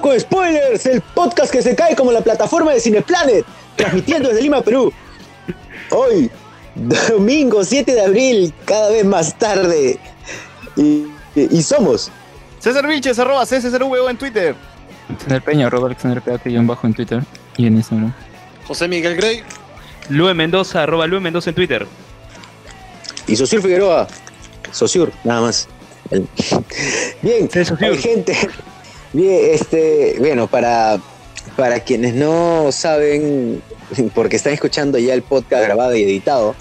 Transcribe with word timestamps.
Con 0.00 0.18
Spoilers, 0.18 0.86
el 0.86 1.00
podcast 1.00 1.50
que 1.50 1.62
se 1.62 1.74
cae 1.74 1.96
como 1.96 2.12
la 2.12 2.20
plataforma 2.20 2.72
de 2.72 2.80
Cineplanet, 2.80 3.44
transmitiendo 3.76 4.28
desde 4.28 4.42
Lima, 4.42 4.60
Perú. 4.62 4.92
Hoy, 5.90 6.30
domingo 6.74 7.64
7 7.64 7.94
de 7.94 8.00
abril, 8.02 8.54
cada 8.64 8.90
vez 8.90 9.04
más 9.04 9.36
tarde. 9.38 9.98
Y, 10.76 11.06
y- 11.34 11.48
y 11.58 11.62
somos. 11.62 12.10
César 12.58 12.86
Vilches, 12.86 13.18
arroba 13.18 13.44
CCRVO 13.46 14.10
en 14.10 14.18
Twitter. 14.18 14.54
Alexander 15.08 15.42
Peña, 15.42 15.66
arroba 15.68 15.86
Alexander 15.86 16.22
en 16.44 16.66
bajo 16.66 16.86
en 16.86 16.94
Twitter 16.94 17.22
y 17.56 17.66
en 17.66 17.76
Instagram. 17.76 18.12
José 18.66 18.88
Miguel 18.88 19.16
Grey. 19.16 19.42
Lue 20.08 20.34
Mendoza, 20.34 20.82
arroba 20.82 21.06
Lue 21.06 21.20
Mendoza 21.20 21.50
en 21.50 21.56
Twitter. 21.56 21.86
Y 23.26 23.36
Sosur 23.36 23.62
Figueroa. 23.62 24.06
Sosur, 24.72 25.12
nada 25.24 25.40
más. 25.42 25.68
Bien, 27.22 27.48
hay 27.80 27.98
gente. 27.98 28.36
Bien, 29.16 29.54
este, 29.54 30.16
bueno, 30.18 30.46
para, 30.46 30.98
para 31.56 31.80
quienes 31.80 32.14
no 32.14 32.70
saben, 32.70 33.62
porque 34.14 34.36
están 34.36 34.52
escuchando 34.52 34.98
ya 34.98 35.14
el 35.14 35.22
podcast 35.22 35.64
grabado 35.64 35.96
y 35.96 36.02
editado, 36.02 36.54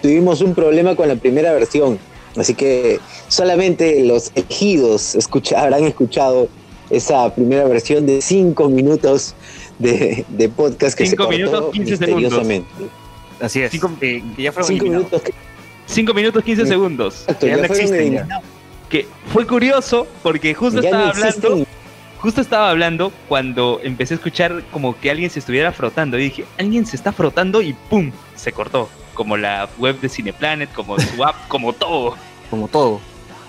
tuvimos 0.00 0.40
un 0.40 0.54
problema 0.54 0.96
con 0.96 1.06
la 1.08 1.16
primera 1.16 1.52
versión. 1.52 1.98
Así 2.36 2.54
que 2.54 2.98
solamente 3.28 4.02
los 4.04 4.30
elegidos 4.34 5.14
escucha- 5.16 5.60
habrán 5.60 5.84
escuchado 5.84 6.48
esa 6.88 7.34
primera 7.34 7.64
versión 7.64 8.06
de 8.06 8.22
cinco 8.22 8.68
minutos 8.70 9.34
de, 9.78 10.24
de 10.28 10.48
podcast 10.48 10.96
que 10.96 11.04
Cinco 11.06 11.24
se 11.24 11.28
cortó 11.28 11.36
minutos, 11.38 11.70
15 11.72 11.96
segundos. 11.98 12.16
misteriosamente. 12.22 12.68
Así 13.40 13.60
es. 13.60 13.70
Cinco- 13.70 13.90
que, 14.00 14.22
que 14.34 14.42
ya 14.44 14.52
fueron 14.52 14.68
Cinco 14.68 14.84
eliminados. 14.84 15.10
minutos 15.12 15.22
que 15.22 15.34
5 15.92 16.14
minutos 16.14 16.44
15 16.44 16.62
Sí. 16.62 16.68
segundos. 16.68 17.14
exacto, 17.22 17.46
Ya 17.46 17.52
ya 17.52 17.58
no 17.58 17.64
existen, 17.64 18.12
ya. 18.14 18.40
Que 18.88 19.06
fue 19.32 19.46
curioso 19.46 20.06
porque 20.22 20.54
justo 20.54 20.80
Ya 20.80 20.88
estaba 20.88 21.04
no 21.04 21.10
hablando. 21.10 21.66
Justo 22.20 22.40
estaba 22.40 22.70
hablando 22.70 23.12
cuando 23.28 23.80
empecé 23.82 24.14
a 24.14 24.16
escuchar 24.16 24.64
como 24.72 24.98
que 24.98 25.10
alguien 25.10 25.30
se 25.30 25.38
estuviera 25.38 25.72
frotando. 25.72 26.18
Y 26.18 26.24
dije, 26.24 26.44
alguien 26.58 26.84
se 26.84 26.96
está 26.96 27.12
frotando 27.12 27.62
y 27.62 27.74
¡pum! 27.74 28.10
Se 28.34 28.52
cortó. 28.52 28.88
Como 29.14 29.36
la 29.36 29.68
web 29.78 30.00
de 30.00 30.08
Cineplanet, 30.08 30.72
como 30.72 30.98
su 30.98 31.24
app, 31.24 31.36
como 31.48 31.72
todo. 31.72 32.16
Como 32.50 32.66
todo. 32.68 33.00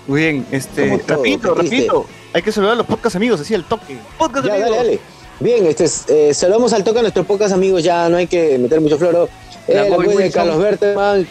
Muy 0.06 0.20
bien, 0.20 0.46
este. 0.50 0.98
Todo, 0.98 1.16
repito, 1.16 1.54
repito. 1.54 2.06
Hay 2.32 2.42
que 2.42 2.52
saludar 2.52 2.74
a 2.74 2.76
los 2.76 2.86
podcast 2.86 3.16
amigos, 3.16 3.40
así 3.40 3.54
el 3.54 3.64
toque. 3.64 3.96
Podcast 4.18 4.46
Ya, 4.46 4.54
amigos. 4.54 4.70
dale, 4.70 4.84
dale. 4.88 5.00
Bien, 5.40 5.66
este, 5.66 5.84
es, 5.84 6.08
eh, 6.08 6.34
saludamos 6.34 6.72
al 6.72 6.84
toque 6.84 6.98
a 6.98 7.02
nuestros 7.02 7.26
pocos 7.26 7.50
amigos, 7.50 7.82
ya 7.82 8.08
no 8.08 8.18
hay 8.18 8.26
que 8.26 8.58
meter 8.58 8.80
mucho 8.80 8.98
floro. 8.98 9.28
Eh, 9.66 9.74
Langoy 9.74 10.06
Langoy 10.06 10.24
de. 10.24 10.30
Carlos 10.30 10.58
Berteman, 10.58 11.26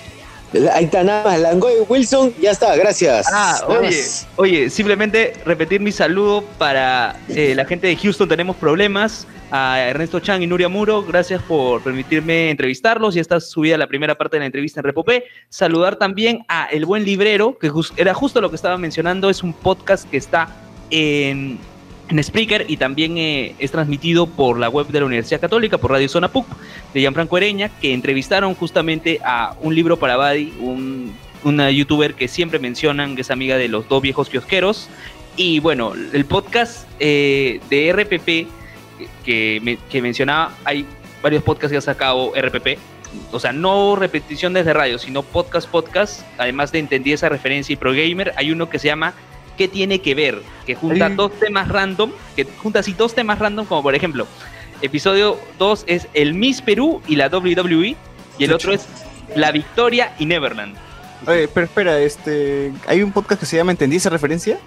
ahí 0.73 0.85
está 0.85 1.03
nada 1.03 1.23
más, 1.23 1.39
Langoy 1.39 1.73
Wilson, 1.87 2.33
ya 2.41 2.51
está, 2.51 2.75
gracias. 2.75 3.27
Ah, 3.31 3.61
oye, 3.67 4.03
oye, 4.35 4.69
simplemente 4.69 5.33
repetir 5.45 5.81
mi 5.81 5.91
saludo 5.91 6.43
para 6.57 7.15
eh, 7.29 7.53
la 7.55 7.65
gente 7.65 7.87
de 7.87 7.95
Houston, 7.95 8.27
tenemos 8.27 8.55
problemas. 8.55 9.27
A 9.51 9.79
Ernesto 9.79 10.19
Chan 10.19 10.43
y 10.43 10.47
Nuria 10.47 10.69
Muro, 10.69 11.03
gracias 11.03 11.41
por 11.41 11.81
permitirme 11.81 12.51
entrevistarlos. 12.51 13.15
Ya 13.15 13.21
está 13.21 13.39
subida 13.39 13.79
la 13.79 13.87
primera 13.87 14.15
parte 14.15 14.35
de 14.35 14.41
la 14.41 14.45
entrevista 14.45 14.79
en 14.79 14.83
Repopé. 14.83 15.23
Saludar 15.49 15.95
también 15.95 16.45
a 16.47 16.65
El 16.65 16.85
Buen 16.85 17.03
Librero, 17.03 17.57
que 17.57 17.71
era 17.97 18.13
justo 18.13 18.41
lo 18.41 18.51
que 18.51 18.55
estaba 18.55 18.77
mencionando. 18.77 19.27
Es 19.27 19.41
un 19.41 19.53
podcast 19.53 20.07
que 20.07 20.17
está 20.17 20.55
en, 20.91 21.57
en 22.09 22.23
Spreaker 22.23 22.65
y 22.67 22.77
también 22.77 23.17
eh, 23.17 23.55
es 23.59 23.71
transmitido 23.71 24.27
por 24.27 24.59
la 24.59 24.67
web 24.69 24.87
de 24.87 24.99
la 24.99 25.05
Universidad 25.05 25.39
Católica, 25.39 25.77
por 25.77 25.91
Radio 25.91 26.09
Zona 26.09 26.27
PUC, 26.31 26.47
de 26.93 27.01
Gianfranco 27.01 27.37
Ereña, 27.37 27.69
que 27.79 27.93
entrevistaron 27.93 28.55
justamente 28.55 29.19
a 29.23 29.55
un 29.61 29.75
libro 29.75 29.97
para 29.97 30.17
Badi, 30.17 30.53
un, 30.59 31.13
una 31.43 31.69
youtuber 31.69 32.15
que 32.15 32.27
siempre 32.27 32.59
mencionan, 32.59 33.15
que 33.15 33.21
es 33.21 33.31
amiga 33.31 33.57
de 33.57 33.67
los 33.67 33.87
dos 33.87 34.01
viejos 34.01 34.29
kiosqueros. 34.29 34.89
Y 35.37 35.59
bueno, 35.59 35.93
el 35.93 36.25
podcast 36.25 36.87
eh, 36.99 37.61
de 37.69 37.93
RPP 37.93 38.47
que, 39.23 39.77
que 39.89 40.01
mencionaba, 40.01 40.53
hay 40.65 40.85
varios 41.21 41.43
podcasts 41.43 41.71
que 41.71 41.77
ha 41.77 41.81
sacado 41.81 42.33
RPP. 42.35 42.79
O 43.31 43.39
sea, 43.39 43.53
no 43.53 43.95
repetición 43.95 44.53
desde 44.53 44.73
radio, 44.73 44.97
sino 44.97 45.23
podcast, 45.23 45.69
podcast. 45.69 46.21
Además 46.37 46.71
de 46.71 46.79
entendí 46.79 47.13
esa 47.13 47.29
referencia 47.29 47.73
y 47.73 47.75
pro 47.75 47.91
gamer, 47.91 48.33
hay 48.35 48.51
uno 48.51 48.69
que 48.69 48.79
se 48.79 48.87
llama 48.87 49.13
¿Qué 49.59 49.67
tiene 49.67 49.99
que 49.99 50.15
ver? 50.15 50.41
Que 50.65 50.73
junta 50.73 51.07
Ay. 51.07 51.15
dos 51.15 51.33
temas 51.37 51.67
random, 51.67 52.11
que 52.33 52.45
junta 52.45 52.79
así 52.79 52.93
dos 52.93 53.13
temas 53.13 53.39
random, 53.39 53.65
como 53.65 53.83
por 53.83 53.93
ejemplo, 53.93 54.25
episodio 54.81 55.37
2 55.57 55.83
es 55.85 56.07
el 56.13 56.33
Miss 56.33 56.61
Perú 56.61 57.01
y 57.09 57.17
la 57.17 57.27
WWE, 57.27 57.97
y 58.37 58.43
el 58.45 58.53
otro 58.53 58.71
es 58.71 58.87
la 59.35 59.51
Victoria 59.51 60.13
y 60.17 60.27
Neverland. 60.27 60.77
Oye, 61.27 61.49
pero 61.49 61.65
espera, 61.65 61.99
este. 61.99 62.71
Hay 62.87 63.03
un 63.03 63.11
podcast 63.11 63.41
que 63.41 63.45
se 63.45 63.57
llama 63.57 63.71
¿Entendí 63.71 63.97
esa 63.97 64.09
referencia? 64.09 64.57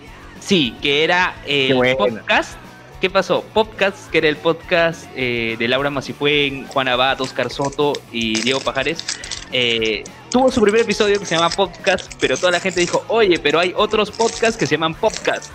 Sí, 0.40 0.76
que 0.82 1.04
era 1.04 1.36
el 1.46 1.96
podcast. 1.96 2.58
¿Qué 3.02 3.10
pasó? 3.10 3.42
Podcast, 3.52 4.10
que 4.12 4.18
era 4.18 4.28
el 4.28 4.36
podcast 4.36 5.06
eh, 5.16 5.56
de 5.58 5.66
Laura 5.66 5.90
Macifuen, 5.90 6.68
Juan 6.68 6.86
Abad, 6.86 7.20
Oscar 7.20 7.50
Soto 7.50 7.94
y 8.12 8.40
Diego 8.42 8.60
Pajares. 8.60 9.04
eh, 9.50 10.04
tuvo 10.30 10.52
su 10.52 10.60
primer 10.62 10.82
episodio 10.82 11.18
que 11.18 11.26
se 11.26 11.34
llama 11.34 11.50
Podcast, 11.50 12.12
pero 12.20 12.36
toda 12.36 12.52
la 12.52 12.60
gente 12.60 12.78
dijo, 12.80 13.04
oye, 13.08 13.40
pero 13.40 13.58
hay 13.58 13.74
otros 13.76 14.12
podcasts 14.12 14.56
que 14.56 14.66
se 14.68 14.76
llaman 14.76 14.94
Podcast. 14.94 15.50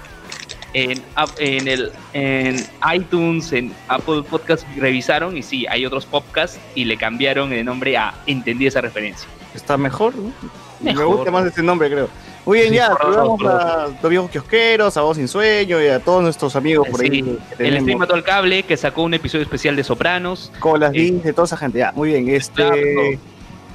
En, 0.74 1.02
en, 1.40 1.68
el, 1.70 1.92
en 2.12 2.68
iTunes, 2.94 3.54
en 3.54 3.74
Apple 3.88 4.24
Podcast 4.30 4.68
revisaron 4.76 5.38
y 5.38 5.42
sí, 5.42 5.66
hay 5.68 5.86
otros 5.86 6.06
podcasts 6.06 6.60
y 6.76 6.84
le 6.84 6.98
cambiaron 6.98 7.54
el 7.54 7.64
nombre 7.64 7.96
a 7.96 8.14
Entendí 8.28 8.68
esa 8.68 8.82
referencia. 8.82 9.28
Está 9.56 9.78
mejor, 9.78 10.14
¿no? 10.18 10.34
Me 10.82 10.92
Mejor. 10.92 11.16
gusta 11.16 11.32
más 11.32 11.46
ese 11.46 11.64
nombre, 11.64 11.90
creo. 11.90 12.10
Muy 12.48 12.60
bien, 12.60 12.70
Sí, 12.70 12.76
ya, 12.76 12.96
saludamos 12.98 13.42
a 13.46 13.88
los 14.02 14.10
viejos 14.10 14.32
kiosqueros, 14.32 14.96
a 14.96 15.02
Vos 15.02 15.18
Sin 15.18 15.28
Sueño 15.28 15.82
y 15.84 15.88
a 15.88 16.00
todos 16.00 16.24
nuestros 16.24 16.56
amigos 16.56 16.88
por 16.90 17.02
ahí. 17.02 17.10
Sí, 17.22 17.38
que 17.58 17.68
el 17.68 17.82
stream 17.82 18.00
mató 18.00 18.16
al 18.16 18.24
cable 18.24 18.64
que 18.64 18.78
sacó 18.78 19.04
un 19.04 19.14
episodio 19.14 19.44
especial 19.44 19.76
de 19.76 19.84
Sopranos. 19.84 20.52
Colas, 20.60 20.92
Sí. 20.94 20.98
Lins, 21.00 21.24
de 21.24 21.34
toda 21.34 21.46
esa 21.46 21.58
gente. 21.58 21.80
Ya, 21.80 21.92
muy 21.92 22.10
bien. 22.10 22.30
Este, 22.30 22.56
Claro. 22.56 22.82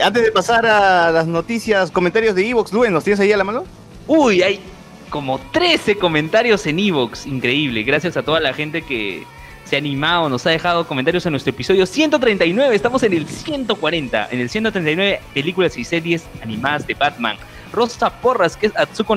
Antes 0.00 0.22
de 0.24 0.32
pasar 0.32 0.64
a 0.66 1.10
las 1.12 1.26
noticias, 1.26 1.90
comentarios 1.90 2.34
de 2.34 2.48
Evox, 2.48 2.72
Luen, 2.72 2.92
¿los 2.94 3.04
tienes 3.04 3.20
ahí 3.20 3.30
a 3.30 3.36
la 3.36 3.44
mano? 3.44 3.64
Uy, 4.06 4.42
hay 4.42 4.58
como 5.10 5.38
13 5.38 5.96
comentarios 5.96 6.66
en 6.66 6.78
Evox. 6.78 7.26
Increíble. 7.26 7.82
Gracias 7.82 8.16
a 8.16 8.22
toda 8.22 8.40
la 8.40 8.54
gente 8.54 8.80
que 8.82 9.24
se 9.64 9.76
ha 9.76 9.78
animado, 9.78 10.28
nos 10.30 10.46
ha 10.46 10.50
dejado 10.50 10.86
comentarios 10.86 11.24
en 11.26 11.32
nuestro 11.32 11.50
episodio 11.50 11.84
139. 11.84 12.74
Estamos 12.74 13.02
en 13.02 13.12
el 13.12 13.28
140. 13.28 14.28
En 14.30 14.40
el 14.40 14.48
139, 14.48 15.20
películas 15.34 15.76
y 15.76 15.84
series 15.84 16.24
animadas 16.42 16.86
de 16.86 16.94
Batman. 16.94 17.36
Rosa 17.72 18.10
Porras, 18.20 18.56
que 18.56 18.66
es 18.66 18.72
Atsuko 18.76 19.16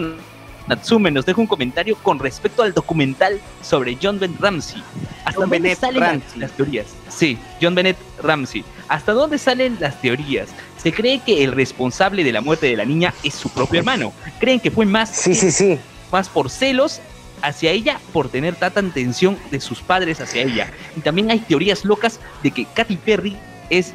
Natsume, 0.67 1.11
nos 1.11 1.25
deja 1.25 1.39
un 1.41 1.47
comentario 1.47 1.95
con 2.01 2.17
respecto 2.17 2.63
al 2.63 2.73
documental 2.73 3.39
sobre 3.61 3.97
John 4.01 4.17
Ben 4.19 4.35
Ramsey. 4.39 4.81
¿Hasta 5.23 5.31
John 5.41 5.41
dónde 5.49 5.59
Bennett 5.59 5.79
salen 5.79 6.01
Ramsey. 6.01 6.39
las 6.39 6.51
teorías? 6.51 6.85
Sí, 7.09 7.37
John 7.61 7.75
Bennett 7.75 7.97
Ramsey. 8.23 8.63
¿Hasta 8.87 9.11
dónde 9.13 9.37
salen 9.37 9.77
las 9.79 10.01
teorías? 10.01 10.49
Se 10.77 10.91
cree 10.91 11.19
que 11.19 11.43
el 11.43 11.51
responsable 11.51 12.23
de 12.23 12.31
la 12.31 12.41
muerte 12.41 12.65
de 12.67 12.75
la 12.75 12.85
niña 12.85 13.13
es 13.23 13.33
su 13.35 13.49
propio 13.49 13.79
hermano. 13.79 14.11
Creen 14.39 14.59
que 14.59 14.71
fue 14.71 14.85
más, 14.85 15.09
Sí, 15.09 15.35
sí, 15.35 15.51
sí. 15.51 15.77
más 16.11 16.29
por 16.29 16.49
celos 16.49 16.99
hacia 17.41 17.69
ella 17.71 17.99
por 18.13 18.29
tener 18.29 18.55
tanta 18.55 18.79
atención 18.79 19.37
de 19.51 19.59
sus 19.59 19.81
padres 19.81 20.19
hacia 20.21 20.41
ella. 20.43 20.71
Y 20.95 21.01
también 21.01 21.29
hay 21.29 21.39
teorías 21.39 21.85
locas 21.85 22.19
de 22.41 22.49
que 22.51 22.65
Katy 22.65 22.97
Perry 22.97 23.37
es 23.69 23.93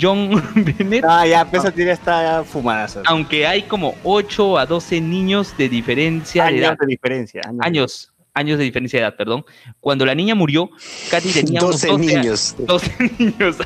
John 0.00 0.42
Bennett, 0.54 1.04
Ah, 1.08 1.26
ya, 1.26 1.44
pues 1.44 1.62
esa 1.64 1.72
teoría 1.72 1.92
está 1.94 2.44
fumada. 2.44 2.86
aunque 3.06 3.46
hay 3.46 3.62
como 3.62 3.94
8 4.04 4.58
a 4.58 4.66
12 4.66 5.00
niños 5.00 5.54
de 5.56 5.68
diferencia 5.68 6.44
de 6.46 6.58
edad. 6.58 6.68
Años 6.70 6.78
de 6.80 6.86
diferencia. 6.86 7.42
años. 7.46 7.60
Años, 7.66 8.12
años 8.34 8.58
de 8.58 8.64
diferencia 8.64 9.00
de 9.00 9.06
edad, 9.06 9.16
perdón. 9.16 9.44
Cuando 9.80 10.06
la 10.06 10.14
niña 10.14 10.36
murió, 10.36 10.70
Katy 11.10 11.30
tenía 11.32 11.60
unos 11.60 11.82
12 11.82 11.88
12 11.88 12.16
a- 12.16 12.18
niños. 12.20 12.56
12 12.58 13.12
niños, 13.18 13.56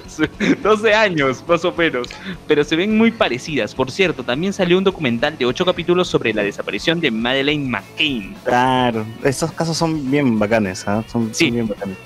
12 0.62 0.94
años 0.94 1.44
más 1.46 1.64
o 1.66 1.72
menos, 1.72 2.08
pero 2.46 2.64
se 2.64 2.76
ven 2.76 2.96
muy 2.96 3.10
parecidas. 3.10 3.74
Por 3.74 3.90
cierto, 3.90 4.22
también 4.24 4.52
salió 4.54 4.78
un 4.78 4.84
documental 4.84 5.36
de 5.36 5.44
8 5.44 5.64
capítulos 5.66 6.08
sobre 6.08 6.32
la 6.32 6.42
desaparición 6.42 7.00
de 7.00 7.10
Madeleine 7.10 7.68
McCain. 7.68 8.34
Claro, 8.44 9.04
estos 9.22 9.52
casos 9.52 9.76
son 9.76 10.10
bien 10.10 10.38
bacanes. 10.38 10.78
Son, 10.78 11.04
son 11.10 11.34
Sí. 11.34 11.50
bien 11.50 11.68
bacanes. 11.68 11.98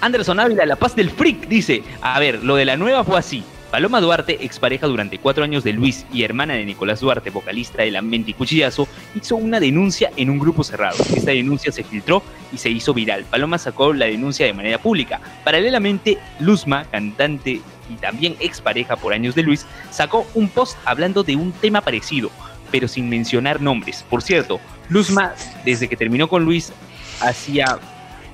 Anderson 0.00 0.40
Ávila, 0.40 0.66
La 0.66 0.74
Paz 0.76 0.96
del 0.96 1.10
Freak, 1.10 1.46
dice, 1.48 1.82
a 2.00 2.18
ver, 2.18 2.42
lo 2.42 2.56
de 2.56 2.64
la 2.64 2.76
nueva 2.76 3.04
fue 3.04 3.18
así. 3.18 3.42
Paloma 3.72 4.02
Duarte, 4.02 4.44
expareja 4.44 4.86
durante 4.86 5.16
cuatro 5.16 5.44
años 5.44 5.64
de 5.64 5.72
Luis 5.72 6.04
y 6.12 6.24
hermana 6.24 6.52
de 6.52 6.66
Nicolás 6.66 7.00
Duarte, 7.00 7.30
vocalista 7.30 7.82
de 7.82 7.90
La 7.90 8.02
Mente 8.02 8.32
y 8.32 8.34
Cuchillazo, 8.34 8.86
hizo 9.14 9.36
una 9.36 9.60
denuncia 9.60 10.12
en 10.14 10.28
un 10.28 10.38
grupo 10.38 10.62
cerrado. 10.62 10.98
Esta 11.16 11.30
denuncia 11.30 11.72
se 11.72 11.82
filtró 11.82 12.22
y 12.52 12.58
se 12.58 12.68
hizo 12.68 12.92
viral. 12.92 13.24
Paloma 13.24 13.56
sacó 13.56 13.94
la 13.94 14.04
denuncia 14.04 14.44
de 14.44 14.52
manera 14.52 14.76
pública. 14.76 15.22
Paralelamente, 15.42 16.18
Luzma, 16.38 16.84
cantante 16.84 17.62
y 17.88 17.94
también 17.98 18.36
expareja 18.40 18.96
por 18.96 19.14
años 19.14 19.34
de 19.34 19.42
Luis, 19.42 19.64
sacó 19.90 20.26
un 20.34 20.50
post 20.50 20.76
hablando 20.84 21.22
de 21.22 21.36
un 21.36 21.52
tema 21.52 21.80
parecido, 21.80 22.30
pero 22.70 22.88
sin 22.88 23.08
mencionar 23.08 23.62
nombres. 23.62 24.04
Por 24.10 24.20
cierto, 24.20 24.60
Luzma, 24.90 25.32
desde 25.64 25.88
que 25.88 25.96
terminó 25.96 26.28
con 26.28 26.44
Luis, 26.44 26.74
hacía... 27.22 27.78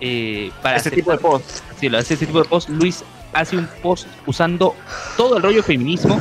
eh, 0.01 0.51
para 0.63 0.79
Este 0.79 0.91
tipo 0.91 1.13
de 1.13 1.19
post. 1.19 1.61
Sí, 1.79 1.89
lo 1.89 1.99
hace 1.99 2.15
este 2.15 2.27
tipo 2.27 2.43
de 2.43 2.49
post. 2.49 2.69
Luis 2.71 3.05
hace 3.33 3.57
un 3.57 3.69
post 3.83 4.07
usando 4.27 4.75
todo 5.17 5.37
el 5.37 5.43
rollo 5.43 5.63
feminismo 5.63 6.21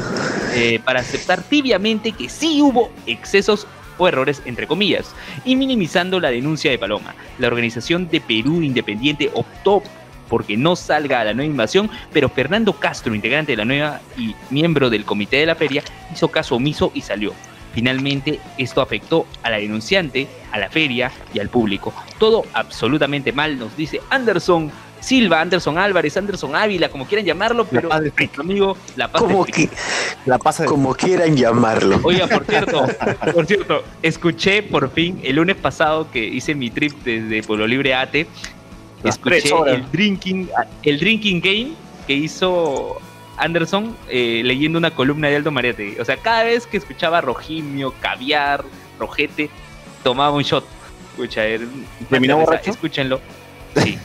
eh, 0.54 0.80
para 0.84 1.00
aceptar 1.00 1.42
tibiamente 1.42 2.12
que 2.12 2.30
sí 2.30 2.62
hubo 2.62 2.92
excesos 3.06 3.68
o 3.98 4.08
errores, 4.08 4.42
entre 4.46 4.68
comillas, 4.68 5.14
y 5.44 5.56
minimizando 5.56 6.20
la 6.20 6.30
denuncia 6.30 6.72
de 6.72 6.78
Paloma. 6.78 7.16
La 7.40 7.48
organización 7.48 8.08
de 8.10 8.22
Perú 8.22 8.62
Independiente 8.62 9.32
optó 9.34 9.82
porque 10.30 10.58
no 10.58 10.76
salga 10.76 11.22
a 11.22 11.24
la 11.24 11.34
nueva 11.34 11.50
invasión, 11.50 11.90
pero 12.12 12.30
Fernando 12.30 12.74
Castro, 12.74 13.16
integrante 13.16 13.54
de 13.54 13.58
la 13.58 13.66
nueva 13.66 14.02
y 14.18 14.36
miembro 14.50 14.90
del 14.90 15.06
comité 15.06 15.38
de 15.38 15.46
la 15.46 15.56
feria, 15.56 15.84
hizo 16.14 16.28
caso 16.28 16.56
omiso 16.56 16.92
y 16.94 17.02
salió. 17.02 17.34
Finalmente, 17.74 18.40
esto 18.58 18.82
afectó 18.82 19.28
a 19.44 19.52
la 19.52 19.58
denunciante, 19.58 20.28
a 20.52 20.58
la 20.58 20.70
feria 20.70 21.12
y 21.34 21.40
al 21.40 21.50
público. 21.50 21.94
Todo 22.18 22.44
absolutamente 22.54 23.32
mal, 23.32 23.60
nos 23.60 23.78
dice 23.78 24.02
Anderson 24.10 24.72
Silva, 25.00 25.42
Anderson 25.42 25.78
Álvarez, 25.78 26.18
Anderson 26.18 26.56
Ávila, 26.56 26.90
como 26.90 27.06
quieran 27.06 27.26
llamarlo, 27.26 27.66
pero 27.66 27.90
Freak. 27.90 28.18
nuestro 28.18 28.42
amigo 28.44 28.78
La 28.96 29.12
Paz 29.12 29.22
Como 29.22 29.46
que, 29.46 29.70
La 30.26 30.38
pasa 30.38 30.64
de... 30.64 30.70
como 30.70 30.94
quieran 30.96 31.36
llamarlo. 31.36 32.00
Oiga, 32.04 32.28
por 32.28 32.46
cierto, 32.46 32.86
por 33.34 33.46
cierto, 33.46 33.84
escuché 34.02 34.64
por 34.64 34.92
fin 34.92 35.20
el 35.24 35.36
lunes 35.36 35.56
pasado 35.56 36.10
que 36.12 36.24
hice 36.24 36.56
mi 36.56 36.70
trip 36.70 36.94
desde 37.04 37.44
Pueblo 37.44 37.68
Libre 37.68 37.94
a 37.94 38.02
Ate, 38.02 38.28
Las 39.04 39.16
escuché 39.16 39.50
el 39.68 39.90
drinking, 39.92 40.50
el 40.84 41.00
drinking 41.00 41.42
game 41.42 41.72
que 42.08 42.14
hizo 42.14 43.00
Anderson 43.38 43.96
eh, 44.10 44.42
leyendo 44.44 44.80
una 44.80 44.92
columna 44.92 45.28
de 45.30 45.38
Aldo 45.38 45.52
Mariate. 45.52 46.02
O 46.02 46.06
sea, 46.06 46.18
cada 46.18 46.44
vez 46.44 46.66
que 46.68 46.78
escuchaba 46.78 47.22
Rojimio, 47.22 47.94
Caviar, 48.02 48.66
Rojete, 49.00 49.50
tomaba 50.04 50.32
un 50.32 50.44
shot. 50.44 50.66
Escucha, 51.12 51.44
¿Terminó 52.10 52.38
borracho? 52.38 52.72
Escúchenlo. 52.72 53.22
Sí. 53.76 53.96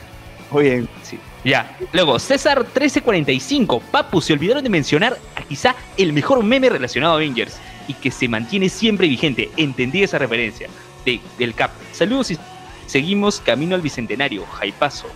Muy 0.52 0.64
bien. 0.64 0.88
Sí. 1.02 1.18
Ya. 1.44 1.76
Luego, 1.92 2.18
César 2.18 2.58
1345. 2.58 3.80
Papu, 3.90 4.20
se 4.20 4.32
olvidaron 4.32 4.62
de 4.62 4.70
mencionar 4.70 5.18
a 5.36 5.42
quizá 5.42 5.74
el 5.96 6.12
mejor 6.12 6.42
meme 6.44 6.68
relacionado 6.68 7.14
a 7.14 7.16
Avengers 7.16 7.56
y 7.88 7.94
que 7.94 8.10
se 8.10 8.28
mantiene 8.28 8.68
siempre 8.68 9.08
vigente. 9.08 9.50
Entendí 9.56 10.02
esa 10.02 10.18
referencia 10.18 10.68
de, 11.04 11.20
del 11.38 11.54
Cap. 11.54 11.72
Saludos 11.92 12.30
y 12.30 12.38
seguimos 12.86 13.40
camino 13.40 13.74
al 13.74 13.80
bicentenario. 13.80 14.44
Jaipazo. 14.46 15.06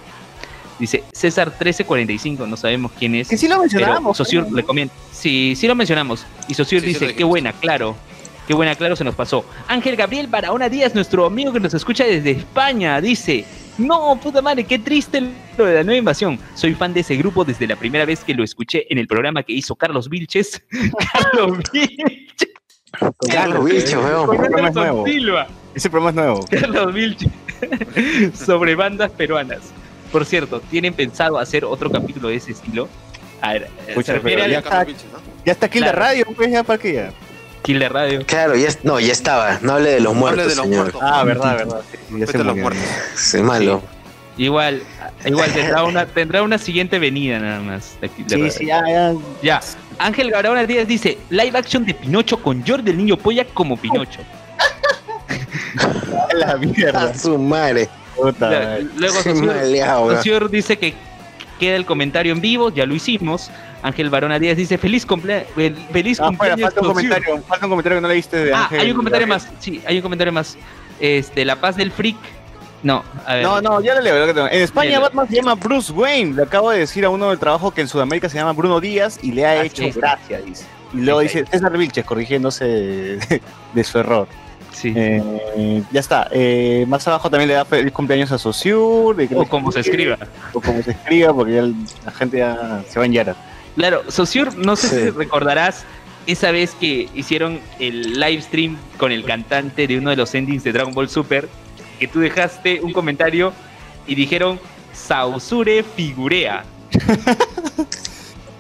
Dice 0.79 1.05
César 1.13 1.49
1345. 1.49 2.47
No 2.47 2.57
sabemos 2.57 2.93
quién 2.99 3.15
es. 3.15 3.29
Que 3.29 3.37
sí 3.37 3.47
lo 3.47 3.55
Pero 3.55 3.63
mencionamos. 3.63 4.17
Sosur 4.17 4.51
le 4.53 4.63
comenta. 4.65 4.95
Sí, 5.13 5.55
sí 5.57 5.67
lo 5.67 5.75
mencionamos. 5.75 6.27
Y 6.49 6.55
Sosur 6.55 6.81
Sí, 6.81 6.87
dice, 6.87 7.15
qué 7.15 7.25
buena, 7.25 7.53
claro. 7.53 7.97
Qué 8.47 8.55
buena, 8.55 8.77
claro, 8.77 8.95
se 8.95 9.03
nos 9.03 9.15
pasó. 9.15 9.45
Ángel 9.67 9.97
Gabriel 9.97 10.29
Barahona 10.29 10.69
Díaz, 10.69 10.95
nuestro 10.95 11.27
amigo 11.27 11.53
que 11.53 11.59
nos 11.59 11.75
escucha 11.75 12.05
desde 12.05 12.31
España, 12.31 13.01
dice, 13.01 13.45
no, 13.79 14.19
puta 14.23 14.41
madre, 14.43 14.65
qué 14.65 14.79
triste 14.79 15.23
lo 15.57 15.65
de 15.67 15.75
la 15.75 15.85
nueva 15.85 15.99
invasión. 15.99 16.39
Soy 16.55 16.75
fan 16.75 16.93
de 16.95 17.01
ese 17.01 17.17
grupo 17.17 17.45
desde 17.45 17.67
la 17.67 17.77
primera 17.77 18.05
vez 18.05 18.25
que 18.25 18.35
lo 18.35 18.43
escuché 18.45 18.87
en 18.91 18.99
el 18.99 19.07
programa 19.07 19.43
que 19.43 19.53
hizo 19.53 19.75
Carlos 19.77 20.09
Vilches. 20.09 20.63
Carlos 21.13 21.59
Vilches. 21.73 22.49
Carlos 23.31 23.65
Bicho, 23.65 24.01
weón. 24.01 24.27
Con 24.27 24.37
programa 24.37 24.69
es 24.69 24.77
Anderson 24.77 24.83
nuevo. 24.83 25.07
Silva. 25.07 25.47
Ese 25.75 25.91
programa 25.91 26.11
es 26.11 26.17
nuevo. 26.27 26.45
Carlos 26.51 26.95
Vilches. 26.95 27.31
sobre 28.47 28.75
bandas 28.75 29.11
peruanas. 29.11 29.61
Por 30.13 30.25
cierto, 30.25 30.61
¿tienen 30.61 30.95
pensado 30.95 31.39
hacer 31.39 31.65
otro 31.65 31.91
capítulo 31.91 32.29
de 32.29 32.37
ese 32.37 32.53
estilo? 32.53 32.89
A 33.43 33.53
ver, 33.55 33.69
Pucha, 33.95 34.13
se 34.13 34.13
refiere 34.15 34.49
ya- 34.51 34.63
Carlos 34.63 34.87
Vilches, 34.87 35.13
¿no? 35.13 35.19
Ya 35.45 35.53
está 35.53 35.67
aquí 35.67 35.79
en 35.79 35.85
Claro. 35.85 35.99
la 35.99 36.05
radio, 36.07 36.27
pues 36.35 36.51
ya 36.51 36.63
para 36.65 36.79
qué 36.79 36.93
ya. 36.95 37.13
Radio. 37.75 38.25
Claro, 38.27 38.55
ya, 38.57 38.69
es- 38.69 38.85
no, 38.85 38.99
ya 39.01 39.13
estaba. 39.13 39.59
No 39.63 39.75
hable 39.75 39.91
de 39.91 40.01
los 40.01 40.15
No 40.15 40.21
muertos, 40.21 40.41
hable 40.43 40.51
de 40.51 40.57
los 40.57 40.65
señor. 40.67 40.81
muertos. 40.83 41.01
Ah, 41.05 41.25
verdad, 41.25 41.57
verdad. 41.57 41.81
sí, 41.91 41.99
ya 42.19 42.27
se 42.27 42.39
los 42.45 42.57
muertos. 42.57 42.83
Sí, 43.17 43.39
malo. 43.39 43.83
Igual, 44.39 44.83
igual 45.25 45.51
tendrá 45.53 45.83
una, 45.85 46.07
tendrá 46.15 46.43
una 46.43 46.59
siguiente 46.59 46.99
venida 46.99 47.39
nada 47.39 47.61
más. 47.61 47.97
de 48.01 48.09
Sí, 48.09 48.25
Radio. 48.29 48.51
sí, 48.51 48.67
ya, 48.67 48.83
ya. 48.87 49.15
Ya. 49.43 49.61
Ángel 49.99 50.31
Gabriel 50.31 50.67
Díaz 50.67 50.87
dice, 50.87 51.17
live 51.31 51.59
action 51.59 51.85
de 51.87 51.95
Pinocho 51.95 52.43
con 52.43 52.63
George 52.65 52.85
del 52.85 52.99
Niño 52.99 53.17
Polla 53.17 53.45
como 53.47 53.77
Pinocho. 53.79 54.21
La 56.35 56.57
mierda. 56.57 57.03
A 57.11 57.15
su 57.15 57.39
madre. 57.39 57.89
Puta. 58.15 58.79
Luego 58.97 59.23
Qué 59.23 59.31
Socio- 59.31 59.45
maleado, 59.47 60.03
weón. 60.07 60.17
Socio 60.19 60.49
dice 60.49 60.79
que 60.79 60.95
queda 61.59 61.77
el 61.77 61.87
comentario 61.87 62.33
en 62.33 62.41
vivo, 62.41 62.71
ya 62.71 62.87
lo 62.87 62.95
hicimos. 62.95 63.51
Ángel 63.83 64.11
Barona 64.11 64.39
Díaz 64.39 64.57
dice, 64.57 64.79
feliz, 64.79 65.07
fel- 65.07 65.45
feliz 65.93 66.19
Ah, 66.21 66.33
fuera, 66.33 66.55
cumpleaños. 66.55 66.61
falta 66.63 66.81
un 66.81 66.87
Socio". 66.87 66.95
comentario, 67.11 67.43
falta 67.47 67.67
un 67.67 67.71
comentario 67.71 67.97
que 67.99 68.03
no 68.03 68.09
leíste 68.09 68.37
de 68.37 68.55
Ah, 68.55 68.63
Ángel. 68.65 68.81
hay 68.81 68.91
un 68.91 68.97
comentario 68.97 69.27
más. 69.27 69.49
Sí, 69.61 69.83
hay 69.87 69.97
un 69.97 70.03
comentario 70.03 70.33
más. 70.33 70.57
Este, 71.01 71.45
La 71.45 71.57
Paz 71.57 71.77
del 71.77 71.91
Freak. 71.93 72.17
No, 72.83 73.03
a 73.25 73.35
ver. 73.35 73.43
No, 73.43 73.61
no, 73.61 73.81
ya 73.81 73.95
lo 73.95 74.01
leo. 74.01 74.19
lo 74.19 74.27
que 74.27 74.35
tengo. 74.35 74.47
En 74.49 74.63
España. 74.63 75.01
Batman 75.01 75.29
se 75.29 75.35
llama 75.37 75.55
Bruce 75.55 75.93
Wayne. 75.93 76.35
Le 76.35 76.43
acabo 76.43 76.71
de 76.71 76.79
decir 76.81 77.05
a 77.05 77.11
uno 77.11 77.31
del 77.31 77.39
trabajo 77.39 77.71
que 77.73 77.81
en 77.81 77.89
Sudamérica 77.89 78.29
se 78.29 78.37
llama 78.39 78.53
Bruno 78.53 78.81
Díaz 78.81 79.19
y 79.23 79.33
le 79.33 79.45
ha 79.47 79.51
Ah, 79.61 79.65
hecho 79.65 79.83
sí, 79.83 79.91
gracia, 79.93 80.41
dice. 80.41 80.65
Y 80.95 80.99
luego 80.99 81.21
dice 81.21 81.45
César 81.51 81.77
Vilches 81.77 82.05
corrigiéndose 82.05 82.65
de, 82.65 83.41
de 83.75 83.85
su 83.85 83.99
error. 83.99 84.29
Sí. 84.73 84.93
Eh, 84.95 85.83
ya 85.91 86.01
está. 86.01 86.29
Eh, 86.31 86.85
más 86.87 87.07
abajo 87.09 87.31
también 87.31 87.49
le 87.49 87.55
da 87.55 87.65
feliz 87.65 87.93
cumpleaños 87.93 88.31
a 88.31 88.39
Sociur. 88.39 89.17
o 89.35 89.45
como 89.47 89.73
se 89.73 89.81
escriba. 89.81 90.19
O 90.53 90.61
como 90.61 90.83
se 90.83 90.91
escriba, 90.93 91.33
porque 91.35 91.55
ya 91.55 91.63
la 92.05 92.13
gente 92.13 92.39
ya 92.39 92.83
se 92.89 92.99
va 92.99 93.07
en 93.07 93.13
Yara. 93.13 93.37
Claro, 93.77 94.03
Sociur, 94.11 94.57
no 94.57 94.75
sé 94.77 94.89
Sí. 94.89 94.97
si 95.05 95.11
recordarás 95.11 95.85
esa 96.27 96.51
vez 96.51 96.75
que 96.81 97.09
hicieron 97.15 97.61
el 97.79 98.19
live 98.19 98.43
stream 98.43 98.77
con 98.97 99.13
el 99.13 99.25
cantante 99.25 99.87
de 99.87 99.99
uno 99.99 100.11
de 100.11 100.17
los 100.17 100.35
endings 100.35 100.65
de 100.65 100.73
Dragon 100.73 100.93
Ball 100.93 101.09
Super, 101.09 101.49
que 102.01 102.09
tú 102.09 102.19
dejaste 102.21 102.81
un 102.81 102.93
comentario 102.93 103.53
y 104.07 104.15
dijeron 104.15 104.59
Sausure 104.93 105.83
figurea. 105.83 106.65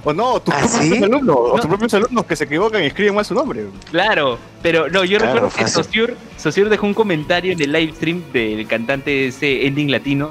O 0.08 0.12
no, 0.12 0.38
tus 0.38 0.54
¿Ah, 0.54 0.58
propios 0.60 0.98
sí? 0.98 1.02
alumnos, 1.02 1.36
o 1.36 1.56
tus 1.56 1.66
propios 1.66 1.94
alumnos 1.94 2.24
que 2.26 2.36
se 2.36 2.44
equivocan 2.44 2.80
y 2.80 2.86
escriben 2.86 3.12
mal 3.12 3.24
su 3.24 3.34
nombre. 3.34 3.64
Claro, 3.90 4.38
pero 4.62 4.88
no, 4.88 5.04
yo 5.04 5.18
Claro, 5.18 5.32
recuerdo 5.34 5.56
que 5.56 5.62
fácil. 5.64 5.82
Sociur, 5.82 6.16
Sociur 6.36 6.68
dejó 6.68 6.86
un 6.86 6.94
comentario 6.94 7.50
en 7.52 7.60
el 7.60 7.72
live 7.72 7.92
stream 7.92 8.22
del 8.32 8.68
cantante 8.68 9.10
de 9.10 9.26
ese 9.28 9.66
ending 9.66 9.90
latino 9.90 10.30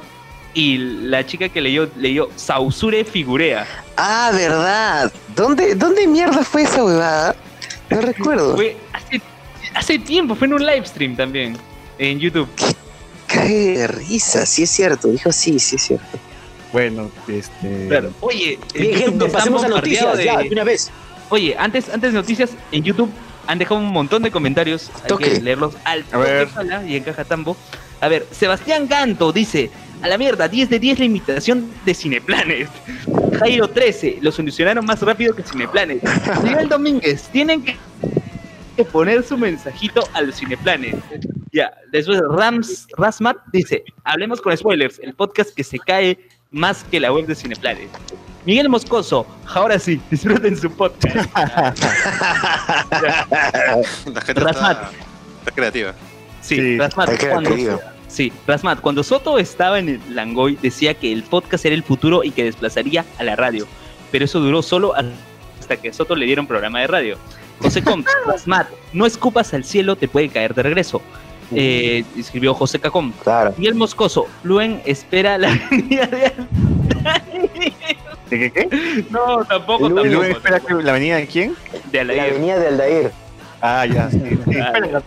y 0.56 0.78
la 0.78 1.24
chica 1.26 1.50
que 1.50 1.62
leyó 1.62 1.88
leyó 1.98 2.30
Sausure 2.36 3.04
figurea. 3.06 3.68
Ah, 3.98 4.32
verdad. 4.34 5.14
¿Dónde, 5.36 5.76
¿Dónde 5.76 6.08
mierda 6.08 6.44
fue 6.44 6.64
esa 6.64 6.84
huevada? 6.84 7.36
No 7.92 8.02
recuerdo. 8.02 8.56
Fue 8.56 8.76
hace, 8.94 9.22
hace 9.76 10.00
tiempo, 10.00 10.34
fue 10.34 10.48
en 10.48 10.54
un 10.56 10.66
live 10.66 10.86
stream 10.88 11.16
también 11.16 11.56
en 12.00 12.20
YouTube. 12.20 12.48
Cague 13.28 13.78
de 13.78 13.88
risa, 13.88 14.46
sí 14.46 14.64
es 14.64 14.70
cierto. 14.72 15.10
Dijo 15.10 15.32
sí, 15.32 15.60
sí 15.60 15.76
es 15.76 15.82
cierto. 15.84 16.18
Bueno, 16.72 17.12
este. 17.28 17.88
Claro. 17.88 18.12
Oye, 18.22 18.60
en 18.74 18.82
Bien, 18.82 18.94
YouTube 18.94 19.06
gente, 19.10 19.26
pasemos 19.30 19.64
a 19.64 19.68
noticias 19.68 20.24
ya, 20.24 20.38
de- 20.40 20.50
una 20.50 20.64
vez. 20.64 20.90
Oye, 21.30 21.56
antes, 21.58 21.90
antes 21.90 22.12
de 22.14 22.18
noticias, 22.20 22.52
en 22.72 22.84
YouTube 22.84 23.10
han 23.48 23.60
dejado 23.60 23.80
un 23.80 23.88
montón 23.88 24.24
de 24.24 24.32
comentarios. 24.32 24.90
Hay 25.04 25.18
que 25.18 25.42
leerlos 25.42 25.76
al 25.84 26.06
A 26.12 26.18
ver. 26.18 26.48
toque, 26.50 26.66
y 26.88 26.96
en 26.96 27.04
caja 27.04 27.24
tambo. 27.26 27.58
A 28.02 28.08
ver, 28.08 28.28
Sebastián 28.32 28.88
Ganto 28.88 29.32
dice: 29.32 29.72
A 30.02 30.08
la 30.08 30.18
mierda, 30.18 30.48
10 30.48 30.70
de 30.70 30.80
10 30.80 31.00
la 31.00 31.06
imitación 31.06 31.72
de 31.86 31.94
Cineplanet. 31.94 32.70
Jairo 33.40 33.68
13, 33.68 34.20
lo 34.22 34.32
solucionaron 34.32 34.86
más 34.86 35.02
rápido 35.02 35.36
que 35.36 35.44
Cineplanet. 35.44 36.02
Miguel 36.44 36.70
Domínguez, 36.70 37.28
tienen 37.32 37.64
que 37.64 38.86
poner 38.86 39.24
su 39.24 39.38
mensajito 39.38 40.08
al 40.14 40.34
Cineplanet. 40.34 40.96
Ya, 41.52 41.72
después 41.92 42.20
Rams, 42.30 42.88
Rasmat 42.98 43.38
dice, 43.54 43.84
hablemos 44.04 44.42
con 44.42 44.56
spoilers, 44.56 45.00
el 45.00 45.14
podcast 45.14 45.56
que 45.56 45.64
se 45.64 45.80
cae 45.80 46.20
más 46.52 46.84
que 46.84 47.00
la 47.00 47.12
web 47.12 47.26
de 47.26 47.36
Cineplanet. 47.36 47.90
Miguel 48.46 48.70
Moscoso, 48.70 49.26
ahora 49.48 49.80
sí, 49.80 50.00
disfruten 50.12 50.56
su 50.56 50.70
podcast. 50.70 51.16
La 54.06 54.22
gente 54.22 54.42
Rasmat. 54.42 54.84
está, 54.84 54.92
está 55.40 55.52
creativa. 55.52 55.96
Sí, 56.42 56.56
Sí, 56.58 56.78
Rasmat, 56.78 57.10
cuando 57.28 57.50
Sí, 58.16 58.32
Rasmat, 58.48 58.80
cuando 58.80 59.04
Soto 59.04 59.38
estaba 59.40 59.78
en 59.78 59.90
el 59.90 60.00
Langoy 60.16 60.58
decía 60.62 60.94
que 60.94 61.12
el 61.12 61.24
podcast 61.24 61.66
era 61.66 61.76
el 61.76 61.84
futuro 61.84 62.24
y 62.24 62.32
que 62.32 62.46
desplazaría 62.46 63.04
a 63.20 63.24
la 63.26 63.36
radio, 63.36 63.68
pero 64.10 64.24
eso 64.24 64.40
duró 64.40 64.62
solo 64.62 64.94
hasta 65.60 65.76
que 65.76 65.92
Soto 65.92 66.16
le 66.16 66.26
dieron 66.26 66.48
programa 66.48 66.80
de 66.80 66.88
radio. 66.88 67.18
José 67.60 67.84
Com, 67.84 68.06
Rasmat, 68.26 68.68
no 68.94 69.06
escupas 69.06 69.54
al 69.54 69.66
cielo, 69.66 69.98
te 69.98 70.08
puede 70.08 70.30
caer 70.30 70.54
de 70.56 70.64
regreso. 70.64 71.02
Eh, 71.54 72.06
escribió 72.18 72.54
José 72.54 72.80
Cacom. 72.80 73.12
Claro. 73.22 73.54
Y 73.58 73.68
el 73.68 73.76
Moscoso, 73.76 74.28
Luen 74.44 74.82
espera 74.86 75.38
la 75.38 75.50
venida 75.70 76.08
de 76.08 76.32
¿De 78.30 78.40
qué 78.40 78.52
qué? 78.52 79.04
No, 79.10 79.44
tampoco, 79.44 79.86
¿Y 79.88 79.90
tampoco. 79.90 80.06
luego 80.06 80.24
espera 80.24 80.60
que 80.62 80.74
la 80.76 80.94
venida 80.94 81.18
de 81.18 81.28
quién? 81.28 81.54
De 81.92 82.04
La 82.04 82.14
Aldair. 82.14 82.32
avenida 82.34 82.60
de 82.60 82.68
Aldair, 82.68 83.12
Ah, 83.62 83.86
ya. 83.86 84.10
Sí, 84.10 84.20
sí. 84.20 84.58
Ah, 84.60 84.72
Espera, 84.74 85.02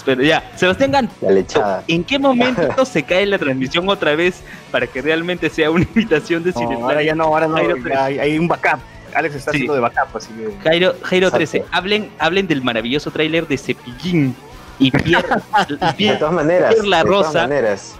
Espera, 0.00 0.22
ya. 0.22 0.50
Sebastián 0.56 0.92
Gan, 0.92 1.10
la 1.20 1.30
lechada. 1.30 1.84
¿en 1.86 2.02
qué 2.04 2.18
momento 2.18 2.84
se 2.86 3.02
cae 3.02 3.26
la 3.26 3.38
transmisión 3.38 3.86
otra 3.88 4.14
vez 4.16 4.42
para 4.70 4.86
que 4.86 5.02
realmente 5.02 5.50
sea 5.50 5.70
una 5.70 5.84
invitación 5.94 6.42
de 6.42 6.52
No, 6.52 6.58
cine? 6.58 6.74
ahora 6.76 7.02
ya 7.02 7.14
no, 7.14 7.24
ahora 7.24 7.46
no. 7.46 7.58
Ya 7.86 8.04
hay, 8.06 8.18
hay 8.18 8.38
un 8.38 8.48
backup. 8.48 8.80
Alex 9.14 9.34
está 9.34 9.50
Sí. 9.50 9.56
haciendo 9.58 9.74
de 9.74 9.80
backup, 9.80 10.16
así 10.16 10.32
que. 10.32 10.68
Jairo, 10.68 10.94
Jairo 11.02 11.26
Exacto. 11.26 11.36
13, 11.36 11.64
hablen, 11.70 12.10
hablen 12.18 12.46
del 12.46 12.62
maravilloso 12.62 13.10
tráiler 13.10 13.46
de 13.46 13.58
Cepillín 13.58 14.34
y 14.78 14.90
Pierre, 14.90 15.26
y 15.68 15.74
De 15.76 15.92
Pierre, 15.94 16.16
todas 16.18 16.32
maneras. 16.34 16.72
Pierre 16.74 16.88
La 16.88 16.98
de 16.98 17.04
todas 17.04 17.26
Rosa. 17.26 17.42
maneras. 17.42 17.94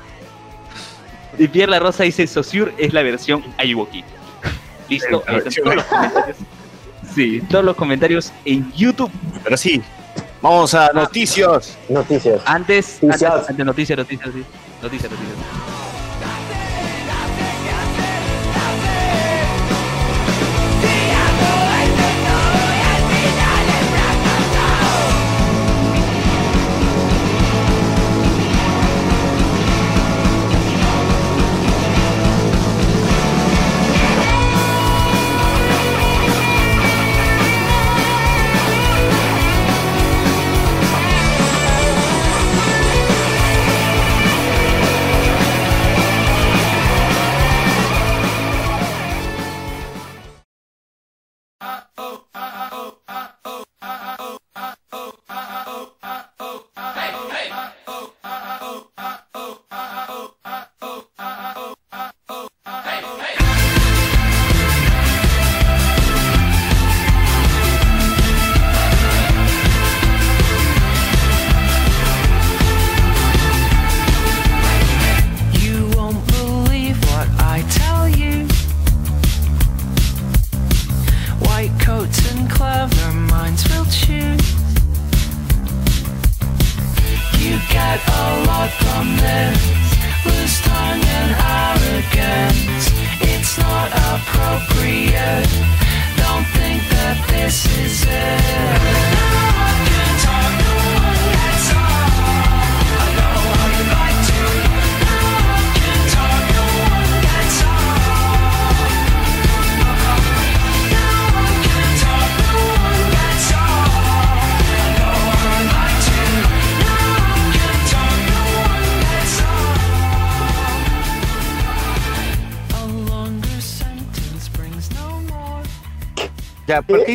y 1.38 1.48
Pierre 1.48 1.70
La 1.70 1.78
Rosa 1.80 2.04
dice 2.04 2.26
Saussure 2.26 2.72
es 2.78 2.92
la 2.94 3.02
versión 3.02 3.44
Ayuwoki. 3.58 4.04
Listo, 4.88 5.20
todos 5.20 5.44
los 5.44 5.86
comentarios. 5.86 6.36
Sí, 7.14 7.42
todos 7.50 7.64
los 7.64 7.76
comentarios 7.76 8.32
en 8.44 8.72
YouTube. 8.72 9.10
Pero 9.44 9.56
sí, 9.56 9.82
vamos 10.42 10.74
a 10.74 10.92
noticias. 10.92 11.76
Noticias. 11.88 12.42
Antes, 12.46 12.94
antes, 12.94 13.02
Noticias. 13.02 13.48
antes 13.48 13.66
noticias, 13.66 13.98
noticias, 13.98 14.30
sí. 14.34 14.44
Noticias, 14.82 15.10
noticias. 15.12 15.79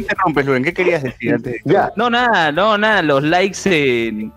Ya, 0.02 0.08
¿por 0.08 0.14
qué 0.14 0.14
interrumpes, 0.14 0.46
Luen? 0.46 0.64
¿Qué 0.64 0.74
querías 0.74 1.04
decir 1.04 1.34
antes? 1.34 1.62
Ya. 1.66 1.92
No, 1.96 2.10
nada, 2.10 2.52
no, 2.52 2.78
nada, 2.78 3.02
los 3.02 3.24
likes 3.24 3.60
en 3.66 4.32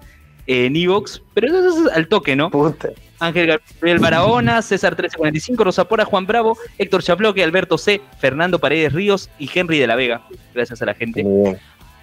en 0.47 0.75
Evox, 0.77 1.21
pero 1.35 1.49
eso 1.49 1.87
es 1.89 1.93
al 1.95 2.09
toque, 2.09 2.35
¿no? 2.35 2.51
Puta. 2.51 2.89
Ángel 3.21 3.49
Gabriel 3.49 3.99
Barahona, 3.99 4.63
César 4.63 4.93
1345, 4.93 5.63
Rosa 5.63 5.85
Pora, 5.85 6.07
Juan 6.07 6.25
Bravo, 6.27 6.57
Héctor 6.79 7.03
Chaploque, 7.03 7.45
Alberto 7.45 7.77
C, 7.77 8.01
Fernando 8.19 8.59
Paredes 8.59 8.93
Ríos 8.95 9.29
y 9.39 9.51
Henry 9.53 9.79
de 9.79 9.87
la 9.87 9.95
Vega. 9.97 10.23
Gracias 10.55 10.81
a 10.81 10.87
la 10.87 10.95
gente. 10.95 11.23
Muy 11.23 11.43
bien. 11.43 11.59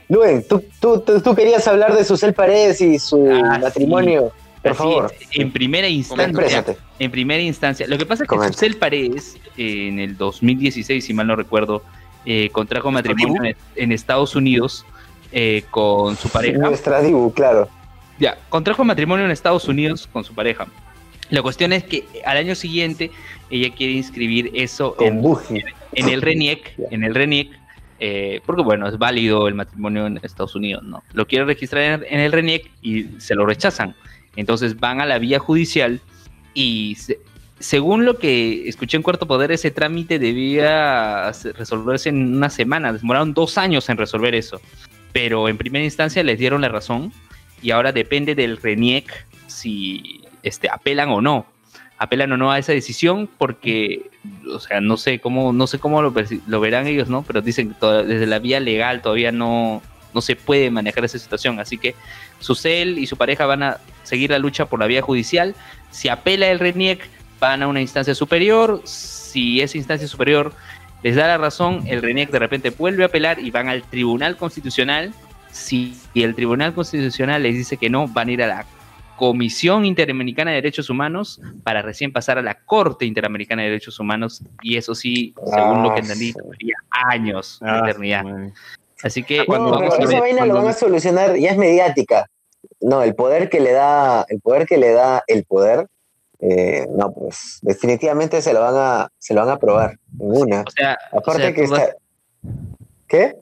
Luen, 0.09 0.47
tú, 0.47 0.63
tú, 0.79 0.99
tú, 0.99 1.19
tú 1.21 1.33
querías 1.35 1.67
hablar 1.67 1.95
de 1.95 2.03
Susel 2.03 2.33
Paredes 2.35 2.79
y 2.81 2.99
su 2.99 3.27
Ah, 3.31 3.57
matrimonio. 3.59 4.31
Por 4.61 4.71
Así 4.73 4.77
favor, 4.77 5.11
es, 5.19 5.27
en 5.39 5.51
primera 5.51 5.87
instancia, 5.87 6.27
exprésate. 6.27 6.77
en 6.99 7.11
primera 7.11 7.41
instancia. 7.41 7.87
Lo 7.87 7.97
que 7.97 8.05
pasa 8.05 8.23
es 8.23 8.29
que 8.29 8.35
Comenta. 8.35 8.53
Susel 8.53 8.75
Paredes, 8.77 9.37
en 9.57 9.97
el 9.99 10.17
2016, 10.17 11.03
si 11.03 11.13
mal 11.15 11.25
no 11.25 11.35
recuerdo, 11.35 11.81
eh, 12.25 12.49
contrajo 12.51 12.91
matrimonio 12.91 13.43
en, 13.43 13.55
en 13.75 13.91
Estados 13.91 14.35
Unidos 14.35 14.85
eh, 15.31 15.63
con 15.71 16.15
su 16.15 16.29
pareja. 16.29 16.57
Nuestra 16.59 17.01
Dibu, 17.01 17.33
claro. 17.33 17.69
Ya, 18.19 18.37
contrajo 18.49 18.83
matrimonio 18.83 19.25
en 19.25 19.31
Estados 19.31 19.67
Unidos 19.67 20.07
con 20.11 20.23
su 20.23 20.33
pareja. 20.33 20.67
La 21.29 21.41
cuestión 21.41 21.73
es 21.73 21.83
que 21.83 22.05
al 22.25 22.37
año 22.37 22.55
siguiente 22.55 23.11
ella 23.49 23.73
quiere 23.75 23.93
inscribir 23.93 24.51
eso 24.53 24.95
en 25.93 26.09
el 26.09 26.21
RENIEC, 26.21 26.73
en 26.91 27.03
el 27.03 27.15
RENIEC, 27.15 27.49
eh, 27.99 28.41
porque 28.45 28.61
bueno, 28.61 28.87
es 28.87 28.97
válido 28.97 29.47
el 29.47 29.55
matrimonio 29.55 30.05
en 30.05 30.19
Estados 30.21 30.55
Unidos, 30.55 30.83
¿no? 30.83 31.03
Lo 31.13 31.25
quiere 31.27 31.45
registrar 31.45 31.81
en, 31.83 32.05
en 32.13 32.19
el 32.19 32.31
RENIEC 32.31 32.69
y 32.81 33.05
se 33.19 33.35
lo 33.35 33.45
rechazan. 33.45 33.95
Entonces 34.35 34.79
van 34.79 35.01
a 35.01 35.05
la 35.05 35.17
vía 35.17 35.39
judicial 35.39 35.99
y 36.53 36.95
se- 36.95 37.19
según 37.59 38.05
lo 38.05 38.17
que 38.17 38.67
escuché 38.67 38.97
en 38.97 39.03
Cuarto 39.03 39.27
Poder, 39.27 39.51
ese 39.51 39.71
trámite 39.71 40.19
debía 40.19 41.31
se- 41.33 41.53
resolverse 41.53 42.09
en 42.09 42.35
una 42.35 42.49
semana. 42.49 42.91
Demoraron 42.93 43.33
dos 43.33 43.57
años 43.57 43.87
en 43.89 43.97
resolver 43.97 44.35
eso. 44.35 44.59
Pero 45.13 45.47
en 45.47 45.57
primera 45.57 45.85
instancia 45.85 46.23
les 46.23 46.37
dieron 46.37 46.61
la 46.61 46.69
razón 46.69 47.13
y 47.61 47.71
ahora 47.71 47.91
depende 47.93 48.35
del 48.35 48.57
RENIEC 48.57 49.25
si 49.47 50.21
este, 50.43 50.69
apelan 50.69 51.09
o 51.09 51.21
no. 51.21 51.45
Apelan 51.97 52.33
o 52.33 52.37
no 52.37 52.51
a 52.51 52.59
esa 52.59 52.73
decisión 52.73 53.29
porque, 53.37 54.09
o 54.53 54.59
sea, 54.59 54.81
no 54.81 54.97
sé 54.97 55.19
cómo, 55.19 55.53
no 55.53 55.65
sé 55.65 55.79
cómo 55.79 56.01
lo, 56.01 56.11
verán 56.59 56.87
ellos, 56.87 57.07
¿no? 57.07 57.23
Pero 57.23 57.41
dicen 57.41 57.73
que 57.79 57.85
desde 57.85 58.25
la 58.25 58.39
vía 58.39 58.59
legal 58.59 59.01
todavía 59.01 59.31
no, 59.31 59.81
no 60.13 60.19
se 60.19 60.35
puede 60.35 60.69
manejar 60.69 61.05
esa 61.05 61.17
situación. 61.17 61.61
Así 61.61 61.77
que 61.77 61.95
Susel 62.39 62.99
y 62.99 63.07
su 63.07 63.15
pareja 63.15 63.45
van 63.45 63.63
a 63.63 63.77
seguir 64.03 64.31
la 64.31 64.39
lucha 64.39 64.65
por 64.65 64.81
la 64.81 64.87
vía 64.87 65.01
judicial. 65.01 65.55
Si 65.91 66.09
apela 66.09 66.47
el 66.47 66.59
RENIEC, 66.59 67.09
van 67.39 67.63
a 67.63 67.67
una 67.67 67.81
instancia 67.81 68.15
superior. 68.15 68.81
Si 68.85 69.61
esa 69.61 69.77
instancia 69.77 70.07
superior 70.07 70.53
les 71.03 71.15
da 71.15 71.27
la 71.27 71.37
razón, 71.37 71.83
el 71.87 72.01
RENIEC 72.01 72.31
de 72.31 72.39
repente 72.39 72.69
vuelve 72.71 73.03
a 73.03 73.07
apelar 73.07 73.39
y 73.39 73.51
van 73.51 73.69
al 73.69 73.83
Tribunal 73.83 74.37
Constitucional. 74.37 75.13
Si 75.51 75.95
el 76.15 76.35
Tribunal 76.35 76.73
Constitucional 76.73 77.43
les 77.43 77.55
dice 77.55 77.77
que 77.77 77.89
no, 77.89 78.07
van 78.07 78.29
a 78.29 78.31
ir 78.31 78.43
a 78.43 78.47
la 78.47 78.65
Comisión 79.15 79.85
Interamericana 79.85 80.51
de 80.51 80.55
Derechos 80.57 80.89
Humanos 80.89 81.39
para 81.63 81.81
recién 81.81 82.11
pasar 82.11 82.37
a 82.37 82.41
la 82.41 82.55
Corte 82.55 83.05
Interamericana 83.05 83.61
de 83.61 83.69
Derechos 83.69 83.97
Humanos. 83.99 84.41
Y 84.61 84.75
eso 84.75 84.93
sí, 84.93 85.33
según 85.53 85.83
lo 85.83 85.89
que 85.93 85.99
Ah, 86.01 86.03
entendí, 86.03 86.27
sí. 86.27 86.33
tomaría 86.33 86.75
años 86.89 87.59
de 87.61 87.69
Ah, 87.69 87.79
eternidad. 87.85 88.23
man. 88.23 88.53
Así 89.03 89.23
que 89.23 89.37
No, 89.39 89.45
vamos 89.47 89.77
pero 89.79 89.93
a 89.93 90.09
esa 90.09 90.19
vaina 90.19 90.45
lo 90.45 90.55
van 90.55 90.67
a 90.67 90.73
solucionar, 90.73 91.35
ya 91.37 91.51
es 91.51 91.57
mediática. 91.57 92.25
No, 92.81 93.03
el 93.03 93.15
poder 93.15 93.49
que 93.49 93.59
le 93.61 93.71
da, 93.71 94.25
el 94.27 94.41
poder 94.41 94.65
que 94.65 94.77
le 94.77 94.91
da 94.91 95.23
el 95.27 95.45
poder, 95.45 95.87
eh, 96.39 96.85
no, 96.95 97.11
pues 97.13 97.59
definitivamente 97.61 98.41
se 98.41 98.53
lo 98.53 98.61
van 98.61 98.75
a, 98.75 99.07
se 99.17 99.33
lo 99.33 99.41
van 99.41 99.49
a 99.49 99.53
aprobar. 99.53 99.97
Ninguna. 100.17 100.63
O 100.67 100.71
sea, 100.71 100.97
o 101.11 101.19
Aparte 101.19 101.41
sea, 101.43 101.53
que 101.53 101.67
vas- 101.67 101.81
está. 101.81 101.95
¿Qué? 103.07 103.35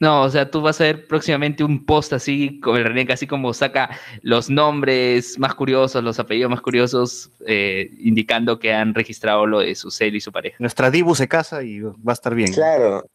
No, 0.00 0.22
o 0.22 0.30
sea, 0.30 0.48
tú 0.48 0.60
vas 0.60 0.80
a 0.80 0.84
ver 0.84 1.08
próximamente 1.08 1.64
un 1.64 1.84
post 1.84 2.12
así 2.12 2.60
con 2.60 2.76
el 2.76 2.84
René, 2.84 3.12
así 3.12 3.26
como 3.26 3.52
saca 3.52 3.90
los 4.22 4.48
nombres 4.48 5.40
más 5.40 5.54
curiosos, 5.56 6.04
los 6.04 6.20
apellidos 6.20 6.50
más 6.50 6.60
curiosos, 6.60 7.32
eh, 7.46 7.90
indicando 7.98 8.60
que 8.60 8.72
han 8.72 8.94
registrado 8.94 9.44
lo 9.44 9.58
de 9.58 9.74
su 9.74 9.90
cel 9.90 10.14
y 10.14 10.20
su 10.20 10.30
pareja. 10.30 10.56
Nuestra 10.60 10.92
Dibu 10.92 11.16
se 11.16 11.26
casa 11.26 11.64
y 11.64 11.80
va 11.80 11.92
a 12.06 12.12
estar 12.12 12.32
bien. 12.36 12.52
Claro, 12.52 13.06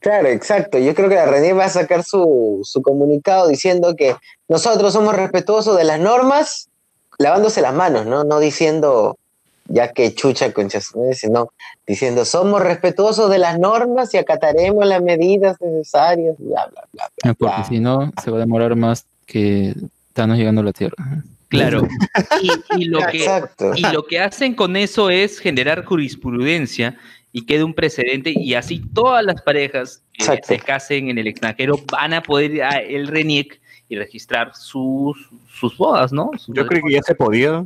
claro, 0.00 0.26
exacto. 0.26 0.78
Yo 0.78 0.96
creo 0.96 1.08
que 1.08 1.14
la 1.14 1.26
René 1.26 1.52
va 1.52 1.66
a 1.66 1.68
sacar 1.68 2.02
su, 2.02 2.58
su 2.64 2.82
comunicado 2.82 3.46
diciendo 3.46 3.94
que 3.96 4.16
nosotros 4.48 4.92
somos 4.94 5.14
respetuosos 5.14 5.76
de 5.76 5.84
las 5.84 6.00
normas, 6.00 6.68
lavándose 7.22 7.62
las 7.62 7.74
manos, 7.74 8.06
¿no? 8.06 8.24
No 8.24 8.38
diciendo, 8.40 9.16
ya 9.66 9.92
que 9.92 10.14
chucha 10.14 10.52
conchas, 10.52 10.92
sino 11.14 11.52
diciendo, 11.86 12.24
somos 12.24 12.60
respetuosos 12.62 13.30
de 13.30 13.38
las 13.38 13.58
normas 13.58 14.12
y 14.14 14.18
acataremos 14.18 14.86
las 14.86 15.02
medidas 15.02 15.56
necesarias, 15.60 16.36
bla, 16.38 16.66
bla, 16.66 16.82
bla. 16.92 17.10
bla, 17.22 17.30
Ah, 17.30 17.34
Porque 17.38 17.64
si 17.68 17.80
no, 17.80 18.12
se 18.22 18.30
va 18.30 18.36
a 18.38 18.40
demorar 18.40 18.76
más 18.76 19.06
que 19.26 19.74
Thanos 20.12 20.36
llegando 20.38 20.60
a 20.60 20.64
la 20.64 20.72
Tierra. 20.72 20.96
Claro. 21.48 21.86
Y, 22.42 22.50
y 22.82 22.84
lo 22.86 23.00
que, 23.06 23.18
Exacto. 23.18 23.72
y 23.76 23.82
lo 23.82 24.04
que 24.04 24.18
hacen 24.18 24.54
con 24.54 24.76
eso 24.76 25.10
es 25.10 25.38
generar 25.38 25.84
jurisprudencia 25.84 26.96
y 27.30 27.46
quede 27.46 27.62
un 27.62 27.74
precedente 27.74 28.32
y 28.34 28.54
así 28.54 28.82
todas 28.92 29.24
las 29.24 29.40
parejas 29.42 30.02
que 30.12 30.24
Exacto. 30.24 30.48
se 30.48 30.58
casen 30.58 31.08
en 31.08 31.18
el 31.18 31.26
extranjero 31.28 31.78
van 31.90 32.14
a 32.14 32.22
poder 32.22 32.50
ir 32.52 32.62
a 32.62 32.78
el 32.78 33.06
RENIEC 33.06 33.60
y 33.92 33.96
registrar 33.96 34.54
sus, 34.54 35.28
sus 35.52 35.76
bodas, 35.76 36.12
¿no? 36.12 36.30
Sus- 36.38 36.54
Yo 36.56 36.66
creo 36.66 36.82
que 36.82 36.94
ya 36.94 37.02
se 37.02 37.14
podía. 37.14 37.64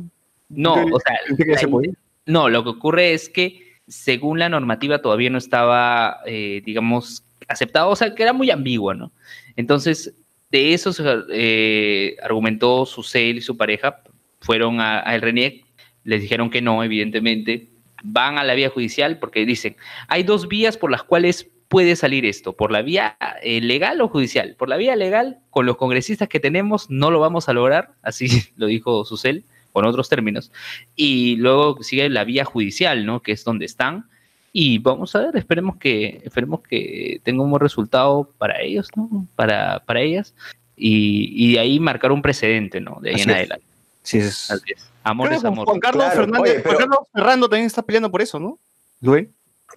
No, 0.49 0.73
o 0.73 0.99
sea, 0.99 1.17
la 1.47 1.57
se 1.57 1.67
podía. 1.67 1.93
No, 2.25 2.49
lo 2.49 2.63
que 2.63 2.69
ocurre 2.69 3.13
es 3.13 3.29
que 3.29 3.61
según 3.87 4.39
la 4.39 4.49
normativa 4.49 5.01
todavía 5.01 5.29
no 5.29 5.37
estaba, 5.37 6.17
eh, 6.25 6.61
digamos, 6.65 7.23
aceptado, 7.47 7.89
o 7.89 7.95
sea, 7.95 8.13
que 8.13 8.23
era 8.23 8.33
muy 8.33 8.51
ambigua, 8.51 8.93
¿no? 8.93 9.11
Entonces, 9.55 10.13
de 10.51 10.73
eso 10.73 10.91
se, 10.91 11.03
eh, 11.31 12.17
argumentó 12.21 12.85
Susel 12.85 13.37
y 13.37 13.41
su 13.41 13.55
pareja, 13.55 14.01
fueron 14.41 14.81
a, 14.81 14.99
a 15.09 15.15
el 15.15 15.21
RENIEC, 15.21 15.63
les 16.03 16.21
dijeron 16.21 16.49
que 16.49 16.61
no, 16.61 16.83
evidentemente, 16.83 17.67
van 18.03 18.37
a 18.37 18.43
la 18.43 18.53
vía 18.53 18.69
judicial 18.69 19.17
porque 19.19 19.45
dicen, 19.45 19.77
hay 20.09 20.23
dos 20.23 20.47
vías 20.49 20.77
por 20.77 20.91
las 20.91 21.03
cuales 21.03 21.47
puede 21.67 21.95
salir 21.95 22.25
esto, 22.25 22.53
por 22.53 22.71
la 22.71 22.81
vía 22.81 23.17
eh, 23.41 23.61
legal 23.61 23.99
o 24.01 24.07
judicial. 24.07 24.55
Por 24.57 24.69
la 24.69 24.77
vía 24.77 24.95
legal, 24.95 25.39
con 25.49 25.65
los 25.65 25.77
congresistas 25.77 26.27
que 26.29 26.39
tenemos, 26.39 26.89
no 26.89 27.11
lo 27.11 27.19
vamos 27.19 27.49
a 27.49 27.53
lograr, 27.53 27.91
así 28.01 28.27
lo 28.57 28.67
dijo 28.67 29.03
Susel, 29.05 29.43
con 29.73 29.85
otros 29.85 30.09
términos. 30.09 30.51
Y 30.95 31.35
luego 31.37 31.81
sigue 31.83 32.09
la 32.09 32.23
vía 32.23 32.45
judicial, 32.45 33.05
¿no? 33.05 33.21
Que 33.21 33.33
es 33.33 33.43
donde 33.43 33.65
están. 33.65 34.05
Y 34.53 34.79
vamos 34.79 35.15
a 35.15 35.19
ver, 35.19 35.35
esperemos 35.37 35.77
que, 35.77 36.21
esperemos 36.23 36.61
que 36.61 37.19
tenga 37.23 37.43
un 37.43 37.51
buen 37.51 37.59
resultado 37.61 38.31
para 38.37 38.61
ellos, 38.61 38.87
¿no? 38.95 39.27
Para, 39.35 39.79
para 39.85 40.01
ellas. 40.01 40.33
Y, 40.75 41.31
y 41.35 41.53
de 41.53 41.59
ahí 41.59 41.79
marcar 41.79 42.11
un 42.11 42.21
precedente, 42.21 42.79
¿no? 42.81 42.97
De 43.01 43.09
ahí 43.09 43.15
Así 43.15 43.23
en 43.23 43.29
es. 43.29 43.35
adelante. 43.35 43.65
Sí, 44.03 44.17
es. 44.19 44.49
Así 44.51 44.73
es. 44.75 44.89
Amor 45.03 45.27
Creo 45.27 45.39
es 45.39 45.45
amor. 45.45 45.65
Juan 45.67 45.79
Carlos 45.79 46.05
Claro, 46.05 46.19
Fernández, 46.21 46.41
oye, 46.53 46.61
pero- 46.63 46.63
Juan 46.75 46.77
Carlos 46.77 46.99
Ferrando 47.13 47.49
también 47.49 47.65
está 47.67 47.81
peleando 47.81 48.09
por 48.09 48.21
eso, 48.21 48.39
¿no? 48.39 48.57
Luis. 49.01 49.27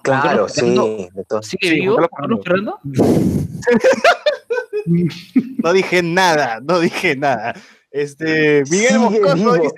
Claro, 0.02 0.48
sí. 0.48 1.08
¿Sigue 1.42 1.70
vivo? 1.74 2.08
Carlos 2.16 2.40
Fernando? 2.44 2.78
No 5.62 5.72
dije 5.72 6.02
nada, 6.02 6.60
no 6.62 6.80
dije 6.80 7.14
nada. 7.14 7.54
Este, 7.90 8.62
Miguel 8.70 8.98
Moscoso 8.98 9.34
vivo. 9.34 9.52
dice, 9.54 9.74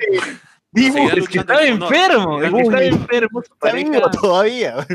vivo, 0.71 0.95
Seguirá 0.97 1.15
es 1.23 1.29
que 1.29 1.39
Estaba 1.41 1.63
enfermo, 1.65 2.43
el 2.43 2.55
que 2.55 2.61
estaba 2.63 2.85
enfermo. 2.85 3.43
está 3.43 3.73
vivo 3.73 4.11
todavía. 4.11 4.87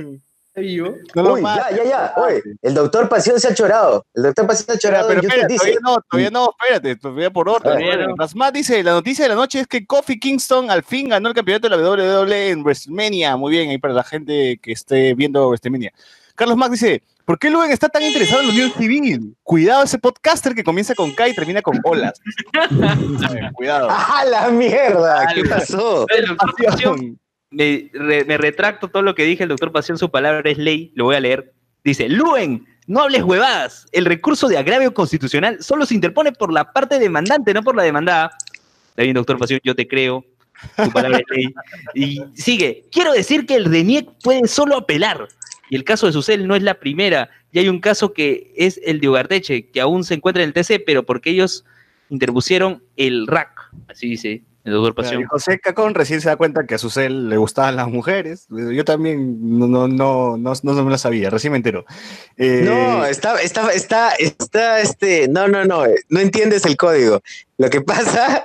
No 0.58 1.34
Uy, 1.34 1.44
ya, 1.44 1.70
ya, 1.70 1.84
ya. 1.84 2.14
Oye, 2.18 2.42
el 2.64 2.74
doctor 2.74 3.08
Pasión 3.08 3.40
se 3.40 3.48
ha 3.48 3.54
chorado. 3.54 4.04
El 4.16 4.24
doctor 4.24 4.48
Pasión 4.48 4.66
se 4.66 4.74
ha 4.74 4.78
chorado. 4.80 5.08
pero 5.08 5.20
en 5.20 5.26
espera, 5.28 5.48
dice. 5.48 5.60
todavía 5.60 5.80
no, 5.84 6.02
todavía 6.10 6.30
no, 6.32 6.56
espérate, 6.60 6.96
todavía 6.96 7.30
por 7.30 7.48
orden. 7.48 7.74
Todavía 7.74 8.08
no. 8.08 8.16
Rasmat 8.18 8.54
dice, 8.56 8.84
la 8.84 8.94
noticia 8.94 9.26
de 9.26 9.30
la 9.30 9.36
noche 9.36 9.60
es 9.60 9.68
que 9.68 9.86
Kofi 9.86 10.20
Kingston 10.20 10.72
al 10.72 10.84
fin 10.84 11.10
ganó 11.10 11.30
el 11.30 11.36
campeonato 11.36 11.70
de 11.70 11.78
la 11.78 11.90
WWE 11.90 12.50
en 12.50 12.64
WrestleMania. 12.64 13.38
Muy 13.38 13.52
bien, 13.52 13.70
ahí 13.70 13.78
para 13.78 13.94
la 13.94 14.04
gente 14.04 14.60
que 14.62 14.72
esté 14.72 15.14
viendo 15.14 15.48
WrestleMania. 15.48 15.94
Carlos 16.34 16.58
Mac 16.58 16.72
dice, 16.72 17.04
¿por 17.26 17.38
qué 17.38 17.50
Luen 17.52 17.72
está 17.72 17.90
tan 17.90 18.02
interesado 18.02 18.42
en 18.42 18.48
la 18.48 18.54
unión 18.54 18.72
civil? 18.72 19.36
Cuidado 19.44 19.84
ese 19.84 20.00
podcaster 20.00 20.56
que 20.56 20.64
comienza 20.64 20.96
con 20.96 21.14
K 21.14 21.28
y 21.28 21.36
termina 21.36 21.62
con 21.62 21.80
olas. 21.84 22.20
Cuidado. 23.54 23.90
¡Ah, 23.92 24.24
la 24.28 24.50
mierda! 24.50 25.28
¿Qué 25.34 25.44
pasó? 25.46 26.06
Pasión, 26.64 27.20
me, 27.50 27.90
re- 27.94 28.26
me 28.26 28.38
retracto 28.38 28.88
todo 28.90 29.04
lo 29.04 29.16
que 29.16 29.24
dije, 29.24 29.44
el 29.44 29.50
doctor 29.50 29.72
Pasión, 29.72 29.98
su 29.98 30.10
palabra 30.10 30.50
es 30.50 30.58
ley, 30.58 30.92
lo 30.96 31.06
voy 31.06 31.16
a 31.16 31.20
leer. 31.20 31.54
Dice, 31.84 32.10
Luen, 32.10 32.66
no 32.88 33.02
hables 33.02 33.24
huevadas. 33.24 33.86
El 33.92 34.06
recurso 34.06 34.48
de 34.48 34.58
agravio 34.58 34.94
constitucional 34.94 35.62
solo 35.64 35.86
se 35.86 35.96
interpone 35.96 36.32
por 36.32 36.52
la 36.52 36.72
parte 36.72 37.00
demandante, 37.00 37.54
no 37.54 37.64
por 37.64 37.76
la 37.76 37.84
demandada. 37.84 38.32
Está 38.90 39.04
bien, 39.04 39.14
doctor 39.14 39.38
Pasión, 39.38 39.60
yo 39.64 39.76
te 39.76 39.88
creo. 39.88 40.26
Tu 40.84 40.92
palabra 40.92 41.20
es 41.20 41.24
ley. 41.30 41.54
Y 41.94 42.24
sigue, 42.34 42.86
quiero 42.92 43.14
decir 43.14 43.46
que 43.46 43.56
el 43.56 43.66
RENIEC 43.66 44.10
puede 44.24 44.48
solo 44.48 44.76
apelar. 44.78 45.28
Y 45.70 45.76
el 45.76 45.84
caso 45.84 46.08
de 46.08 46.14
Susel 46.14 46.48
no 46.48 46.56
es 46.56 46.64
la 46.64 46.76
primera. 46.76 47.30
Y 47.52 47.60
hay 47.60 47.70
un 47.70 47.80
caso 47.80 48.14
que 48.14 48.54
es 48.56 48.80
el 48.84 49.00
de 49.00 49.10
Ugarteche, 49.10 49.70
que 49.70 49.82
aún 49.82 50.04
se 50.04 50.16
encuentra 50.16 50.44
en 50.44 50.50
el 50.50 50.54
TC, 50.54 50.84
pero 50.86 51.04
porque 51.06 51.30
ellos 51.30 51.64
interpusieron 52.10 52.84
el 52.96 53.28
RAC. 53.28 53.50
Así 53.88 54.10
dice 54.10 54.44
Y 54.68 54.92
Pasión. 54.92 55.24
José 55.26 55.60
Cacón 55.60 55.94
recién 55.96 56.20
se 56.22 56.28
da 56.30 56.36
cuenta 56.36 56.66
que 56.66 56.76
a 56.76 56.78
Susel 56.78 57.30
le 57.30 57.38
gustaban 57.38 57.76
las 57.76 57.88
mujeres. 57.88 58.48
Yo 58.50 58.84
también 58.84 59.38
no, 59.60 59.68
no, 59.68 59.88
no, 59.88 60.38
no, 60.38 60.54
no 60.62 60.84
me 60.84 60.92
lo 60.92 60.98
sabía, 60.98 61.30
recién 61.30 61.52
me 61.52 61.58
entero. 61.58 61.86
Eh, 62.36 62.64
No, 62.66 63.06
está, 63.06 63.40
está, 63.42 63.72
está, 63.72 64.12
está, 64.16 64.80
este, 64.82 65.28
no, 65.30 65.48
no, 65.48 65.64
no, 65.66 65.86
eh, 65.86 65.96
no 66.10 66.20
entiendes 66.20 66.66
el 66.66 66.76
código. 66.76 67.22
Lo 67.58 67.70
que 67.70 67.82
pasa 67.82 68.44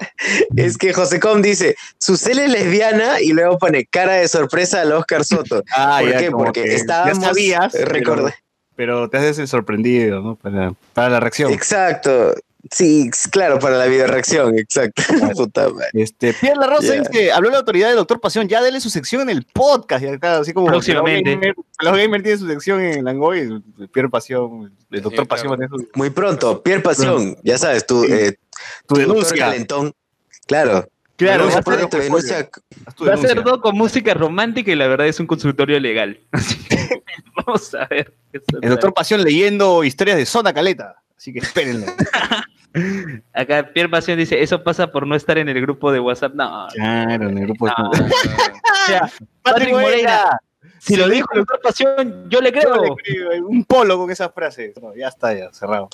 es 0.56 0.78
que 0.78 0.92
José 0.92 1.18
Com 1.20 1.42
dice, 1.42 1.76
su 1.98 2.16
cel 2.16 2.38
es 2.38 2.50
lesbiana 2.50 3.20
y 3.20 3.32
luego 3.32 3.58
pone 3.58 3.84
cara 3.86 4.14
de 4.14 4.28
sorpresa 4.28 4.82
al 4.82 4.92
Oscar 4.92 5.24
Soto. 5.24 5.62
ah, 5.76 5.98
¿Por 6.00 6.10
ya, 6.12 6.18
qué? 6.18 6.30
Porque 6.30 6.62
que 6.62 6.74
estábamos, 6.74 7.18
ya 7.18 7.24
sabías, 7.28 7.72
pero- 7.72 7.90
recordé- 7.92 8.34
pero, 8.74 9.10
te 9.10 9.18
haces 9.18 9.38
el 9.38 9.48
sorprendido, 9.48 10.22
¿no? 10.22 10.36
Para, 10.36 10.72
para 10.94 11.10
la 11.10 11.20
reacción. 11.20 11.52
Exacto. 11.52 12.34
Sí, 12.70 13.10
claro, 13.30 13.58
para 13.58 13.76
la 13.76 13.86
videoreacción, 13.86 14.56
exacto. 14.56 15.02
Puta 15.36 15.68
madre. 15.68 15.88
Este, 15.94 16.32
Pierre 16.32 16.56
La 16.60 16.68
Rosa 16.68 16.92
dice, 16.94 17.32
habló 17.32 17.50
la 17.50 17.58
autoridad 17.58 17.88
del 17.88 17.96
doctor 17.96 18.20
Pasión, 18.20 18.48
ya 18.48 18.62
dele 18.62 18.80
su 18.80 18.88
sección 18.88 19.22
en 19.22 19.30
el 19.30 19.44
podcast, 19.44 20.04
ya 20.04 20.10
está, 20.12 20.38
así 20.38 20.52
como 20.52 20.66
Próximamente. 20.68 21.32
Gamer, 21.32 21.54
Pelao 21.76 21.96
Gamer 21.96 22.22
tiene 22.22 22.38
su 22.38 22.46
sección 22.46 22.80
en 22.80 23.04
Langoy, 23.04 23.62
Pierre 23.92 24.08
Pasión, 24.08 24.72
el 24.90 25.02
doctor 25.02 25.24
Sí, 25.24 25.28
Pasión 25.28 25.48
claro. 25.48 25.60
va 25.60 25.66
a 25.66 25.68
tener 25.68 25.86
su, 25.92 25.98
Muy 25.98 26.10
pronto, 26.10 26.62
Pierre 26.62 26.82
Pasión, 26.82 27.36
ya 27.42 27.58
sabes, 27.58 27.84
tu, 27.86 28.04
Sí. 28.04 28.12
eh, 28.12 28.32
tu 28.86 28.94
tu 28.94 29.00
doctor 29.00 29.08
denuncia. 29.14 29.36
calentón. 29.38 29.92
Claro, 30.46 30.88
Claro, 31.16 31.46
Denuncia, 31.46 31.56
vas 31.60 31.60
a 31.60 31.62
pone 31.64 31.76
hacer 31.76 31.90
tu 31.90 31.96
denuncia. 31.98 32.50
tu 32.96 33.04
Va 33.06 33.14
a 33.14 33.16
ser 33.16 33.44
todo 33.44 33.60
con 33.60 33.76
música 33.76 34.14
romántica 34.14 34.72
y 34.72 34.74
la 34.76 34.86
verdad 34.88 35.06
es 35.08 35.20
un 35.20 35.26
consultorio 35.26 35.78
legal. 35.80 36.18
Vamos 37.46 37.74
a 37.74 37.86
ver. 37.86 38.14
qué 38.32 38.40
El 38.62 38.70
doctor 38.70 38.94
Pasión 38.94 39.22
leyendo 39.22 39.84
historias 39.84 40.16
de 40.16 40.26
Zona 40.26 40.52
Caleta, 40.52 40.96
así 41.16 41.32
que 41.32 41.40
espérenlo. 41.40 41.86
Acá 43.34 43.70
Pierre 43.72 43.88
Pasión 43.90 44.18
dice, 44.18 44.42
eso 44.42 44.62
pasa 44.62 44.90
por 44.90 45.06
no 45.06 45.14
estar 45.14 45.36
en 45.38 45.48
el 45.48 45.60
grupo 45.60 45.92
de 45.92 46.00
WhatsApp. 46.00 46.34
No, 46.34 46.66
claro, 46.72 47.28
en 47.28 47.38
el 47.38 47.46
grupo 47.46 47.66
de... 47.66 47.72
no. 47.78 47.90
O 47.90 48.86
sea, 48.86 49.10
Patrick 49.42 49.72
Moreira, 49.72 50.40
si 50.78 50.96
lo 50.96 51.08
dijo 51.08 51.28
el 51.32 51.40
doctor 51.40 51.60
Pasión, 51.60 52.28
yo 52.28 52.40
le 52.40 52.50
Yo 52.52 52.60
creo. 52.60 52.82
le 52.84 52.90
creo, 53.02 53.46
un 53.46 53.64
polo 53.64 53.96
con 53.98 54.10
esa 54.10 54.30
frase. 54.30 54.72
No, 54.80 54.94
ya 54.96 55.08
está, 55.08 55.32
ya, 55.34 55.52
cerrado. 55.52 55.88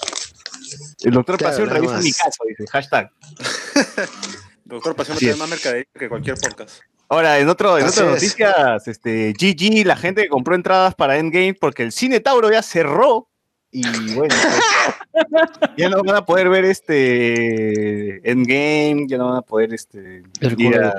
El 1.02 1.12
doctor 1.12 1.36
Claro, 1.36 1.52
Pasión 1.52 1.70
revisa 1.70 1.94
más. 1.94 2.04
mi 2.04 2.12
caso, 2.12 2.44
dice, 2.46 2.66
hashtag. 2.70 3.10
Doctor 4.64 4.94
Pasión 4.94 5.16
Así 5.16 5.24
tiene 5.24 5.32
es. 5.32 5.38
más 5.38 5.48
mercadería 5.48 5.86
que 5.98 6.08
cualquier 6.08 6.36
podcast. 6.36 6.80
Ahora, 7.08 7.38
en, 7.38 7.48
otro, 7.48 7.78
en 7.78 7.84
otras 7.86 8.00
es. 8.00 8.06
noticias, 8.06 8.86
este, 8.86 9.32
GG, 9.32 9.86
la 9.86 9.96
gente 9.96 10.22
que 10.24 10.28
compró 10.28 10.54
entradas 10.54 10.94
para 10.94 11.16
Endgame 11.16 11.54
porque 11.54 11.82
el 11.82 11.92
cine 11.92 12.20
Tauro 12.20 12.50
ya 12.50 12.62
cerró 12.62 13.30
y 13.70 13.82
bueno, 14.14 14.34
pues, 14.34 14.34
ya 15.76 15.88
no 15.88 16.02
van 16.02 16.16
a 16.16 16.24
poder 16.24 16.48
ver 16.48 16.64
este 16.64 18.28
Endgame, 18.30 19.06
ya 19.08 19.18
no 19.18 19.28
van 19.28 19.36
a 19.38 19.42
poder 19.42 19.74
este 19.74 20.22
a-. 20.42 20.92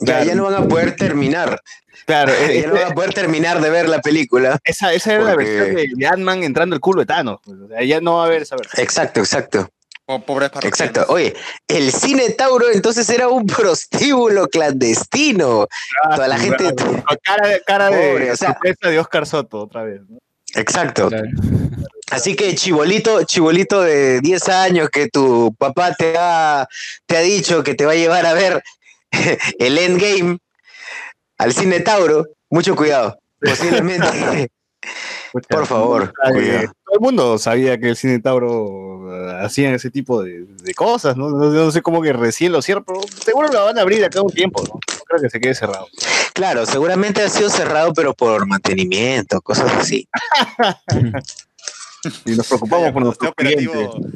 Ya, 0.00 0.24
ya 0.24 0.34
no 0.34 0.44
van 0.44 0.54
a 0.54 0.66
poder 0.68 0.96
terminar. 0.96 1.60
Claro, 2.06 2.32
eh, 2.32 2.60
Ya 2.62 2.68
no 2.68 2.74
van 2.74 2.92
a 2.92 2.94
poder 2.94 3.14
terminar 3.14 3.60
de 3.60 3.70
ver 3.70 3.88
la 3.88 4.00
película. 4.00 4.58
esa, 4.64 4.92
esa 4.92 5.14
era 5.14 5.22
la 5.24 5.34
Porque- 5.34 5.44
versión 5.54 5.76
de, 5.76 5.88
de 5.94 6.06
Ant-Man 6.06 6.42
entrando 6.42 6.74
el 6.74 6.80
culo 6.80 7.00
de 7.02 7.06
Thanos. 7.06 7.38
pues, 7.44 7.58
o 7.60 7.68
sea, 7.68 7.82
ya 7.84 8.00
no 8.00 8.16
va 8.16 8.24
a 8.24 8.26
haber 8.26 8.42
esa 8.42 8.56
versión. 8.56 8.82
Exacto, 8.82 9.20
exacto. 9.20 9.68
O 10.06 10.20
pobres. 10.20 10.50
Exacto. 10.62 11.04
Oye, 11.10 11.32
el 11.68 11.92
cine 11.92 12.30
Tauro 12.30 12.66
entonces 12.72 13.08
era 13.08 13.28
un 13.28 13.46
prostíbulo 13.46 14.48
clandestino. 14.48 15.68
Toda 16.16 16.26
la 16.26 16.38
gente. 16.38 16.74
Con 16.74 17.02
cara, 17.22 17.48
de- 17.48 17.62
cara 17.64 17.88
de 17.90 18.10
Pobre, 18.10 18.30
o 18.32 18.36
sea- 18.36 18.58
de 18.82 18.98
Oscar 18.98 19.26
Soto 19.26 19.60
otra 19.60 19.84
vez. 19.84 20.00
¿no? 20.08 20.18
Exacto. 20.54 21.08
Claro. 21.08 21.28
Así 22.10 22.36
que 22.36 22.54
chibolito, 22.54 23.22
chibolito 23.24 23.80
de 23.80 24.20
10 24.20 24.48
años 24.50 24.90
que 24.90 25.08
tu 25.08 25.54
papá 25.58 25.94
te 25.94 26.14
ha, 26.18 26.66
te 27.06 27.16
ha 27.16 27.20
dicho 27.20 27.62
que 27.62 27.74
te 27.74 27.86
va 27.86 27.92
a 27.92 27.96
llevar 27.96 28.26
a 28.26 28.34
ver 28.34 28.62
el 29.58 29.78
Endgame 29.78 30.38
al 31.38 31.52
cine 31.54 31.80
Tauro, 31.80 32.26
mucho 32.50 32.76
cuidado. 32.76 33.18
Posiblemente, 33.40 34.50
por 35.48 35.66
favor, 35.66 36.12
Eh, 36.26 36.32
cuidado. 36.32 36.72
todo 36.84 36.94
el 36.94 37.00
mundo 37.00 37.38
sabía 37.38 37.78
que 37.78 37.88
el 37.88 37.96
Cine 37.96 38.20
Tauro 38.20 38.81
eh, 39.12 39.38
hacía 39.44 39.74
ese 39.74 39.90
tipo 39.90 40.22
de, 40.22 40.44
de 40.44 40.74
cosas, 40.74 41.16
¿no? 41.16 41.30
No, 41.30 41.50
no 41.50 41.70
sé 41.70 41.82
cómo 41.82 42.00
que 42.02 42.12
recién 42.12 42.52
lo 42.52 42.62
cierran, 42.62 42.84
pero 42.84 43.00
seguro 43.24 43.48
lo 43.48 43.64
van 43.64 43.78
a 43.78 43.82
abrir 43.82 44.04
acá 44.04 44.20
un 44.22 44.32
tiempo, 44.32 44.62
¿no? 44.62 44.74
No 44.74 45.04
creo 45.06 45.20
que 45.22 45.30
se 45.30 45.40
quede 45.40 45.54
cerrado. 45.54 45.86
Claro, 46.32 46.64
seguramente 46.66 47.22
ha 47.22 47.28
sido 47.28 47.50
cerrado, 47.50 47.92
pero 47.92 48.14
por 48.14 48.46
mantenimiento, 48.46 49.40
cosas 49.40 49.70
así. 49.76 50.08
Y 52.24 52.32
nos 52.34 52.48
preocupamos 52.48 52.90
por 53.16 53.34
clientes. 53.36 53.68
operativo, 53.68 54.10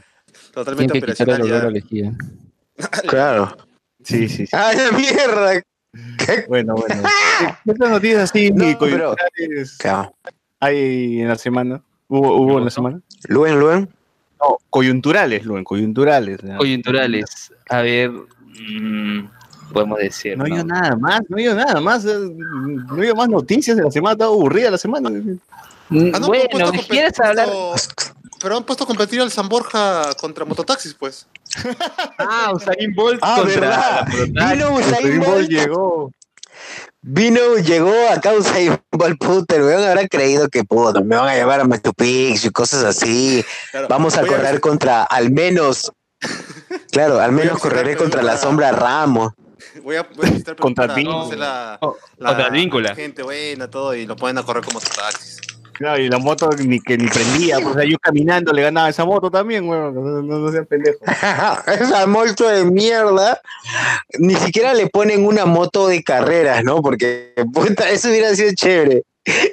totalmente 0.53 0.99
operacional. 0.99 1.85
Claro. 3.09 3.57
Sí, 4.03 4.29
sí, 4.29 4.47
sí. 4.47 4.57
¡Ay, 4.57 4.77
la 4.77 4.93
mierda! 4.93 5.63
Bueno, 6.49 6.75
bueno. 6.75 7.03
¿Qué- 7.39 7.55
¿Qué 7.65 7.71
otras 7.71 7.91
noticias 7.91 8.23
así 8.31 8.51
No, 8.51 8.77
pero- 8.79 9.15
hay 10.61 11.21
en 11.21 11.29
la 11.29 11.39
semana? 11.39 11.83
¿Hubo, 12.09 12.37
hubo 12.37 12.59
en 12.59 12.65
la 12.65 12.71
semana? 12.71 13.01
Luen, 13.29 13.59
Luen. 13.59 13.89
No, 14.41 14.59
coyunturales, 14.71 15.45
Luen, 15.45 15.65
coyunturales. 15.65 16.41
Coyunturales. 16.59 17.53
A 17.71 17.81
ver, 17.81 18.11
mm, 18.11 19.29
podemos 19.73 19.99
decir. 19.99 20.37
No 20.37 20.45
¿no? 20.45 20.53
había 20.55 20.65
nada 20.65 20.97
más, 20.97 21.21
no 21.29 21.37
había 21.37 21.55
nada 21.55 21.81
más. 21.81 22.05
eh, 22.05 22.17
No 22.19 22.95
había 22.97 23.15
más 23.15 23.29
noticias 23.29 23.77
de 23.77 23.83
la 23.85 23.91
semana, 23.91 24.13
estaba 24.13 24.31
aburrida 24.31 24.71
la 24.71 24.79
semana. 24.79 25.09
Mm, 25.11 25.31
Ah, 25.89 25.89
no, 25.89 26.11
pero 26.11 26.15
han 26.17 26.21
bueno, 26.27 26.49
puesto 26.51 26.69
a 26.69 26.73
compe- 26.73 26.87
¿quieres 26.89 27.21
hablar? 27.21 27.49
Pero 28.41 28.57
han 28.59 28.65
puesto 28.65 28.85
a 28.85 28.87
competir 28.87 29.21
al 29.23 29.31
San 29.31 29.49
Borja 29.49 30.13
contra 30.21 30.45
mototaxis, 30.45 30.93
pues. 30.95 31.27
Ah, 32.19 32.53
Usain 32.55 32.95
Bolt 32.95 33.19
Ah, 33.23 33.37
contra 33.41 33.61
¿verdad? 33.61 34.07
Vino 34.53 34.75
Usain 34.75 34.95
Usain 34.95 35.19
Bolt 35.21 35.29
Bolt. 35.31 35.49
llegó. 35.49 36.13
Vino, 37.09 37.55
llegó 37.59 37.95
acá 38.11 38.33
Usain 38.33 38.77
Bolt, 38.91 39.17
puta, 39.21 39.55
el 39.55 39.63
weón 39.63 39.85
habrá 39.85 40.09
creído 40.09 40.49
que 40.49 40.65
puta, 40.65 41.01
me 41.03 41.15
van 41.15 41.29
a 41.29 41.35
llevar 41.37 41.61
a 41.61 41.65
Machu 41.65 41.93
Picchu 41.95 42.49
y 42.49 42.51
cosas 42.51 42.83
así. 42.83 43.45
Claro, 43.71 43.87
Vamos 43.89 44.17
a 44.17 44.27
correr 44.27 44.61
contra, 44.61 45.05
al 45.05 45.31
menos, 45.31 45.93
claro, 46.91 47.21
al 47.21 47.31
a 47.31 47.33
menos 47.33 47.61
correré 47.61 47.97
contra 47.97 48.25
la 48.25 48.37
sombra 48.37 48.73
Ramos. 48.73 49.33
Voy 49.85 49.95
a, 49.95 50.03
voy 50.17 50.27
a 50.27 50.45
Perú 50.45 50.57
Contra 50.59 50.89
para 50.89 51.01
la, 51.37 51.79
Oh, 51.81 51.97
la, 52.19 52.95
gente 52.97 53.23
buena, 53.23 53.71
todo, 53.71 53.95
y 53.95 54.05
lo 54.05 54.17
ponen 54.17 54.39
a 54.39 54.43
correr 54.43 54.65
como 54.65 54.81
taxis. 54.81 55.39
Claro, 55.79 56.03
y 56.03 56.09
la 56.09 56.19
moto 56.19 56.49
ni 56.65 56.81
que 56.81 56.97
ni 56.97 57.07
prendía, 57.09 57.57
pues, 57.57 57.67
o 57.67 57.75
sea, 57.75 57.85
yo 57.85 57.99
caminando 57.99 58.53
le 58.53 58.63
ganaba 58.63 58.89
esa 58.89 59.05
moto 59.05 59.31
también, 59.31 59.69
weón. 59.69 59.95
No, 59.95 60.01
no, 60.23 60.39
no 60.39 60.53
sean 60.53 60.65
pendejos. 60.67 61.01
Esa 61.81 62.07
moto 62.07 62.49
de 62.49 62.65
mierda, 62.65 63.41
ni 64.19 64.35
siquiera 64.37 64.73
le 64.75 64.87
ponen 64.89 65.27
una 65.27 65.45
moto 65.45 65.89
de 65.89 66.03
carreras, 66.03 66.65
¿no? 66.65 66.81
Porque, 66.83 67.33
puta, 67.53 67.91
eso 67.91 68.09
hubiera 68.09 68.35
sido 68.35 68.53
chévere. 68.55 69.03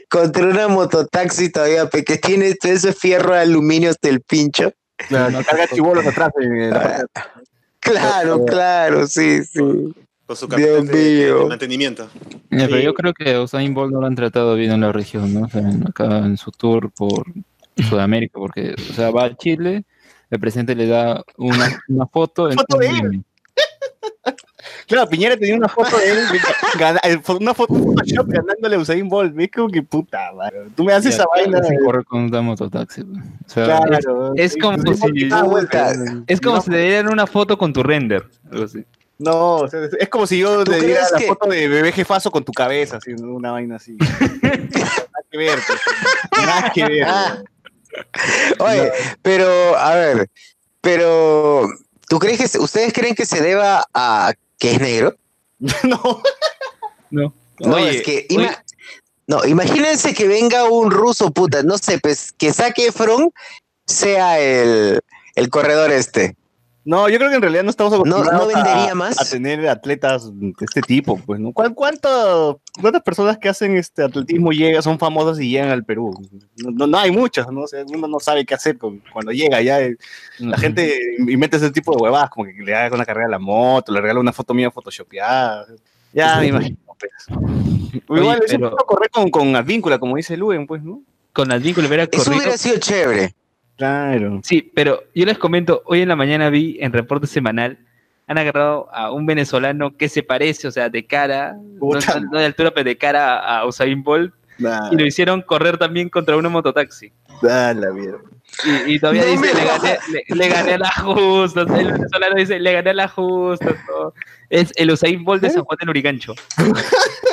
Contra 0.09 0.43
una 0.45 0.67
mototaxi 0.67 1.49
todavía, 1.49 1.89
que 1.89 2.17
tiene 2.17 2.53
todo 2.55 2.71
ese 2.71 2.93
fierro 2.93 3.33
de 3.33 3.41
aluminio 3.41 3.89
hasta 3.89 4.07
el 4.09 4.21
pincho. 4.21 4.71
Claro, 5.07 5.31
no 5.31 5.43
carga 5.43 5.67
chibolos 5.67 6.05
atrás. 6.05 6.29
en 6.39 6.69
la- 6.69 7.05
Claro, 7.79 8.45
claro, 8.45 9.07
sí, 9.07 9.43
sí. 9.43 9.93
Con 10.39 10.49
su 10.49 10.55
Dios 10.55 10.69
capitán 10.77 10.85
de, 10.87 10.93
de- 11.03 11.15
de 11.25 11.33
mío. 11.33 11.47
mantenimiento. 11.47 12.07
Pero 12.49 12.79
yo 12.79 12.93
creo 12.93 13.13
que 13.13 13.37
Usain 13.39 13.73
Bolt 13.73 13.91
no 13.93 14.01
lo 14.01 14.07
han 14.07 14.15
tratado 14.15 14.55
bien 14.55 14.71
en 14.71 14.81
la 14.81 14.91
región, 14.91 15.33
¿no? 15.33 15.45
O 15.45 15.49
sea, 15.49 15.61
en- 15.61 15.87
acá 15.87 16.17
en 16.19 16.37
su 16.37 16.51
tour 16.51 16.91
por 16.91 17.25
Sudamérica, 17.89 18.39
porque, 18.39 18.75
o 18.89 18.93
sea, 18.93 19.09
va 19.11 19.25
a 19.25 19.35
Chile, 19.37 19.83
el 20.29 20.39
presidente 20.39 20.75
le 20.75 20.87
da 20.87 21.23
una, 21.37 21.81
una 21.87 22.05
foto. 22.07 22.49
Foto 22.51 22.75
un 22.77 22.79
de 22.79 22.87
él. 22.89 23.23
Claro, 24.87 25.09
Piñera 25.09 25.35
tenía 25.37 25.55
una 25.55 25.67
foto 25.69 25.97
de 25.97 26.11
él, 26.11 26.17
eh, 27.03 27.21
una 27.39 27.53
foto 27.53 27.73
de 27.73 28.13
ganándole 28.27 28.75
a 28.75 28.79
Usain 28.79 29.07
Bolt. 29.07 29.37
Es 29.39 29.49
como 29.51 29.69
que 29.69 29.81
puta. 29.81 30.29
Tú 30.75 30.83
me 30.83 30.93
haces 30.93 31.15
Ya, 31.17 31.23
esa 31.23 31.25
vaina. 31.33 31.61
correr 31.83 32.05
con 32.05 32.23
una 32.23 32.41
mototaxi. 32.41 33.01
O 33.01 33.05
sea, 33.49 33.65
Claro. 33.81 34.33
Es 34.35 34.55
como 34.57 34.77
si- 34.77 35.29
vuelta. 35.45 35.93
Es 36.27 36.39
como 36.41 36.57
No, 36.57 36.61
si 36.61 36.71
le 36.71 36.81
dieran 36.83 37.11
una 37.11 37.27
foto 37.27 37.57
con 37.57 37.71
tu 37.73 37.81
render. 37.83 38.25
algo 38.51 38.65
así. 38.65 38.83
No, 39.19 39.57
o 39.57 39.67
sea, 39.67 39.79
es 39.99 40.09
como 40.09 40.25
si 40.27 40.39
yo 40.39 40.63
¿Tú 40.63 40.71
le 40.71 40.81
diera 40.81 41.07
la 41.11 41.17
que- 41.17 41.27
foto 41.27 41.47
de 41.47 41.67
bebé 41.67 41.91
jefazo 41.91 42.31
con 42.31 42.43
tu 42.43 42.51
cabeza, 42.51 42.97
así, 42.97 43.11
una 43.13 43.51
vaina 43.51 43.75
así. 43.77 43.93
Nada 44.41 45.23
que 45.31 45.37
ver, 45.37 45.59
pues. 45.65 45.79
Nada 46.45 46.71
que 46.73 46.85
ver. 46.85 47.03
Ah. 47.07 47.43
Oye, 48.59 48.91
pero, 49.21 49.77
a 49.77 49.95
ver, 49.95 50.29
pero, 50.81 51.67
¿tú 52.09 52.19
crees 52.19 52.39
que, 52.51 52.57
ustedes 52.59 52.91
creen 52.91 53.13
que 53.15 53.25
se 53.25 53.41
deba 53.41 53.85
a 53.93 54.33
que 54.57 54.71
es 54.73 54.81
negro? 54.81 55.15
No. 55.83 56.21
No. 57.11 57.33
No, 57.59 57.75
Oye, 57.75 57.97
es 57.97 58.01
que, 58.03 58.27
oye, 58.35 58.49
no, 59.27 59.45
imagínense 59.45 60.13
que 60.13 60.27
venga 60.27 60.65
un 60.65 60.89
ruso, 60.91 61.31
puta, 61.31 61.61
no 61.63 61.77
sé, 61.77 61.99
pues, 61.99 62.31
que 62.33 62.51
saque 62.51 62.87
Efron 62.87 63.31
sea 63.85 64.39
el, 64.39 64.99
el 65.35 65.49
corredor 65.49 65.91
este. 65.91 66.35
No, 66.85 67.07
yo 67.07 67.17
creo 67.17 67.29
que 67.29 67.35
en 67.37 67.41
realidad 67.41 67.63
no 67.63 67.69
estamos 67.69 67.93
acostumbrados 67.93 68.41
no 68.41 68.47
vendería 68.47 68.91
a, 68.91 68.95
más? 68.95 69.21
a 69.21 69.29
tener 69.29 69.67
atletas 69.69 70.29
de 70.37 70.53
este 70.59 70.81
tipo, 70.81 71.17
pues, 71.25 71.39
¿no? 71.39 71.53
¿Cuán- 71.53 71.73
cuánto- 71.73 72.59
¿Cuántas 72.81 73.01
personas 73.03 73.37
que 73.37 73.47
hacen 73.47 73.77
este 73.77 74.03
atletismo 74.03 74.51
llegan, 74.51 74.83
son 74.83 74.99
famosas 74.99 75.39
y 75.39 75.49
llegan 75.49 75.69
al 75.69 75.85
Perú? 75.85 76.11
No, 76.57 76.71
no, 76.71 76.87
no 76.87 76.97
hay 76.97 77.11
muchas, 77.11 77.47
¿no? 77.51 77.61
O 77.61 77.67
sea, 77.67 77.85
uno 77.87 78.07
no 78.07 78.19
sabe 78.19 78.45
qué 78.45 78.53
hacer 78.53 78.77
con- 78.77 79.01
cuando 79.13 79.31
llega 79.31 79.61
ya. 79.61 79.79
eh, 79.81 79.95
La 80.39 80.57
gente 80.57 80.93
inventa 81.19 81.55
ese 81.57 81.71
tipo 81.71 81.95
de 81.95 82.01
huevadas, 82.03 82.29
como 82.29 82.45
que 82.45 82.53
le 82.61 82.75
haga 82.75 82.95
una 82.95 83.05
carrera 83.05 83.27
a 83.27 83.31
la 83.31 83.39
moto, 83.39 83.93
le 83.93 84.01
regala 84.01 84.19
una 84.19 84.33
foto 84.33 84.53
mía 84.53 84.69
photoshopeada. 84.69 85.65
Ya 86.11 86.37
me 86.39 86.47
imagino, 86.47 86.77
pues. 86.99 87.11
Igual 88.09 88.37
Oye, 88.39 88.45
eso 88.45 88.55
pero- 88.57 88.71
puedo 88.71 88.85
correr 88.85 89.09
con, 89.09 89.29
con 89.29 89.55
Advíncula, 89.55 89.99
como 89.99 90.15
dice 90.17 90.35
Luen, 90.35 90.67
pues, 90.67 90.83
¿no? 90.83 91.01
con 91.31 91.51
Advíncula 91.51 91.87
hubiera 91.87 92.03
Eso 92.03 92.23
corrido. 92.25 92.37
hubiera 92.43 92.57
sido 92.57 92.77
chévere. 92.77 93.33
Claro. 93.77 94.39
Sí, 94.43 94.71
pero 94.73 95.03
yo 95.15 95.25
les 95.25 95.37
comento, 95.37 95.81
hoy 95.85 96.01
en 96.01 96.09
la 96.09 96.15
mañana 96.15 96.49
vi 96.49 96.77
en 96.79 96.93
reporte 96.93 97.27
semanal, 97.27 97.79
han 98.27 98.37
agarrado 98.37 98.87
a 98.93 99.11
un 99.11 99.25
venezolano 99.25 99.97
que 99.97 100.07
se 100.09 100.23
parece, 100.23 100.67
o 100.67 100.71
sea, 100.71 100.89
de 100.89 101.05
cara, 101.05 101.53
no, 101.59 101.79
Puta. 101.79 102.19
no 102.31 102.39
de 102.39 102.45
altura, 102.45 102.71
pero 102.71 102.85
de 102.85 102.97
cara 102.97 103.39
a 103.39 103.65
Usain 103.65 104.03
Bolt, 104.03 104.33
Nah, 104.59 104.91
y 104.91 104.95
lo 104.97 105.03
hicieron 105.05 105.41
correr 105.41 105.79
también 105.79 106.09
contra 106.09 106.37
una 106.37 106.47
mototaxi. 106.47 107.11
da 107.41 107.73
la 107.73 107.91
mierda. 107.91 108.19
Y, 108.85 108.93
y 108.93 108.99
todavía 108.99 109.23
No 109.25 109.31
dice, 109.31 109.51
le 109.55 109.65
gané, 109.65 109.97
le, 110.11 110.35
le 110.35 110.47
gané 110.47 110.73
a 110.73 110.77
la 110.77 110.91
justa, 110.91 111.61
el 111.61 111.91
venezolano 111.91 112.35
dice, 112.35 112.59
le 112.59 112.71
gané 112.71 112.91
a 112.91 112.93
la 112.93 113.07
justa. 113.07 113.75
todo. 113.87 114.13
Es 114.51 114.71
el 114.75 114.91
Usain 114.91 115.23
Bolt 115.23 115.41
de 115.41 115.49
San 115.49 115.63
Juan 115.63 115.77
del 115.79 115.89
Urigancho. 115.89 116.35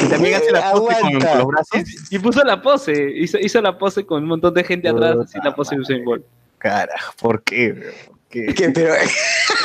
Y 0.00 0.06
también 0.08 0.34
hace 0.34 0.52
la 0.52 0.72
pose 0.72 0.86
con, 0.86 1.06
Aguanta. 1.06 1.28
con 1.28 1.38
los 1.38 1.46
brazos. 1.48 1.80
Y 2.10 2.18
puso 2.18 2.44
la 2.44 2.62
pose, 2.62 3.10
hizo, 3.16 3.38
hizo 3.38 3.60
la 3.60 3.78
pose 3.78 4.04
con 4.06 4.22
un 4.22 4.28
montón 4.28 4.54
de 4.54 4.64
gente 4.64 4.88
atrás, 4.88 5.16
así 5.24 5.38
la 5.42 5.54
pose 5.54 5.74
de 5.74 5.80
Usain 5.82 6.04
Bolt. 6.04 6.24
Carajo, 6.58 7.14
¿por 7.20 7.42
qué? 7.42 7.72
weón? 7.72 7.94
¿Por 8.06 8.18
qué? 8.28 8.54
Que, 8.54 8.70
pero, 8.70 8.94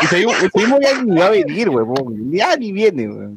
Y 0.02 0.08
seguimos, 0.08 0.36
ya 0.82 1.02
ni 1.02 1.20
va 1.20 1.28
a 1.28 1.32
venir, 1.32 1.70
huevón. 1.70 2.32
Ya 2.32 2.56
ni 2.56 2.72
viene, 2.72 3.10
hueá. 3.10 3.30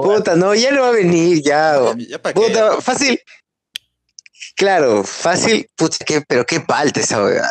puta, 0.00 0.34
no, 0.36 0.54
ya 0.54 0.72
no 0.72 0.82
va 0.82 0.88
a 0.88 0.92
venir, 0.92 1.42
ya. 1.42 1.78
Ya, 1.96 2.20
para 2.20 2.34
qué. 2.34 2.40
Puta, 2.40 2.80
fácil. 2.80 3.20
Claro, 4.56 5.04
fácil, 5.04 5.68
puta, 5.76 5.98
que, 6.04 6.22
pero 6.22 6.44
qué 6.44 6.60
palta 6.60 7.00
esa 7.00 7.22
weá. 7.22 7.46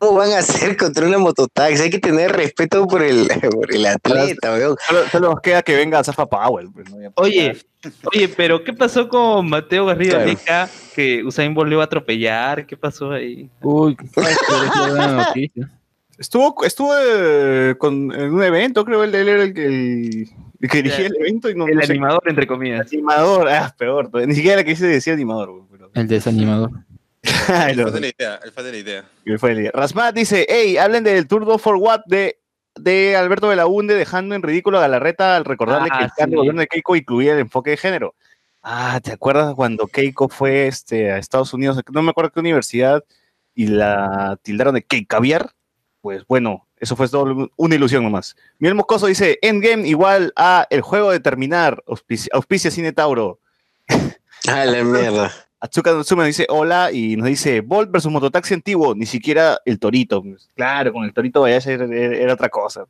¿Cómo 0.00 0.14
van 0.18 0.32
a 0.32 0.38
hacer 0.38 0.76
contra 0.76 1.06
una 1.06 1.18
mototaxi? 1.18 1.82
Hay 1.82 1.90
que 1.90 1.98
tener 2.00 2.32
respeto 2.32 2.86
por 2.88 3.02
el, 3.02 3.28
por 3.52 3.72
el 3.72 3.86
atleta, 3.86 4.52
weón. 4.54 4.76
Solo, 4.88 5.00
solo 5.12 5.30
nos 5.30 5.40
queda 5.40 5.62
que 5.62 5.76
venga 5.76 6.02
Zafa 6.02 6.26
Powell. 6.26 6.70
Pues, 6.72 6.90
¿no? 6.90 6.96
Oye, 7.16 7.56
oye, 8.14 8.28
pero 8.28 8.64
¿qué 8.64 8.72
pasó 8.72 9.08
con 9.08 9.48
Mateo 9.48 9.86
Garrido 9.86 10.16
Claro. 10.16 10.26
Leca? 10.26 10.68
Que 10.96 11.22
Usain 11.22 11.54
Bolt 11.54 11.70
iba 11.70 11.82
a 11.82 11.86
atropellar, 11.86 12.66
¿qué 12.66 12.76
pasó 12.76 13.12
ahí? 13.12 13.48
Uy, 13.62 13.96
¿sabes 14.14 14.36
qué 14.46 14.54
es 14.54 14.76
la 14.76 14.88
buena 14.88 15.12
noticia? 15.26 15.70
Estuvo, 16.18 16.64
estuvo 16.64 16.92
eh, 17.02 17.76
con, 17.78 18.12
en 18.12 18.34
un 18.34 18.42
evento, 18.42 18.84
creo 18.84 19.04
él, 19.04 19.14
él 19.14 19.26
era 19.28 19.42
el 19.42 19.54
que, 19.54 19.64
el, 19.64 20.28
el 20.60 20.68
que 20.68 20.76
dirigía 20.82 21.06
el 21.06 21.16
evento 21.16 21.48
y 21.48 21.54
no, 21.54 21.66
El 21.66 21.76
no 21.76 21.82
sé- 21.82 21.92
animador, 21.92 22.22
entre 22.26 22.46
comillas. 22.46 22.92
animador, 22.92 23.48
ah, 23.48 23.74
peor, 23.78 24.10
ni 24.26 24.34
siquiera 24.34 24.60
era 24.60 24.64
que 24.64 24.76
se 24.76 24.86
decía 24.86 25.14
animador, 25.14 25.62
pero- 25.70 25.90
El 25.94 26.08
desanimador. 26.08 26.70
El 27.68 27.82
fan 27.82 27.92
de 27.92 28.00
la 28.00 28.06
idea, 28.08 28.40
el 28.42 28.52
fan 28.52 28.64
de 28.64 28.72
la 28.72 29.58
idea. 29.58 29.70
Rasmat 29.72 30.14
dice, 30.14 30.46
hey, 30.48 30.78
hablen 30.78 31.04
del 31.04 31.28
Tour 31.28 31.44
2 31.44 31.60
for 31.60 31.76
What 31.76 32.02
de, 32.06 32.38
de 32.76 33.16
Alberto 33.16 33.48
Belaunde 33.48 33.94
dejando 33.94 34.34
en 34.34 34.42
ridículo 34.42 34.78
a 34.78 34.82
Galarreta 34.82 35.36
al 35.36 35.44
recordarle 35.44 35.88
Ah, 35.92 35.98
que 35.98 36.04
el 36.04 36.10
plan 36.12 36.28
sí. 36.28 36.30
de 36.30 36.36
gobierno 36.36 36.60
de 36.62 36.66
Keiko 36.66 36.96
incluía 36.96 37.34
el 37.34 37.40
enfoque 37.40 37.70
de 37.70 37.76
género. 37.76 38.14
Ah, 38.62 39.00
¿te 39.02 39.12
acuerdas 39.12 39.54
cuando 39.54 39.86
Keiko 39.86 40.28
fue 40.28 40.66
este, 40.66 41.10
a 41.12 41.18
Estados 41.18 41.52
Unidos? 41.52 41.80
No 41.92 42.02
me 42.02 42.10
acuerdo 42.10 42.30
qué 42.30 42.40
universidad 42.40 43.04
y 43.54 43.66
la 43.66 44.38
tildaron 44.42 44.74
de 44.74 44.82
Keikaviar. 44.82 45.52
Pues 46.00 46.26
bueno, 46.26 46.66
eso 46.76 46.96
fue 46.96 47.08
solo 47.08 47.50
una 47.56 47.74
ilusión 47.74 48.02
nomás. 48.02 48.34
Miguel 48.58 48.74
Moscoso 48.74 49.06
dice, 49.06 49.38
Endgame 49.42 49.86
igual 49.86 50.32
a 50.36 50.66
el 50.70 50.80
juego 50.80 51.10
de 51.10 51.20
terminar, 51.20 51.82
auspicia, 51.86 52.30
auspicia 52.32 52.70
Cine 52.70 52.92
Tauro. 52.92 53.40
A 54.48 54.64
la 54.64 54.82
mierda. 54.82 55.30
Atsuka 55.60 55.92
Natsume 55.92 56.22
nos 56.22 56.28
dice 56.28 56.46
hola 56.48 56.90
y 56.92 57.16
nos 57.16 57.26
dice 57.28 57.60
Bolt 57.60 57.90
versus 57.90 58.10
Mototaxi 58.10 58.54
antiguo, 58.54 58.94
ni 58.94 59.04
siquiera 59.06 59.58
el 59.64 59.78
Torito. 59.78 60.22
Claro, 60.54 60.92
con 60.92 61.04
el 61.04 61.12
Torito 61.12 61.42
vaya 61.42 61.58
era, 61.70 61.84
era 61.84 62.32
otra 62.34 62.48
cosa. 62.48 62.84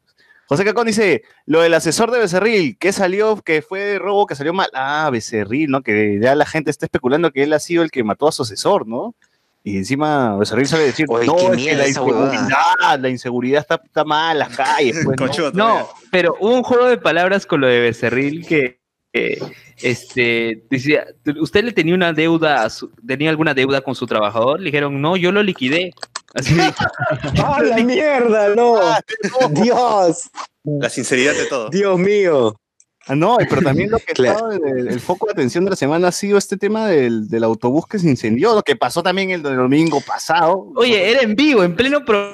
José 0.47 0.65
Cacón 0.65 0.87
dice, 0.89 1.23
lo 1.47 1.61
del 1.61 1.75
asesor 1.75 2.11
de 2.11 2.19
Becerril, 2.19 2.77
que 2.77 2.93
salió, 2.93 3.37
que 3.41 3.63
fue 3.63 3.81
de 3.81 3.99
robo, 4.01 4.27
que 4.27 4.35
salió 4.35 4.53
mal. 4.53 4.69
Ah, 4.75 5.09
Becerril, 5.13 5.71
¿no? 5.71 5.81
Que 5.83 6.19
ya 6.21 6.35
la 6.35 6.45
gente 6.45 6.73
está 6.73 6.87
especulando 6.87 7.31
que 7.31 7.45
él 7.45 7.53
ha 7.53 7.61
sido 7.61 7.85
el 7.85 7.93
que 7.93 8.03
mató 8.03 8.27
a 8.27 8.33
su 8.33 8.43
asesor, 8.43 8.87
¿no? 8.89 9.15
Y 9.63 9.77
encima 9.77 10.37
Becerril 10.37 10.67
sale 10.67 10.83
a 10.85 10.87
decir, 10.87 11.07
Oye, 11.09 11.27
no, 11.27 11.37
qué 11.37 11.47
es 11.47 11.57
que 11.67 11.77
la 11.77 11.85
esa 11.85 12.03
huevada". 12.03 12.35
inseguridad, 12.35 12.99
la 13.01 13.09
inseguridad 13.11 13.61
está, 13.61 13.81
está 13.85 14.05
mal 14.05 14.39
las 14.41 14.57
calles. 14.57 14.99
pues, 15.05 15.21
¿no? 15.21 15.53
No, 15.53 15.89
pero 16.11 16.35
hubo 16.41 16.55
un 16.55 16.63
juego 16.65 16.87
de 16.87 16.97
palabras 16.99 17.47
con 17.47 17.61
lo 17.61 17.69
de 17.69 17.79
Becerril 17.79 18.45
que 18.45 18.80
eh, 19.13 19.39
este 19.83 20.63
decía, 20.71 21.07
usted 21.41 21.65
le 21.65 21.73
tenía 21.73 21.95
una 21.95 22.13
deuda, 22.13 22.65
a 22.65 22.71
su- 22.71 22.91
tenía 23.07 23.31
alguna 23.31 23.55
deuda 23.55 23.81
con 23.81 23.95
su 23.95 24.07
trabajador, 24.07 24.61
le 24.61 24.67
dijeron, 24.67 25.01
no, 25.01 25.17
yo 25.17 25.33
lo 25.33 25.43
liquidé. 25.43 25.93
Así. 26.35 26.55
¡Ah, 27.45 27.61
la 27.63 27.77
mierda! 27.79 28.55
¡No! 28.55 28.79
¡Dios! 29.51 30.31
La 30.65 30.89
sinceridad 30.89 31.35
de 31.35 31.47
todo. 31.47 31.71
¡Dios 31.71 31.99
mío! 31.99 32.55
Ah, 33.07 33.17
no, 33.17 33.39
pero 33.49 33.63
también 33.63 33.91
lo 33.91 33.99
que 33.99 34.13
Claro. 34.13 34.53
estaba 34.53 34.71
el, 34.71 34.89
el 34.89 35.01
foco 35.01 35.27
de 35.27 35.33
atención 35.33 35.65
de 35.65 35.71
la 35.71 35.77
semana 35.77 36.09
ha 36.09 36.13
sido 36.13 36.39
este 36.39 36.57
tema 36.57 36.87
del, 36.87 37.29
del 37.29 37.43
autobús 37.45 37.87
que 37.89 37.99
se 37.99 38.09
incendió, 38.09 38.55
lo 38.55 38.63
que 38.63 38.77
pasó 38.77 39.03
también 39.03 39.31
el, 39.31 39.43
domingo 39.43 40.01
pasado. 40.03 40.71
Oye, 40.77 41.11
era 41.11 41.23
en 41.23 41.35
vivo, 41.35 41.65
en 41.65 41.75
pleno 41.75 42.05
pro- 42.05 42.33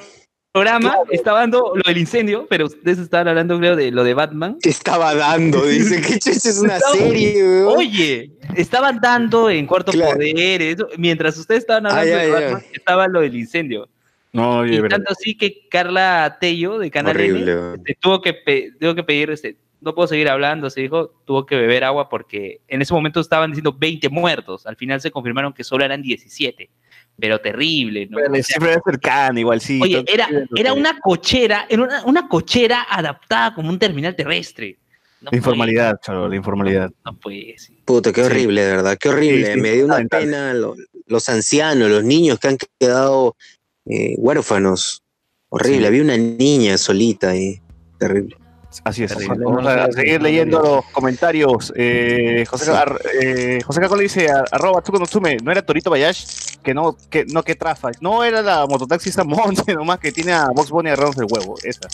programa, 0.51 0.95
estaba 1.11 1.39
dando 1.41 1.73
lo 1.75 1.83
del 1.85 1.97
incendio, 1.97 2.47
pero 2.49 2.65
ustedes 2.65 2.97
estaban 2.99 3.27
hablando, 3.27 3.57
creo, 3.59 3.75
de 3.75 3.91
lo 3.91 4.03
de 4.03 4.13
Batman. 4.13 4.57
¿Qué 4.61 4.69
estaba 4.69 5.13
dando? 5.13 5.63
Dice 5.65 6.01
que 6.23 6.29
es 6.29 6.59
una 6.59 6.77
Estaba- 6.77 6.95
serie, 6.95 7.43
weón. 7.43 7.77
Oye, 7.77 8.31
estaban 8.55 8.99
dando 8.99 9.49
en 9.49 9.67
cuarto 9.67 9.91
Claro. 9.91 10.13
poder, 10.15 10.61
eso, 10.61 10.87
mientras 10.97 11.37
ustedes 11.37 11.59
estaban 11.61 11.85
hablando 11.85 12.15
Ah, 12.15 12.19
de. 12.23 12.31
Batman, 12.31 12.63
estaba 12.73 13.07
lo 13.07 13.21
del 13.21 13.35
incendio. 13.35 13.87
no, 14.33 14.59
oye, 14.59 14.75
y 14.75 14.79
verdad. 14.79 14.97
tanto 14.97 15.13
así 15.13 15.35
que 15.37 15.67
Carla 15.69 16.37
Tello 16.41 16.79
de 16.79 16.89
Canal 16.91 17.19
N, 17.19 17.31
Horrible, 17.31 17.55
weón. 17.55 17.75
este, 17.79 17.97
tuvo 17.99 18.21
que 18.21 18.33
pe- 18.33 18.71
tuvo 18.79 18.95
que 18.95 19.03
pedir 19.03 19.29
este 19.31 19.57
no 19.79 19.93
puedo 19.93 20.07
seguir 20.07 20.27
hablando, 20.27 20.71
se 20.71 20.81
dijo, 20.81 21.13
tuvo 21.23 21.45
que 21.45 21.55
beber 21.55 21.83
agua 21.83 22.09
porque 22.09 22.61
en 22.67 22.81
ese 22.81 22.95
momento 22.95 23.19
estaban 23.19 23.51
diciendo 23.51 23.75
20 23.77 24.09
muertos, 24.09 24.65
al 24.65 24.75
final 24.75 24.99
se 25.01 25.11
confirmaron 25.11 25.53
que 25.53 25.63
solo 25.63 25.85
eran 25.85 26.01
17, 26.01 26.67
pero 27.19 27.39
terrible, 27.41 28.07
¿no? 28.07 28.17
Pero 28.17 28.31
O 28.31 28.35
sea, 28.35 28.43
siempre 28.43 28.71
era 28.73 28.81
cercano, 28.85 29.39
igual 29.39 29.59
sí. 29.61 29.79
Oye, 29.81 30.03
era, 30.07 30.27
era 30.55 30.73
una 30.73 30.99
cochera, 30.99 31.65
era 31.69 31.81
una, 31.83 32.03
una 32.05 32.27
cochera 32.27 32.85
adaptada 32.89 33.53
como 33.55 33.69
un 33.69 33.79
terminal 33.79 34.15
terrestre. 34.15 34.77
No 35.21 35.31
La 35.31 35.37
informalidad, 35.37 35.99
chavo, 36.03 36.19
la 36.19 36.25
puede, 36.27 36.37
informalidad. 36.37 36.91
No 37.03 37.17
puede, 37.17 37.55
sí. 37.57 37.81
Puta, 37.85 38.13
qué 38.13 38.21
horrible, 38.21 38.61
de 38.63 38.71
verdad, 38.71 38.97
qué 38.99 39.09
horrible. 39.09 39.47
Sí, 39.47 39.53
sí, 39.55 39.59
Me 39.61 39.71
dio 39.73 39.85
una 39.85 39.97
pena 40.05 40.53
lo- 40.53 40.75
los 41.07 41.27
ancianos, 41.29 41.89
los 41.89 42.03
niños 42.03 42.37
que 42.39 42.49
han 42.49 42.57
quedado 42.79 43.35
eh, 43.89 44.13
huérfanos. 44.19 45.01
Horrible, 45.49 45.79
Sí. 45.79 45.85
había 45.85 46.03
una 46.03 46.17
niña 46.17 46.77
solita 46.77 47.29
ahí. 47.29 47.59
Terrible. 47.97 48.37
Así 48.83 49.03
es. 49.03 49.13
Terrible. 49.13 49.43
Vamos 49.45 49.65
a 49.67 49.91
seguir 49.91 50.21
leyendo 50.21 50.61
los 50.61 50.85
comentarios. 50.93 51.73
Eh, 51.75 52.45
José, 52.49 52.71
Ar- 52.71 52.99
eh, 53.21 53.59
José 53.65 53.81
Caco 53.81 53.95
le 53.95 54.03
dice, 54.03 54.27
arroba 54.51 54.81
Tsuko 54.81 54.99
no 54.99 55.05
Tsume, 55.05 55.37
no 55.43 55.51
era 55.51 55.61
Torito 55.61 55.89
Bayash, 55.89 56.25
que 56.63 56.73
no, 56.73 56.95
que 57.09 57.25
no, 57.25 57.43
que 57.43 57.55
trafa. 57.55 57.89
No 58.01 58.23
era 58.23 58.41
la 58.41 58.65
mototaxista 58.67 59.23
Monte, 59.23 59.73
nomás 59.75 59.99
que 59.99 60.11
tiene 60.11 60.31
a 60.33 60.47
Box 60.53 60.69
Bunny 60.69 60.89
agarrados 60.89 61.15
del 61.17 61.27
huevo, 61.29 61.55
esa. 61.63 61.87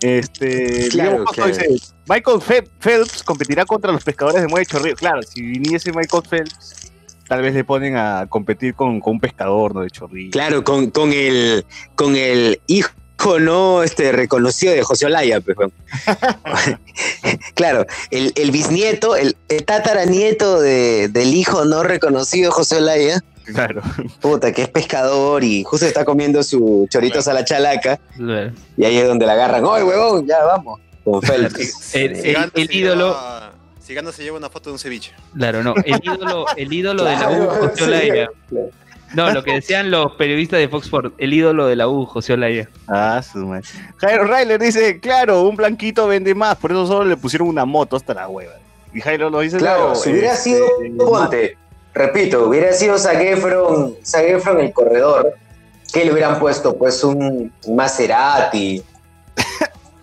Este, 0.00 0.88
Claro, 0.90 1.24
claro. 1.24 1.48
dice, 1.50 1.66
Michael 2.08 2.40
Phelps 2.80 3.22
competirá 3.24 3.64
contra 3.64 3.90
los 3.92 4.04
pescadores 4.04 4.40
de 4.42 4.48
Muelle 4.48 4.66
Chorrillo. 4.66 4.94
Claro, 4.96 5.22
si 5.22 5.42
viniese 5.42 5.92
Michael 5.92 6.22
Phelps, 6.28 6.92
tal 7.26 7.42
vez 7.42 7.52
le 7.54 7.64
ponen 7.64 7.96
a 7.96 8.26
competir 8.28 8.74
con, 8.74 9.00
con 9.00 9.14
un 9.14 9.20
pescador, 9.20 9.74
¿no? 9.74 9.80
De 9.80 9.90
Chorrillo. 9.90 10.30
Claro, 10.30 10.62
con, 10.62 10.90
con 10.90 11.12
el 11.12 11.64
con 11.96 12.14
el 12.16 12.60
hijo 12.68 12.90
no 13.40 13.82
este 13.82 14.12
reconocido 14.12 14.72
de 14.74 14.82
José 14.82 15.06
Olaya, 15.06 15.40
pues, 15.40 15.56
weón. 15.58 15.72
claro, 17.54 17.86
el, 18.10 18.32
el 18.36 18.50
bisnieto, 18.50 19.16
el, 19.16 19.36
el 19.48 19.64
tataranieto 19.64 20.60
de, 20.60 21.08
del 21.08 21.34
hijo 21.34 21.64
no 21.64 21.82
reconocido 21.82 22.50
de 22.50 22.54
José 22.54 22.76
Olaya, 22.76 23.20
Claro. 23.46 23.80
puta, 24.20 24.52
que 24.52 24.60
es 24.62 24.68
pescador 24.68 25.42
y 25.42 25.64
justo 25.64 25.86
está 25.86 26.04
comiendo 26.04 26.42
su 26.42 26.86
choritos 26.90 27.28
a 27.28 27.32
la 27.32 27.44
chalaca, 27.46 27.98
y 28.76 28.84
ahí 28.84 28.98
es 28.98 29.06
donde 29.06 29.24
la 29.24 29.32
agarran. 29.32 29.64
¡Oye, 29.64 29.84
huevón! 29.84 30.26
Ya 30.26 30.44
vamos. 30.44 30.80
Con 31.02 31.22
Phelps. 31.22 31.94
El, 31.94 32.12
el- 32.16 32.52
el 32.54 32.70
ídolo, 32.74 33.06
lleva- 33.14 33.52
Si 33.82 33.94
gana 33.94 34.12
se 34.12 34.22
lleva 34.22 34.36
una 34.36 34.50
foto 34.50 34.68
de 34.68 34.74
un 34.74 34.78
ceviche. 34.78 35.12
claro, 35.34 35.62
no, 35.62 35.74
el 35.82 35.98
ídolo, 36.02 36.44
el 36.56 36.70
ídolo 36.70 37.04
de 37.04 37.12
la 37.16 37.30
U, 37.30 37.46
Claro, 37.48 37.68
José 37.70 38.28
sí. 38.50 38.56
No, 39.14 39.30
lo 39.30 39.42
que 39.42 39.54
decían 39.54 39.90
los 39.90 40.12
periodistas 40.12 40.58
de 40.60 40.68
Fox 40.68 40.86
Sports, 40.86 41.12
el 41.18 41.32
ídolo 41.32 41.66
de 41.66 41.76
la 41.76 41.88
U, 41.88 42.04
José 42.04 42.34
Olaya. 42.34 42.68
Ah, 42.86 43.22
su 43.22 43.38
madre. 43.38 43.66
Jairo 43.96 44.24
Ryler 44.24 44.60
dice, 44.60 45.00
claro, 45.00 45.42
un 45.42 45.56
blanquito 45.56 46.06
vende 46.06 46.34
más, 46.34 46.56
por 46.56 46.72
eso 46.72 46.86
solo 46.86 47.04
le 47.04 47.16
pusieron 47.16 47.48
una 47.48 47.64
moto 47.64 47.96
hasta 47.96 48.14
la 48.14 48.28
hueva. 48.28 48.54
Y 48.92 49.00
Jairo 49.00 49.30
lo 49.30 49.40
dice, 49.40 49.58
Claro, 49.58 49.90
no, 49.90 49.94
si 49.94 50.10
hubiera 50.10 50.32
este, 50.32 50.50
sido, 50.50 50.66
ponte, 50.98 51.56
repito, 51.94 52.48
hubiera 52.48 52.72
sido 52.72 52.98
Zac 52.98 53.20
Efron, 53.20 53.96
Zac 54.04 54.24
Efron 54.24 54.60
el 54.60 54.72
corredor, 54.72 55.34
¿qué 55.92 56.04
le 56.04 56.12
hubieran 56.12 56.38
puesto? 56.38 56.76
Pues 56.76 57.02
un 57.04 57.52
Maserati, 57.68 58.82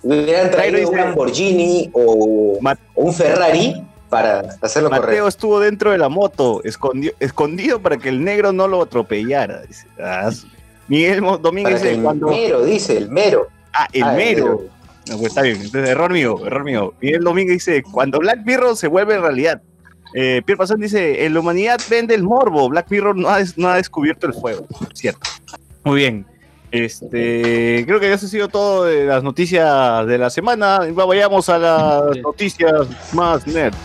le 0.03 0.19
hubieran 0.23 0.51
traído 0.51 0.89
un 0.89 0.97
Lamborghini 0.97 1.89
o 1.93 2.59
un 2.95 3.13
Ferrari 3.13 3.83
para 4.21 4.55
hacerlo 4.61 4.89
Mateo 4.89 5.01
correr. 5.05 5.23
estuvo 5.27 5.59
dentro 5.59 5.91
de 5.91 5.97
la 5.97 6.09
moto, 6.09 6.61
escondido, 6.63 7.13
escondido 7.19 7.79
para 7.81 7.97
que 7.97 8.09
el 8.09 8.23
negro 8.23 8.51
no 8.53 8.67
lo 8.67 8.81
atropellara. 8.81 9.61
Dice. 9.63 9.87
Ah, 10.01 10.29
Miguel 10.87 11.21
Domínguez 11.41 11.83
el 11.83 12.01
cuando... 12.01 12.27
mero, 12.27 12.63
dice, 12.63 12.97
el 12.97 13.09
mero. 13.09 13.47
Ah, 13.73 13.87
el 13.91 14.03
Ah, 14.03 14.11
el 14.11 14.17
mero. 14.17 14.45
mero. 14.45 14.61
No, 15.07 15.17
pues 15.17 15.27
está 15.27 15.41
bien, 15.43 15.57
entonces 15.61 15.89
error 15.89 16.11
mío, 16.11 16.39
error 16.45 16.63
mío. 16.63 16.93
Miguel 17.01 17.21
Domínguez 17.23 17.55
dice, 17.57 17.83
cuando 17.83 18.17
Black 18.19 18.39
Mirror 18.45 18.75
se 18.75 18.87
vuelve 18.87 19.19
realidad. 19.19 19.61
Eh, 20.15 20.41
Pierre 20.45 20.57
Pasón 20.57 20.79
dice, 20.79 21.25
en 21.25 21.33
la 21.33 21.41
humanidad 21.41 21.79
vende 21.89 22.15
el 22.15 22.23
morbo, 22.23 22.69
Black 22.69 22.87
Mirror 22.89 23.15
no 23.17 23.29
ha, 23.29 23.37
des- 23.39 23.57
no 23.57 23.67
ha 23.69 23.75
descubierto 23.75 24.25
el 24.27 24.33
fuego. 24.33 24.65
Cierto. 24.93 25.19
Muy 25.83 25.97
bien. 25.97 26.25
Este, 26.71 27.83
creo 27.85 27.99
que 27.99 28.11
eso 28.11 28.25
ha 28.25 28.29
sido 28.29 28.47
todo 28.47 28.85
de 28.85 29.05
las 29.05 29.23
noticias 29.23 30.05
de 30.07 30.17
la 30.17 30.29
semana. 30.29 30.79
Vayamos 30.93 31.47
a 31.49 31.57
las 31.57 32.17
noticias 32.21 32.87
más 33.13 33.45
nerds. 33.47 33.77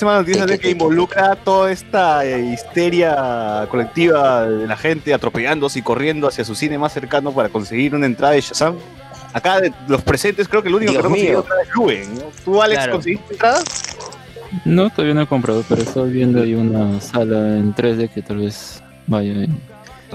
Semana 0.00 0.18
noticias 0.20 0.46
de 0.46 0.58
que 0.58 0.70
involucra 0.70 1.36
toda 1.36 1.70
esta 1.70 2.24
eh, 2.26 2.40
histeria 2.52 3.66
colectiva 3.70 4.48
de 4.48 4.66
la 4.66 4.76
gente 4.76 5.14
atropellándose 5.14 5.78
y 5.78 5.82
corriendo 5.82 6.26
hacia 6.26 6.44
su 6.44 6.54
cine 6.54 6.76
más 6.78 6.92
cercano 6.92 7.32
para 7.32 7.48
conseguir 7.48 7.94
una 7.94 8.06
entrada 8.06 8.34
de 8.34 8.40
Shazam? 8.40 8.74
Acá 9.32 9.60
de 9.60 9.72
los 9.86 10.02
presentes 10.02 10.48
creo 10.48 10.62
que 10.62 10.68
el 10.70 10.74
único 10.74 10.90
Dios 10.92 11.02
que 11.04 11.08
no 11.08 11.14
consiguió 11.14 11.30
mío. 11.32 11.40
entrada 11.40 11.62
es 11.62 11.68
Luen. 11.74 12.14
¿no? 12.16 12.22
¿Tú, 12.44 12.60
Alex, 12.62 12.78
Claro. 12.78 12.92
conseguiste 12.94 13.32
entrada? 13.34 13.62
No, 14.64 14.90
todavía 14.90 15.14
no 15.14 15.22
he 15.22 15.26
comprado, 15.28 15.64
pero 15.68 15.82
estoy 15.82 16.10
viendo 16.10 16.42
ahí 16.42 16.54
una 16.54 17.00
sala 17.00 17.56
en 17.56 17.72
3D 17.72 18.08
que 18.12 18.22
tal 18.22 18.38
vez 18.38 18.82
vaya 19.06 19.30
en 19.32 19.60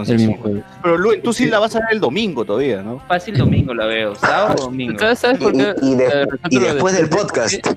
el 0.07 0.17
mismo 0.17 0.37
jueves. 0.41 0.63
Pero 0.83 0.97
Luen, 0.97 1.21
tú 1.21 1.31
sí 1.31 1.45
la 1.45 1.59
vas 1.59 1.73
a 1.77 1.79
ver 1.79 1.87
el 1.91 2.01
domingo 2.01 2.43
todavía, 2.43 2.81
¿no? 2.81 2.99
Fácil 3.07 3.37
domingo 3.37 3.73
la 3.73 3.85
veo, 3.85 4.13
sábado 4.15 4.55
o 4.57 4.65
domingo. 4.65 4.99
¿Sabes, 4.99 5.19
sabes 5.19 5.37
por 5.37 5.55
Y- 5.55 5.57
qué? 5.59 5.73
y 5.81 5.95
de- 5.95 6.27
y 6.49 6.59
de 6.59 6.73
después 6.73 6.95
del 6.97 7.09
3D? 7.09 7.15
podcast. 7.21 7.67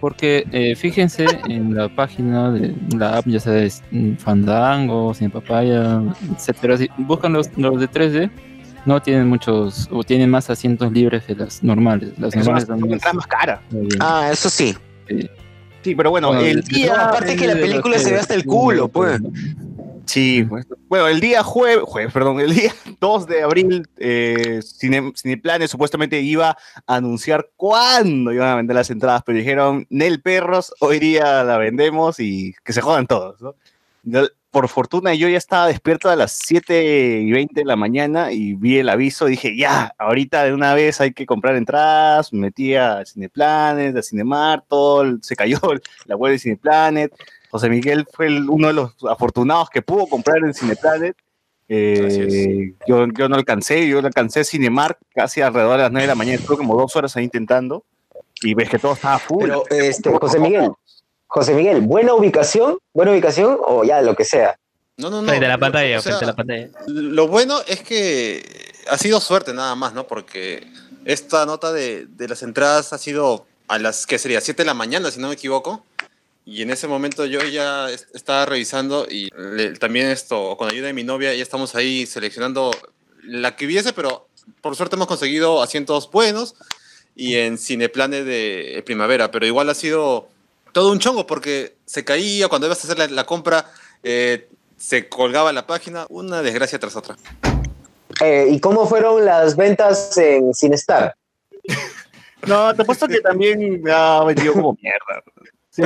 Porque 0.00 0.46
eh, 0.52 0.76
fíjense 0.76 1.26
en 1.48 1.74
la 1.74 1.88
página 1.88 2.52
de 2.52 2.74
la 2.96 3.18
app, 3.18 3.26
ya 3.26 3.40
sabes, 3.40 3.82
mm, 3.90 4.14
Fandango, 4.14 5.12
Cine 5.14 5.30
Papaya, 5.30 6.00
etcétera. 6.36 6.76
Si 6.78 6.88
buscan 6.98 7.32
los, 7.32 7.50
los 7.56 7.80
de 7.80 7.88
3D, 7.90 8.30
no 8.86 9.02
tienen 9.02 9.26
muchos, 9.28 9.88
o 9.90 10.04
tienen 10.04 10.30
más 10.30 10.50
asientos 10.50 10.92
libres 10.92 11.24
que 11.24 11.34
las 11.34 11.62
normales. 11.64 12.10
Las 12.18 12.32
Es 12.34 12.44
normales 12.44 12.66
son 12.68 12.80
más- 12.88 13.14
más 13.14 13.26
cara. 13.26 13.60
Ah, 13.98 14.28
eso 14.32 14.48
sí. 14.48 14.74
Sí, 15.82 15.94
pero 15.94 16.10
bueno, 16.10 16.28
Bueno, 16.28 16.42
el 16.42 16.60
de- 16.62 16.74
día... 16.76 16.94
No, 16.94 17.02
aparte 17.02 17.34
que 17.36 17.46
la 17.46 17.54
de 17.54 17.60
película 17.62 17.98
se 17.98 18.12
ve 18.12 18.18
hasta 18.18 18.34
el 18.34 18.42
sí, 18.42 18.46
culo, 18.46 18.88
pues. 18.88 19.20
Sí, 20.08 20.42
pues, 20.48 20.66
bueno, 20.88 21.06
el 21.06 21.20
día 21.20 21.42
jueves, 21.42 21.84
jueves, 21.86 22.14
perdón, 22.14 22.40
el 22.40 22.54
día 22.54 22.72
2 23.00 23.26
de 23.26 23.42
abril, 23.42 23.86
eh, 23.98 24.60
Cine, 24.62 25.12
Cineplanes 25.14 25.70
supuestamente 25.70 26.18
iba 26.22 26.56
a 26.86 26.96
anunciar 26.96 27.50
cuándo 27.56 28.32
iban 28.32 28.48
a 28.48 28.56
vender 28.56 28.74
las 28.74 28.88
entradas, 28.88 29.22
pero 29.26 29.36
dijeron, 29.36 29.86
Nel 29.90 30.22
Perros, 30.22 30.72
hoy 30.80 30.98
día 30.98 31.44
la 31.44 31.58
vendemos 31.58 32.20
y 32.20 32.54
que 32.64 32.72
se 32.72 32.80
jodan 32.80 33.06
todos, 33.06 33.42
¿no? 33.42 33.54
Por 34.50 34.68
fortuna 34.68 35.12
yo 35.12 35.28
ya 35.28 35.36
estaba 35.36 35.66
despierto 35.66 36.08
a 36.08 36.16
las 36.16 36.32
7 36.32 37.20
y 37.20 37.30
20 37.30 37.60
de 37.60 37.66
la 37.66 37.76
mañana 37.76 38.32
y 38.32 38.54
vi 38.54 38.78
el 38.78 38.88
aviso 38.88 39.28
y 39.28 39.32
dije, 39.32 39.58
ya, 39.58 39.92
ahorita 39.98 40.44
de 40.44 40.54
una 40.54 40.72
vez 40.72 41.02
hay 41.02 41.12
que 41.12 41.26
comprar 41.26 41.54
entradas, 41.54 42.32
me 42.32 42.40
metí 42.40 42.74
a 42.74 43.04
Cineplanes, 43.04 43.94
a 43.94 44.02
Cinemar, 44.02 44.64
todo, 44.66 45.18
se 45.20 45.36
cayó 45.36 45.60
la 46.06 46.16
web 46.16 46.32
de 46.32 46.38
Cineplanet, 46.38 47.12
José 47.50 47.68
Miguel 47.68 48.06
fue 48.12 48.26
el- 48.26 48.48
uno 48.48 48.68
de 48.68 48.72
los 48.74 48.92
afortunados 49.08 49.70
que 49.70 49.82
pudo 49.82 50.06
comprar 50.06 50.38
en 50.38 50.52
Cineplanet. 50.54 51.16
Eh, 51.70 52.72
yo, 52.86 53.06
yo 53.16 53.28
no 53.28 53.36
alcancé, 53.36 53.86
yo 53.86 54.00
no 54.00 54.06
alcancé 54.08 54.44
Cinemark 54.44 54.98
casi 55.14 55.40
alrededor 55.42 55.76
de 55.76 55.82
las 55.84 55.92
9 55.92 56.02
de 56.02 56.08
la 56.08 56.14
mañana, 56.14 56.38
estuve 56.38 56.56
como 56.56 56.76
dos 56.76 56.96
horas 56.96 57.14
ahí 57.16 57.24
intentando 57.24 57.84
y 58.40 58.54
ves 58.54 58.70
que 58.70 58.78
todo 58.78 58.94
estaba 58.94 59.18
full. 59.18 59.42
Pero, 59.42 59.64
este, 59.70 60.10
José 60.18 60.38
Miguel, 60.40 60.70
José 61.26 61.54
Miguel, 61.54 61.82
¿buena 61.82 62.14
ubicación? 62.14 62.78
¿Buena 62.94 63.12
ubicación 63.12 63.58
o 63.60 63.84
ya 63.84 64.00
lo 64.00 64.14
que 64.16 64.24
sea? 64.24 64.56
No, 64.96 65.10
no, 65.10 65.20
no. 65.22 65.28
Frente 65.28 65.44
a 65.46 65.50
la 65.50 65.58
pantalla, 65.58 65.98
O 65.98 66.00
sea, 66.02 66.12
frente 66.18 66.24
a 66.24 66.28
la 66.28 66.36
pantalla. 66.36 66.68
Lo 66.86 67.28
bueno 67.28 67.58
es 67.66 67.82
que 67.82 68.42
ha 68.90 68.96
sido 68.96 69.20
suerte 69.20 69.52
nada 69.52 69.74
más, 69.74 69.92
¿no? 69.92 70.06
Porque 70.06 70.66
esta 71.04 71.44
nota 71.46 71.70
de, 71.72 72.06
de 72.06 72.28
las 72.28 72.42
entradas 72.42 72.92
ha 72.94 72.98
sido 72.98 73.46
a 73.68 73.78
las, 73.78 74.06
¿qué 74.06 74.18
sería? 74.18 74.40
7 74.40 74.62
de 74.62 74.66
la 74.66 74.74
mañana, 74.74 75.10
si 75.10 75.20
no 75.20 75.28
me 75.28 75.34
equivoco. 75.34 75.84
Y 76.50 76.62
en 76.62 76.70
ese 76.70 76.88
momento 76.88 77.26
yo 77.26 77.40
ya 77.44 77.90
est- 77.90 78.08
estaba 78.16 78.46
revisando 78.46 79.06
y 79.06 79.28
le- 79.36 79.72
también 79.74 80.08
esto, 80.08 80.56
con 80.56 80.70
ayuda 80.70 80.86
de 80.86 80.94
mi 80.94 81.04
novia, 81.04 81.34
ya 81.34 81.42
estamos 81.42 81.74
ahí 81.74 82.06
seleccionando 82.06 82.70
la 83.22 83.54
que 83.54 83.66
hubiese, 83.66 83.92
pero 83.92 84.28
por 84.62 84.74
suerte 84.74 84.96
hemos 84.96 85.08
conseguido 85.08 85.60
asientos 85.62 86.10
buenos 86.10 86.54
y 87.14 87.34
en 87.36 87.58
cineplanes 87.58 88.24
de 88.24 88.82
primavera, 88.86 89.30
pero 89.30 89.44
igual 89.46 89.68
ha 89.68 89.74
sido 89.74 90.28
todo 90.72 90.90
un 90.90 91.00
chongo 91.00 91.26
porque 91.26 91.74
se 91.84 92.02
caía 92.02 92.48
cuando 92.48 92.66
ibas 92.66 92.80
a 92.82 92.84
hacer 92.84 92.98
la, 92.98 93.08
la 93.08 93.26
compra, 93.26 93.70
eh, 94.02 94.48
se 94.78 95.06
colgaba 95.10 95.52
la 95.52 95.66
página, 95.66 96.06
una 96.08 96.40
desgracia 96.40 96.78
tras 96.78 96.96
otra. 96.96 97.18
Eh, 98.24 98.46
¿Y 98.48 98.58
cómo 98.58 98.86
fueron 98.88 99.22
las 99.26 99.54
ventas 99.54 100.16
en 100.16 100.54
Cinestar? 100.54 101.14
No, 102.46 102.72
te 102.74 102.82
apuesto 102.82 103.08
que 103.08 103.20
también 103.20 103.82
ha 103.90 104.22
vendido 104.24 104.52
como 104.54 104.78
mierda. 104.80 105.22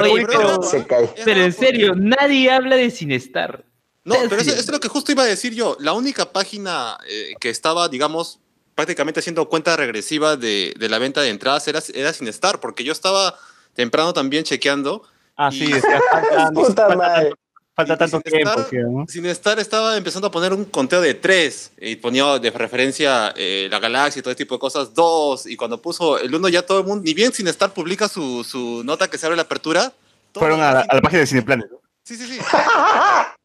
Oye, 0.01 0.27
pero- 0.27 0.63
Se 0.63 0.87
cae. 0.87 1.05
Es 1.05 1.11
Pero 1.25 1.37
raro 1.37 1.45
en 1.47 1.53
serio, 1.53 1.95
nadie 1.97 2.51
habla 2.51 2.77
de 2.77 2.91
Cinestar. 2.91 3.65
No, 4.05 4.17
¿En 4.17 4.29
pero 4.29 4.43
eso, 4.43 4.53
es 4.53 4.69
lo 4.71 4.81
que 4.81 4.89
justo 4.89 5.13
iba 5.13 5.23
a 5.23 5.27
decir 5.27 5.55
yo. 5.55 5.77
La 5.79 5.93
única 5.93 6.33
página 6.33 6.99
eh, 7.09 7.35
que 7.41 7.51
estaba, 7.51 7.89
digamos, 7.89 8.41
prácticamente 8.75 9.21
haciendo 9.21 9.49
cuenta 9.49 9.77
regresiva 9.77 10.37
de, 10.37 10.75
de 10.79 10.89
la 10.89 10.99
venta 10.99 11.21
de 11.21 11.29
entradas 11.29 11.69
era, 11.69 11.81
era 11.95 12.13
Sinestar, 12.13 12.59
porque 12.59 12.83
yo 12.85 12.93
estaba 12.93 13.39
temprano 13.75 14.13
también 14.13 14.43
chequeando. 14.45 15.03
Ah, 15.37 15.51
Y- 15.53 15.59
sí, 15.59 15.73
decía, 15.73 16.01
falta, 16.11 16.51
Puta 16.53 16.89
madre. 16.97 17.33
Falta 17.75 17.95
Y- 17.95 17.99
tanto 17.99 18.21
sin 18.25 18.33
tiempo. 18.33 18.51
estar-. 18.61 19.09
Sinestar 19.09 19.59
estaba 19.59 19.97
empezando 19.97 20.29
a 20.29 20.31
poner 20.31 20.53
un 20.53 20.65
conteo 20.67 21.01
de 21.01 21.15
tres 21.15 21.73
y 21.81 21.97
ponía 21.97 22.39
de 22.39 22.51
referencia 22.51 23.33
eh, 23.37 23.69
la 23.71 23.79
galaxia 23.79 24.21
y 24.21 24.23
todo 24.23 24.33
ese 24.33 24.39
tipo 24.45 24.55
de 24.55 24.61
cosas, 24.61 24.95
dos. 24.95 25.47
Y 25.47 25.57
cuando 25.57 25.81
puso 25.81 26.19
el 26.19 26.35
uno, 26.35 26.49
ya 26.49 26.63
todo 26.63 26.81
el 26.81 26.87
mundo, 26.87 27.03
ni 27.05 27.15
bien 27.15 27.33
Sinestar 27.33 27.73
publica 27.73 28.09
su, 28.09 28.45
su 28.45 28.83
nota 28.85 29.09
que 29.09 29.19
se 29.19 29.27
abre 29.27 29.37
la 29.37 29.43
apertura. 29.43 29.93
Fueron 30.35 30.61
a 30.61 30.73
la, 30.73 30.81
a 30.81 30.95
la 30.95 31.01
página 31.03 31.21
de 31.21 31.27
Cineplanet. 31.27 31.71
¿no? 31.71 31.79
Sí, 32.05 32.17
sí, 32.17 32.27
sí. 32.27 32.41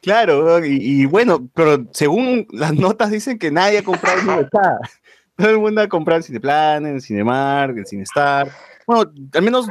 Claro, 0.01 0.63
y, 0.65 0.77
y 1.03 1.07
bueno, 1.07 1.49
pero 1.55 1.87
según 1.93 2.47
las 2.51 2.75
notas 2.75 3.11
dicen 3.11 3.39
que 3.39 3.51
nadie 3.51 3.79
ha 3.79 3.83
comprado 3.83 4.23
nada. 4.23 4.49
Todo 5.37 5.49
el 5.49 5.59
mundo 5.59 5.81
ha 5.81 5.89
comprado 5.89 6.19
en 6.19 6.23
Cineplan, 6.25 6.85
en 6.87 7.01
Cinemark, 7.01 7.77
en 7.79 7.87
Cinestar. 7.87 8.51
Bueno, 8.87 9.11
al 9.33 9.42
menos 9.42 9.66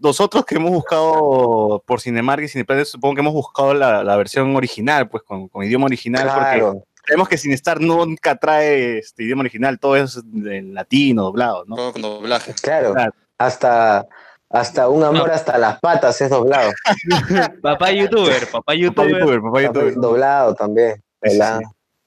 nosotros 0.00 0.44
que 0.44 0.56
hemos 0.56 0.70
buscado 0.70 1.82
por 1.86 2.00
Cinemark 2.00 2.42
y 2.42 2.48
Cineplan, 2.48 2.84
supongo 2.84 3.14
que 3.14 3.20
hemos 3.20 3.32
buscado 3.34 3.74
la, 3.74 4.04
la 4.04 4.16
versión 4.16 4.54
original, 4.56 5.08
pues 5.08 5.22
con, 5.22 5.48
con 5.48 5.64
idioma 5.64 5.86
original, 5.86 6.24
porque 6.28 6.58
Claro. 6.60 6.84
creemos 7.02 7.28
que 7.28 7.38
Cinestar 7.38 7.80
nunca 7.80 8.36
trae 8.36 8.98
este 8.98 9.24
idioma 9.24 9.40
original, 9.42 9.78
todo 9.78 9.96
es 9.96 10.16
en 10.44 10.74
latino, 10.74 11.22
doblado, 11.24 11.64
¿no? 11.66 11.76
Todo 11.76 11.92
con 11.92 12.02
doblaje. 12.02 12.54
Claro. 12.62 12.92
Claro. 12.94 13.12
Hasta, 13.38 14.06
hasta 14.50 14.88
un 14.88 15.02
amor 15.04 15.30
hasta 15.30 15.56
las 15.56 15.78
patas 15.80 16.20
es 16.20 16.28
doblado. 16.30 16.70
Papá 17.62 17.90
youtuber, 17.92 18.46
papá 18.46 18.58
Papá 18.58 18.74
youtuber. 18.74 19.40
papá 19.40 19.62
youtuber. 19.62 19.94
Doblado 19.94 20.54
también. 20.54 20.96
Sí, 21.22 21.30
sí, 21.30 21.38
doblado. 21.38 21.60
sí. 21.60 21.66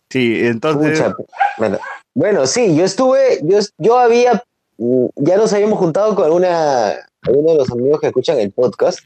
Sí, 0.09 0.45
entonces... 0.45 1.01
Pucha, 1.01 1.15
bueno, 1.57 1.79
bueno, 2.13 2.45
sí, 2.45 2.75
yo 2.75 2.85
estuve, 2.85 3.39
yo, 3.41 3.57
yo 3.79 3.97
había, 3.97 4.43
ya 4.77 5.37
nos 5.37 5.53
habíamos 5.53 5.79
juntado 5.79 6.15
con 6.15 6.31
una, 6.31 6.93
uno 7.27 7.51
de 7.51 7.57
los 7.57 7.71
amigos 7.71 7.99
que 8.01 8.07
escuchan 8.07 8.39
el 8.39 8.51
podcast, 8.51 8.99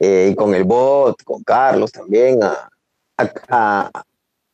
eh, 0.00 0.30
y 0.32 0.34
con 0.34 0.54
el 0.54 0.64
bot, 0.64 1.22
con 1.24 1.42
Carlos 1.42 1.92
también, 1.92 2.42
a, 2.42 2.68
a- 3.18 3.32
a- 3.48 4.02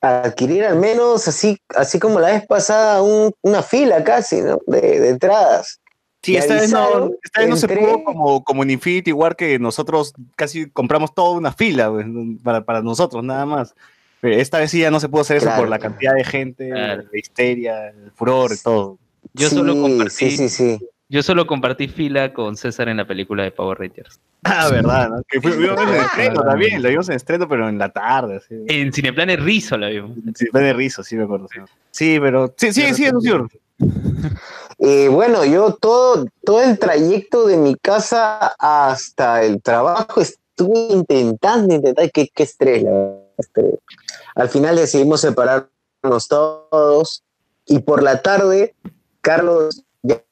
a 0.00 0.22
adquirir 0.22 0.64
al 0.64 0.76
menos 0.78 1.26
así, 1.26 1.59
así 1.76 1.98
como 1.98 2.20
la 2.20 2.28
vez 2.28 2.46
pasada 2.46 3.02
un- 3.02 3.32
una 3.42 3.62
fila 3.62 4.04
casi, 4.04 4.40
¿no? 4.40 4.59
De, 4.66 5.00
de 5.00 5.09
entradas. 5.09 5.80
Sí, 6.22 6.36
esta 6.36 6.54
vez 6.54 6.70
no, 6.72 7.11
esta 7.22 7.40
vez 7.40 7.48
no 7.48 7.56
se 7.56 7.68
pudo 7.68 8.04
como, 8.04 8.44
como 8.44 8.62
en 8.64 8.70
Infinity 8.70 9.12
War, 9.12 9.36
que 9.36 9.59
nosotros 9.59 10.12
casi 10.36 10.68
compramos 10.70 11.14
toda 11.14 11.30
una 11.36 11.52
fila 11.52 11.90
pues, 11.90 12.06
para, 12.42 12.64
para 12.64 12.82
nosotros, 12.82 13.22
nada 13.24 13.46
más. 13.46 13.74
Pero 14.20 14.34
esta 14.36 14.59
vez 14.59 14.70
sí 14.72 14.80
ya 14.80 14.90
no 14.90 14.98
se 14.98 15.09
pudo 15.09 15.20
hacer 15.22 15.36
eso 15.38 15.46
Claro. 15.46 15.62
por 15.62 15.68
la 15.68 15.78
cantidad 15.78 16.12
de 16.14 16.24
gente, 16.24 16.70
Claro. 16.70 17.04
la 17.11 17.18
histeria, 17.18 17.88
el 17.88 18.11
furor 18.12 18.50
y 18.52 18.59
todo. 18.59 18.98
Yo 19.39 19.49
Sí, 19.49 19.55
solo 19.57 19.80
compartí, 19.80 20.30
Sí, 20.30 20.30
sí, 20.36 20.49
sí. 20.49 20.78
yo 21.09 21.22
solo 21.22 21.47
compartí 21.47 21.89
fila 21.89 22.32
con 22.32 22.57
César 22.57 22.89
en 22.89 22.97
la 22.99 23.07
película 23.07 23.45
de 23.45 23.51
Power 23.51 23.78
Rangers. 23.78 24.20
Ah, 24.45 24.68
verdad, 24.70 25.09
¿no? 25.11 25.22
Que 25.28 25.41
fue, 25.41 25.57
vimos 25.57 25.80
en 25.80 25.95
estreno 25.95 26.43
también, 26.43 26.82
lo 26.82 26.89
vimos 26.89 27.09
en 27.09 27.16
estreno, 27.16 27.49
pero 27.49 27.68
en 27.68 27.78
la 27.78 27.89
tarde, 27.91 28.36
así. 28.36 28.55
En 28.68 28.93
Cineplanes 28.93 29.41
Rizo 29.43 29.76
la 29.76 29.89
vimos. 29.89 30.12
Fue 30.53 30.61
de 30.62 30.72
rizo, 30.72 31.03
sí 31.03 31.16
me 31.16 31.24
acuerdo. 31.24 31.49
Sí, 31.53 31.61
Sí, 31.91 32.18
pero... 32.20 32.55
Sí, 32.57 32.72
sí, 32.72 32.95
sí, 32.95 33.11
Lucio. 33.11 33.49
Eh, 34.78 35.09
bueno, 35.09 35.45
yo 35.45 35.74
todo, 35.74 36.26
todo 36.45 36.62
el 36.62 36.78
trayecto 36.78 37.47
de 37.47 37.57
mi 37.57 37.74
casa 37.74 38.55
hasta 38.59 39.43
el 39.43 39.61
trabajo 39.61 40.20
estuve 40.20 40.78
intentando, 40.91 41.74
intentando, 41.74 42.11
qué, 42.14 42.28
qué 42.32 42.43
estrés, 42.45 42.84
la 42.84 43.16
estrés. 43.39 43.74
Al 44.36 44.49
final 44.49 44.76
decidimos 44.76 45.20
separarnos 45.20 46.28
todos 46.28 47.24
y 47.66 47.80
por 47.80 48.03
la 48.03 48.22
tarde, 48.22 48.74
Carlos, 49.29 49.83
ya 50.03 50.22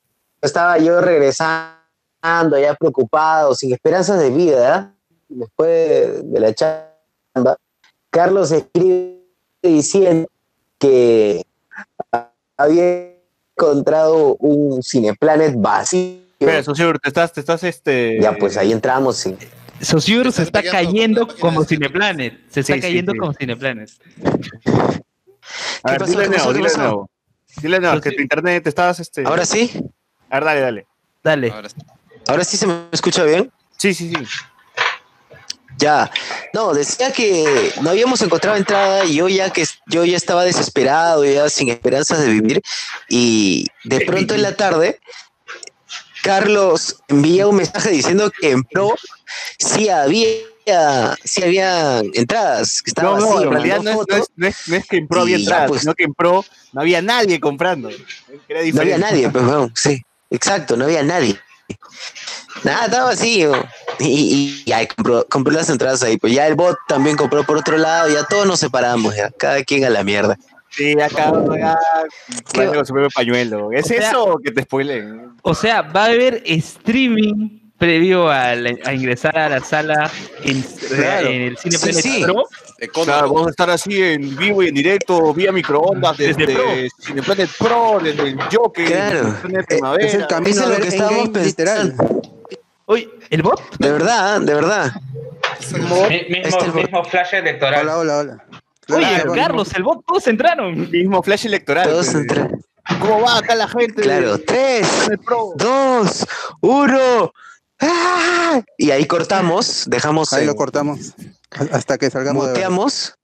estaba 0.40 0.78
yo 0.78 1.02
regresando, 1.02 2.58
ya 2.58 2.74
preocupado, 2.78 3.54
sin 3.54 3.70
esperanzas 3.74 4.18
de 4.18 4.30
vida, 4.30 4.94
después 5.28 5.68
de, 5.68 6.22
de 6.22 6.40
la 6.40 6.54
chamba, 6.54 7.58
Carlos 8.08 8.52
escribe 8.52 9.20
diciendo 9.62 10.26
que 10.78 11.44
había 12.56 13.12
encontrado 13.54 14.36
un 14.36 14.82
Cineplanet 14.82 15.56
vacío. 15.58 16.22
Espera, 16.40 16.62
socio, 16.62 16.94
te 16.94 17.08
estás, 17.08 17.34
te 17.34 17.40
estás, 17.40 17.64
este... 17.64 18.18
Ya, 18.18 18.34
pues 18.34 18.56
ahí 18.56 18.72
entramos. 18.72 19.18
Sí. 19.18 19.36
Se 19.78 20.42
está 20.42 20.62
cayendo 20.62 21.28
como 21.38 21.64
Cineplanet. 21.64 22.40
Se 22.48 22.60
está 22.60 22.72
Sí, 22.74 22.80
cayendo 22.80 23.12
sí. 23.12 23.18
como 23.18 23.34
Cineplanet. 23.34 23.90
A 25.82 25.92
ver, 25.92 26.06
dile 26.06 26.28
nuevo. 26.28 27.10
Dile 27.60 27.80
nuevo, 27.80 28.00
que 28.00 28.12
tu 28.12 28.22
internet 28.22 28.62
te 28.62 28.68
estás, 28.68 29.00
este... 29.00 29.24
Ahora 29.24 29.46
sí. 29.46 29.72
A 30.30 30.36
ver, 30.36 30.44
dale, 30.44 30.60
dale. 30.60 30.86
Dale. 31.22 31.50
Ahora 31.50 31.68
sí. 31.68 31.76
¿Ahora 32.28 32.44
sí 32.44 32.56
se 32.56 32.66
me 32.66 32.74
escucha 32.92 33.24
bien? 33.24 33.50
Sí, 33.76 33.94
sí, 33.94 34.12
sí. 34.12 34.26
Ya, 35.78 36.10
no, 36.54 36.72
decía 36.72 37.12
que 37.12 37.72
no 37.82 37.90
habíamos 37.90 38.22
encontrado 38.22 38.56
entrada 38.56 39.04
y 39.04 39.16
yo 39.16 39.28
ya 39.28 39.50
que 39.50 39.64
yo 39.86 40.04
ya 40.06 40.16
estaba 40.16 40.44
desesperado, 40.44 41.24
ya 41.24 41.50
sin 41.50 41.68
esperanzas 41.68 42.20
de 42.20 42.28
vivir 42.28 42.62
y 43.10 43.66
de 43.84 44.00
pronto 44.00 44.34
en 44.34 44.40
la 44.40 44.56
tarde 44.56 45.00
Carlos 46.22 47.02
envía 47.08 47.46
un 47.46 47.56
mensaje 47.56 47.90
diciendo 47.90 48.30
que 48.30 48.52
en 48.52 48.64
Pro 48.64 48.94
sí 49.58 49.90
había 49.90 50.26
sí 51.24 51.42
había 51.42 52.00
entradas, 52.14 52.82
que 52.82 52.90
estaba 52.90 53.10
No, 53.10 53.20
no, 53.20 53.26
vacío, 53.34 53.42
en 53.44 53.50
realidad 53.52 53.80
no 53.82 53.90
es, 53.90 53.96
no, 53.96 54.16
es, 54.16 54.30
no 54.36 54.46
es- 54.46 54.68
no 54.68 54.76
es 54.76 54.86
que 54.86 54.96
en 54.98 55.08
Pro 55.08 55.20
había 55.22 55.36
entradas, 55.36 55.68
pues. 55.68 55.80
sino 55.82 55.94
que 55.94 56.04
en 56.04 56.14
Pro 56.14 56.44
no 56.72 56.80
había 56.80 57.02
nadie 57.02 57.38
comprando. 57.40 57.88
Era 58.48 58.60
No 58.72 58.80
había 58.80 58.98
nadie, 58.98 59.28
pues, 59.30 59.44
weón, 59.44 59.72
sí, 59.74 60.02
exacto, 60.30 60.76
no 60.76 60.84
había 60.84 61.02
nadie. 61.02 61.38
Nada, 62.64 62.86
estaba 62.86 63.04
vacío. 63.06 63.52
Y, 63.98 64.06
y, 64.06 64.62
y 64.66 64.72
ahí 64.72 64.86
compró, 64.86 65.26
compró 65.28 65.52
las 65.52 65.68
entradas 65.68 66.02
ahí. 66.02 66.16
Pues 66.16 66.32
ya 66.32 66.46
el 66.46 66.54
bot 66.54 66.76
también 66.88 67.16
compró 67.16 67.44
por 67.44 67.56
otro 67.58 67.76
lado. 67.76 68.08
Ya 68.08 68.24
todos 68.24 68.46
nos 68.46 68.60
separamos, 68.60 69.14
ya. 69.14 69.30
Cada 69.30 69.62
quien 69.64 69.84
a 69.84 69.90
la 69.90 70.02
mierda. 70.04 70.38
Sí, 70.70 70.92
acá, 71.00 71.28
acá 71.28 71.78
con 72.74 72.86
su 72.86 72.92
propio 72.92 73.10
pañuelo. 73.14 73.72
¿Es 73.72 73.84
O 73.86 73.88
sea- 73.88 74.08
eso 74.08 74.24
o 74.24 74.38
que 74.38 74.52
te 74.52 74.62
spoilen? 74.62 75.32
O 75.42 75.54
sea, 75.54 75.82
va 75.82 76.04
a 76.04 76.06
haber 76.06 76.42
streaming 76.46 77.60
previo 77.78 78.28
a, 78.28 78.54
la, 78.54 78.92
ingresar 78.92 79.38
a 79.38 79.48
la 79.48 79.60
sala 79.60 80.10
en, 80.42 80.62
claro. 80.62 81.28
en 81.28 81.42
el 81.42 81.58
cine 81.58 81.76
sí, 81.78 81.92
sí. 81.92 82.26
Eh, 82.78 82.88
claro, 82.88 83.32
vamos 83.32 83.48
a 83.48 83.50
estar 83.50 83.70
así 83.70 84.02
en 84.02 84.36
vivo 84.36 84.62
y 84.62 84.68
en 84.68 84.74
directo, 84.74 85.32
vía 85.32 85.52
microondas, 85.52 86.16
desde, 86.16 86.46
desde 86.46 86.90
Cineplanet 87.00 87.50
Pro, 87.58 87.98
desde 88.02 88.28
el 88.28 88.38
Jockey. 88.52 88.86
Claro. 88.86 89.34
Eh, 89.48 89.96
es 90.00 90.14
el 90.14 90.26
camino 90.26 90.62
es 90.62 90.68
lo 90.68 90.76
que 90.76 90.88
estábamos 90.88 91.28
literal. 91.30 91.94
Uy, 92.86 93.10
¿el 93.30 93.42
bot? 93.42 93.78
De 93.78 93.90
verdad, 93.90 94.40
de 94.40 94.54
verdad. 94.54 94.92
Este 95.58 95.78
mismo, 95.78 97.04
flash 97.04 97.34
electoral. 97.34 97.80
Hola, 97.82 97.98
hola, 97.98 98.18
hola. 98.18 98.44
Oye, 98.88 99.24
Carlos, 99.34 99.74
el 99.74 99.82
bot, 99.82 100.04
todos 100.06 100.26
entraron. 100.28 100.90
Mismo 100.90 101.22
flash 101.22 101.46
electoral. 101.46 101.88
Todos 101.88 102.14
entraron. 102.14 102.64
¿Cómo 103.00 103.22
va 103.22 103.38
acá 103.38 103.54
la 103.54 103.66
gente? 103.66 104.02
Claro, 104.02 104.38
3, 104.38 105.10
2, 105.56 106.26
1. 106.60 107.32
¡Ah! 107.80 108.62
Y 108.78 108.90
ahí 108.90 109.04
cortamos, 109.06 109.84
dejamos. 109.88 110.32
Ahí 110.32 110.46
lo 110.46 110.54
cortamos. 110.54 111.14
Hasta 111.72 111.98
que 111.98 112.10
salgamos 112.10 112.48
muteamos. 112.48 113.14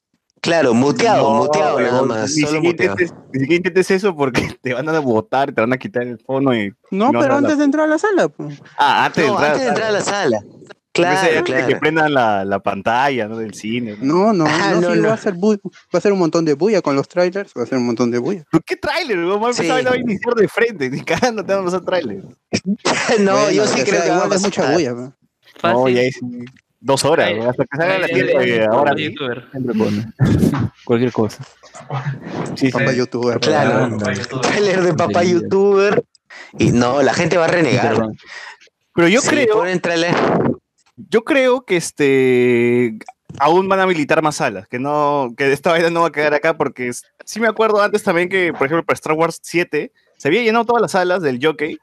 Claro, 0.40 0.74
muteado, 0.74 1.22
No, 1.34 1.44
muteado 1.44 1.80
nada 1.80 2.03
más. 2.03 2.30
Ni 2.34 2.42
siquiera, 2.42 2.96
intentes, 3.32 3.90
eso 3.92 4.16
porque 4.16 4.42
te 4.62 4.74
van 4.74 4.88
a 4.88 4.98
votar, 4.98 5.53
te 5.55 5.61
van 5.61 5.72
a 5.72 5.76
quitar 5.78 6.03
el 6.03 6.18
fono 6.18 6.53
y. 6.53 6.70
No, 6.90 7.12
No, 7.12 7.20
pero 7.20 7.36
antes 7.36 7.59
de 7.59 7.64
entrar 7.64 7.84
a 7.86 7.88
la 7.88 7.98
sala. 7.98 8.28
pues. 8.28 8.61
Ah, 8.76 9.05
antes 9.05 9.22
de 9.24 9.30
No, 9.30 9.34
entrar. 9.36 9.53
antes 9.53 9.62
de 9.62 9.68
entrar 9.68 9.88
a 9.88 9.92
la 9.92 10.00
sala. 10.00 10.40
Claro, 10.93 11.26
de 11.32 11.36
que 11.38 11.53
claro. 11.53 11.78
prendan 11.80 12.12
la, 12.12 12.45
la 12.45 12.59
pantalla 12.59 13.26
¿no? 13.26 13.38
del 13.38 13.55
cine. 13.55 13.97
¿no? 14.01 14.32
No, 14.34 14.45
no, 14.45 14.47
Ah, 14.47 14.72
no, 14.74 14.80
no, 14.82 14.93
sí, 14.95 15.01
no. 15.01 15.09
Va, 15.09 15.14
a 15.14 15.16
ser 15.16 15.34
va 15.34 15.59
a 15.99 16.01
ser 16.01 16.12
un 16.12 16.18
montón 16.18 16.45
de 16.45 16.53
bulla 16.55 16.82
con 16.82 16.95
los 16.95 17.09
trailers. 17.09 17.53
Va 17.59 17.62
a 17.62 17.66
ser 17.66 17.78
un 17.78 17.86
montón 17.86 18.11
de 18.11 18.18
bulla. 18.18 18.45
¿Pero 18.51 18.62
¿Qué 18.66 18.76
tráiler? 18.76 19.16
weón? 19.18 19.40
Vamos 19.40 19.59
a 19.59 19.62
Sí. 19.62 19.68
empezar 19.70 19.95
a 19.95 19.97
iniciar 19.97 20.34
de 20.34 20.49
frente, 20.49 20.90
ni 20.90 21.01
cagando 21.03 21.45
te 21.45 21.55
vamos 21.55 21.72
a 21.72 21.80
tráiler. 21.80 22.22
No, 23.20 23.32
Bueno, 23.32 23.51
yo 23.51 23.66
sí 23.66 23.82
creo 23.82 24.03
sea, 24.03 24.05
que 24.05 24.11
va 24.28 24.34
a 24.34 24.38
mucha 24.38 24.72
bulla. 24.72 24.95
pues. 24.95 25.09
No, 25.62 25.80
Fácil. 25.82 25.95
ya 25.97 26.03
es 26.03 26.18
dos 26.80 27.05
horas, 27.05 27.28
Ay, 27.28 27.38
hasta 27.40 27.64
que 27.64 27.76
salga 27.76 27.99
la 27.99 28.07
tienda 28.09 28.32
ay, 28.40 28.51
ay, 28.53 28.66
ahora. 28.70 28.95
Youtuber. 28.97 29.49
Siempre 29.51 29.74
pone. 29.78 30.12
Cualquier 30.84 31.12
cosa. 31.12 31.45
Sí, 32.57 32.66
sí. 32.66 32.72
Papá 32.72 32.93
youtuber. 32.93 33.38
Claro. 33.40 33.97
Papá 33.99 34.12
youtuber. 34.12 34.40
Trailer 34.43 34.82
de 34.82 34.95
papá 34.95 35.22
Sí. 35.22 35.32
youtuber. 35.32 36.05
Y 36.59 36.70
no, 36.72 37.03
la 37.03 37.14
gente 37.14 37.38
va 37.38 37.45
a 37.45 37.49
renegar. 37.49 38.09
Pero 38.95 39.09
yo 39.09 39.20
Sí, 39.22 39.28
creo, 39.28 39.55
ponen 39.59 39.80
trailer. 39.80 40.14
Yo 41.11 41.24
creo 41.24 41.64
que 41.64 41.76
este 41.76 42.96
aún 43.38 43.68
van 43.68 43.80
a 43.80 43.84
habilitar 43.84 44.20
más 44.22 44.36
salas, 44.36 44.68
que 44.68 44.78
no, 44.78 45.32
que 45.36 45.50
esta 45.53 45.70
vaina 45.70 45.88
no 45.90 46.03
va 46.03 46.09
a 46.09 46.12
quedar 46.12 46.34
acá 46.34 46.57
porque 46.57 46.90
sí 47.24 47.40
me 47.40 47.48
acuerdo 47.48 47.80
antes 47.82 48.03
también 48.03 48.28
que, 48.28 48.53
por 48.53 48.66
ejemplo, 48.66 48.84
para 48.84 48.94
Star 48.94 49.14
Wars 49.14 49.38
7 49.42 49.90
se 50.18 50.28
había 50.28 50.42
llenado 50.42 50.64
todas 50.66 50.82
las 50.82 50.92
salas 50.92 51.22
del 51.22 51.38
Jockey 51.42 51.78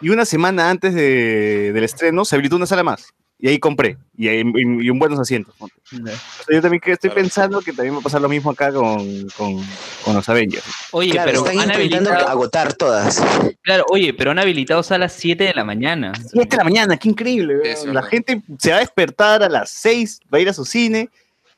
y 0.00 0.08
una 0.10 0.24
semana 0.24 0.70
antes 0.70 0.94
de- 0.94 1.72
del 1.72 1.84
estreno 1.84 2.24
se 2.24 2.36
habilitó 2.36 2.56
una 2.56 2.66
sala 2.66 2.82
más. 2.84 3.12
Y 3.44 3.48
ahí 3.48 3.58
compré, 3.58 3.96
y, 4.16 4.28
ahí- 4.28 4.44
y- 4.54 4.86
y 4.86 4.88
un 4.88 5.00
buenos 5.00 5.18
asientos. 5.18 5.52
ponte. 5.58 5.74
O 5.92 6.06
sea, 6.06 6.14
yo 6.48 6.62
también 6.62 6.80
que 6.80 6.92
estoy 6.92 7.10
Claro. 7.10 7.22
pensando 7.22 7.60
que 7.60 7.72
también 7.72 7.96
va 7.96 7.98
a 7.98 8.02
pasar 8.02 8.20
lo 8.20 8.28
mismo 8.28 8.52
acá 8.52 8.72
con, 8.72 9.26
con, 9.36 9.60
con 10.04 10.14
los 10.14 10.28
Avengers. 10.28 10.62
Oye, 10.92 11.10
Claro, 11.10 11.26
pero 11.32 11.38
están 11.40 11.58
han 11.58 11.64
intentando 11.74 12.10
habilitado, 12.10 12.28
agotar 12.30 12.72
todas. 12.74 13.20
claro, 13.62 13.84
oye, 13.90 14.14
pero 14.14 14.30
han 14.30 14.38
habilitado 14.38 14.84
salas 14.84 15.12
7 15.14 15.42
de 15.42 15.54
la 15.54 15.64
mañana. 15.64 16.12
7 16.30 16.50
de 16.50 16.56
la 16.56 16.62
mañana, 16.64 16.96
qué 16.96 17.08
increíble. 17.08 17.56
la 17.86 18.02
gente 18.04 18.40
se 18.60 18.70
va 18.70 18.76
a 18.76 18.80
despertar 18.80 19.42
a 19.42 19.48
las 19.48 19.70
6, 19.70 20.20
va 20.32 20.38
a 20.38 20.40
ir 20.40 20.48
a 20.48 20.52
su 20.52 20.64
cine 20.64 21.10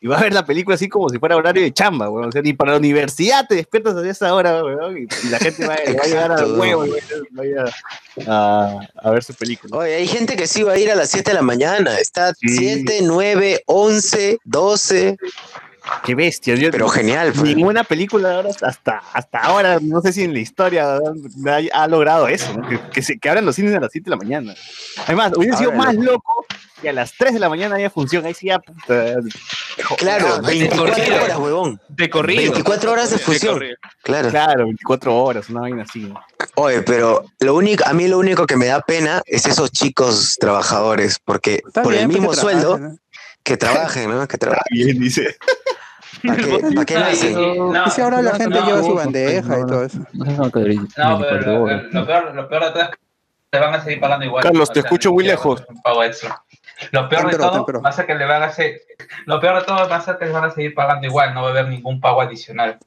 y 0.05 0.07
va 0.07 0.19
a 0.19 0.23
ver 0.23 0.35
la 0.35 0.45
película 0.45 0.75
así 0.75 0.87
como 0.87 1.09
si 1.09 1.19
fuera 1.19 1.35
horario 1.35 1.63
de 1.63 1.73
chamba, 1.73 2.11
weón. 2.11 2.29
O 2.29 2.33
sea, 2.33 2.43
ni 2.43 2.53
para 2.53 2.73
la 2.73 2.77
universidad 2.79 3.47
te 3.49 3.55
despiertas 3.55 3.97
a 3.97 4.07
esa 4.07 4.35
hora, 4.35 4.63
weón, 4.63 4.99
y, 4.99 5.01
y 5.27 5.31
la 5.31 5.39
gente 5.39 5.67
va, 5.67 5.77
va 5.77 6.03
a 6.03 6.07
llegar 6.07 6.45
huevo 6.59 6.85
a, 6.85 8.31
a- 8.31 8.67
a- 8.77 8.79
a 9.03 9.11
ver 9.11 9.25
su 9.25 9.33
película. 9.33 9.79
Oye, 9.79 9.95
hay 9.95 10.07
gente 10.07 10.37
que 10.37 10.47
sí 10.47 10.63
va 10.63 10.73
a 10.73 10.79
ir 10.79 10.91
a 10.91 10.95
las 10.95 11.09
7 11.09 11.31
de 11.31 11.35
la 11.35 11.41
mañana. 11.43 11.99
Está 11.99 12.35
Sí. 12.35 12.49
7, 12.51 12.99
9, 13.03 13.63
11, 13.65 14.39
12. 14.45 15.17
Qué 16.05 16.15
bestia. 16.15 16.55
yo- 16.55 16.71
Pero 16.71 16.89
genial. 16.89 17.33
pues. 17.35 17.43
Ninguna 17.55 17.85
película 17.85 18.35
ahora, 18.37 18.51
hasta, 18.63 19.03
hasta 19.13 19.39
ahora, 19.39 19.79
no 19.81 20.01
sé 20.01 20.13
si 20.13 20.23
en 20.25 20.33
la 20.33 20.41
historia 20.41 20.97
ha, 20.97 21.01
ha 21.83 21.89
logrado 21.89 22.29
eso, 22.29 22.53
¿no? 22.57 22.69
que, 22.69 22.81
que, 22.93 23.03
se, 23.03 23.19
que 23.19 23.29
abran 23.29 23.45
los 23.45 23.57
cines 23.57 23.75
a 23.75 23.81
las 23.81 23.91
7 23.93 24.05
de 24.05 24.11
la 24.11 24.17
mañana. 24.17 24.55
Además, 25.07 25.33
hubiera 25.37 25.57
sido 25.57 25.73
más 25.73 25.95
loco 25.95 26.47
que 26.81 26.89
a 26.91 26.93
las 26.93 27.13
3 27.17 27.35
de 27.35 27.41
la 27.41 27.49
mañana 27.49 27.77
haya 27.77 27.91
función. 27.91 28.25
Ahí 28.27 28.35
sí 28.35 28.47
ya, 28.47 28.59
puta. 28.59 29.15
Claro, 29.99 30.39
de 30.39 30.47
24 30.47 30.95
corrido. 30.95 31.23
horas, 31.25 31.39
huevón. 31.39 31.81
De 31.89 32.11
corrido. 32.11 32.53
24 32.53 32.93
horas 32.93 33.11
de 33.11 33.19
función. 33.19 33.61
Claro. 34.03 34.31
Claro, 34.31 34.65
24 34.67 35.17
horas, 35.17 35.49
una 35.51 35.61
vaina 35.63 35.83
así. 35.83 36.01
¿no? 36.01 36.21
Oye, 36.57 36.83
pero 36.83 37.25
lo 37.41 37.55
único, 37.55 37.85
a 37.87 37.93
mí 37.93 38.07
lo 38.09 38.19
único 38.19 38.47
que 38.47 38.57
me 38.57 38.67
da 38.67 38.81
pena 38.81 39.23
es 39.27 39.47
esos 39.47 39.71
chicos 39.73 40.37
trabajadores, 40.39 41.19
porque 41.25 41.63
Está 41.67 41.83
por 41.83 41.93
el 41.95 42.07
bien, 42.07 42.11
pues, 42.11 42.21
mismo 42.21 42.35
sueldo. 42.35 42.81
Que 43.45 43.57
trabajen, 43.57 44.11
¿no? 44.11 44.27
Que 44.27 44.39
trabajen. 44.39 44.65
Bien, 44.71 44.99
dice. 44.99 45.37
¿Para 46.27 46.37
qué, 46.39 46.59
para 46.75 46.85
qué 46.87 47.31
y- 47.31 47.59
no, 47.59 47.87
Y 47.87 47.91
si 47.91 48.01
ahora 48.01 48.23
la 48.23 48.33
no, 48.33 48.37
gente 48.39 48.59
no, 48.61 48.67
lleva 48.67 48.81
su 48.83 48.89
no, 48.89 48.95
bandeja 48.95 49.59
y 49.59 49.67
todo 49.67 49.85
eso. 49.85 49.99
No 50.13 50.51
pero 50.51 50.65
24 50.67 51.41
lo, 51.93 52.07
peor, 52.07 52.35
lo 52.35 52.49
peor 52.49 52.65
de 52.65 52.71
todo 52.71 52.83
es 52.83 52.89
que 52.89 52.97
te 53.51 53.59
van 53.59 53.75
a 53.75 53.81
seguir 53.85 54.01
pagando 54.01 54.25
igual. 54.25 54.43
Carlos, 54.43 54.71
O 54.71 54.73
te 54.73 54.81
sea, 54.81 54.89
escucho 54.89 55.13
muy 55.13 55.25
lejos. 55.25 55.65
pago 55.83 56.03
extra. 56.03 56.43
Lo 56.93 57.09
peor 57.09 57.31
de 57.31 57.37
todo 57.37 57.53
tempero. 57.53 57.83
va 57.83 57.91
a 57.91 57.93
ser 57.93 58.07
que 58.07 58.15
le 58.15 58.25
van 58.25 58.43
a 58.43 58.47
hacer, 58.47 58.81
lo 59.27 59.39
peor 59.41 59.61
de 59.61 59.65
todo 59.65 59.89
va 59.89 59.97
a 59.97 60.01
ser 60.01 60.17
que 60.19 60.25
les 60.25 60.35
van 60.35 60.45
a 60.45 60.51
seguir 60.51 60.75
pagando 60.75 61.07
igual, 61.07 61.33
no 61.35 61.43
va 61.43 61.49
a 61.49 61.51
haber 61.51 61.69
ningún 61.69 62.01
pago 62.01 62.21
adicional. 62.23 62.79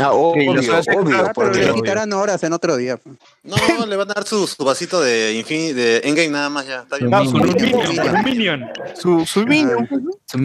Ah, 0.00 0.12
obvio, 0.12 0.52
obvio, 0.52 0.72
pero 0.94 1.32
porque 1.34 1.58
le 1.64 1.74
quitarán 1.74 2.12
horas 2.12 2.42
en 2.44 2.52
otro 2.52 2.76
día. 2.76 2.98
No, 3.42 3.56
no, 3.78 3.86
le 3.86 3.96
van 3.96 4.10
a 4.10 4.14
dar 4.14 4.24
su, 4.26 4.46
su 4.46 4.64
vasito 4.64 5.00
de, 5.00 5.34
infin- 5.40 5.74
de 5.74 5.98
Endgame 6.04 6.28
nada 6.30 6.48
más 6.48 6.66
ya. 6.66 6.80
Está 6.82 6.96
bien. 6.96 7.10
No, 7.10 7.24
Su 7.24 7.32
minion. 7.36 7.56
minion, 7.60 8.14
Un 8.16 8.24
minion. 8.24 8.66
su, 8.94 9.26
su 9.26 9.46
minion, 9.46 9.88
Su 10.26 10.38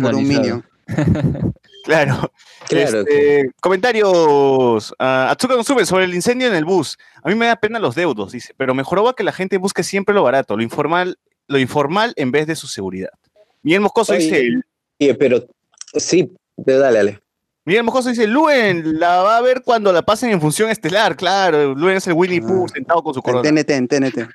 por 0.00 0.14
un 0.14 0.26
minion. 0.28 0.64
Claro. 1.84 2.30
Claro. 2.68 3.00
Este, 3.00 3.50
comentarios. 3.60 4.94
ah, 4.98 5.28
Atsuka 5.30 5.54
Consume 5.54 5.86
sobre 5.86 6.04
el 6.04 6.14
incendio 6.14 6.48
en 6.48 6.54
el 6.54 6.64
bus. 6.64 6.98
A 7.22 7.28
mí 7.28 7.34
me 7.34 7.46
da 7.46 7.56
pena 7.56 7.78
los 7.78 7.94
deudos, 7.94 8.32
dice, 8.32 8.52
pero 8.56 8.74
mejoraba 8.74 9.14
que 9.14 9.22
la 9.24 9.32
gente 9.32 9.56
busque 9.58 9.82
siempre 9.82 10.14
lo 10.14 10.22
barato, 10.22 10.56
lo 10.56 10.62
informal, 10.62 11.18
lo 11.46 11.58
informal 11.58 12.12
en 12.16 12.30
vez 12.30 12.46
de 12.46 12.56
su 12.56 12.66
seguridad. 12.66 13.10
Miguel 13.62 13.80
Moscoso 13.80 14.12
Oye. 14.12 14.22
dice, 14.24 14.48
Sí, 15.00 15.14
pero 15.14 15.46
sí, 15.94 16.30
pero 16.66 16.80
dale, 16.80 16.98
dale. 16.98 17.20
Miguel 17.68 17.84
Moscoso 17.84 18.08
dice, 18.08 18.26
Luen 18.26 18.98
la 18.98 19.18
va 19.22 19.36
a 19.36 19.40
ver 19.42 19.60
cuando 19.62 19.92
la 19.92 20.00
pasen 20.00 20.30
en 20.30 20.40
función 20.40 20.70
estelar, 20.70 21.14
claro. 21.16 21.74
Luen 21.74 21.98
es 21.98 22.06
el 22.06 22.14
Winnie 22.14 22.40
Pooh 22.40 22.64
Ah. 22.66 22.72
sentado 22.72 23.02
con 23.02 23.12
su 23.12 23.18
En 23.20 23.22
corona. 23.24 23.42
TNT, 23.42 23.70
en 23.76 23.88
TNT. 23.88 24.26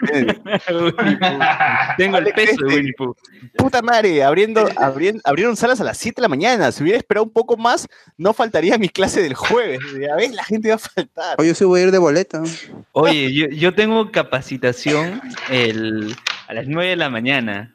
Tengo 1.97 2.17
el 2.17 2.25
peso 2.33 2.63
de 2.65 2.75
Winnie 2.75 2.93
Pooh. 2.93 3.15
Puta 3.57 3.81
madre, 3.81 4.23
abriendo, 4.23 4.67
abrien- 4.75 5.19
abrieron 5.23 5.55
salas 5.55 5.81
a 5.81 5.83
las 5.83 5.97
7 5.97 6.17
de 6.17 6.21
la 6.21 6.27
mañana. 6.27 6.71
Si 6.71 6.83
hubiera 6.83 6.97
esperado 6.99 7.23
un 7.25 7.31
poco 7.31 7.57
más, 7.57 7.87
no 8.17 8.33
faltaría 8.33 8.77
mi 8.77 8.89
clase 8.89 9.21
del 9.23 9.33
jueves. 9.33 9.79
Ya 9.99 10.15
ves, 10.15 10.33
la 10.33 10.43
gente 10.43 10.69
va 10.69 10.75
a 10.75 10.77
faltar. 10.77 11.35
Oye, 11.39 11.49
yo 11.49 11.55
sí 11.55 11.65
voy 11.65 11.79
a 11.81 11.83
ir 11.85 11.91
de 11.91 11.97
boleta. 11.97 12.43
Oye, 12.91 13.33
yo, 13.33 13.47
yo 13.47 13.73
tengo 13.73 14.11
capacitación 14.11 15.21
el, 15.49 16.15
a 16.47 16.53
las 16.53 16.67
9 16.67 16.91
de 16.91 16.95
la 16.97 17.09
mañana. 17.09 17.73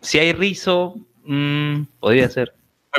Si 0.00 0.18
hay 0.20 0.32
rizo, 0.32 0.94
mm, 1.24 1.82
podría 1.98 2.28
ser. 2.30 2.54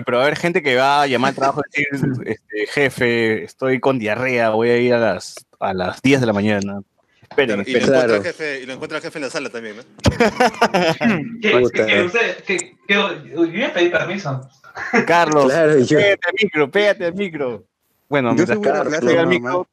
Pero 0.05 0.17
va 0.17 0.23
a 0.23 0.27
haber 0.27 0.37
gente 0.37 0.61
que 0.63 0.75
va 0.75 1.01
a 1.01 1.07
llamar 1.07 1.29
al 1.29 1.35
trabajo 1.35 1.61
y 1.73 1.83
decir, 1.91 2.09
este, 2.25 2.67
jefe, 2.67 3.43
estoy 3.43 3.79
con 3.79 3.99
diarrea, 3.99 4.49
voy 4.51 4.69
a 4.69 4.77
ir 4.77 4.93
a 4.93 4.99
las, 4.99 5.35
a 5.59 5.73
las 5.73 6.01
10 6.01 6.21
de 6.21 6.25
la 6.27 6.33
mañana. 6.33 6.81
Esperen, 7.21 7.63
Y 7.65 7.73
lo. 7.73 7.79
Claro. 7.79 8.15
encuentra 8.15 8.15
el 8.17 8.23
jefe, 8.23 8.59
y 8.61 8.65
lo 8.65 8.73
encuentra 8.73 8.97
el 8.97 9.03
jefe 9.03 9.17
en 9.19 9.23
la 9.25 9.29
sala 9.29 9.49
también, 9.49 9.77
¿no? 9.77 9.83
¿Qué, 11.41 11.51
Puta. 11.59 11.85
qué- 11.85 11.93
qué 11.93 12.03
usted- 12.03 12.43
qué- 12.45 12.57
qué- 12.87 12.95
yo 12.95 13.17
voy 13.35 13.63
a 13.63 13.73
pedir 13.73 13.91
permiso. 13.91 14.49
Carlos, 15.05 15.45
Claro, 15.45 15.79
yo- 15.79 15.97
pégate 15.97 16.27
al 16.27 16.33
micro, 16.41 16.71
pégate 16.71 17.05
al 17.05 17.13
micro. 17.13 17.63
Bueno, 18.09 18.29
Yo 18.29 18.35
mientras 18.35 18.59
Carlos 18.59 18.97
pega 18.99 19.21
al 19.21 19.27
micro, 19.27 19.67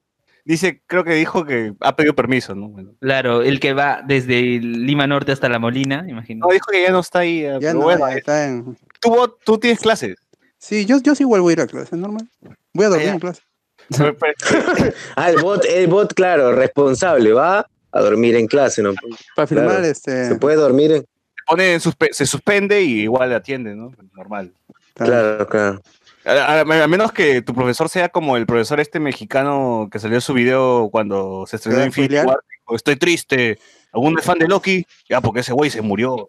Dice, 0.48 0.80
creo 0.86 1.04
que 1.04 1.12
dijo 1.12 1.44
que 1.44 1.74
ha 1.80 1.94
pedido 1.94 2.14
permiso, 2.14 2.54
¿no? 2.54 2.68
Bueno. 2.70 2.92
Claro, 3.02 3.42
el 3.42 3.60
que 3.60 3.74
va 3.74 4.00
desde 4.06 4.40
Lima 4.40 5.06
Norte 5.06 5.30
hasta 5.30 5.46
La 5.50 5.58
Molina, 5.58 6.06
imagino. 6.08 6.46
No, 6.46 6.52
dijo 6.54 6.64
que 6.72 6.80
ya 6.82 6.90
no 6.90 7.00
está 7.00 7.18
ahí. 7.18 7.44
eh, 7.44 7.58
Ya 7.60 7.74
no, 7.74 7.80
bueno, 7.82 8.08
eh, 8.08 8.14
está 8.16 8.46
en... 8.46 8.74
tú, 8.98 9.36
tú 9.44 9.58
tienes 9.58 9.78
clases. 9.80 10.16
Sí, 10.56 10.86
yo, 10.86 10.96
yo 11.02 11.14
sí 11.14 11.24
vuelvo 11.24 11.50
a 11.50 11.52
ir 11.52 11.60
a 11.60 11.66
clase, 11.66 11.94
normal. 11.98 12.26
Voy 12.72 12.86
a 12.86 12.88
dormir 12.88 13.08
en 13.08 13.18
clase. 13.18 13.42
Ah, 15.16 15.30
el 15.30 15.36
bot, 15.42 15.64
el 15.66 15.86
bot, 15.86 16.14
claro, 16.14 16.52
responsable, 16.52 17.32
va 17.34 17.66
a 17.92 18.00
dormir 18.00 18.34
en 18.36 18.46
clase, 18.46 18.82
¿no? 18.82 18.94
Para 19.36 19.46
Claro. 19.46 19.84
este... 19.84 20.28
Se 20.28 20.34
puede 20.36 20.56
dormir 20.56 20.92
en... 20.92 21.04
Pone 21.46 21.74
en 21.74 21.80
suspe- 21.80 22.12
se 22.12 22.24
suspende 22.26 22.82
y 22.82 23.02
igual 23.02 23.32
atiende, 23.34 23.74
¿no? 23.74 23.90
Normal. 24.14 24.52
Claro, 24.94 25.46
claro. 25.46 25.80
A, 26.28 26.60
a- 26.60 26.60
a 26.60 26.88
menos 26.88 27.12
que 27.12 27.42
tu 27.42 27.54
profesor 27.54 27.88
sea 27.88 28.08
como 28.10 28.36
el 28.36 28.46
profesor 28.46 28.80
este 28.80 29.00
mexicano 29.00 29.88
que 29.90 29.98
salió 29.98 30.20
su 30.20 30.34
video 30.34 30.88
cuando 30.90 31.44
se 31.46 31.56
estrenó 31.56 31.76
¿Te 31.76 31.80
da 31.80 31.86
Infinity? 31.86 32.16
War. 32.26 32.38
Estoy 32.70 32.96
triste. 32.96 33.58
¿Algún 33.92 34.18
es 34.18 34.24
fan 34.24 34.38
de 34.38 34.46
Loki? 34.46 34.86
Ya, 35.08 35.20
porque 35.20 35.40
ese 35.40 35.52
güey 35.54 35.70
se 35.70 35.80
murió. 35.80 36.28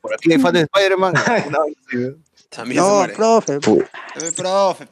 Por 0.00 0.14
aquí 0.14 0.32
hay 0.32 0.38
fan 0.38 0.52
de 0.54 0.60
Spider-Man. 0.62 1.14
No, 1.50 1.58
sí. 1.90 2.16
También 2.50 2.82
se 2.82 2.88
No, 2.88 2.96
muere. 2.96 3.14
profe. 3.14 3.58
Profe, 4.36 4.86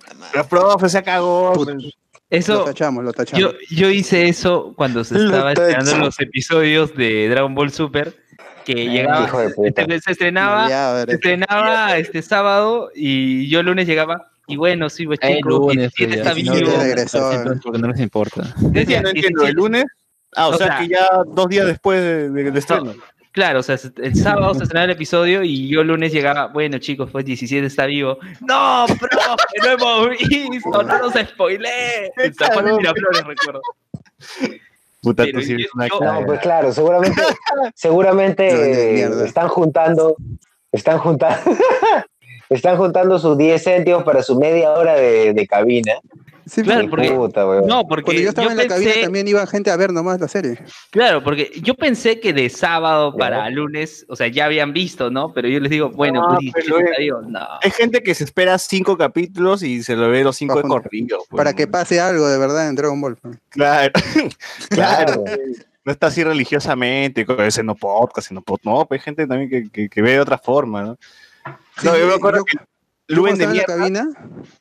profe 0.48 0.88
se 0.88 1.02
cagó. 1.02 1.52
Pues. 1.54 1.66
Lo 1.68 1.90
Eso, 2.30 2.64
tachamos, 2.64 3.04
lo 3.04 3.12
tachamos. 3.12 3.40
yo, 3.40 3.52
yo 3.70 3.88
hice 3.90 4.28
eso 4.28 4.74
cuando 4.76 5.04
se 5.04 5.14
Lo 5.14 5.24
estaba 5.26 5.52
estrenando 5.52 5.90
tacho. 5.92 6.04
los 6.04 6.20
episodios 6.20 6.94
de 6.96 7.28
Dragon 7.28 7.54
Ball 7.54 7.70
Super, 7.72 8.14
que 8.64 8.74
llegaba, 8.88 9.28
este, 9.64 10.00
se 10.00 10.10
estrenaba, 10.12 10.68
se 11.06 11.12
estrenaba 11.12 11.96
este 11.98 12.20
sábado 12.22 12.90
y 12.94 13.48
yo 13.48 13.60
el 13.60 13.66
lunes 13.66 13.86
llegaba 13.86 14.32
y 14.48 14.56
bueno, 14.56 14.88
sí, 14.88 15.06
pues 15.06 15.18
El 15.22 15.36
chicos, 15.36 15.52
lunes, 15.52 15.92
17 15.94 16.06
pues, 16.08 16.18
está 16.18 16.34
vivo. 16.34 16.54
no, 16.70 16.82
regresó. 16.82 17.30
porque 17.62 17.78
no 17.78 17.88
les 17.88 18.00
importa. 18.00 18.54
Decía, 18.58 19.02
no 19.02 19.08
entiendo. 19.08 19.42
17. 19.42 19.48
¿El 19.48 19.54
lunes? 19.54 19.84
Ah, 20.34 20.48
o, 20.48 20.50
O 20.54 20.58
sea, 20.58 20.66
sea, 20.66 20.78
que 20.80 20.88
ya 20.88 21.08
dos 21.26 21.48
días 21.48 21.66
después 21.66 22.00
de- 22.00 22.30
de- 22.30 22.58
estreno. 22.58 22.94
Claro, 23.32 23.60
o 23.60 23.62
sea, 23.62 23.76
el 24.02 24.14
sábado 24.14 24.54
se 24.54 24.62
estrenaba 24.62 24.86
el 24.86 24.90
episodio 24.92 25.42
y 25.42 25.68
yo 25.68 25.82
el 25.82 25.88
lunes 25.88 26.10
llegaba, 26.10 26.46
bueno 26.46 26.78
chicos, 26.78 27.10
pues 27.10 27.24
17 27.26 27.66
está 27.66 27.84
vivo. 27.84 28.18
¡No, 28.40 28.86
profe! 28.86 29.44
¡No 29.62 29.70
hemos 29.72 30.08
visto! 30.18 30.82
¡No 30.82 30.98
nos 30.98 31.12
spoilé! 31.12 32.06
En 32.16 32.34
San 32.34 32.52
Juan 32.52 32.64
de 32.64 32.72
Miraflores, 32.74 33.24
recuerdo. 33.24 33.60
Puta, 35.02 35.24
tú 35.30 35.40
sí 35.42 35.52
eres 35.52 35.66
yo- 35.66 35.70
una 35.74 35.88
yo- 35.88 36.00
No, 36.00 36.26
pues 36.26 36.40
claro, 36.40 36.72
seguramente, 36.72 37.22
seguramente 37.74 38.52
No, 38.52 38.58
de 38.58 39.00
eh, 39.02 39.24
están 39.26 39.48
juntando, 39.48 40.16
están 40.72 40.98
juntando, 40.98 41.50
están 42.50 42.76
juntando 42.76 43.18
sus 43.18 43.36
10 43.36 43.62
céntimos 43.62 44.02
para 44.04 44.22
su 44.22 44.38
media 44.38 44.70
hora 44.72 44.94
de, 44.94 45.32
de 45.34 45.46
cabina. 45.46 45.92
Sí, 46.48 46.62
Claro, 46.62 46.88
porque 46.88 47.10
Puta. 47.10 47.44
No, 47.66 47.88
porque 47.88 48.04
cuando 48.04 48.22
yo 48.22 48.28
estaba 48.28 48.52
en 48.52 48.56
la 48.56 48.68
cabina 48.68 48.92
pensé- 48.92 49.02
también 49.02 49.26
iba 49.26 49.44
gente 49.48 49.68
a 49.72 49.76
ver 49.76 49.92
nomás 49.92 50.20
la 50.20 50.28
serie. 50.28 50.56
Claro, 50.90 51.24
porque 51.24 51.50
yo 51.60 51.74
pensé 51.74 52.20
que 52.20 52.32
de 52.32 52.48
sábado 52.50 53.16
para 53.16 53.50
lunes, 53.50 54.06
o 54.08 54.14
sea, 54.14 54.28
ya 54.28 54.44
habían 54.44 54.72
visto, 54.72 55.10
¿no? 55.10 55.32
Pero 55.32 55.48
yo 55.48 55.58
les 55.58 55.70
digo, 55.70 55.90
bueno, 55.90 56.20
No, 56.22 56.36
pues 56.38 56.52
pero 56.54 56.76
17 56.76 56.84
está 56.84 56.92
es- 56.92 56.98
vivo. 57.00 57.20
No. 57.22 57.40
Hay 57.60 57.70
gente 57.72 58.00
que 58.04 58.14
se 58.14 58.22
espera 58.22 58.56
cinco 58.58 58.96
capítulos 58.96 59.64
y 59.64 59.82
se 59.82 59.96
lo 59.96 60.08
ve 60.08 60.22
los 60.22 60.36
cinco 60.36 60.54
de 60.54 60.62
Bajo- 60.62 60.82
corrido. 60.82 61.18
pues, 61.28 61.36
Para 61.36 61.52
que 61.52 61.66
pase 61.66 61.98
algo 61.98 62.28
de 62.28 62.38
verdad 62.38 62.68
en 62.68 62.76
Dragon 62.76 63.00
Ball. 63.00 63.18
Claro. 63.48 63.92
Claro. 64.70 65.24
No 65.84 65.92
está 65.92 66.08
así 66.08 66.24
religiosamente, 66.24 67.24
con 67.24 67.40
ese 67.42 67.62
no 67.62 67.76
podcast, 67.76 68.32
no 68.32 68.42
pod- 68.42 68.58
No, 68.64 68.86
pues 68.86 69.00
hay 69.00 69.04
gente 69.04 69.24
también 69.24 69.48
que, 69.48 69.70
que, 69.70 69.88
que 69.88 70.02
ve 70.02 70.12
de 70.14 70.20
otra 70.20 70.36
forma, 70.36 70.82
¿no? 70.82 70.98
Sí, 71.78 71.86
no, 71.86 71.96
yo 71.96 72.06
me 72.06 72.14
acuerdo 72.14 72.38
yo- 72.40 72.44
que 72.44 72.56
Luen 73.08 73.36
de 73.38 73.44
en 73.44 73.50
la 73.50 73.54
mierda, 73.54 73.76
cabina, 73.76 74.08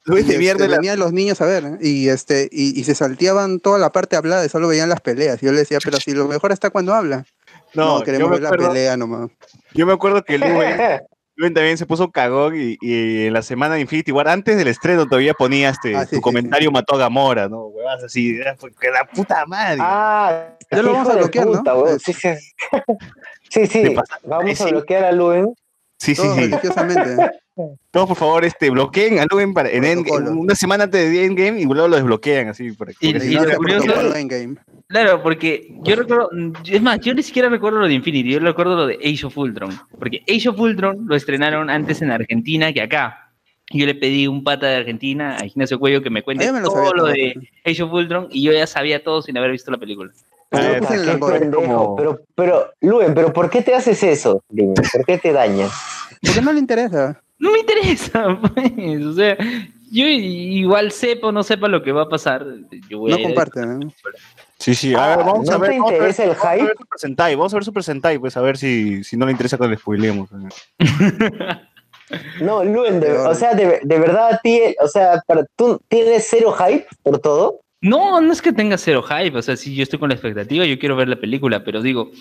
Luen 0.03 0.24
de 0.28 0.34
este, 0.34 0.38
mierda, 0.38 0.68
la- 0.68 0.76
venían 0.78 0.99
los 0.99 1.11
niños 1.11 1.41
a 1.41 1.45
ver 1.47 1.66
¿eh? 1.66 1.78
y 1.82 2.09
este 2.09 2.47
y, 2.51 2.80
y 2.80 2.84
se 2.84 2.93
salteaban 2.93 3.59
toda 3.59 3.80
la 3.80 3.91
parte 3.91 4.16
hablada 4.16 4.45
y 4.45 4.49
solo 4.49 4.68
veían 4.68 4.88
las 4.89 5.01
peleas. 5.01 5.41
Yo 5.41 5.51
les 5.51 5.61
decía, 5.61 5.80
pero 5.84 5.97
si 5.99 6.11
lo 6.13 6.28
mejor 6.28 6.51
está 6.51 6.70
cuando 6.70 6.93
habla. 6.93 7.26
No, 7.74 7.97
no, 7.99 8.03
queremos 8.03 8.30
ver 8.30 8.41
la 8.43 8.51
pelea 8.51 8.97
nomás. 8.97 9.32
yo 9.74 9.86
me 9.88 9.93
acuerdo 9.93 10.24
que 10.24 10.38
Luen, 10.38 10.78
Luen 11.38 11.53
también 11.55 11.78
se 11.80 11.88
puso 11.88 12.11
cagón 12.11 12.53
y, 12.55 12.78
y 12.82 13.26
en 13.26 13.34
la 13.34 13.41
semana 13.41 13.76
de 13.76 13.82
Infinity 13.82 14.11
War, 14.11 14.28
antes 14.28 14.55
del 14.57 14.68
estreno 14.68 15.05
todavía 15.07 15.34
ponía 15.34 15.70
este, 15.70 15.95
Ah, 15.95 16.03
sí, 16.03 16.11
tu 16.11 16.16
sí, 16.18 16.22
comentario 16.22 16.70
mató 16.72 16.93
a 16.95 16.99
Gamora, 16.99 17.49
¿no? 17.49 17.66
Huevas 17.66 18.03
así, 18.03 18.38
era 18.38 18.55
pues, 18.55 18.74
que 18.80 18.91
la 18.91 19.05
puta 19.05 19.43
madre. 19.47 19.80
Ah, 19.82 20.49
Ya 20.72 20.84
lo 20.84 20.93
vamos 20.93 21.09
a 21.09 21.16
bloquear, 21.16 21.47
¿no? 21.47 21.53
puta, 21.53 21.76
weón. 21.76 21.99
Sí, 21.99 22.13
sí. 22.13 22.30
Sí, 23.49 23.66
sí. 23.68 23.95
Vamos 24.24 24.61
a 24.61 24.66
sí. 24.66 24.70
bloquear 24.72 25.03
a 25.05 25.11
Luen. 25.11 25.53
Sí, 25.98 26.16
sí, 26.16 26.22
Todos 26.22 26.36
sí. 26.36 26.41
religiosamente. 26.41 27.32
Todos, 27.91 28.08
por 28.10 28.18
favor, 28.18 28.43
este, 28.43 28.70
bloqueen 28.70 29.20
a 29.20 29.26
Luen 29.32 29.54
para, 29.54 29.70
en 29.70 29.86
Endgame, 29.86 30.04
Protocolo. 30.04 30.41
una 30.41 30.56
semana 30.56 30.84
antes 30.84 31.10
de 31.10 31.24
Endgame 31.26 31.62
y 31.62 31.66
luego 31.66 31.88
lo 31.88 31.96
desbloquean 31.96 32.50
así. 32.50 32.72
por- 32.74 32.89
Y- 32.91 33.14
porque 33.14 33.18
y 33.18 33.22
si 33.22 33.34
lo 33.34 33.56
curioso-. 33.56 33.93
Claro, 34.88 35.24
porque 35.24 35.68
yo 35.84 35.96
recuerdo, 35.96 36.30
es 36.70 36.82
más, 36.82 37.00
yo 37.00 37.14
ni 37.14 37.24
siquiera 37.24 37.48
recuerdo 37.50 37.80
lo 37.80 37.88
de 37.88 37.93
Infinity, 37.93 38.32
yo 38.32 38.39
recuerdo 38.39 38.76
lo 38.76 38.88
de 38.88 38.96
Age 39.04 39.26
of 39.26 39.38
Ultron, 39.38 39.72
porque 39.98 40.22
Age 40.28 40.50
of 40.50 40.60
Ultron 40.60 41.06
lo 41.08 41.16
estrenaron 41.16 41.70
antes 41.70 42.02
en 42.02 42.12
Argentina 42.12 42.72
que 42.74 42.82
acá. 42.82 43.22
Y 43.72 43.80
Yo 43.80 43.88
le 43.88 43.96
pedí 43.96 44.28
un 44.28 44.43
pata 44.43 44.68
de 44.68 44.76
Argentina, 44.76 45.38
a 45.41 45.46
Ignacio 45.46 45.80
Cuello, 45.80 46.04
que 46.04 46.12
me 46.12 46.22
cuente 46.22 46.48
Ah, 46.48 46.52
me 46.54 46.60
lo 46.60 46.68
todo 46.68 46.76
sabía 46.76 46.91
lo 46.91 47.04
todo. 47.04 47.08
de 47.14 47.50
Age 47.66 47.82
of 47.84 47.91
Ultron 47.93 48.28
y 48.30 48.43
yo 48.43 48.52
ya 48.52 48.68
sabía 48.68 49.04
todo 49.04 49.24
sin 49.24 49.36
haber 49.39 49.52
visto 49.52 49.72
la 49.72 49.78
película. 49.80 50.12
Pero 50.56 50.86
Ah, 50.88 51.20
como- 51.53 51.95
Pero, 51.95 52.20
pero, 52.36 52.72
Luen, 52.82 53.14
pero 53.14 53.32
¿por 53.34 53.49
qué 53.49 53.62
te 53.62 53.74
haces 53.76 54.01
eso? 54.03 54.41
Dime, 54.49 54.74
¿por 54.74 55.06
qué 55.06 55.18
te 55.18 55.32
dañas? 55.34 55.72
Porque 56.26 56.41
no 56.41 56.53
le 56.53 56.60
interesa. 56.60 57.22
No 57.39 57.51
me 57.51 57.60
interesa, 57.60 58.26
pues, 58.56 59.06
o 59.06 59.14
sea, 59.14 59.38
yo 59.91 60.06
igual 60.08 60.91
sepa 60.91 61.28
o 61.28 61.32
no 61.32 61.43
sepa 61.43 61.68
lo 61.68 61.84
que 61.84 61.91
va 61.91 62.03
a 62.03 62.10
pasar. 62.10 62.45
Yo 62.89 62.99
voy 62.99 63.12
No 63.12 63.18
a 63.18 63.22
comparte. 63.22 63.66
¿no? 63.66 63.80
Sí, 64.58 64.74
sí, 64.74 64.93
a 64.95 65.03
Ah, 65.14 65.18
ver, 65.18 65.26
vamos 65.26 65.49
¿no 65.49 65.56
a 65.56 65.58
ver. 65.58 65.72
te 65.72 65.78
vamos 65.78 65.91
a 65.91 65.95
ver- 65.97 66.12
el 66.12 66.30
vamos 66.30 66.39
a 66.41 66.49
ver 66.53 66.60
hype? 66.62 66.72
Super 66.78 66.99
Sentai, 66.99 67.36
vamos 67.36 67.53
a 67.53 67.58
ver 67.58 67.64
Super 67.66 67.84
Sentai, 67.84 68.20
pues 68.20 68.38
a 68.38 68.41
ver 68.41 68.58
si, 68.58 69.03
si 69.03 69.18
no 69.18 69.26
le 69.26 69.34
interesa 69.34 69.58
que 69.58 69.68
le 69.68 69.78
spoilemos. 69.78 70.30
No, 72.39 72.64
Luen, 72.64 72.99
de- 72.99 73.18
o 73.18 73.34
sea, 73.34 73.56
de, 73.56 73.80
de 73.84 73.99
verdad 73.99 74.34
a 74.34 74.38
ti, 74.38 74.62
o 74.80 74.88
sea, 74.88 75.24
para, 75.26 75.43
¿tú 75.56 75.82
tienes 75.88 76.28
cero 76.30 76.51
hype 76.53 76.86
por 77.01 77.18
todo? 77.20 77.62
No, 77.88 78.20
no 78.20 78.34
es 78.34 78.42
que 78.42 78.52
tenga 78.52 78.78
cero 78.78 79.04
hype, 79.04 79.38
o 79.38 79.42
sea, 79.42 79.56
sí, 79.56 79.76
yo 79.76 79.84
estoy 79.84 80.00
con 80.00 80.10
la 80.10 80.16
expectativa, 80.16 80.66
yo 80.66 80.80
quiero 80.80 80.96
ver 80.96 81.08
la 81.08 81.18
película, 81.18 81.64
pero 81.64 81.82
digo, 81.82 82.12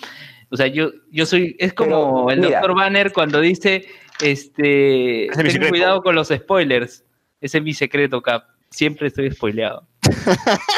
o 0.49 0.57
sea, 0.57 0.67
yo, 0.67 0.91
yo 1.11 1.25
soy, 1.25 1.55
es 1.59 1.73
como 1.73 2.27
Pero, 2.27 2.29
el 2.29 2.39
mira. 2.41 2.59
doctor 2.59 2.75
Banner 2.75 3.11
cuando 3.11 3.41
dice, 3.41 3.85
este, 4.21 5.25
es 5.25 5.35
ten 5.37 5.45
secreto. 5.49 5.69
cuidado 5.69 6.01
con 6.03 6.13
los 6.15 6.27
spoilers, 6.27 7.03
ese 7.41 7.57
es 7.57 7.63
mi 7.63 7.73
secreto, 7.73 8.21
Cap, 8.21 8.43
siempre 8.69 9.07
estoy 9.07 9.31
spoileado. 9.31 9.87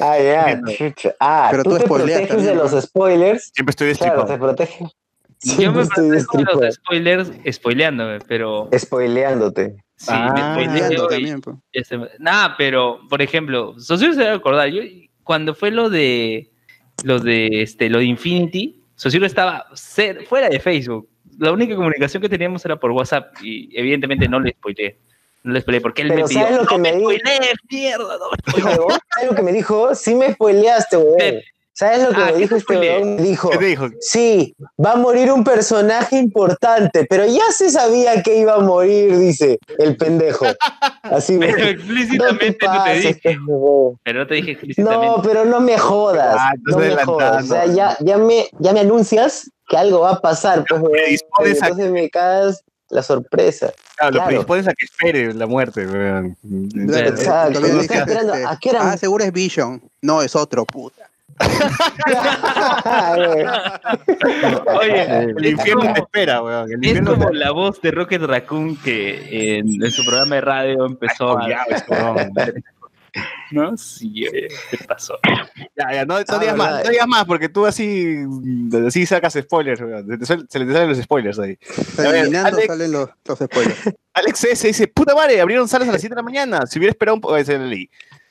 Ah, 0.00 0.18
ya, 0.18 0.60
chucha. 0.76 1.14
Ah, 1.20 1.48
Pero 1.52 1.62
tú, 1.62 1.70
tú 1.70 1.78
te 1.78 1.84
spoileas 1.84 2.20
proteges 2.22 2.44
de 2.46 2.54
los 2.56 2.82
spoilers. 2.82 3.50
Siempre 3.54 3.70
estoy 3.70 3.94
Claro, 3.94 4.24
destripado. 4.26 4.26
te 4.26 4.38
protege. 4.38 4.78
yo 4.84 5.72
me 5.72 5.82
Siempre 5.82 5.82
estoy 5.82 6.10
protejo 6.10 6.58
de 6.60 6.66
los 6.66 6.74
spoilers 6.74 7.32
spoileándome, 7.52 8.18
pero 8.26 8.68
Spoileándote. 8.76 9.76
Sí, 10.00 10.06
Ah, 10.08 10.32
me 10.34 10.40
spoileo 10.40 10.74
Spoileando 10.86 11.04
y- 11.04 11.08
también. 11.08 11.40
pues. 11.40 11.56
Este, 11.72 11.98
nada, 12.18 12.54
pero, 12.56 13.00
por 13.08 13.20
ejemplo, 13.22 13.78
Socio 13.78 14.12
se 14.14 14.20
debe 14.20 14.32
acordar, 14.36 14.68
yo 14.68 14.82
cuando 15.22 15.54
fue 15.54 15.70
lo 15.70 15.90
de 15.90 16.50
lo 17.04 17.18
de 17.18 17.62
este 17.62 17.88
lo 17.90 17.98
de 17.98 18.04
Infinity, 18.06 18.82
Socio 18.94 19.24
estaba 19.24 19.66
cer- 19.72 20.26
fuera 20.26 20.48
de 20.48 20.58
Facebook. 20.60 21.08
La 21.38 21.52
única 21.52 21.74
comunicación 21.74 22.20
que 22.22 22.28
teníamos 22.28 22.64
era 22.64 22.76
por 22.76 22.90
WhatsApp 22.90 23.34
y 23.42 23.68
evidentemente 23.78 24.28
no 24.28 24.40
le 24.40 24.52
spoileé. 24.52 24.98
No 25.42 25.52
le 25.54 25.60
spoileé 25.62 25.80
porque 25.80 26.02
él 26.02 26.08
Pero 26.08 26.22
me 26.22 26.28
pidió, 26.28 26.42
¿sabes 26.42 26.56
lo 26.58 26.66
que 26.66 26.74
no 26.76 26.82
me 26.82 26.90
me 26.92 26.96
di- 26.98 27.02
spoilees, 27.02 27.54
mierda, 27.70 28.18
no 28.18 28.30
me 28.30 28.36
spoilees". 28.50 28.78
Huevón, 28.78 28.98
¿Sabes 29.14 29.30
lo 29.30 29.36
que 29.36 29.42
me 29.42 29.52
dijo? 29.52 29.94
Sí 29.94 30.14
me 30.14 30.32
spoileaste, 30.34 30.96
weón. 30.98 31.40
Te- 31.80 31.86
¿Sabes 31.86 32.02
lo 32.02 32.10
que 32.14 32.20
Ah, 32.20 32.26
me 32.26 32.32
¿qué 32.32 32.38
dijo 32.38 32.54
te 32.54 32.58
este 32.58 32.78
weón? 32.78 33.16
Me 33.16 33.22
dijo, 33.22 33.50
¿Qué 33.50 33.58
te 33.58 33.64
dijo? 33.64 33.88
sí, 34.00 34.54
va 34.84 34.92
a 34.92 34.96
morir 34.96 35.32
un 35.32 35.42
personaje 35.44 36.16
importante, 36.18 37.06
pero 37.08 37.24
ya 37.24 37.44
se 37.52 37.70
sabía 37.70 38.22
que 38.22 38.36
iba 38.38 38.54
a 38.54 38.58
morir, 38.58 39.16
dice 39.16 39.58
el 39.78 39.96
pendejo. 39.96 40.44
Así, 41.02 41.38
Pero 41.38 41.56
weón. 41.56 41.68
explícitamente 41.68 42.46
no 42.50 42.52
te, 42.58 42.66
pases, 42.66 43.02
dije, 43.02 43.20
pues, 43.22 43.36
huevón. 43.46 43.98
pero 44.04 44.18
no 44.20 44.26
te 44.26 44.34
dije 44.34 44.50
explícitamente. 44.52 45.06
No, 45.06 45.22
pero 45.22 45.44
no 45.46 45.60
me 45.60 45.78
jodas. 45.78 46.36
Ah, 46.38 46.52
no 46.64 46.76
me 46.78 46.94
jodas. 46.96 47.44
O 47.44 47.46
sea, 47.48 47.66
ya, 47.66 47.96
ya, 48.00 48.18
me, 48.18 48.46
ya 48.58 48.72
me 48.74 48.80
anuncias 48.80 49.50
que 49.68 49.76
algo 49.78 50.00
va 50.00 50.10
a 50.12 50.20
pasar, 50.20 50.64
pues, 50.68 50.80
weón. 50.80 50.92
predispones 50.92 51.62
a- 51.62 51.66
Entonces 51.68 51.90
me 51.92 52.10
cagas 52.10 52.62
la 52.90 53.02
sorpresa. 53.02 53.72
Claro, 53.96 54.10
lo 54.10 54.16
Claro. 54.18 54.26
predispones 54.28 54.66
a 54.68 54.72
que 54.74 54.84
espere 54.84 55.32
la 55.32 55.46
muerte, 55.46 55.86
weón. 55.86 56.36
Claro, 56.86 57.08
Exacto, 57.08 57.60
no 57.60 57.66
dije, 57.68 57.80
estoy 57.82 57.96
esperando. 57.98 58.34
este, 58.34 58.46
¿A 58.46 58.58
qué 58.60 58.70
hora? 58.70 58.90
Ah, 58.92 58.96
seguro 58.98 59.24
es 59.24 59.32
Vision. 59.32 59.80
No, 60.02 60.20
es 60.22 60.34
otro, 60.36 60.64
puta. 60.66 60.99
Oye, 64.80 65.20
El 65.36 65.46
infierno 65.46 65.82
como- 65.82 65.94
te 65.94 66.00
espera, 66.00 66.42
weón. 66.42 66.72
El 66.72 66.84
Es 66.84 67.00
como 67.06 67.28
te 67.30 67.34
la 67.34 67.50
voz 67.52 67.80
de 67.80 67.90
Rocket 67.90 68.22
Raccoon 68.22 68.76
que 68.76 69.58
en, 69.58 69.82
en 69.82 69.90
su 69.90 70.04
programa 70.04 70.36
de 70.36 70.40
radio 70.40 70.86
empezó 70.86 71.38
a... 71.38 71.48
Ya, 71.48 71.64
ves, 71.68 71.84
weón. 71.88 72.32
¿No? 73.50 73.76
Sí, 73.76 74.24
¿qué 74.70 74.78
pasó? 74.86 75.18
Ya, 75.76 75.92
ya, 75.92 76.04
no, 76.04 76.14
no 76.20 76.24
Ah, 76.28 76.38
digas 76.38 76.56
más, 76.56 76.84
no 76.84 76.90
digas 76.90 77.08
más, 77.08 77.24
porque 77.24 77.48
tú 77.48 77.66
así, 77.66 78.18
así 78.86 79.04
sacas 79.04 79.32
spoilers, 79.34 79.80
weón. 79.80 80.06
Se, 80.06 80.16
te 80.18 80.24
suel- 80.24 80.46
se 80.48 80.58
le 80.60 80.66
te 80.66 80.72
salen 80.72 80.88
los 80.90 80.98
spoilers 80.98 81.38
ahí. 81.40 81.58
O 81.76 81.82
sea, 81.82 82.04
A 82.04 82.12
ver, 82.12 82.20
eliminando 82.20 82.56
Alex- 82.58 82.66
salen 82.68 82.92
los, 82.92 83.08
los 83.24 83.38
spoilers. 83.40 83.78
Alex 84.14 84.44
S 84.44 84.66
dice, 84.68 84.86
puta 84.86 85.14
madre, 85.16 85.40
abrieron 85.40 85.66
salas 85.66 85.88
a 85.88 85.92
las 85.92 86.00
7 86.00 86.14
de 86.14 86.18
la 86.20 86.22
mañana. 86.22 86.66
Si 86.66 86.78
hubiera 86.78 86.90
esperado 86.92 87.16
un 87.16 87.20
poco, 87.20 87.36
ese 87.36 87.58
leí. 87.58 87.90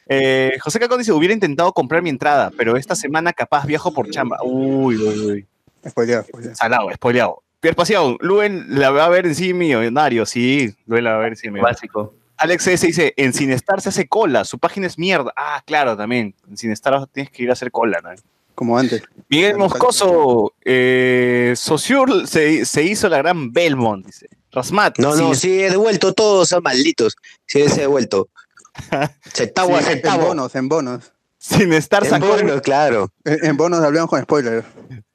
Eh, 0.09 0.57
José 0.59 0.79
Cacón 0.79 0.97
dice, 0.97 1.11
hubiera 1.11 1.33
intentado 1.33 1.71
comprar 1.71 2.01
mi 2.01 2.09
entrada, 2.09 2.51
pero 2.57 2.75
esta 2.75 2.95
semana 2.95 3.31
capaz 3.31 3.65
viajo 3.65 3.93
por 3.93 4.09
chamba. 4.09 4.39
Uy, 4.43 4.97
uy, 4.97 5.19
uy. 5.19 5.47
Spoileado, 5.87 6.23
spoileado. 6.23 6.55
Salado, 6.55 6.91
spoileado. 6.93 7.43
Pierre 7.59 7.75
Pasión, 7.75 8.17
Luen 8.19 8.65
la 8.69 8.89
va 8.89 9.05
a 9.05 9.09
ver 9.09 9.27
en 9.27 9.35
sí 9.35 9.53
millonario, 9.53 10.25
sí, 10.25 10.75
Luen 10.87 11.03
la 11.03 11.11
va 11.11 11.17
a 11.17 11.19
ver 11.19 11.33
en 11.33 11.35
sí 11.35 11.47
millonario. 11.49 11.75
Básico. 11.75 12.13
Alex 12.37 12.67
S 12.67 12.87
dice, 12.87 13.13
en 13.17 13.33
Sinestar 13.33 13.81
se 13.81 13.89
hace 13.89 14.07
cola, 14.07 14.45
su 14.45 14.59
página 14.59 14.87
es 14.87 14.97
mierda. 14.97 15.33
Ah, 15.35 15.61
claro, 15.65 15.97
también. 15.97 16.33
En 16.49 16.57
Sinestar 16.57 17.05
tienes 17.07 17.31
que 17.31 17.43
ir 17.43 17.49
a 17.49 17.53
hacer 17.53 17.69
cola, 17.69 17.99
¿no? 18.01 18.09
Como 18.55 18.77
antes. 18.77 19.03
Miguel 19.27 19.57
Moscoso, 19.57 20.53
eh, 20.63 21.53
Sociur 21.57 22.27
se, 22.27 22.65
se 22.65 22.83
hizo 22.83 23.09
la 23.09 23.17
gran 23.17 23.51
Belmont, 23.51 24.05
dice. 24.05 24.27
Rasmat. 24.51 24.97
No, 24.99 25.15
no, 25.15 25.35
sí 25.35 25.61
he 25.61 25.69
devuelto 25.69 26.13
todos 26.13 26.53
a 26.53 26.61
malditos. 26.61 27.15
Sí, 27.45 27.67
se 27.67 27.75
he 27.75 27.81
devuelto. 27.81 28.29
A 28.91 29.07
Sí, 29.33 29.43
en 29.91 30.21
bonos, 30.21 30.55
en 30.55 30.69
bonos. 30.69 31.13
Sinestar 31.37 32.03
En 32.03 32.09
sacó, 32.09 32.27
bonos, 32.27 32.61
claro. 32.61 33.09
En, 33.23 33.45
en 33.45 33.57
bonos 33.57 33.79
hablamos 33.81 34.09
con 34.09 34.21
spoilers. 34.21 34.65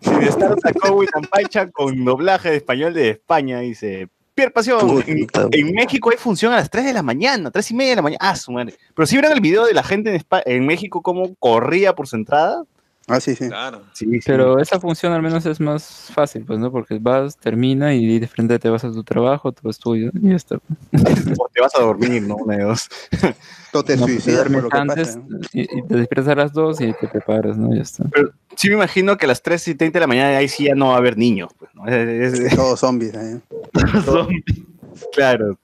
Sinestar 0.00 0.54
sacó 0.62 0.94
William 0.94 1.24
Paicha 1.30 1.70
con 1.70 2.04
doblaje 2.04 2.50
de 2.50 2.56
español 2.56 2.94
de 2.94 3.10
España, 3.10 3.60
dice. 3.60 4.08
Pierre 4.34 4.50
Pasión, 4.50 5.04
en, 5.06 5.72
México 5.74 6.10
hay 6.10 6.16
función 6.16 6.52
a 6.52 6.56
las 6.56 6.68
3 6.68 6.86
de 6.86 6.92
la 6.92 7.02
mañana, 7.04 7.52
3 7.52 7.70
y 7.70 7.74
media 7.74 7.90
de 7.90 7.96
la 7.96 8.02
mañana. 8.02 8.18
Ah, 8.20 8.34
su 8.34 8.50
madre. 8.50 8.74
Pero 8.94 9.06
si 9.06 9.14
vieron 9.14 9.30
el 9.32 9.40
video 9.40 9.64
de 9.64 9.74
la 9.74 9.84
gente 9.84 10.10
en, 10.12 10.20
Espa- 10.20 10.42
en 10.44 10.66
México 10.66 11.02
cómo 11.02 11.34
corría 11.36 11.94
por 11.94 12.08
su 12.08 12.16
entrada. 12.16 12.64
Ah, 13.06 13.20
sí, 13.20 13.34
sí. 13.34 13.48
Claro. 13.48 13.82
Sí, 13.92 14.06
sí. 14.06 14.20
Pero 14.24 14.58
esa 14.58 14.80
función 14.80 15.12
al 15.12 15.20
menos 15.20 15.44
es 15.44 15.60
más 15.60 16.10
fácil, 16.14 16.44
pues, 16.46 16.58
¿no? 16.58 16.72
Porque 16.72 16.98
vas, 16.98 17.36
termina 17.36 17.92
y 17.94 18.18
de 18.18 18.26
frente 18.26 18.58
te 18.58 18.70
vas 18.70 18.82
a 18.84 18.90
tu 18.92 19.04
trabajo, 19.04 19.52
todo 19.52 19.70
es 19.70 19.78
tuyo 19.78 20.10
y 20.22 20.30
ya 20.30 20.36
está. 20.36 20.56
O 20.56 21.48
te 21.52 21.60
vas 21.60 21.74
a 21.76 21.82
dormir, 21.82 22.22
¿no? 22.22 22.36
Una 22.36 22.56
de 22.56 22.62
dos. 22.64 22.88
Tú 23.72 23.82
te 23.82 23.96
No, 23.96 24.06
suicidas 24.06 24.44
por 24.44 24.62
lo 24.62 24.68
que 24.70 24.78
antes 24.78 25.08
pasa. 25.08 25.18
¿no? 25.28 25.38
y, 25.52 25.62
y 25.62 25.82
te 25.82 25.96
despiertas 25.96 26.28
a 26.28 26.34
las 26.36 26.52
2 26.52 26.80
y 26.80 26.92
te 26.94 27.08
preparas, 27.08 27.58
¿no? 27.58 27.74
Ya 27.74 27.82
está. 27.82 28.04
Sí 28.56 28.68
me 28.68 28.74
imagino 28.76 29.16
que 29.18 29.26
a 29.26 29.28
las 29.28 29.42
3 29.42 29.66
y 29.68 29.74
30 29.74 29.98
de 29.98 30.00
la 30.00 30.06
mañana 30.06 30.38
ahí 30.38 30.48
sí 30.48 30.64
ya 30.64 30.74
no 30.74 30.88
va 30.88 30.94
a 30.94 30.98
haber 30.98 31.18
niños. 31.18 31.52
Pues, 31.58 31.74
¿no? 31.74 31.86
Es- 31.86 32.38
es- 32.38 32.56
Todos 32.56 32.80
zombies. 32.80 33.14
¿eh? 33.14 33.40
Claro. 35.12 35.58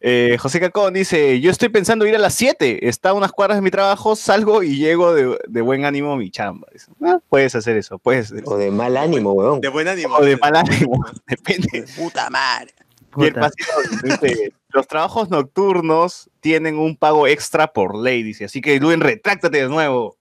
Eh, 0.00 0.36
José 0.38 0.60
Cacón 0.60 0.94
dice, 0.94 1.40
yo 1.40 1.50
estoy 1.50 1.68
pensando 1.68 2.06
ir 2.06 2.14
a 2.14 2.18
las 2.18 2.34
7, 2.34 2.88
está 2.88 3.10
a 3.10 3.12
unas 3.14 3.32
cuadras 3.32 3.58
de 3.58 3.62
mi 3.62 3.70
trabajo, 3.70 4.16
salgo 4.16 4.62
y 4.62 4.76
llego 4.76 5.14
de, 5.14 5.38
de 5.48 5.60
buen 5.60 5.84
ánimo 5.84 6.12
a 6.12 6.16
mi 6.16 6.30
chamba. 6.30 6.66
Dice, 6.72 6.90
"Ah, 7.02 7.18
puedes 7.28 7.54
hacer 7.54 7.76
eso, 7.76 7.98
puedes. 7.98 8.26
hacer 8.26 8.40
eso". 8.44 8.50
O 8.50 8.56
de 8.58 8.70
mal 8.70 8.96
ánimo, 8.96 9.32
weón. 9.32 9.60
De 9.60 9.68
buen 9.68 9.88
ánimo. 9.88 10.16
O 10.16 10.24
de 10.24 10.36
mal 10.36 10.56
ánimo, 10.56 11.04
depende. 11.26 11.84
Puta 11.96 12.28
madre. 12.30 12.72
Y 13.18 13.24
el 13.24 13.32
pasión, 13.34 13.76
dice, 14.02 14.52
los 14.70 14.86
trabajos 14.86 15.30
nocturnos 15.30 16.28
tienen 16.40 16.78
un 16.78 16.96
pago 16.96 17.26
extra 17.26 17.72
por 17.72 17.96
ley, 17.96 18.22
dice, 18.22 18.44
así 18.44 18.60
que 18.60 18.78
Luen, 18.78 19.00
retráctate 19.00 19.62
de 19.62 19.68
nuevo. 19.68 20.16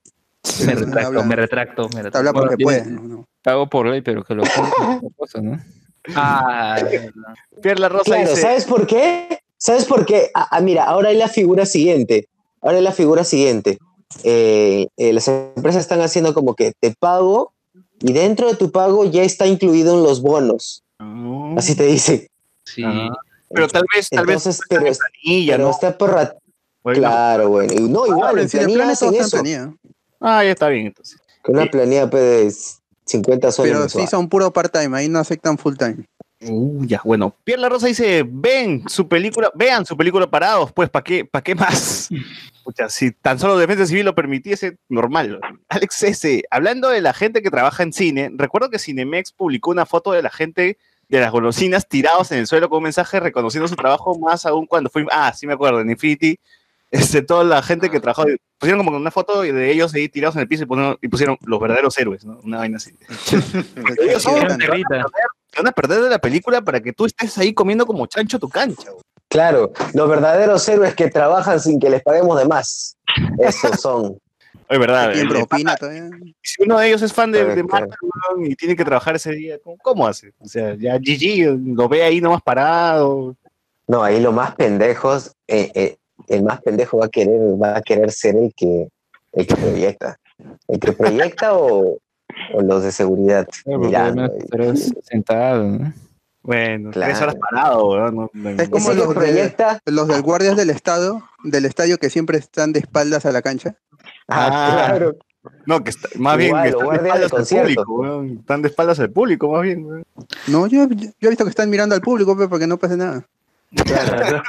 Me 0.65 0.71
Habla- 0.73 0.85
retracto, 0.85 1.23
me 1.23 1.35
retracto, 1.35 1.83
me 1.89 1.89
Te 1.89 2.17
habla 2.17 2.31
retracto. 2.31 2.39
porque 2.39 2.63
Bueno, 2.63 2.83
puede. 2.85 2.95
¿no? 2.95 3.01
No. 3.17 3.27
Pago 3.41 3.67
por 3.69 3.87
ley, 3.87 4.01
pero 4.01 4.23
que 4.23 4.33
lo 4.35 4.43
cosa, 5.17 5.41
¿no? 5.41 5.59
Ah, 6.15 6.77
Pierre 7.61 7.79
La 7.79 7.89
Rosa 7.89 8.03
Claro, 8.05 8.29
dice, 8.29 8.41
¿sabes 8.41 8.65
por 8.65 8.85
qué? 8.87 9.39
¿Sabes 9.57 9.85
por 9.85 10.05
qué? 10.05 10.29
Ah, 10.33 10.47
ah, 10.51 10.61
mira, 10.61 10.83
ahora 10.85 11.09
hay 11.09 11.17
la 11.17 11.27
figura 11.27 11.65
siguiente. 11.65 12.27
Ahora 12.61 12.77
hay 12.77 12.83
la 12.83 12.91
figura 12.91 13.23
siguiente. 13.23 13.77
Eh, 14.23 14.87
eh, 14.97 15.13
las 15.13 15.27
empresas 15.27 15.81
están 15.81 16.01
haciendo 16.01 16.33
como 16.33 16.55
que 16.55 16.73
te 16.79 16.93
pago 16.97 17.53
y 18.01 18.13
dentro 18.13 18.47
de 18.47 18.55
tu 18.55 18.71
pago 18.71 19.05
ya 19.05 19.23
está 19.23 19.47
incluido 19.47 19.95
en 19.97 20.03
los 20.03 20.21
bonos. 20.21 20.83
"No". 20.99 21.55
Así 21.57 21.75
te 21.75 21.85
dice. 21.85 22.29
sí. 22.63 22.83
Ah, 22.85 23.09
pero 23.49 23.67
tal 23.67 23.83
vez, 23.95 24.09
tal 24.09 24.25
vez, 24.25 24.35
Entonces, 24.37 24.61
pero, 24.67 24.87
es- 24.87 24.99
planilla, 24.99 25.53
pero 25.53 25.63
¿no? 25.65 25.71
está 25.71 25.97
por 25.97 26.11
rat- 26.11 26.35
Bueno, 26.83 26.99
Claro, 26.99 27.49
bueno. 27.49 27.73
Y 27.73 27.79
No, 27.89 28.05
igual, 28.05 28.37
en 28.39 28.49
planilla 28.49 28.89
hacen 28.89 29.13
eso. 29.15 29.41
Ah, 30.19 30.43
ya 30.43 30.51
está 30.51 30.67
bien, 30.69 30.87
entonces. 30.87 31.19
Con 31.41 31.55
una 31.55 31.65
planilla 31.65 32.09
pues, 32.09 32.79
de 32.89 33.01
50 33.05 33.51
soles. 33.51 33.71
Pero 33.71 33.79
mensual. 33.81 34.03
sí 34.05 34.09
son 34.09 34.29
puro 34.29 34.51
part-time, 34.51 34.95
ahí 34.97 35.09
no 35.09 35.19
aceptan 35.19 35.57
full-time. 35.57 36.05
Uh, 36.41 36.85
ya, 36.85 37.01
bueno. 37.03 37.35
Pierre 37.43 37.69
Rosa 37.69 37.87
dice, 37.87 38.25
ven 38.27 38.87
su 38.87 39.07
película, 39.07 39.51
vean 39.55 39.85
su 39.85 39.95
película 39.95 40.29
parados, 40.29 40.71
pues, 40.71 40.89
¿para 40.89 41.03
qué, 41.03 41.25
pa' 41.25 41.41
qué 41.41 41.55
más? 41.55 42.09
Pucha, 42.63 42.89
si 42.89 43.11
tan 43.11 43.39
solo 43.39 43.57
Defensa 43.57 43.85
Civil 43.85 44.05
lo 44.05 44.15
permitiese, 44.15 44.77
normal. 44.89 45.39
Alex 45.69 46.03
S., 46.03 46.43
hablando 46.49 46.89
de 46.89 47.01
la 47.01 47.13
gente 47.13 47.41
que 47.41 47.51
trabaja 47.51 47.83
en 47.83 47.93
cine, 47.93 48.31
recuerdo 48.35 48.69
que 48.69 48.79
Cinemex 48.79 49.31
publicó 49.31 49.71
una 49.71 49.85
foto 49.85 50.11
de 50.11 50.23
la 50.23 50.31
gente 50.31 50.77
de 51.07 51.19
las 51.19 51.31
golosinas 51.31 51.87
tirados 51.87 52.31
en 52.31 52.39
el 52.39 52.47
suelo 52.47 52.67
con 52.67 52.77
un 52.77 52.83
mensaje 52.83 53.19
reconociendo 53.19 53.67
su 53.67 53.75
trabajo, 53.75 54.17
más 54.17 54.45
aún 54.45 54.65
cuando 54.65 54.89
fui, 54.89 55.05
ah, 55.11 55.31
sí 55.33 55.45
me 55.45 55.53
acuerdo, 55.53 55.81
en 55.81 55.91
Infinity, 55.91 56.39
este, 56.95 57.21
toda 57.21 57.43
la 57.43 57.61
gente 57.61 57.89
que 57.89 57.99
trabajó, 57.99 58.25
pusieron 58.57 58.83
como 58.85 58.97
una 58.97 59.11
foto 59.11 59.41
de 59.41 59.71
ellos 59.71 59.93
ahí 59.93 60.09
tirados 60.09 60.35
en 60.35 60.41
el 60.41 60.47
piso 60.47 60.63
y 60.63 60.65
pusieron, 60.65 60.97
y 61.01 61.07
pusieron 61.07 61.37
los 61.45 61.59
verdaderos 61.59 61.97
héroes, 61.97 62.25
¿no? 62.25 62.39
Una 62.43 62.59
vaina 62.59 62.77
así. 62.77 62.95
Ellos 64.01 64.23
son- 64.23 64.35
un 64.51 64.57
perrita. 64.57 65.05
te 65.51 65.57
van 65.61 65.67
a 65.67 65.71
perder 65.71 66.01
de 66.01 66.09
la 66.09 66.19
película 66.19 66.61
para 66.61 66.79
que 66.81 66.93
tú 66.93 67.05
estés 67.05 67.37
ahí 67.37 67.53
comiendo 67.53 67.85
como 67.85 68.05
chancho 68.07 68.39
tu 68.39 68.49
cancha. 68.49 68.89
güey. 68.91 69.03
Claro, 69.27 69.73
los 69.93 70.07
verdaderos 70.07 70.67
héroes 70.69 70.95
que 70.95 71.09
trabajan 71.09 71.59
sin 71.59 71.79
que 71.79 71.89
les 71.89 72.01
paguemos 72.03 72.37
de 72.39 72.45
más. 72.45 72.95
Esos 73.39 73.79
son. 73.79 74.17
Es 74.67 74.79
verdad. 74.79 75.11
¿Quién 75.13 75.27
el 75.27 75.31
propina 75.31 75.75
todavía? 75.75 76.09
si 76.41 76.63
uno 76.63 76.79
de 76.79 76.87
ellos 76.87 77.01
es 77.03 77.13
fan 77.13 77.31
de. 77.31 77.63
Marvel 77.63 77.93
y 78.49 78.55
tiene 78.55 78.75
que 78.75 78.83
trabajar 78.83 79.15
ese 79.15 79.31
día, 79.31 79.59
¿cómo, 79.63 79.77
cómo 79.77 80.07
hace? 80.07 80.33
O 80.39 80.47
sea, 80.47 80.73
ya 80.75 80.97
GG 80.97 81.75
lo 81.75 81.87
ve 81.87 82.01
ahí 82.01 82.19
nomás 82.19 82.41
parado. 82.41 83.35
No, 83.87 84.03
ahí 84.03 84.19
lo 84.19 84.31
más 84.31 84.55
pendejos, 84.55 85.33
eh, 85.47 85.71
eh, 85.75 85.97
el 86.27 86.43
más 86.43 86.61
pendejo 86.61 86.97
va 86.99 87.05
a 87.05 87.09
querer, 87.09 87.39
va 87.61 87.77
a 87.77 87.81
querer 87.81 88.11
ser 88.11 88.35
el 88.35 88.53
que, 88.55 88.89
el 89.33 89.47
que 89.47 89.55
proyecta. 89.55 90.17
El 90.67 90.79
que 90.79 90.91
proyecta 90.91 91.53
o, 91.57 91.97
o 92.53 92.61
los 92.61 92.83
de 92.83 92.91
seguridad. 92.91 93.47
Claro, 93.63 93.79
mirando. 93.79 94.25
estarás 94.37 94.93
sentado, 95.03 95.63
¿no? 95.63 95.93
Bueno, 96.43 96.91
Claro. 96.91 97.11
tres 97.11 97.21
horas 97.23 97.35
parado, 97.35 97.89
weón, 97.89 98.15
no- 98.15 98.29
no- 98.33 98.49
Es 98.51 98.69
como 98.69 98.93
los 98.93 99.09
de- 99.09 99.15
proyecta. 99.15 99.79
Los 99.85 100.07
del 100.07 100.21
guardias 100.21 100.55
del 100.55 100.69
estado, 100.69 101.23
del 101.43 101.65
estadio 101.65 101.97
que 101.97 102.09
siempre 102.11 102.37
están 102.37 102.71
de 102.71 102.79
espaldas 102.79 103.25
a 103.25 103.31
la 103.31 103.41
cancha. 103.41 103.75
Ah, 104.27 104.49
Ah, 104.51 104.87
claro. 104.89 105.15
No, 105.65 105.83
que 105.83 105.89
está- 105.91 106.09
más 106.17 106.37
bien 106.37 106.55
que 106.63 106.71
los 106.71 106.81
están 106.81 106.81
de 106.81 106.85
guardias 106.85 107.19
de 107.19 107.25
espaldas 107.25 107.51
al 107.53 107.61
público, 107.61 107.93
weón. 107.95 108.37
Están 108.39 108.61
de 108.61 108.67
espaldas 108.67 108.99
al 108.99 109.09
público, 109.11 109.51
más 109.51 109.61
bien. 109.63 109.85
weón. 109.85 110.03
No, 110.47 110.67
yo, 110.67 110.87
yo 110.89 111.09
he 111.21 111.29
visto 111.29 111.43
que 111.45 111.49
están 111.49 111.69
mirando 111.69 111.95
al 111.95 112.01
público 112.01 112.37
pe, 112.37 112.47
porque 112.47 112.67
no 112.67 112.77
pasa 112.77 112.95
nada. 112.95 113.25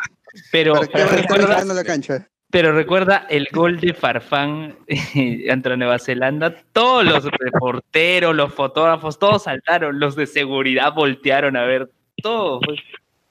Pero, 0.52 0.74
pero 0.92 1.08
recuerda, 1.08 1.48
mirando 1.48 1.74
la 1.74 1.84
cancha. 1.84 2.28
pero 2.50 2.72
recuerda 2.72 3.26
el 3.28 3.48
gol 3.52 3.80
de 3.80 3.94
Farfán 3.94 4.76
ante 5.50 5.76
Nueva 5.76 5.98
Zelanda. 5.98 6.54
Todos 6.72 7.04
los 7.04 7.24
reporteros, 7.24 8.34
los 8.34 8.52
fotógrafos, 8.52 9.18
todos 9.18 9.44
saltaron. 9.44 9.98
Los 9.98 10.16
de 10.16 10.26
seguridad 10.26 10.92
voltearon 10.94 11.56
a 11.56 11.64
ver 11.64 11.90
todo. 12.22 12.60
pues. 12.60 12.80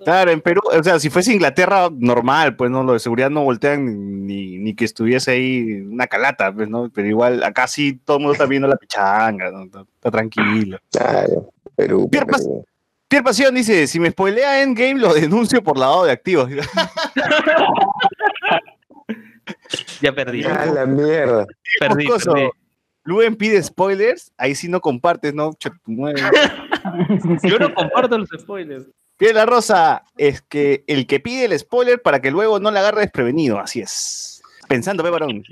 Claro, 0.03 0.31
en 0.31 0.41
Perú, 0.41 0.61
o 0.65 0.83
sea, 0.83 0.99
si 0.99 1.09
fuese 1.09 1.33
Inglaterra, 1.33 1.89
normal, 1.91 2.57
pues 2.57 2.69
no, 2.69 2.83
lo 2.83 2.93
de 2.93 2.99
seguridad 2.99 3.29
no 3.29 3.43
voltean 3.43 4.27
ni, 4.27 4.57
ni 4.57 4.75
que 4.75 4.83
estuviese 4.83 5.31
ahí 5.31 5.71
una 5.81 6.07
calata, 6.07 6.53
pues, 6.53 6.67
¿no? 6.67 6.91
Pero 6.93 7.07
igual, 7.07 7.43
acá 7.43 7.65
sí 7.67 7.99
todo 8.03 8.17
el 8.17 8.23
mundo 8.23 8.33
está 8.33 8.45
viendo 8.45 8.67
la 8.67 8.75
pichanga, 8.75 9.51
¿no? 9.51 9.63
Está, 9.63 9.81
está 9.81 10.11
tranquilo. 10.11 10.79
Claro. 10.91 11.49
Perú. 11.75 12.09
Perú. 12.09 12.65
Pierre 13.07 13.23
Pasión 13.23 13.53
dice, 13.55 13.87
si 13.87 13.99
me 13.99 14.11
spoilea 14.11 14.63
Endgame, 14.63 14.99
lo 14.99 15.13
denuncio 15.13 15.63
por 15.63 15.77
lavado 15.77 16.05
de 16.05 16.11
activos. 16.11 16.49
Ya 20.01 20.11
perdí. 20.11 20.43
Ah, 20.43 20.65
la 20.65 20.85
mierda. 20.85 21.45
Perdí, 21.79 22.07
perdí. 22.07 22.49
Luen 23.03 23.35
pide 23.35 23.61
spoilers, 23.61 24.31
ahí 24.35 24.55
sí 24.55 24.67
no 24.67 24.81
compartes, 24.81 25.33
¿no? 25.33 25.51
Yo 27.43 27.59
no 27.59 27.73
comparto 27.73 28.17
los 28.17 28.29
spoilers. 28.37 28.87
Pierre 29.17 29.35
La 29.35 29.45
Rosa, 29.45 30.03
es 30.17 30.41
que 30.41 30.83
el 30.87 31.05
que 31.05 31.19
pide 31.19 31.45
el 31.45 31.57
spoiler 31.57 32.01
para 32.01 32.19
que 32.19 32.31
luego 32.31 32.59
no 32.59 32.71
le 32.71 32.79
agarre 32.79 33.01
desprevenido, 33.01 33.59
así 33.59 33.79
es. 33.81 34.41
Pensando, 34.67 35.03
ve 35.03 35.11
varón. 35.11 35.43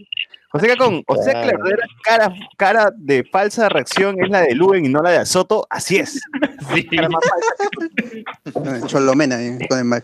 José 0.54 0.68
Cacón, 0.68 1.04
o 1.08 1.16
sea 1.24 1.34
que 1.34 1.48
la 1.48 1.58
verdadera 1.58 1.88
cara, 2.04 2.34
cara 2.58 2.92
de 2.96 3.24
falsa 3.24 3.70
reacción 3.70 4.24
es 4.24 4.30
la 4.30 4.42
de 4.42 4.54
Luen 4.54 4.86
y 4.86 4.90
no 4.90 5.02
la 5.02 5.10
de 5.10 5.18
Azoto, 5.18 5.66
así 5.70 5.98
es. 5.98 6.22
Sí. 6.74 6.88
Cholomena, 8.88 9.42
eh, 9.42 9.58
con, 9.68 9.80
el 9.94 10.04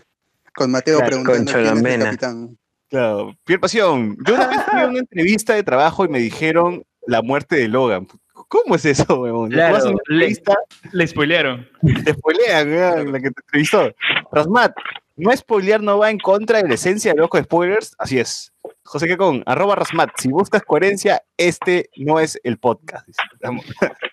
con 0.54 0.70
Mateo 0.70 0.98
Claro, 0.98 1.08
preguntando 1.22 1.52
con 1.52 1.64
Cholomena. 1.64 2.04
capitán. 2.06 2.58
Claro. 2.88 3.36
Pierre 3.44 3.60
Pasión, 3.60 4.16
yo 4.26 4.34
una 4.34 4.46
vez 4.48 4.58
fui 4.68 4.80
a 4.80 4.86
una 4.88 4.98
entrevista 4.98 5.54
de 5.54 5.62
trabajo 5.62 6.04
y 6.04 6.08
me 6.08 6.18
dijeron 6.18 6.82
la 7.06 7.22
muerte 7.22 7.56
de 7.56 7.68
Logan. 7.68 8.08
¿Cómo 8.48 8.74
es 8.74 8.84
eso, 8.84 9.20
weón? 9.20 9.50
Claro, 9.50 9.84
le- 9.84 9.90
entrevista, 9.92 10.54
Le 10.92 11.06
spoilearon. 11.06 11.68
te 12.04 12.12
spoilean, 12.14 12.68
weón, 12.68 13.12
la 13.12 13.20
que 13.20 13.30
te 13.30 13.40
entrevistó. 13.42 13.92
Rasmat, 14.32 14.72
no 15.16 15.30
spoilear 15.36 15.80
no 15.80 15.98
va 15.98 16.10
en 16.10 16.18
contra 16.18 16.60
de 16.60 16.66
la 16.68 16.74
esencia 16.74 17.12
del 17.12 17.22
ojo 17.22 17.36
de 17.36 17.44
spoilers, 17.44 17.94
así 17.98 18.18
es. 18.18 18.52
José 18.90 19.06
Cacón, 19.06 19.44
arroba 19.46 19.76
Rasmat, 19.76 20.10
si 20.18 20.30
buscas 20.30 20.62
coherencia, 20.62 21.22
este 21.36 21.90
no 21.96 22.18
es 22.18 22.40
el 22.42 22.58
podcast. 22.58 23.08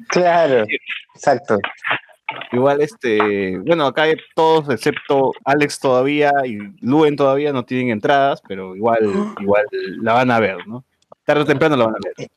Claro. 0.09 0.65
Exacto. 1.15 1.57
Igual, 2.51 2.82
este, 2.82 3.57
bueno, 3.57 3.88
acá 3.88 4.03
hay 4.03 4.17
todos, 4.36 4.69
excepto 4.69 5.32
Alex 5.45 5.80
todavía 5.80 6.32
y 6.45 6.59
Luen 6.82 7.15
todavía 7.15 7.51
no 7.51 7.65
tienen 7.65 7.89
entradas, 7.89 8.39
pero 8.47 8.75
igual, 8.75 8.99
igual 9.41 9.65
la 10.03 10.13
van 10.13 10.30
a 10.30 10.39
ver, 10.39 10.57
¿no? 10.67 10.86
Tarde 11.25 11.41
o 11.41 11.45
temprano 11.45 11.75
lo 11.75 11.86
van 11.86 11.95
a 11.95 11.99
ver. 12.15 12.30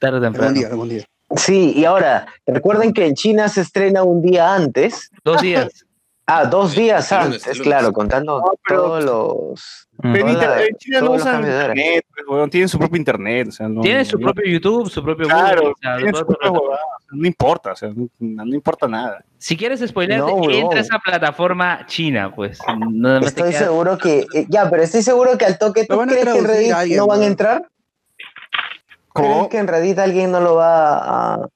Tarde 0.00 0.16
o 0.16 0.16
Algún 0.16 0.32
temprano. 0.32 0.54
día, 0.54 0.68
algún 0.68 0.88
día. 0.88 1.04
Sí, 1.36 1.72
y 1.76 1.84
ahora, 1.84 2.26
recuerden 2.46 2.92
que 2.94 3.06
en 3.06 3.14
China 3.14 3.48
se 3.48 3.60
estrena 3.60 4.02
un 4.02 4.22
día 4.22 4.56
antes. 4.56 5.08
Dos 5.22 5.40
días. 5.40 5.84
Ah, 6.28 6.44
dos 6.44 6.74
días 6.74 7.12
El 7.12 7.18
lunes, 7.24 7.46
antes, 7.46 7.62
claro, 7.62 7.92
contando 7.92 8.40
No, 8.40 8.46
pero- 8.66 8.82
todos 8.82 9.04
los... 9.04 9.88
Mm. 9.98 10.12
Pero 10.12 10.28
en, 10.28 10.38
la- 10.38 10.66
China 10.76 11.00
no 11.02 11.10
usan 11.12 11.36
internet, 11.44 12.04
pues, 12.26 12.50
tienen 12.50 12.68
su 12.68 12.78
propio 12.78 12.96
internet. 12.98 13.48
O 13.48 13.52
sea, 13.52 13.68
no, 13.68 13.80
Tiene 13.80 14.04
su 14.04 14.18
propio 14.18 14.44
YouTube, 14.44 14.90
su 14.90 15.02
propio 15.02 15.26
Claro, 15.28 15.60
Google, 15.62 15.72
o 15.72 15.76
sea, 15.80 15.96
tienen 15.96 16.14
su 16.14 16.26
no 17.12 17.26
importa, 17.26 17.72
o 17.72 17.76
sea, 17.76 17.90
no, 17.94 18.08
no 18.18 18.54
importa 18.54 18.88
nada. 18.88 19.24
Si 19.38 19.56
quieres 19.56 19.80
spoiler, 19.86 20.20
entra 20.50 20.78
a 20.78 20.82
esa 20.82 20.98
plataforma 20.98 21.86
china, 21.86 22.34
pues. 22.34 22.58
Nada 22.90 23.20
más 23.20 23.32
te 23.34 23.40
Estoy 23.42 23.52
seguro 23.54 23.96
que... 23.96 24.26
eh, 24.34 24.46
Ya, 24.48 24.68
pero 24.68 24.82
estoy 24.82 25.02
seguro 25.02 25.38
que 25.38 25.44
al 25.46 25.58
toque... 25.58 25.86
¿Tú 25.86 25.98
crees 26.00 26.24
que 26.24 26.38
en 26.38 26.44
Reddit 26.44 26.72
alguien, 26.72 26.98
no 26.98 27.06
van 27.06 27.22
a 27.22 27.26
entrar? 27.26 27.68
¿Crees 29.14 29.32
¿Cómo? 29.32 29.48
que 29.48 29.58
en 29.58 29.68
Reddit 29.68 29.98
alguien 29.98 30.30
no 30.32 30.40
lo 30.40 30.56
va 30.56 31.34
a, 31.34 31.48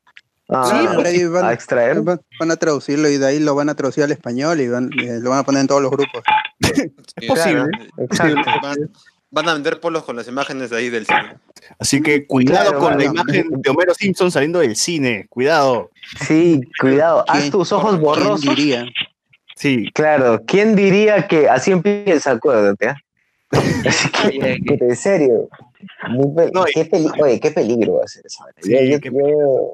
a, 0.51 0.65
Sí, 0.67 0.77
en 0.87 1.03
Reddit 1.05 1.29
van- 1.29 1.45
a 1.47 1.53
extraer? 1.53 2.01
Van, 2.03 2.21
van 2.39 2.51
a 2.51 2.57
traducirlo 2.57 3.09
y 3.09 3.19
de 3.19 3.27
ahí 3.27 3.39
lo 3.39 3.55
van 3.55 3.69
a 3.69 3.75
traducir 3.75 4.05
al 4.05 4.13
español 4.13 4.61
y 4.61 4.69
van, 4.69 4.91
eh, 5.01 5.19
lo 5.21 5.31
van 5.31 5.41
a 5.41 5.45
poner 5.45 5.61
en 5.63 5.67
todos 5.67 5.83
los 5.83 5.91
grupos. 5.91 6.23
Sí, 7.21 7.27
posible. 7.27 7.65
Van, 8.63 8.91
van 9.31 9.49
a 9.49 9.55
vender 9.55 9.81
polos 9.81 10.05
con 10.05 10.17
las 10.17 10.29
imágenes 10.29 10.71
de 10.71 10.77
ahí 10.77 10.89
del 10.91 11.07
cine. 11.07 11.37
Así 11.79 12.01
que 12.03 12.27
cuidado 12.27 12.71
Claro, 12.71 12.79
con 12.79 12.99
la 12.99 13.05
imagen 13.05 13.49
de 13.51 13.71
Homero 13.71 13.95
Simpson 13.95 14.31
saliendo 14.31 14.59
del 14.61 14.77
cine. 14.77 15.27
Cuidado. 15.29 15.91
Sí, 16.27 16.61
cuidado. 16.81 17.25
Haz 17.29 17.41
¿Quién- 17.41 17.51
tus 17.53 17.73
ojos 17.73 17.91
¿Quién 17.93 18.03
borrosos. 18.03 18.41
diría? 18.43 18.85
Sí. 19.57 19.91
Claro, 19.95 20.43
¿quién 20.47 20.75
diría 20.77 21.27
que 21.29 21.49
así 21.49 21.71
empieza? 21.73 22.33
Acuérdate. 22.33 22.89
¿ah? 22.89 22.97
Así 23.87 24.09
que, 24.11 24.59
en 24.81 24.97
serio. 24.97 25.49
muy 26.09 26.35
pe- 26.37 26.51
No, 26.55 26.65
y- 26.69 26.73
qué 26.73 26.85
peli- 26.85 27.11
Oye, 27.21 27.41
qué 27.41 27.51
peligro 27.51 27.95
va 27.95 28.05
a 28.05 28.09
ser 28.09 28.25
esa. 28.27 28.45
Sí, 28.61 28.71
yo, 28.73 28.99
yo- 28.99 29.73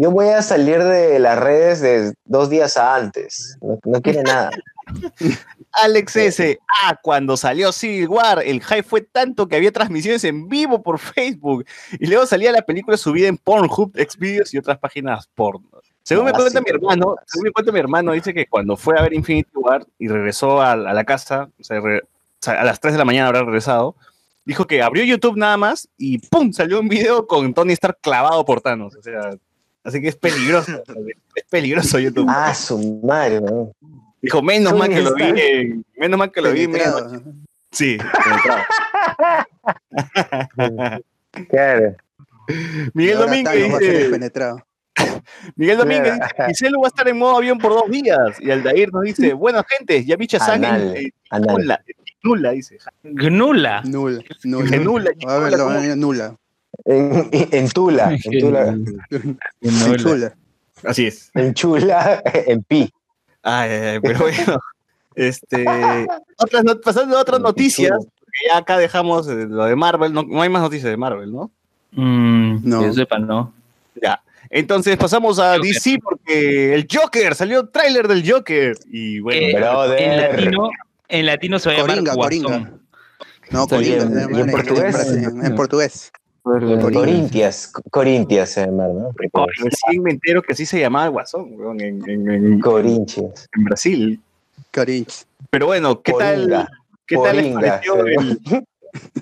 yo- 0.00 0.10
voy 0.10 0.28
a 0.28 0.42
salir 0.42 0.82
de 0.82 1.18
las 1.18 1.38
redes 1.38 1.80
de 1.80 2.12
dos 2.24 2.48
días 2.50 2.76
antes. 2.76 3.56
No, 3.60 3.78
no 3.84 4.00
quiero 4.02 4.22
nada. 4.22 4.50
Alex 5.72 6.16
S. 6.16 6.58
Ah, 6.82 6.96
cuando 7.00 7.36
salió 7.36 7.70
Civil 7.72 8.08
War, 8.08 8.42
el 8.44 8.62
hype 8.62 8.82
fue 8.82 9.02
tanto 9.02 9.46
que 9.46 9.56
había 9.56 9.70
transmisiones 9.72 10.24
en 10.24 10.48
vivo 10.48 10.82
por 10.82 10.98
Facebook. 10.98 11.64
Y 11.98 12.06
luego 12.06 12.26
salía 12.26 12.50
la 12.52 12.62
película 12.62 12.96
subida 12.96 13.28
en 13.28 13.36
Pornhub, 13.36 13.92
Xvideos 13.96 14.52
y 14.54 14.58
otras 14.58 14.78
páginas 14.78 15.28
porno. 15.34 15.68
Según 16.02 16.24
me 16.24 16.30
Ah, 16.30 16.34
cuenta 16.34 16.60
mi 16.60 16.70
hermano, 16.70 17.14
según 17.26 17.44
me 17.44 17.52
cuenta 17.52 17.72
mi 17.72 17.78
hermano, 17.78 18.12
dice 18.12 18.34
que 18.34 18.46
cuando 18.46 18.76
fue 18.76 18.98
a 18.98 19.02
ver 19.02 19.12
Infinity 19.12 19.50
War 19.54 19.86
y 19.98 20.08
regresó 20.08 20.60
a, 20.60 20.72
a 20.72 20.76
la 20.76 21.04
casa, 21.04 21.50
o 21.60 21.62
sea, 21.62 21.78
re- 21.78 22.00
o 22.02 22.06
sea, 22.40 22.60
a 22.60 22.64
las 22.64 22.80
3 22.80 22.94
de 22.94 22.98
la 22.98 23.04
mañana 23.04 23.28
habrá 23.28 23.42
regresado, 23.44 23.94
dijo 24.44 24.66
que 24.66 24.82
abrió 24.82 25.04
YouTube 25.04 25.36
nada 25.36 25.56
más 25.58 25.88
y 25.98 26.18
¡pum! 26.18 26.52
salió 26.52 26.80
un 26.80 26.88
video 26.88 27.26
con 27.26 27.52
Tony 27.54 27.74
Stark 27.74 27.98
clavado 28.00 28.44
por 28.44 28.60
Thanos. 28.62 28.96
O 28.96 29.02
sea, 29.02 29.30
así 29.84 30.00
que 30.00 30.08
es 30.08 30.16
peligroso. 30.16 30.82
es 31.34 31.44
peligroso 31.50 31.98
YouTube. 31.98 32.26
Ah, 32.28 32.54
su 32.54 33.00
madre, 33.04 33.40
¿no? 33.40 33.72
Dijo, 34.22 34.42
menos 34.42 34.74
mal 34.76 34.88
que 34.88 35.00
lo 35.00 35.14
vi, 35.14 35.22
en- 35.24 35.84
menos 35.96 36.18
mal 36.18 36.30
que 36.30 36.40
lo 36.42 36.52
vi, 36.52 36.68
menos. 36.68 37.22
Sí, 37.72 37.98
penetrado. 38.24 38.62
Claro. 41.48 41.94
Miguel 42.94 43.18
Domínguez 43.18 43.78
dice, 43.78 44.08
penetrado. 44.10 44.66
Miguel 45.54 45.78
Domínguez 45.78 46.14
dice, 46.14 46.44
Giselo 46.48 46.80
va 46.80 46.86
a 46.86 46.88
estar 46.88 47.08
en 47.08 47.16
modo 47.18 47.36
avión 47.36 47.58
por 47.58 47.72
dos 47.72 47.88
días. 47.90 48.18
Y 48.40 48.50
Aldair 48.50 48.92
nos 48.92 49.02
dice, 49.04 49.32
buena 49.32 49.64
gente, 49.68 50.04
ya 50.04 50.16
bicha 50.16 50.38
sangre 50.40 50.68
Anal, 50.68 50.96
eh, 50.96 51.12
nula, 51.40 51.80
nula, 52.24 52.50
dice. 52.50 52.78
Gnula. 53.04 53.82
Nula. 53.82 54.20
Nula. 54.44 55.94
Nula, 55.96 56.36
En, 56.84 57.28
en 57.32 57.68
Tula, 57.70 58.12
en 58.24 58.40
Tula, 58.40 58.76
En 59.60 59.96
Chula. 59.96 60.34
Así 60.84 61.06
es. 61.06 61.30
en 61.34 61.52
Chula, 61.54 62.22
en 62.46 62.62
Pi. 62.62 62.90
Ay, 63.42 63.70
ay, 63.70 63.86
ay, 63.94 64.00
pero 64.00 64.20
bueno. 64.20 64.58
Este, 65.14 65.64
otras 66.38 66.64
not- 66.64 66.82
pasando 66.82 67.18
a 67.18 67.20
otras 67.22 67.40
noticias, 67.40 67.90
porque 67.92 68.38
ya 68.48 68.58
acá 68.58 68.78
dejamos 68.78 69.28
eh, 69.28 69.46
lo 69.48 69.64
de 69.64 69.76
Marvel, 69.76 70.12
no, 70.12 70.22
no 70.22 70.40
hay 70.40 70.48
más 70.48 70.62
noticias 70.62 70.90
de 70.90 70.96
Marvel, 70.96 71.32
¿no? 71.32 71.50
Mm, 71.92 72.60
No. 72.68 72.80
Que 72.80 72.86
yo 72.86 72.92
sepa, 72.94 73.18
no. 73.18 73.52
Ya. 74.00 74.22
Entonces 74.48 74.96
pasamos 74.96 75.38
a 75.38 75.56
Joker. 75.56 75.62
DC 75.72 75.98
porque 76.02 76.74
el 76.74 76.86
Joker, 76.90 77.34
salió 77.34 77.68
tráiler 77.68 78.08
del 78.08 78.28
Joker. 78.30 78.76
Y 78.90 79.20
bueno, 79.20 79.40
Eh, 79.40 80.04
en, 80.04 80.16
latino, 80.16 80.70
en 81.08 81.26
latino 81.26 81.58
se 81.58 81.68
va 81.68 81.74
a 81.74 81.78
llamar 81.78 81.96
Coringa, 81.96 82.14
Guasón. 82.14 82.42
Coringa. 82.42 82.72
No, 83.50 83.66
Coringa. 83.66 84.04
bien. 84.04 84.08
se 84.08 84.14
¿Y 84.14 84.22
llama 84.22 84.38
en 84.40 84.48
en, 84.48 84.50
portugués? 84.50 85.06
en- 85.12 85.44
en 85.44 85.54
portugués. 85.56 86.12
Corintias, 86.42 87.72
Corintias 87.90 88.50
se 88.50 88.66
llama, 88.66 88.88
¿no? 88.88 89.10
recién 89.62 90.02
me 90.02 90.10
entero 90.12 90.42
que 90.42 90.52
así 90.52 90.64
se 90.66 90.80
llamaba 90.80 91.06
el 91.06 91.10
Guasón, 91.12 91.52
weón, 91.54 91.80
en, 91.80 92.08
en- 92.08 92.30
en- 92.30 92.60
Corintias. 92.60 93.48
en 93.56 93.64
Brasil. 93.64 94.20
Corinch. 94.72 95.24
Pero 95.50 95.66
bueno, 95.66 96.00
¿qué 96.02 96.12
tal, 96.12 96.34
Poringa. 96.42 96.68
qué 97.06 97.16
tal 97.16 97.36
les 97.36 97.46
Poringa, 97.46 97.60
pareció 97.70 98.06
el, 98.06 98.38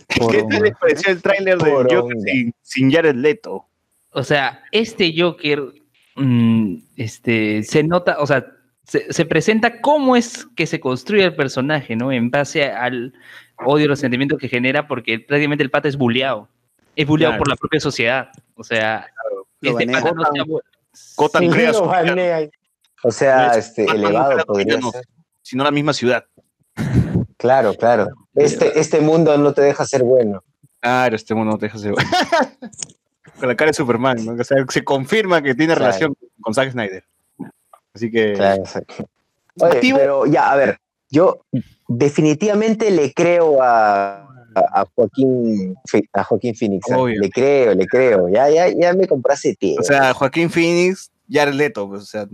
¿qué 0.08 0.42
tal 0.50 0.62
les 0.62 0.76
pareció 0.76 1.12
el 1.12 1.22
tráiler 1.22 1.58
Poronga. 1.58 1.96
Joker 2.00 2.16
sin, 2.24 2.54
sin 2.62 2.90
Jared 2.92 3.14
Leto? 3.14 3.64
O 4.12 4.22
sea, 4.22 4.62
este 4.72 5.14
Joker 5.16 5.62
mm, 6.16 6.74
este, 6.96 7.62
se 7.62 7.82
nota, 7.82 8.16
o 8.20 8.26
sea, 8.26 8.46
se, 8.84 9.12
se 9.12 9.24
presenta 9.26 9.80
cómo 9.80 10.16
es 10.16 10.46
que 10.56 10.66
se 10.66 10.80
construye 10.80 11.24
el 11.24 11.36
personaje, 11.36 11.94
¿no? 11.96 12.10
En 12.12 12.30
base 12.30 12.64
al 12.64 13.12
odio 13.64 13.84
y 13.84 13.88
los 13.88 14.00
sentimientos 14.00 14.38
que 14.38 14.48
genera, 14.48 14.86
porque 14.88 15.18
prácticamente 15.20 15.62
el 15.64 15.70
pata 15.70 15.88
es 15.88 15.96
bulleado. 15.96 16.48
Es 16.98 17.06
bulleado 17.06 17.32
Claro. 17.32 17.38
por 17.38 17.48
la 17.48 17.56
propia 17.56 17.78
sociedad. 17.80 18.28
O 18.56 18.64
sea, 18.64 19.06
Lo 19.60 19.78
este 19.78 19.92
pata 19.92 20.12
no 20.12 20.24
Sí, 20.92 21.48
crea 21.50 21.72
su. 21.72 21.84
O 23.04 23.10
sea, 23.12 23.46
No 23.46 23.52
es 23.52 23.56
este, 23.68 23.84
elevado 23.84 24.44
podría 24.44 24.78
no. 24.78 24.90
ser. 24.90 25.04
sino 25.42 25.62
la 25.62 25.70
misma 25.70 25.92
ciudad. 25.92 26.24
Claro, 27.36 27.74
claro. 27.74 28.08
Este, 28.34 28.80
este 28.80 29.00
mundo 29.00 29.38
no 29.38 29.52
te 29.52 29.62
deja 29.62 29.84
ser 29.86 30.02
bueno. 30.02 30.42
Claro, 30.80 31.14
este 31.14 31.34
mundo 31.36 31.52
no 31.52 31.58
te 31.58 31.66
deja 31.66 31.78
ser. 31.78 31.94
Con 33.38 33.48
la 33.48 33.54
cara 33.54 33.68
de 33.70 33.74
Superman, 33.74 34.24
¿no? 34.26 34.32
O 34.32 34.44
sea, 34.44 34.56
se 34.68 34.82
confirma 34.82 35.40
que 35.40 35.54
tiene 35.54 35.74
Claro. 35.74 35.86
relación 35.86 36.16
con 36.40 36.52
Zack 36.54 36.72
Snyder. 36.72 37.04
Así 37.94 38.10
que. 38.10 38.32
Claro, 38.32 38.62
exacto. 38.62 39.08
Oye, 39.60 39.72
Activo. 39.74 39.98
pero 39.98 40.26
ya, 40.26 40.50
a 40.50 40.56
ver, 40.56 40.80
yo 41.08 41.42
definitivamente 41.86 42.90
le 42.90 43.12
creo 43.14 43.62
a, 43.62 44.37
a, 44.58 44.82
a 44.82 44.86
Joaquín 44.94 45.74
a 46.12 46.24
Joaquín 46.24 46.54
Phoenix. 46.54 46.86
Obvio. 46.92 47.20
Le 47.20 47.30
creo, 47.30 47.74
le 47.74 47.86
creo. 47.86 48.28
Ya, 48.28 48.48
ya, 48.50 48.68
ya 48.68 48.92
me 48.94 49.06
compraste 49.06 49.54
tiempo. 49.54 49.80
O 49.82 49.84
sea, 49.84 50.12
Joaquín 50.14 50.50
Phoenix, 50.50 51.10
Jared 51.30 51.54
Leto, 51.54 51.88
pues, 51.88 52.02
o 52.02 52.06
sea, 52.06 52.26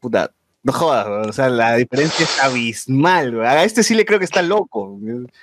puta, 0.00 0.30
no 0.62 0.72
jodas, 0.72 1.28
o 1.28 1.32
sea, 1.32 1.48
la 1.48 1.76
diferencia 1.76 2.24
es 2.24 2.42
abismal, 2.42 3.40
a 3.42 3.64
este 3.64 3.82
sí 3.82 3.94
le 3.94 4.04
creo 4.04 4.18
que 4.18 4.24
está 4.24 4.42
loco, 4.42 4.98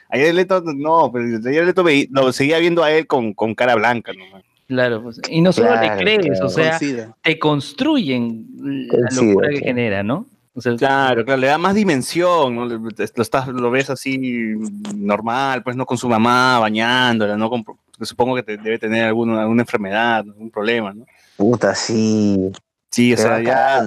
a 0.10 0.18
Jared 0.18 0.34
Leto 0.34 0.62
no, 0.62 1.12
pero 1.12 1.38
a 1.38 1.42
Jared 1.42 1.66
Leto 1.68 1.84
veí- 1.84 2.08
lo 2.12 2.32
seguía 2.34 2.60
viendo 2.60 2.84
a 2.84 2.92
él 2.92 3.08
con, 3.08 3.34
con 3.34 3.56
cara 3.56 3.76
blanca, 3.76 4.12
¿no? 4.14 4.24
Claro, 4.68 5.04
pues, 5.04 5.22
y 5.30 5.42
no 5.42 5.54
solo 5.54 5.68
Claro, 5.70 5.96
le 5.96 6.04
crees, 6.04 6.26
claro. 6.40 6.46
o 6.48 6.50
sea, 6.50 6.80
te 7.22 7.40
construyen 7.40 8.46
la 8.58 9.10
locura 9.16 9.50
que 9.50 9.56
claro. 9.56 9.66
genera, 9.68 10.04
¿no? 10.04 10.26
O 10.58 10.62
sea, 10.62 10.76
Claro, 10.78 11.26
claro, 11.26 11.42
le 11.42 11.48
da 11.48 11.58
más 11.58 11.76
dimensión, 11.76 12.56
¿no? 12.56 12.66
Lo, 12.66 12.90
estás, 12.98 13.48
lo 13.50 13.70
ves 13.72 13.90
así 13.90 14.54
normal, 14.96 15.62
pues 15.64 15.76
no 15.76 15.86
con 15.86 15.98
su 15.98 16.08
mamá 16.08 16.60
bañándola, 16.60 17.36
¿no? 17.36 17.50
Con- 17.50 17.64
porque 17.64 18.06
supongo 18.06 18.36
que 18.36 18.44
te- 18.44 18.58
debe 18.58 18.80
tener 18.80 19.06
alguna, 19.06 19.42
alguna 19.42 19.64
enfermedad, 19.64 20.20
algún 20.20 20.50
problema, 20.50 20.94
¿no? 20.94 21.06
Puta, 21.38 21.76
sí. 21.76 22.52
Sí, 22.90 23.12
o 23.12 23.16
te 23.18 23.22
sea, 23.24 23.42
ya 23.42 23.80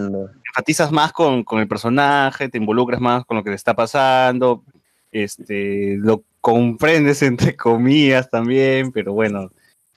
enfatizas 0.46 0.92
más 0.92 1.12
con, 1.12 1.42
con 1.42 1.60
el 1.60 1.68
personaje, 1.68 2.48
te 2.50 2.58
involucras 2.58 3.00
más 3.00 3.24
con 3.24 3.38
lo 3.38 3.42
que 3.44 3.50
le 3.50 3.56
está 3.56 3.74
pasando, 3.74 4.62
este, 5.10 5.96
lo 5.98 6.22
comprendes 6.42 7.22
entre 7.22 7.56
comillas 7.56 8.28
también, 8.28 8.92
pero 8.92 9.14
bueno, 9.14 9.50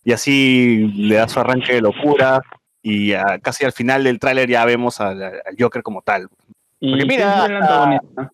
y 0.05 0.13
así 0.13 0.87
le 0.95 1.15
das 1.15 1.31
su 1.33 1.39
arranque 1.41 1.73
de 1.73 1.81
locura 1.81 2.41
y 2.81 3.13
a- 3.13 3.39
casi 3.39 3.65
al 3.65 3.73
final 3.73 4.03
del 4.05 4.19
tráiler 4.19 4.49
ya 4.49 4.63
vemos 4.65 4.99
al, 5.01 5.21
al 5.21 5.41
Joker 5.59 5.83
como 5.83 6.01
tal. 6.01 6.27
Y 6.81 6.89
Porque 6.91 7.05
quién 7.07 7.19
mira, 7.19 7.43
es 7.43 7.49
el 7.49 7.55
antagonista. 7.57 8.31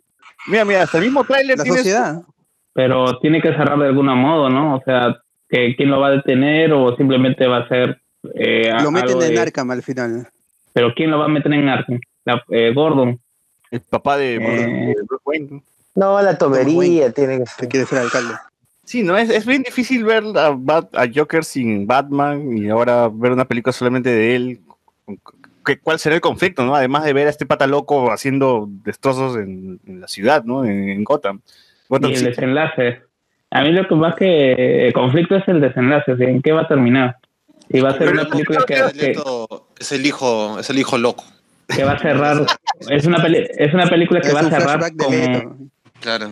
Mira, 0.48 0.66
mira, 0.66 0.84
hasta 0.84 0.98
el 0.98 1.04
mismo 1.04 1.24
tráiler 1.26 1.60
tiene 1.62 1.84
su-. 1.84 2.26
Pero 2.74 3.20
tiene 3.20 3.42
que 3.42 3.50
cerrar 3.50 3.78
de 3.78 3.88
algún 3.88 4.06
modo, 4.08 4.50
¿no? 4.50 4.76
O 4.78 4.82
sea, 4.84 5.18
que 5.50 5.76
quién 5.76 5.90
lo 5.92 6.00
va 6.00 6.08
a 6.08 6.12
detener 6.12 6.72
o 6.74 6.96
simplemente 6.96 7.46
va 7.48 7.58
a 7.60 7.68
ser. 7.68 8.02
eh, 8.36 8.72
Lo 8.82 8.90
meten 8.92 9.22
en 9.22 9.34
de- 9.36 9.40
Arkham 9.40 9.70
al 9.72 9.84
final. 9.84 10.28
Pero 10.74 10.94
quién 10.96 11.12
lo 11.12 11.20
va 11.20 11.26
a 11.26 11.30
meter 11.30 11.52
en 11.54 11.68
Arkham? 11.70 12.00
La- 12.26 12.44
eh, 12.50 12.72
Gordon. 12.74 13.20
el 13.70 13.82
papá 13.82 14.16
de, 14.18 14.36
Eh. 14.36 14.40
de 14.40 15.04
Bruce 15.08 15.24
Wayne. 15.26 15.62
¿no? 15.96 16.22
La 16.22 16.38
tomería 16.38 17.12
tiene 17.12 17.38
que 17.40 17.44
Que 17.44 17.50
ser. 17.50 17.68
quiere 17.70 17.86
ser 17.86 18.00
alcalde. 18.00 18.34
Sí, 18.86 19.04
no, 19.04 19.18
es, 19.18 19.30
es 19.30 19.46
bien 19.46 19.64
difícil 19.64 20.06
ver 20.06 20.24
a, 20.38 20.52
Bat- 20.52 20.96
a 20.96 21.06
Joker 21.14 21.44
sin 21.44 21.86
Batman 21.86 22.58
y 22.58 22.70
ahora 22.70 23.10
ver 23.12 23.34
una 23.34 23.44
película 23.44 23.74
solamente 23.74 24.10
de 24.10 24.36
él. 24.36 24.60
¿Qué- 25.68 25.80
¿Cuál 25.80 26.00
será 26.00 26.16
el 26.16 26.22
conflicto, 26.22 26.66
no? 26.66 26.74
Además 26.76 27.04
de 27.04 27.14
ver 27.14 27.28
a 27.28 27.30
este 27.30 27.46
pata 27.46 27.68
loco 27.68 28.12
haciendo 28.12 28.68
destrozos 28.70 29.36
en, 29.38 29.80
en 29.86 30.02
la 30.02 30.08
ciudad, 30.08 30.44
¿no? 30.46 30.64
En, 30.66 30.90
en 30.90 31.04
Gotham. 31.04 31.42
Gotham 31.90 32.12
Y 32.12 32.16
el 32.16 32.24
desenlace. 32.26 33.02
A 33.52 33.62
mí 33.62 33.72
lo 33.72 33.88
que 33.88 33.96
más 33.96 34.16
que 34.16 34.88
el 34.88 34.94
conflicto 34.94 35.36
es 35.36 35.48
el 35.48 35.62
desenlace, 35.62 36.12
o 36.14 36.18
sea, 36.18 36.28
¿en 36.30 36.42
qué 36.42 36.52
va 36.54 36.62
a 36.62 36.68
terminar? 36.68 37.18
Si 37.70 37.80
va 37.82 37.90
a 37.90 37.92
ser 37.92 38.00
Pero 38.00 38.12
una 38.14 38.22
el 38.24 38.28
película 38.30 38.60
que, 38.66 38.74
que, 38.74 38.82
es 39.80 39.92
el 39.92 40.06
hijo, 40.06 40.58
es 40.60 40.70
el 40.70 40.80
hijo 40.80 40.98
loco. 40.98 41.26
que 41.68 41.84
va 41.84 41.94
a 41.94 42.00
cerrar, 42.00 42.46
es 42.90 43.06
una, 43.06 43.22
peli- 43.22 43.46
es 43.58 43.74
una 43.74 43.88
película 43.88 44.22
que 44.22 44.30
Es 44.30 44.36
va 44.36 44.40
a 44.40 44.50
cerrar 44.50 44.92
como... 44.98 45.70
Claro. 46.00 46.30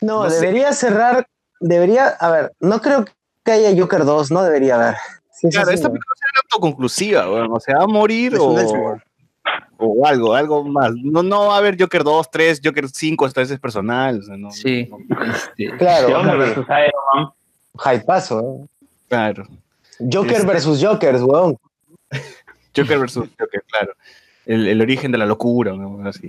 No, 0.00 0.24
No 0.24 0.30
sé. 0.30 0.40
debería 0.40 0.72
cerrar, 0.72 1.26
debería, 1.60 2.08
a 2.08 2.30
ver, 2.30 2.52
no 2.60 2.80
creo 2.80 3.04
que 3.44 3.52
haya 3.52 3.80
Joker 3.80 4.04
2, 4.04 4.30
no 4.30 4.42
debería 4.42 4.74
haber. 4.76 4.94
Sí, 5.42 5.48
sí, 5.48 5.50
Claro, 5.50 5.68
sí, 5.68 5.74
esta 5.74 5.88
no. 5.88 5.94
película 5.94 6.14
será 6.16 6.40
autoconclusiva, 6.44 7.30
weón. 7.30 7.48
O 7.52 7.60
sea, 7.60 7.76
va 7.78 7.84
a 7.84 7.86
morir 7.88 8.36
o, 8.38 8.54
o 9.78 10.06
algo, 10.06 10.34
algo 10.34 10.64
más. 10.64 10.92
No, 10.94 11.22
no 11.22 11.48
va 11.48 11.56
a 11.56 11.58
haber 11.58 11.76
Joker 11.80 12.04
2, 12.04 12.30
3, 12.30 12.60
Joker 12.64 12.88
5, 12.88 13.26
esta 13.26 13.40
vez 13.40 13.50
es 13.50 13.58
personal. 13.60 14.20
o 14.20 14.22
sea, 14.22 14.36
no- 14.36 14.50
Sí. 14.52 14.88
no- 14.88 14.98
Este, 15.24 15.76
Claro, 15.76 16.14
Joker 16.14 16.38
versus 16.38 16.66
Iron 16.68 17.32
Man. 17.84 17.96
hypazo, 18.00 18.40
¿eh? 18.40 18.66
claro. 19.08 19.46
Joker 20.12 20.36
Es- 20.38 20.46
versus 20.46 20.80
Jokers, 20.84 21.20
weón. 21.22 21.58
Joker 22.76 22.98
versus 22.98 23.28
Joker, 23.38 23.62
claro. 23.68 23.92
El, 24.46 24.66
el 24.68 24.80
origen 24.80 25.12
de 25.12 25.18
la 25.18 25.26
locura, 25.26 25.72
¿no? 25.72 26.06
Así. 26.08 26.28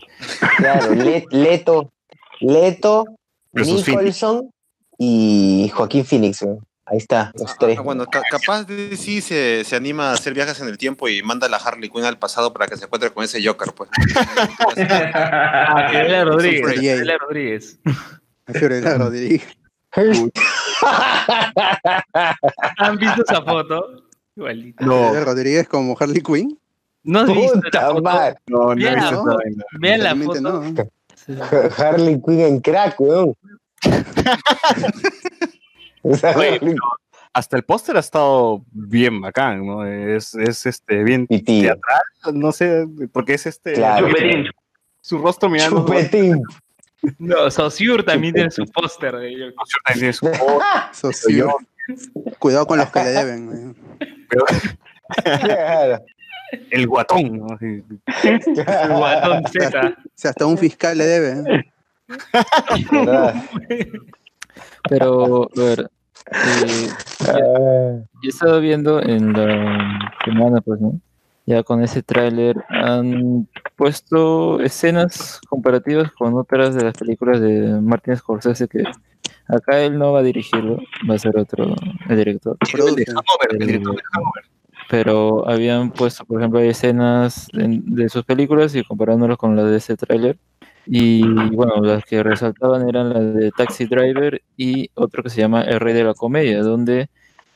Claro, 0.57 0.93
Le- 0.93 1.25
Leto, 1.31 1.91
Leto, 2.39 3.05
Versus 3.51 3.87
Nicholson 3.87 4.49
y 4.97 5.71
Joaquín 5.73 6.03
Phoenix, 6.05 6.41
weón. 6.41 6.59
Ahí 6.85 6.97
está, 6.97 7.31
los 7.35 7.57
tres. 7.57 7.77
Ah, 7.79 7.81
bueno, 7.81 8.05
ca- 8.05 8.21
capaz 8.29 8.65
de 8.65 8.97
sí 8.97 9.21
se, 9.21 9.63
se 9.63 9.75
anima 9.75 10.09
a 10.09 10.13
hacer 10.13 10.33
viajes 10.33 10.59
en 10.59 10.67
el 10.67 10.77
tiempo 10.77 11.07
y 11.07 11.23
manda 11.23 11.47
a 11.47 11.49
la 11.49 11.55
Harley 11.57 11.89
Quinn 11.89 12.03
al 12.03 12.17
pasado 12.19 12.51
para 12.51 12.67
que 12.67 12.75
se 12.75 12.83
encuentre 12.85 13.09
con 13.13 13.23
ese 13.23 13.41
Joker, 13.45 13.69
pues. 13.73 13.89
Ah, 14.89 15.87
Fiorella 15.89 16.25
Rodríguez. 16.25 16.73
Fiorella 16.79 17.17
Rodríguez. 17.17 17.79
Fiorella 18.53 18.97
Rodríguez. 18.97 19.43
¿Han 22.77 22.97
visto 22.97 23.23
esa 23.23 23.41
foto? 23.43 24.03
Igualito. 24.35 24.83
No, 24.85 25.13
Rodríguez 25.23 25.67
como 25.67 25.95
Harley 25.99 26.21
Quinn. 26.21 26.59
¿No 27.03 27.19
has 27.19 27.27
visto 27.27 27.61
Puta 27.61 27.81
foto? 27.91 28.01
no, 28.47 28.75
no 28.75 28.87
he 28.87 28.95
visto 28.95 29.21
esa. 29.21 29.37
Vean 29.79 30.03
la 30.03 30.15
foto. 30.15 30.41
no. 30.41 30.63
Harley 31.77 32.19
Quinn 32.25 32.39
en 32.41 32.59
crack, 32.59 32.99
weón. 32.99 33.33
Oye, 36.35 36.59
Hasta 37.33 37.57
el 37.57 37.63
póster 37.63 37.97
ha 37.97 38.01
estado 38.01 38.63
bien 38.71 39.21
bacán, 39.21 39.65
¿no? 39.65 39.85
Es, 39.85 40.35
es 40.35 40.65
este, 40.65 41.03
bien 41.03 41.27
teatral, 41.27 42.01
no 42.33 42.51
sé, 42.51 42.85
porque 43.11 43.33
es 43.35 43.45
este. 43.45 43.73
Claro. 43.73 44.07
Chupetín. 44.07 44.45
Su 45.01 45.17
rostro 45.19 45.49
mirando. 45.49 45.85
Chupetín. 45.85 46.41
No, 47.19 47.51
Saussure 47.51 48.03
también 48.03 48.33
tiene 48.33 48.49
su 48.51 48.65
póster 48.65 49.15
de 49.17 49.33
Joker. 49.33 49.53
También 49.85 49.99
tiene 49.99 50.13
su 50.13 50.29
Socio. 50.93 51.57
Cuidado 52.39 52.65
con 52.65 52.77
los 52.77 52.89
que 52.91 53.03
le 53.03 53.09
deben. 53.09 53.75
pero 54.29 54.45
Claro, 55.41 56.03
el 56.71 56.87
guatón, 56.87 57.39
¿no? 57.39 57.47
El 57.59 57.83
guatón 58.89 59.43
Z. 59.51 59.79
O 59.79 59.93
sea, 60.13 60.31
hasta 60.31 60.45
un 60.45 60.57
fiscal 60.57 60.97
le 60.97 61.05
debe. 61.05 61.55
eh. 61.55 61.63
Pero, 64.89 65.43
a 65.43 65.61
ver, 65.61 65.89
eh, 66.31 66.89
Ah, 67.27 67.99
Yo 68.21 68.25
he 68.25 68.27
estado 68.27 68.59
viendo 68.59 69.01
en 69.01 69.33
la 69.33 69.99
semana, 70.25 70.61
pues, 70.61 70.79
¿no? 70.81 70.99
Ya 71.45 71.63
con 71.63 71.83
ese 71.83 72.01
tráiler 72.03 72.55
han 72.69 73.49
puesto 73.75 74.61
escenas 74.61 75.41
comparativas 75.49 76.11
con 76.13 76.33
óperas 76.35 76.73
de 76.73 76.85
las 76.85 76.93
películas 76.97 77.41
de 77.41 77.81
Martin 77.81 78.15
Scorsese 78.15 78.69
que 78.69 78.83
acá 79.49 79.81
él 79.81 79.97
no 79.99 80.13
va 80.13 80.19
a 80.19 80.23
dirigirlo, 80.23 80.77
va 81.09 81.15
a 81.15 81.19
ser 81.19 81.37
otro 81.37 81.75
el 82.07 82.15
director. 82.15 82.55
El 82.73 82.95
de 82.95 83.05
el 83.51 83.67
director 83.67 83.95
de. 83.95 84.01
Pero 84.89 85.47
habían 85.49 85.91
puesto, 85.91 86.23
por 86.23 86.39
ejemplo, 86.39 86.59
escenas 86.59 87.47
de, 87.51 87.81
de 87.83 88.09
sus 88.09 88.23
películas 88.23 88.73
y 88.75 88.83
comparándolas 88.83 89.37
con 89.37 89.55
las 89.55 89.65
de 89.65 89.77
ese 89.77 89.97
tráiler. 89.97 90.37
Y 90.85 91.23
bueno, 91.23 91.81
las 91.81 92.03
que 92.03 92.23
resaltaban 92.23 92.87
eran 92.89 93.13
las 93.13 93.35
de 93.35 93.51
Taxi 93.51 93.85
Driver 93.85 94.41
y 94.57 94.89
otro 94.95 95.23
que 95.23 95.29
se 95.29 95.39
llama 95.41 95.61
El 95.61 95.79
Rey 95.79 95.93
de 95.93 96.03
la 96.03 96.13
Comedia, 96.13 96.61
donde 96.61 97.09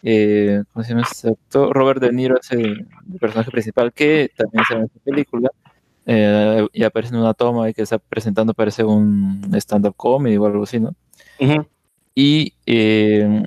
eh, 0.03 0.63
¿cómo 0.71 0.83
se 0.83 0.91
llama 0.91 1.01
este 1.09 1.29
actor? 1.29 1.75
Robert 1.75 2.01
De 2.01 2.11
Niro 2.11 2.39
es 2.39 2.51
el, 2.51 2.87
personaje 3.19 3.51
principal 3.51 3.91
que 3.93 4.31
también 4.37 4.63
sale 4.65 4.79
en 4.81 4.85
esta 4.85 4.99
película. 4.99 5.49
eh, 6.05 6.65
y 6.71 6.83
aparece 6.83 7.13
en 7.13 7.19
una 7.19 7.33
toma 7.33 7.69
y 7.69 7.73
que 7.73 7.81
está 7.81 7.97
presentando, 7.99 8.53
parece 8.53 8.83
un 8.85 9.41
stand-up 9.55 9.95
comedy 9.97 10.37
o 10.37 10.45
algo 10.45 10.63
así, 10.63 10.79
¿no? 10.79 10.95
Y 12.15 12.53
eh, 12.65 13.43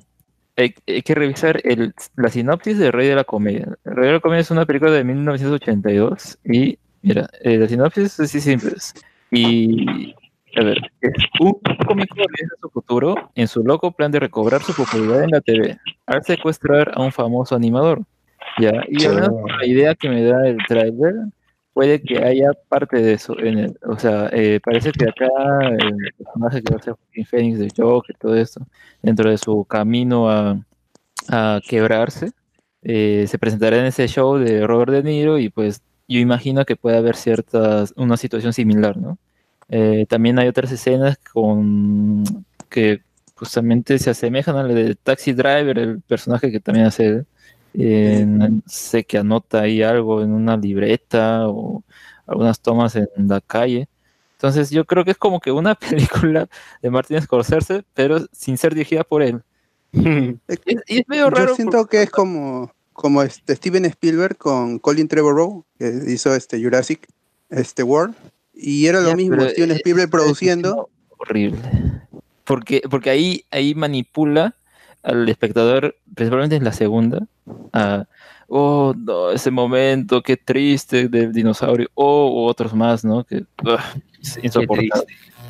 hay, 0.57 0.75
hay 0.87 1.03
que 1.03 1.15
revisar 1.15 1.61
el- 1.65 1.95
la 2.17 2.29
sinopsis 2.29 2.79
de 2.79 2.91
Rey 2.93 3.09
de 3.09 3.15
la 3.15 3.25
Comedia. 3.25 3.67
El 3.85 3.97
Rey 3.97 4.09
de 4.09 4.13
la 4.15 4.21
Comedia 4.21 4.41
es 4.43 4.51
una 4.51 4.67
película 4.67 4.91
de 4.91 5.05
1982 5.05 6.39
y, 6.45 6.79
mira, 7.03 7.29
eh, 7.43 7.57
la 7.57 7.67
sinopsis 7.69 8.05
es 8.05 8.21
así 8.21 8.41
simple. 8.41 8.73
Y, 9.31 10.15
a 10.57 10.65
ver, 10.65 10.79
es 11.01 11.13
un 11.39 11.53
cómico 11.87 12.17
regresa 12.17 12.55
a 12.57 12.61
su 12.61 12.71
futuro 12.71 13.15
en 13.35 13.47
su 13.49 13.63
loco 13.63 13.93
plan 13.93 14.11
de 14.11 14.21
recobrar 14.21 14.63
su 14.63 14.75
popularidad 14.75 15.25
en 15.25 15.31
la 15.31 15.41
TV 15.41 15.79
al 16.07 16.25
secuestrar 16.25 16.93
a 16.95 17.03
un 17.03 17.13
famoso 17.13 17.55
animador. 17.55 18.03
Ya, 18.59 18.83
y 18.89 19.05
por 19.05 19.59
la 19.59 19.67
idea 19.67 19.95
que 19.95 20.09
me 20.09 20.25
da 20.25 20.47
el 20.47 20.59
trailer, 20.67 21.15
puede 21.73 22.03
que 22.03 22.19
haya 22.19 22.51
parte 22.69 23.01
de 23.01 23.13
eso 23.13 23.39
en 23.39 23.59
el, 23.59 23.79
o 23.87 23.97
sea, 23.99 24.29
eh, 24.33 24.61
parece 24.65 24.91
que 24.93 25.09
acá 25.09 25.29
el 25.71 26.13
personaje 26.19 26.63
que 26.63 26.75
va 26.75 26.81
a 26.81 26.83
ser 26.83 26.95
Phoenix 27.27 27.59
de 27.59 27.69
Joker, 27.77 28.17
todo 28.19 28.35
esto, 28.37 28.67
dentro 29.03 29.31
de 29.31 29.39
su 29.39 29.65
camino 29.65 30.29
a, 30.29 30.61
a 31.29 31.61
quebrarse, 31.69 32.33
eh, 32.83 33.27
se 33.29 33.39
presentará 33.39 33.79
en 33.79 33.87
ese 33.87 34.09
show 34.09 34.37
de 34.39 34.67
Robert 34.67 34.93
De 34.93 35.03
Niro 35.03 35.39
y 35.39 35.49
pues 35.51 35.83
yo 36.11 36.21
imagino 36.21 36.65
que 36.65 36.77
puede 36.77 36.97
haber 36.99 37.17
ciertas, 37.17 37.95
una 37.97 38.17
situación 38.17 38.53
similar, 38.53 38.97
¿no? 38.97 39.19
Eh, 39.69 40.07
también 40.09 40.39
hay 40.39 40.49
otras 40.49 40.73
escenas 40.73 41.19
con 41.33 42.25
que 42.69 43.03
justamente 43.37 43.99
se 43.99 44.11
asemejan 44.11 44.57
a 44.57 44.65
la 44.65 44.75
de 44.75 44.97
Taxi 44.97 45.33
Driver, 45.33 45.79
el 45.79 46.01
personaje 46.01 46.51
que 46.51 46.61
también 46.61 46.87
hace. 46.87 47.25
Eh, 47.75 48.25
no 48.27 48.61
sé 48.67 49.05
que 49.05 49.19
anota 49.19 49.61
ahí 49.61 49.81
algo 49.83 50.23
en 50.23 50.33
una 50.33 50.57
libreta 50.57 51.49
o 51.49 51.85
algunas 52.27 52.61
tomas 52.61 52.97
en 52.97 53.09
la 53.29 53.41
calle. 53.41 53.89
Entonces 54.33 54.71
yo 54.71 54.85
creo 54.87 55.05
que 55.05 55.13
es 55.13 55.19
como 55.19 55.39
que 55.39 55.53
una 55.53 55.75
película 55.77 56.49
de 56.83 56.91
Martin 56.91 57.23
Scorsese, 57.23 57.85
pero 57.95 58.19
sin 58.33 58.59
ser 58.59 58.75
dirigida 58.75 59.05
por 59.05 59.23
él. 59.23 59.43
Y 59.93 60.01
es, 60.49 60.61
y 60.89 60.99
es 60.99 61.09
medio 61.09 61.31
raro. 61.31 61.51
Yo 61.51 61.55
siento 61.55 61.87
que 61.87 62.03
es 62.03 62.11
como, 62.11 62.73
como 62.93 63.23
este 63.23 63.57
Steven 63.57 63.85
Spielberg 63.87 64.37
con 64.37 64.79
Colin 64.79 65.09
Trevorrow, 65.09 65.65
que 65.79 65.91
hizo 66.09 66.35
este 66.35 66.63
Jurassic 66.63 67.07
este 67.49 67.83
World. 67.83 68.15
Y 68.55 68.87
era 68.87 69.01
lo 69.01 69.11
Ya, 69.11 69.17
mismo, 69.17 69.41
Steven 69.49 69.71
es- 69.71 69.77
Spielberg 69.79 70.07
es 70.07 70.11
produciendo. 70.11 70.91
horrible. 71.19 71.59
Porque, 72.45 72.83
porque 72.91 73.11
ahí, 73.11 73.45
ahí 73.51 73.75
manipula 73.75 74.55
al 75.03 75.29
espectador, 75.29 75.97
principalmente 76.15 76.57
en 76.57 76.65
la 76.65 76.73
segunda, 76.73 77.27
a, 77.73 78.07
oh, 78.49 78.93
no, 78.97 79.31
ese 79.31 79.51
momento, 79.51 80.23
qué 80.23 80.37
triste 80.37 81.09
del 81.09 81.33
dinosaurio, 81.33 81.89
o 81.95 82.29
u 82.35 82.47
otros 82.49 82.75
más, 82.75 83.05
¿no? 83.05 83.25
Que 83.25 83.37
ugh, 83.65 83.79
es 84.21 84.39
insoportable. 84.43 85.07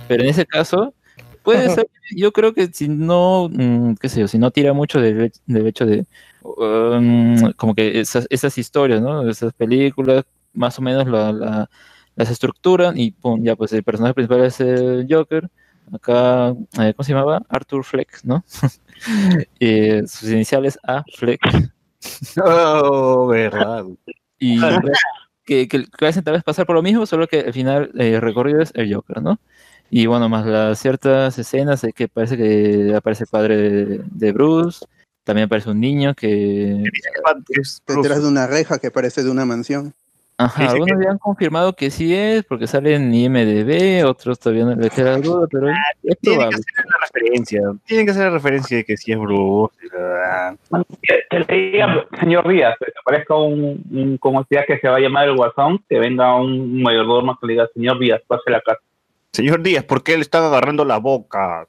Pero 0.06 0.22
en 0.22 0.28
ese 0.28 0.46
caso, 0.46 0.94
puede 1.42 1.68
ser, 1.74 1.88
yo 2.16 2.32
creo 2.32 2.52
que 2.54 2.68
si 2.72 2.88
no, 2.88 3.48
mm, 3.50 3.94
qué 3.94 4.08
sé 4.08 4.20
yo, 4.20 4.28
si 4.28 4.38
no 4.38 4.50
tira 4.52 4.72
mucho 4.72 5.00
del, 5.00 5.32
del 5.46 5.66
hecho 5.66 5.86
de, 5.86 6.06
um, 6.42 7.52
como 7.52 7.74
que 7.74 8.00
esas, 8.00 8.26
esas 8.30 8.56
historias, 8.58 9.00
¿no? 9.00 9.28
Esas 9.28 9.52
películas, 9.52 10.24
más 10.52 10.78
o 10.78 10.82
menos 10.82 11.06
la, 11.06 11.32
la- 11.32 11.70
las 12.16 12.30
estructuran 12.30 12.98
y 12.98 13.12
pum, 13.12 13.42
ya 13.42 13.56
pues 13.56 13.72
el 13.72 13.82
personaje 13.82 14.14
principal 14.14 14.44
es 14.44 14.60
el 14.60 15.06
Joker. 15.08 15.48
Acá, 15.92 16.50
eh, 16.78 16.92
¿cómo 16.94 17.04
se 17.04 17.12
llamaba? 17.12 17.42
Arthur 17.48 17.84
Fleck, 17.84 18.20
¿no? 18.24 18.44
Eh, 19.58 20.02
sus 20.06 20.28
iniciales 20.30 20.78
A, 20.82 21.02
Fleck. 21.16 21.40
Oh, 22.44 23.26
verdad. 23.28 23.84
Y 24.42 24.58
que, 25.44 25.68
que, 25.68 25.84
que 25.86 26.06
hacen 26.06 26.24
tal 26.24 26.34
vez 26.34 26.42
pasar 26.42 26.64
por 26.66 26.74
lo 26.74 26.82
mismo, 26.82 27.04
solo 27.04 27.26
que 27.26 27.40
al 27.40 27.52
final 27.52 27.90
eh, 27.98 28.14
el 28.14 28.22
recorrido 28.22 28.62
es 28.62 28.72
el 28.74 28.94
Joker, 28.94 29.20
¿no? 29.22 29.38
Y 29.90 30.06
bueno, 30.06 30.28
más 30.28 30.46
las 30.46 30.78
ciertas 30.78 31.38
escenas 31.38 31.84
que 31.94 32.08
parece 32.08 32.36
que 32.38 32.94
aparece 32.96 33.24
el 33.24 33.28
padre 33.30 33.56
de, 33.56 34.00
de 34.04 34.32
Bruce, 34.32 34.86
también 35.24 35.46
aparece 35.46 35.70
un 35.70 35.80
niño 35.80 36.14
que... 36.14 36.82
Detrás 37.86 38.22
de 38.22 38.28
una 38.28 38.46
reja 38.46 38.78
que 38.78 38.90
parece 38.90 39.22
de 39.22 39.30
una 39.30 39.44
mansión. 39.44 39.94
Ajá, 40.40 40.70
algunos 40.70 41.04
ya 41.04 41.10
han 41.10 41.18
confirmado 41.18 41.74
que 41.74 41.90
sí 41.90 42.14
es, 42.14 42.44
porque 42.44 42.66
sale 42.66 42.94
en 42.94 43.12
IMDB, 43.12 44.06
otros 44.06 44.38
todavía 44.38 44.64
no 44.64 44.74
le 44.74 44.88
queda 44.88 45.18
duda, 45.18 45.46
pero 45.50 45.68
es 45.68 46.18
Tienen 46.18 46.48
que 46.48 46.56
hacer 46.56 46.86
la 46.86 46.96
referencia. 47.02 47.60
Tienen 47.84 48.06
que 48.06 48.12
hacer 48.12 48.24
la 48.24 48.30
referencia 48.30 48.76
de 48.78 48.84
que 48.84 48.96
sí 48.96 49.12
es 49.12 49.18
Bruce. 49.18 49.76
Que, 51.02 51.14
que 51.28 51.40
le 51.40 51.70
diga, 51.72 52.06
señor 52.18 52.48
Díaz, 52.48 52.74
que 52.78 52.86
aparezca 52.98 53.34
un, 53.34 53.84
un 53.90 54.16
como 54.16 54.42
sea 54.44 54.64
que 54.64 54.78
se 54.78 54.88
va 54.88 54.96
a 54.96 55.00
llamar 55.00 55.28
el 55.28 55.36
Guasón, 55.36 55.84
que 55.86 55.98
venga 55.98 56.34
un 56.34 56.82
mayordomo 56.82 57.38
que 57.38 57.46
le 57.46 57.52
diga, 57.52 57.68
señor 57.74 57.98
Díaz, 57.98 58.22
pase 58.26 58.50
la 58.50 58.62
casa. 58.62 58.80
Señor 59.32 59.62
Díaz, 59.62 59.84
¿por 59.84 60.02
qué 60.02 60.16
le 60.16 60.22
están 60.22 60.44
agarrando 60.44 60.86
la 60.86 60.96
boca? 60.96 61.66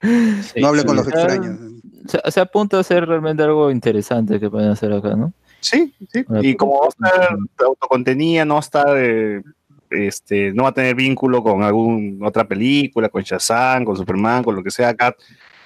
Sí, 0.00 0.60
No 0.60 0.68
hable 0.68 0.84
con 0.84 0.96
los 0.96 1.06
extraños. 1.08 1.58
Se, 2.06 2.30
se 2.30 2.40
apunta 2.40 2.78
a 2.78 2.82
ser 2.82 3.06
realmente 3.06 3.42
algo 3.42 3.70
interesante 3.70 4.38
que 4.38 4.48
pueden 4.48 4.70
hacer 4.70 4.92
acá, 4.92 5.14
¿no? 5.14 5.32
Sí, 5.60 5.92
sí. 6.12 6.24
Ahora, 6.28 6.46
Y 6.46 6.54
como 6.54 6.80
va 6.80 6.86
a 6.86 6.88
estar 6.88 7.38
autocontenida, 7.66 8.44
no 8.44 8.54
va 8.54 8.60
a 8.60 8.62
estar, 8.62 8.96
eh, 8.96 9.42
este, 9.90 10.52
no 10.52 10.64
va 10.64 10.68
a 10.70 10.74
tener 10.74 10.94
vínculo 10.94 11.42
con 11.42 11.62
alguna 11.62 12.26
otra 12.28 12.46
película, 12.46 13.08
con 13.08 13.22
Shazam, 13.22 13.84
con 13.84 13.96
Superman, 13.96 14.44
con 14.44 14.54
lo 14.54 14.62
que 14.62 14.70
sea 14.70 14.90
acá, 14.90 15.14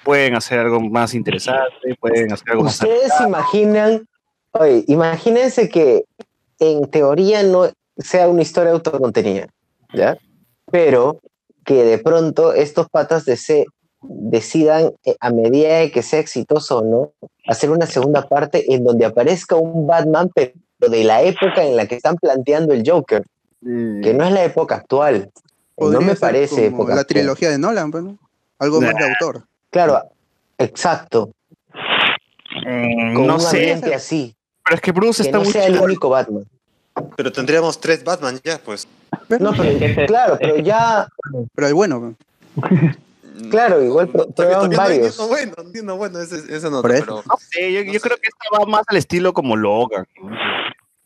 pueden 0.03 0.35
hacer 0.35 0.59
algo 0.59 0.79
más 0.81 1.13
interesante, 1.13 1.95
pueden 1.99 2.31
hacer 2.31 2.51
algo 2.51 2.63
más 2.63 2.73
Ustedes 2.73 3.11
imaginan, 3.25 4.07
oye, 4.51 4.83
imagínense 4.87 5.69
que 5.69 6.05
en 6.59 6.89
teoría 6.89 7.43
no 7.43 7.69
sea 7.97 8.27
una 8.27 8.41
historia 8.41 8.71
autocontenida, 8.71 9.47
¿ya? 9.93 10.17
Pero 10.71 11.21
que 11.63 11.83
de 11.83 11.97
pronto 11.99 12.53
estos 12.53 12.89
patas 12.89 13.25
de 13.25 13.37
C 13.37 13.65
decidan, 14.03 14.91
eh, 15.05 15.15
a 15.19 15.29
medida 15.31 15.79
de 15.79 15.91
que 15.91 16.01
sea 16.03 16.19
exitoso 16.19 16.79
o 16.79 16.83
no, 16.83 17.11
hacer 17.47 17.69
una 17.69 17.85
segunda 17.85 18.27
parte 18.27 18.73
en 18.73 18.83
donde 18.83 19.05
aparezca 19.05 19.55
un 19.55 19.87
Batman, 19.87 20.29
pero 20.33 20.53
de 20.79 21.03
la 21.03 21.21
época 21.21 21.63
en 21.63 21.75
la 21.75 21.85
que 21.87 21.95
están 21.95 22.15
planteando 22.17 22.73
el 22.73 22.83
Joker, 22.89 23.23
que 23.61 24.13
no 24.13 24.25
es 24.25 24.31
la 24.31 24.43
época 24.43 24.75
actual. 24.75 25.29
No 25.77 25.85
Podría 25.85 25.99
me 26.01 26.07
ser 26.13 26.19
parece 26.19 26.55
como 26.55 26.67
época 26.77 26.95
la 26.95 27.01
actual. 27.01 27.05
trilogía 27.21 27.49
de 27.49 27.57
Nolan, 27.57 27.89
¿no? 27.91 28.17
Algo 28.59 28.79
más 28.81 28.93
de 28.95 29.03
autor. 29.05 29.43
Claro, 29.71 30.03
exacto. 30.57 31.31
Mm, 32.65 33.15
Con 33.15 33.27
no 33.27 33.33
un 33.35 33.39
sé, 33.39 33.57
ambiente 33.57 33.93
así. 33.95 34.35
pero 34.63 34.75
es 34.75 34.81
que 34.81 34.91
Bruce 34.91 35.23
Que 35.23 35.29
está 35.29 35.37
no 35.39 35.43
muy 35.43 35.53
sea 35.53 35.65
el 35.65 35.79
único 35.79 36.09
Batman. 36.09 36.45
Pero 37.15 37.31
tendríamos 37.31 37.79
tres 37.79 38.03
Batman 38.03 38.39
ya, 38.43 38.59
pues. 38.63 38.87
No, 39.39 39.51
pero 39.53 40.05
claro, 40.05 40.37
pero 40.39 40.57
ya, 40.57 41.07
Pero 41.55 41.67
el 41.67 41.73
bueno. 41.73 42.15
claro, 43.49 43.83
igual 43.83 44.09
prueban 44.09 44.69
no 44.69 44.77
varios. 44.77 45.07
entiendo 45.07 45.27
bueno, 45.27 45.53
no 45.57 45.63
entiendo 45.63 45.95
bueno 45.97 46.19
ese, 46.19 46.69
nota, 46.69 46.87
pero 46.87 47.23
No 47.27 47.35
sé, 47.51 47.71
yo, 47.73 47.81
yo 47.81 47.99
creo 47.99 48.17
que 48.17 48.27
esta 48.27 48.59
va 48.59 48.65
más 48.65 48.83
al 48.87 48.97
estilo 48.97 49.33
como 49.33 49.55
Logan. 49.55 50.05
¿no? 50.21 50.29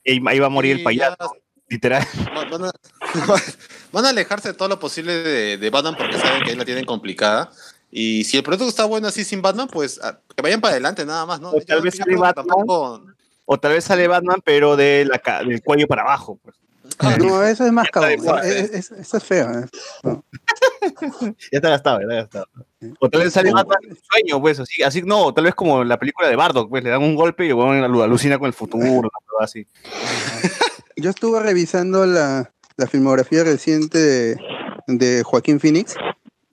Y 0.04 0.26
ahí 0.28 0.40
va 0.40 0.46
a 0.48 0.50
morir 0.50 0.78
el 0.78 0.84
payaso, 0.84 1.36
literal. 1.68 2.06
van 2.50 2.66
a, 2.66 2.72
van 3.92 4.06
a 4.06 4.10
alejarse 4.10 4.50
de 4.50 4.54
todo 4.54 4.70
lo 4.70 4.80
posible 4.80 5.14
de, 5.24 5.58
de 5.58 5.70
Batman 5.70 5.96
porque 5.98 6.18
saben 6.18 6.44
que 6.44 6.52
ahí 6.52 6.56
la 6.56 6.66
tienen 6.66 6.86
complicada. 6.86 7.52
Y 7.92 8.24
si 8.26 8.38
el 8.38 8.44
producto 8.44 8.68
está 8.68 8.86
bueno 8.86 9.08
así 9.08 9.24
sin 9.24 9.42
Batman, 9.42 9.68
pues 9.72 10.00
ah, 10.04 10.20
que 10.36 10.42
vayan 10.42 10.60
para 10.62 10.74
adelante 10.74 11.06
nada 11.06 11.26
más, 11.26 11.40
¿no? 11.40 11.52
O 11.52 11.62
tal 11.62 11.82
vez 11.82 11.96
sale 11.96 12.16
Batman. 12.16 12.46
tampoco- 12.48 13.02
O 13.46 13.58
tal 13.60 13.72
vez 13.74 13.84
sale 13.86 14.08
Batman, 14.08 14.42
pero 14.44 14.76
de 14.76 15.06
la, 15.10 15.20
ca- 15.20 15.42
del 15.44 15.62
cuello 15.64 15.88
para 15.88 16.02
abajo. 16.04 16.38
Pues. 16.44 16.56
No, 17.20 17.43
eso 17.43 17.66
es 17.66 17.72
más 17.72 17.88
de 17.93 18.18
moda, 18.18 18.48
Es- 18.48 18.72
es- 18.72 18.91
Eso 18.91 19.18
es 19.18 19.24
feo. 19.24 19.50
¿eh? 19.60 19.66
Ya 21.52 21.58
está 21.58 21.70
gastado, 21.70 22.00
ya 22.00 22.06
está 22.06 22.16
gastado. 22.16 22.48
O 23.00 23.10
tal 23.10 23.24
vez 23.24 23.34
sale 23.34 23.50
en 23.50 23.56
un 23.58 23.66
sueño, 24.12 24.41
pues, 24.41 24.60
así, 24.60 24.84
así, 24.84 25.02
no, 25.02 25.34
tal 25.34 25.45
vez 25.45 25.56
como 25.56 25.84
la 25.84 25.98
película 26.00 26.28
de 26.28 26.36
Bardock, 26.36 26.70
pues, 26.70 26.84
le 26.84 26.89
dan 26.89 27.04
un 27.04 27.16
golpe 27.16 27.45
y 27.45 27.50
alu- 27.50 28.04
alucina 28.04 28.38
con 28.39 28.48
el 28.48 28.54
futuro, 28.54 29.10
así. 29.39 29.66
Yo 30.95 31.10
estuve 31.10 31.39
revisando 31.41 32.06
la, 32.06 32.52
la 32.78 32.88
filmografía 32.88 33.43
reciente 33.43 33.98
de, 34.00 34.38
de 34.88 35.24
Joaquín 35.24 35.60
Phoenix 35.60 35.95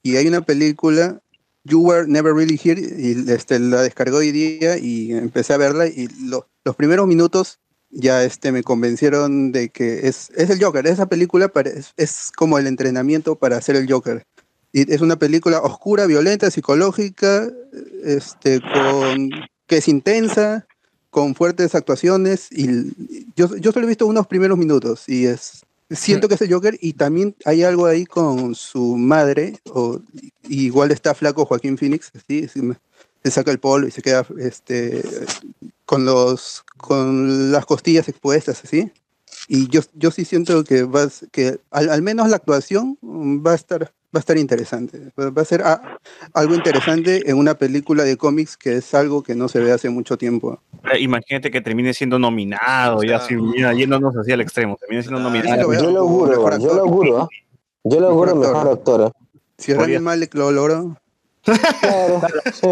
y 0.03 0.17
hay 0.17 0.27
una 0.27 0.43
película, 0.43 1.21
You 1.65 1.81
Were 1.81 2.07
Never 2.07 2.35
Really 2.35 2.61
Here, 2.63 2.81
y 2.81 3.31
este, 3.31 3.59
la 3.59 3.83
descargó 3.83 4.19
hoy 4.19 4.33
día 4.33 4.77
y 4.79 5.13
empecé 5.13 5.55
a 5.55 5.59
verla 5.59 5.87
y 5.87 6.09
lo- 6.27 6.49
los 6.65 6.77
primeros 6.77 7.07
minutos 7.07 7.61
ya 7.95 8.25
este, 8.25 8.53
me 8.53 8.63
convencieron 8.63 9.53
de 9.53 9.69
que 9.71 10.09
es, 10.09 10.31
es 10.37 10.51
el 10.51 10.63
Joker. 10.63 10.87
Esa 10.87 11.07
película 11.07 11.51
es, 11.65 11.93
es 11.97 12.33
como 12.37 12.59
el 12.59 12.67
entrenamiento 12.67 13.37
para 13.37 13.57
hacer 13.57 13.77
el 13.77 13.91
Joker. 13.91 14.27
Y 14.73 14.93
es 14.93 15.01
una 15.01 15.17
película 15.17 15.61
oscura, 15.61 16.07
violenta, 16.07 16.51
psicológica, 16.51 17.49
este, 18.05 18.61
con, 18.61 19.31
que 19.67 19.77
es 19.77 19.89
intensa, 19.89 20.67
con 21.15 21.37
fuertes 21.37 21.77
actuaciones 21.77 22.49
y 22.51 22.93
yo, 23.37 23.57
yo 23.57 23.71
solo 23.71 23.87
he 23.87 23.89
visto 23.89 24.05
unos 24.05 24.27
primeros 24.27 24.59
minutos 24.59 25.09
y 25.09 25.27
es 25.27 25.63
siento 25.89 26.27
que 26.27 26.35
es 26.35 26.43
el 26.43 26.53
Joker 26.53 26.77
y 26.81 26.95
también 26.95 27.37
hay 27.45 27.63
algo 27.63 27.87
ahí 27.87 28.05
con 28.05 28.57
su 28.57 28.97
madre 28.97 29.61
o 29.73 30.01
igual 30.49 30.91
está 30.91 31.15
flaco 31.15 31.47
Joaquín 31.47 31.79
Phoenix 31.79 32.11
sí, 32.27 32.49
se 32.49 33.31
saca 33.31 33.53
el 33.53 33.61
polo 33.61 33.87
y 33.87 33.93
se 33.93 34.03
queda 34.03 34.27
este 34.39 35.05
con 35.85 36.05
los 36.05 36.65
con 36.77 37.53
las 37.53 37.67
costillas 37.67 38.09
expuestas 38.09 38.63
así 38.65 38.91
y 39.49 39.69
yo, 39.69 39.81
yo 39.95 40.11
sí 40.11 40.25
siento 40.25 40.65
que 40.65 40.85
va 40.85 41.03
a 41.03 41.07
s- 41.07 41.27
que 41.31 41.59
al, 41.71 41.91
al 41.91 42.03
menos 42.03 42.29
la 42.29 42.37
actuación 42.37 42.97
va 43.03 43.53
a 43.53 43.55
estar 43.55 43.83
va 43.85 44.19
a 44.19 44.21
estar 44.21 44.39
interesante 44.39 45.13
va 45.19 45.43
a 45.43 45.45
ser 45.45 45.63
ah, 45.65 45.99
algo 46.33 46.55
interesante 46.55 47.29
en 47.29 47.37
una 47.37 47.55
película 47.55 48.05
de 48.05 48.17
cómics 48.17 48.57
que 48.57 48.77
es 48.77 48.95
algo 48.95 49.23
que 49.23 49.35
no 49.35 49.49
se 49.49 49.59
ve 49.61 49.73
hace 49.73 49.91
mucho 49.91 50.17
tiempo 50.17 50.61
Eh, 50.93 51.01
Imagínate 51.01 51.51
que 51.51 51.61
termine 51.61 51.93
siendo 51.95 52.19
nominado, 52.19 53.03
ya 53.03 53.17
así, 53.17 53.35
mira, 53.37 53.73
yéndonos 53.75 54.15
hacia 54.15 54.35
el 54.35 54.41
extremo, 54.41 54.77
termine 54.79 55.03
siendo 55.03 55.21
nominado. 55.21 55.73
lo 55.73 55.75
Yo 55.83 55.91
lo 55.91 56.01
auguro, 56.01 56.31
mejor 56.31 56.53
yo 56.53 56.57
actor. 56.73 56.77
lo 56.77 56.83
auguro. 56.83 57.19
¿ah? 57.23 57.29
Yo 57.85 58.01
lo 58.01 58.09
auguro 58.09 58.37
Mejor 58.37 58.55
mejor 58.57 58.73
actor. 58.73 59.03
¿ah? 59.03 59.13
si 59.59 59.73
Rami 59.75 59.99
Malek 59.99 60.35
lo 60.35 60.51
logró 60.53 60.97
Claro, 61.45 62.23
sí. 62.53 62.67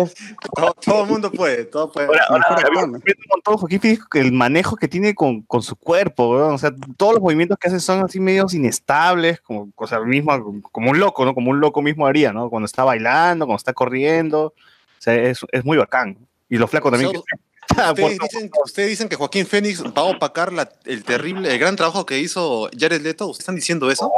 todo, 0.55 0.75
todo 0.85 1.03
el 1.03 1.09
mundo 1.11 1.31
puede, 1.31 1.65
todo 1.65 1.93
puede. 1.93 2.09
Un 2.09 3.27
montón 3.31 3.57
Joaquín 3.59 3.81
Phoenix 3.81 4.05
el 4.15 4.33
manejo 4.33 4.77
que 4.77 4.89
tiene 4.89 5.15
con, 5.15 5.43
con 5.43 5.63
su 5.63 5.77
cuerpo, 5.77 6.29
o 6.31 6.59
sea, 6.59 6.73
todos 6.97 7.15
los 7.15 7.23
movimientos 7.23 7.59
que 7.59 7.69
hace 7.69 7.81
son 7.81 8.05
así 8.05 8.19
medios 8.21 8.55
inestables, 8.55 9.41
como, 9.41 9.71
o 9.75 9.87
sea, 9.87 10.01
mismo, 10.01 10.63
como 10.73 10.91
un 10.91 10.99
loco, 10.99 11.25
¿no? 11.25 11.35
Como 11.35 11.51
un 11.51 11.61
loco 11.61 11.83
mismo 11.83 12.07
haría, 12.07 12.33
¿no? 12.33 12.49
Cuando 12.51 12.67
está 12.67 12.85
bailando, 12.85 13.47
cuando 13.47 13.59
está 13.59 13.73
corriendo, 13.73 14.47
o 14.47 14.55
sea, 14.99 15.15
es, 15.15 15.41
es 15.53 15.65
muy 15.65 15.77
bacán. 15.77 16.17
Y 16.49 16.57
lo 16.59 16.67
flaco 16.69 16.91
también. 16.91 17.13
So- 17.13 17.19
está. 17.19 17.37
Ustedes 17.93 18.19
dicen, 18.19 18.51
ustedes 18.65 18.89
dicen 18.91 19.09
que 19.09 19.17
Joaquín 19.17 19.47
Phoenix 19.47 19.83
va 19.83 20.03
a 20.03 20.05
opacar 20.05 20.53
la- 20.53 20.69
el 20.85 21.05
terrible, 21.05 21.51
el 21.53 21.59
gran 21.59 21.77
trabajo 21.77 22.05
que 22.05 22.19
hizo 22.19 22.69
Jared 22.79 23.01
Leto. 23.01 23.27
¿Ustedes 23.29 23.41
están 23.41 23.55
diciendo 23.55 23.91
eso? 23.91 24.11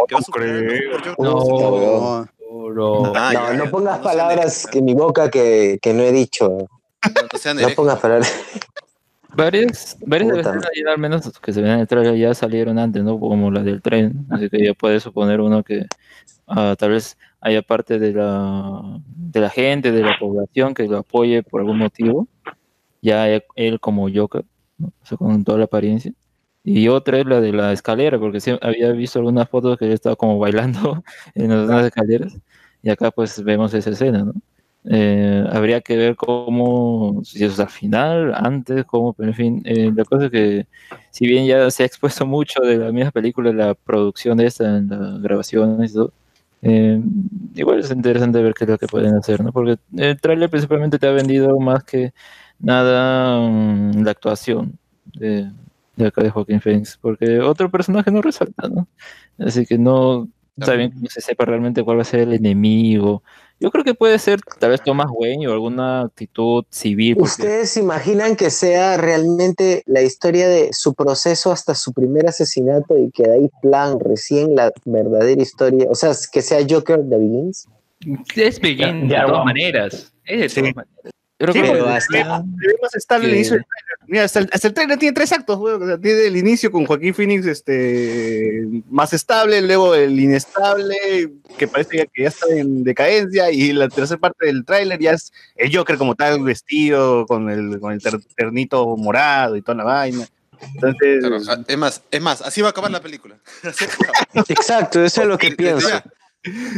No. 1.18 1.40
No, 2.20 2.28
No, 2.54 2.70
no. 2.70 3.12
Ah, 3.16 3.32
No, 3.32 3.52
ya, 3.52 3.52
no 3.54 3.70
pongas 3.70 3.98
palabras 3.98 4.68
en 4.72 4.84
mi 4.84 4.94
boca 4.94 5.28
que, 5.28 5.78
que 5.82 5.92
no 5.92 6.02
he 6.02 6.12
dicho. 6.12 6.68
No, 7.60 7.68
pongas 7.74 7.98
palabras. 7.98 8.32
Varias, 9.36 9.98
varias 10.06 10.30
de 10.30 10.42
las 10.44 10.62
ya 10.62 10.92
al 10.92 10.98
menos 10.98 11.38
que 11.40 11.52
se 11.52 11.60
ven 11.60 11.72
en 11.72 11.80
el 11.80 11.88
trailer 11.88 12.14
ya 12.16 12.32
salieron 12.34 12.78
antes, 12.78 13.02
¿no? 13.02 13.18
Como 13.18 13.50
la 13.50 13.64
del 13.64 13.82
tren, 13.82 14.24
así 14.30 14.48
que 14.48 14.64
ya 14.64 14.74
puede 14.74 15.00
suponer 15.00 15.40
uno 15.40 15.64
que 15.64 15.86
ah, 16.46 16.76
tal 16.78 16.90
vez 16.90 17.18
haya 17.40 17.60
parte 17.60 17.98
de 17.98 18.12
la, 18.12 19.00
de 19.04 19.40
la 19.40 19.50
gente, 19.50 19.90
de 19.90 20.02
la 20.02 20.16
población 20.20 20.72
que 20.72 20.86
lo 20.86 20.98
apoye 20.98 21.42
por 21.42 21.60
algún 21.60 21.78
motivo, 21.78 22.28
ya 23.02 23.26
él 23.26 23.80
como 23.80 24.08
Joker, 24.08 24.44
¿no? 24.78 24.92
O 25.02 25.06
sea, 25.06 25.18
con 25.18 25.42
toda 25.42 25.58
la 25.58 25.64
apariencia. 25.64 26.12
Y 26.64 26.88
otra 26.88 27.18
es 27.18 27.26
la 27.26 27.40
de 27.40 27.52
la 27.52 27.72
escalera, 27.72 28.18
porque 28.18 28.40
sí 28.40 28.56
había 28.62 28.90
visto 28.92 29.18
algunas 29.18 29.48
fotos 29.48 29.78
que 29.78 29.84
él 29.84 29.92
estaba 29.92 30.16
como 30.16 30.38
bailando 30.38 31.04
en 31.34 31.68
las 31.68 31.86
escaleras, 31.86 32.36
y 32.82 32.90
acá 32.90 33.10
pues 33.10 33.42
vemos 33.44 33.74
esa 33.74 33.90
escena, 33.90 34.24
¿no? 34.24 34.32
Eh, 34.86 35.44
habría 35.50 35.80
que 35.80 35.96
ver 35.96 36.14
cómo, 36.16 37.22
si 37.24 37.42
es 37.44 37.58
al 37.58 37.70
final, 37.70 38.34
antes, 38.34 38.84
cómo, 38.84 39.14
pero 39.14 39.30
en 39.30 39.34
fin, 39.34 39.62
eh, 39.64 39.90
la 39.94 40.04
cosa 40.04 40.26
es 40.26 40.30
que 40.30 40.66
si 41.10 41.26
bien 41.26 41.46
ya 41.46 41.70
se 41.70 41.84
ha 41.84 41.86
expuesto 41.86 42.26
mucho 42.26 42.60
de 42.62 42.76
la 42.76 42.92
misma 42.92 43.10
película, 43.10 43.52
la 43.52 43.74
producción 43.74 44.36
de 44.36 44.46
esta, 44.46 44.76
en 44.78 44.88
la 44.88 45.18
grabación 45.20 45.82
y 45.82 45.88
todo, 45.92 46.12
eh, 46.62 47.00
igual 47.54 47.80
es 47.80 47.90
interesante 47.90 48.42
ver 48.42 48.54
qué 48.54 48.64
es 48.64 48.70
lo 48.70 48.78
que 48.78 48.86
pueden 48.86 49.14
hacer, 49.16 49.42
¿no? 49.42 49.52
Porque 49.52 49.78
el 49.96 50.20
tráiler 50.20 50.50
principalmente 50.50 50.98
te 50.98 51.06
ha 51.06 51.12
vendido 51.12 51.58
más 51.60 51.84
que 51.84 52.12
nada 52.58 53.38
mm, 53.40 54.02
la 54.04 54.10
actuación 54.10 54.78
de, 55.14 55.50
de 55.96 56.06
acá 56.06 56.22
de 56.22 56.30
Joaquín 56.30 56.60
Phoenix, 56.60 56.98
porque 57.00 57.40
otro 57.40 57.70
personaje 57.70 58.10
no 58.10 58.20
resalta, 58.22 58.68
¿no? 58.68 58.88
Así 59.38 59.64
que 59.66 59.78
no, 59.78 60.28
está 60.58 60.74
bien 60.74 60.90
que 60.92 60.98
no 61.00 61.08
se 61.08 61.20
sepa 61.20 61.44
realmente 61.44 61.82
cuál 61.82 61.98
va 61.98 62.02
a 62.02 62.04
ser 62.06 62.20
el 62.20 62.32
enemigo. 62.34 63.22
Yo 63.60 63.70
creo 63.70 63.84
que 63.84 63.94
puede 63.94 64.18
ser 64.18 64.40
tal 64.58 64.70
vez 64.70 64.82
Thomas 64.82 65.06
Wayne 65.14 65.46
o 65.46 65.52
alguna 65.52 66.02
actitud 66.02 66.64
civil. 66.70 67.14
porque- 67.16 67.30
¿Ustedes 67.30 67.70
se 67.70 67.80
imaginan 67.80 68.34
que 68.34 68.50
sea 68.50 68.96
realmente 68.96 69.84
la 69.86 70.02
historia 70.02 70.48
de 70.48 70.70
su 70.72 70.92
proceso 70.94 71.52
hasta 71.52 71.74
su 71.76 71.92
primer 71.92 72.26
asesinato 72.28 72.98
y 72.98 73.10
que 73.12 73.22
de 73.22 73.32
ahí 73.34 73.50
plan 73.62 74.00
recién 74.00 74.56
la 74.56 74.72
verdadera 74.84 75.40
historia? 75.40 75.86
O 75.88 75.94
sea, 75.94 76.10
que 76.32 76.42
sea 76.42 76.58
Joker 76.68 77.04
de 77.04 77.16
Begins. 77.16 77.68
Es 78.34 78.60
Begin 78.60 79.08
Ya, 79.08 79.20
de 79.22 79.26
todas 79.28 79.44
maneras. 79.44 80.12
Es 80.24 80.40
de 80.40 80.48
Sí. 80.48 80.60
todas 80.60 80.74
maneras. 80.76 81.13
Creo 81.36 81.52
Sí, 81.52 81.62
que 81.62 81.68
pero 81.68 81.88
hasta- 81.88 82.44
que- 83.20 83.28
inicio 83.34 83.54
del 83.56 83.64
trailer. 83.66 83.98
Mira, 84.06 84.24
hasta 84.24 84.38
el, 84.38 84.48
hasta 84.52 84.68
el 84.68 84.74
trailer 84.74 84.98
tiene 84.98 85.14
tres 85.14 85.32
actos, 85.32 85.58
weón. 85.58 85.82
O 85.82 85.86
sea, 85.86 85.98
tiene 85.98 86.26
el 86.26 86.36
inicio 86.36 86.70
con 86.70 86.86
Joaquín 86.86 87.12
Phoenix 87.14 87.44
este, 87.46 88.62
más 88.88 89.12
estable, 89.12 89.60
luego 89.62 89.94
el 89.96 90.18
inestable, 90.20 91.32
que 91.58 91.66
parece 91.66 91.96
ya 91.98 92.06
que 92.06 92.22
ya 92.22 92.28
está 92.28 92.46
en 92.54 92.84
decadencia, 92.84 93.50
y 93.50 93.72
la 93.72 93.88
tercera 93.88 94.20
parte 94.20 94.46
del 94.46 94.64
tráiler 94.64 95.00
ya 95.00 95.12
es 95.12 95.32
el 95.56 95.74
Joker 95.74 95.96
como 95.98 96.14
tal, 96.14 96.42
vestido 96.44 97.26
con 97.26 97.50
el, 97.50 97.80
con 97.80 97.92
el 97.92 98.00
ter- 98.02 98.20
ternito 98.36 98.96
morado 98.96 99.56
y 99.56 99.62
toda 99.62 99.76
la 99.78 99.84
vaina. 99.84 100.26
Entonces, 100.74 101.18
Claro, 101.20 101.64
es 101.66 101.76
más, 101.78 102.02
es 102.10 102.20
más, 102.22 102.42
así 102.42 102.60
va 102.62 102.68
a 102.68 102.70
acabar 102.70 102.90
la 102.90 103.00
película. 103.00 103.36
Exacto, 104.48 105.04
eso 105.04 105.22
es 105.22 105.28
lo 105.28 105.36
que 105.38 105.50
pienso. 105.52 105.88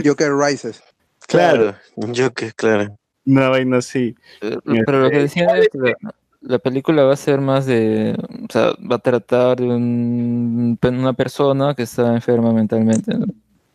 Joker 0.05 0.33
Rises 0.35 0.83
Claro, 1.29 1.75
Joker, 1.97 2.55
claro. 2.55 2.97
Una 3.27 3.49
vaina 3.49 3.79
así. 3.79 4.15
Eh, 4.41 4.57
Pero 4.87 5.01
lo 5.01 5.11
que 5.11 5.19
decía 5.19 5.47
es 5.59 5.69
que 5.69 5.79
la, 5.79 5.95
la 6.41 6.59
película 6.59 7.03
va 7.05 7.13
a 7.13 7.17
ser 7.17 7.41
más 7.41 7.67
de, 7.67 8.17
o 8.49 8.53
sea, 8.53 8.73
va 8.91 8.97
a 8.97 9.01
tratar 9.01 9.59
de 9.59 9.67
un- 9.67 10.79
una 10.83 11.13
persona 11.13 11.75
que 11.75 11.83
está 11.83 12.15
enferma 12.15 12.53
mentalmente, 12.53 13.17
¿no? 13.19 13.27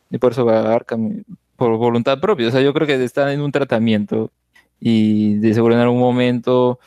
Y 0.09 0.17
por 0.17 0.31
eso 0.31 0.45
va 0.45 0.59
a 0.61 0.73
Arkham, 0.73 1.23
por 1.55 1.77
voluntad 1.77 2.19
propia. 2.19 2.47
O 2.47 2.51
sea, 2.51 2.61
yo 2.61 2.73
creo 2.73 2.87
que 2.87 3.01
está 3.03 3.31
en 3.33 3.41
un 3.41 3.51
tratamiento 3.51 4.31
y 4.79 5.35
de 5.35 5.53
seguro 5.53 5.75
en 5.75 5.81
algún 5.81 5.99
momento, 5.99 6.79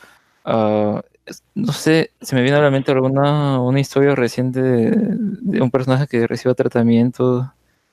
ah, 0.43 1.01
no 1.55 1.71
sé, 1.73 2.11
se 2.21 2.35
me 2.35 2.41
viene 2.43 2.57
a 2.57 2.61
la 2.61 2.69
mente 2.71 2.91
alguna 2.91 3.59
una 3.61 3.79
historia 3.79 4.13
reciente 4.15 4.61
de, 4.61 4.91
de 5.41 5.61
un 5.61 5.71
personaje 5.71 6.07
que 6.07 6.27
reciba 6.27 6.53
tratamiento, 6.53 7.51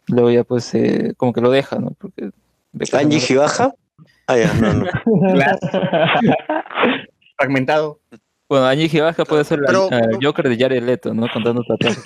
luego 0.08 0.30
ya 0.30 0.44
pues 0.44 0.74
eh, 0.74 1.14
como 1.16 1.32
que 1.32 1.40
lo 1.40 1.50
deja, 1.50 1.78
¿no? 1.78 1.92
Porque 1.98 2.30
¿Angie 2.98 3.20
Gibaja? 3.20 3.74
Ah, 4.26 4.36
ya, 4.36 4.52
no, 4.54 4.72
no. 4.74 4.86
Fragmentado. 7.36 8.00
Bueno, 8.48 8.66
Angie 8.66 8.88
Gibaja 8.88 9.24
puede 9.24 9.44
ser 9.44 9.60
la- 9.60 9.66
Pero- 9.66 9.88
el 9.90 10.18
Joker 10.24 10.48
de 10.48 10.56
Jared 10.58 10.82
Leto, 10.82 11.14
¿no? 11.14 11.26
Contando 11.32 11.62
tatuajes. 11.68 12.02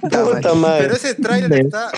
Pero 0.00 0.94
ese 0.94 1.14
tráiler 1.14 1.52
está, 1.66 1.90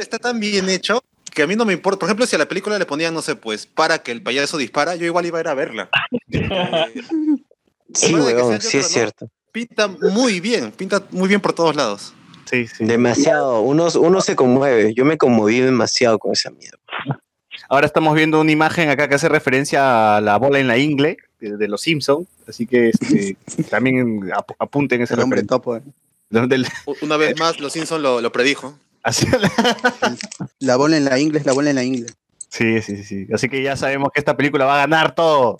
está 0.00 0.18
tan 0.18 0.40
bien 0.40 0.68
hecho 0.68 1.00
que 1.32 1.42
a 1.42 1.46
mí 1.46 1.54
no 1.56 1.64
me 1.64 1.72
importa. 1.72 2.00
Por 2.00 2.08
ejemplo, 2.08 2.26
si 2.26 2.34
a 2.36 2.38
la 2.38 2.46
película 2.48 2.78
le 2.78 2.86
ponían, 2.86 3.14
no 3.14 3.22
sé, 3.22 3.36
pues, 3.36 3.66
para 3.66 3.98
que 4.00 4.10
el 4.10 4.22
payaso 4.22 4.56
dispara, 4.58 4.96
yo 4.96 5.06
igual 5.06 5.26
iba 5.26 5.38
a 5.38 5.40
ir 5.42 5.48
a 5.48 5.54
verla. 5.54 5.88
Sí, 7.94 8.14
weón, 8.14 8.60
sí 8.60 8.76
es 8.76 8.88
cierto. 8.88 9.30
pinta 9.50 9.88
muy 9.88 10.40
bien, 10.40 10.72
pinta 10.72 11.02
muy 11.10 11.26
bien 11.26 11.40
por 11.40 11.54
todos 11.54 11.74
lados. 11.74 12.12
Sí, 12.44 12.66
sí. 12.66 12.84
Demasiado. 12.84 13.62
Uno, 13.62 13.88
uno 13.98 14.20
se 14.20 14.36
conmueve. 14.36 14.92
Yo 14.92 15.06
me 15.06 15.16
conmoví 15.16 15.60
demasiado 15.60 16.18
con 16.18 16.32
esa 16.32 16.50
mierda. 16.50 16.76
Ahora 17.68 17.86
estamos 17.86 18.14
viendo 18.14 18.40
una 18.40 18.52
imagen 18.52 18.88
acá 18.90 19.08
que 19.08 19.14
hace 19.16 19.28
referencia 19.28 20.16
a 20.16 20.20
la 20.20 20.36
bola 20.38 20.58
en 20.58 20.66
la 20.68 20.78
ingle 20.78 21.18
de, 21.40 21.56
de 21.56 21.68
los 21.68 21.80
Simpsons. 21.82 22.26
Así 22.48 22.66
que 22.66 22.90
este, 22.90 23.36
también 23.70 24.30
ap- 24.34 24.52
apunten 24.58 25.02
ese 25.02 25.16
referencia. 25.16 25.46
topo. 25.46 25.76
eh. 25.76 25.82
Una 27.02 27.16
vez 27.16 27.38
más, 27.38 27.58
Los 27.60 27.72
Simpsons 27.72 28.02
lo, 28.02 28.20
lo 28.20 28.32
predijo. 28.32 28.78
así- 29.02 29.26
La 30.60 30.76
bola 30.76 30.96
en 30.96 31.04
la 31.04 31.18
inglés, 31.18 31.46
la 31.46 31.52
bola 31.52 31.70
en 31.70 31.76
la 31.76 31.84
inglés. 31.84 32.16
sí, 32.48 32.80
sí, 32.82 32.96
sí, 32.96 33.04
sí. 33.04 33.26
Así 33.32 33.48
que 33.48 33.62
ya 33.62 33.76
sabemos 33.76 34.10
que 34.12 34.20
esta 34.20 34.36
película 34.36 34.64
va 34.64 34.74
a 34.74 34.86
ganar 34.86 35.14
todo. 35.14 35.58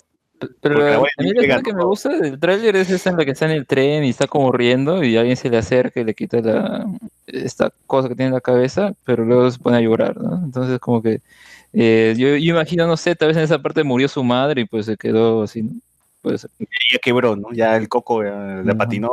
Pero 0.61 1.03
a 1.03 1.21
mí 1.21 1.31
escena 1.35 1.61
que 1.61 1.73
me 1.73 1.83
gusta 1.83 2.09
del 2.17 2.39
tráiler 2.39 2.77
es 2.77 2.89
esa 2.89 3.09
en 3.09 3.17
la 3.17 3.25
que 3.25 3.31
está 3.31 3.43
en 3.45 3.51
el 3.51 3.67
tren 3.67 4.05
y 4.05 4.09
está 4.11 4.25
como 4.25 4.53
riendo 4.53 5.03
y 5.03 5.17
alguien 5.17 5.35
se 5.35 5.49
le 5.49 5.57
acerca 5.57 5.99
y 5.99 6.05
le 6.05 6.13
quita 6.13 6.39
la, 6.39 6.85
esta 7.27 7.73
cosa 7.85 8.07
que 8.07 8.15
tiene 8.15 8.27
en 8.29 8.35
la 8.35 8.39
cabeza, 8.39 8.93
pero 9.03 9.25
luego 9.25 9.51
se 9.51 9.59
pone 9.59 9.75
a 9.77 9.81
llorar, 9.81 10.15
¿no? 10.15 10.35
Entonces 10.45 10.79
como 10.79 11.01
que 11.01 11.19
eh, 11.73 12.13
yo, 12.17 12.29
yo 12.37 12.53
imagino, 12.53 12.87
no 12.87 12.97
sé, 12.97 13.15
tal 13.15 13.29
vez 13.29 13.37
en 13.37 13.43
esa 13.43 13.61
parte 13.61 13.83
murió 13.83 14.07
su 14.07 14.23
madre 14.23 14.61
y 14.61 14.65
pues 14.65 14.85
se 14.85 14.97
quedó 14.97 15.43
así, 15.43 15.63
¿no? 15.63 15.71
Puede 16.21 16.37
ser. 16.37 16.49
Y 16.59 16.65
ya 16.93 16.99
quebró, 17.01 17.35
¿no? 17.35 17.49
Ya 17.53 17.75
el 17.77 17.87
coco 17.87 18.23
ya 18.23 18.63
patinó. 18.77 19.09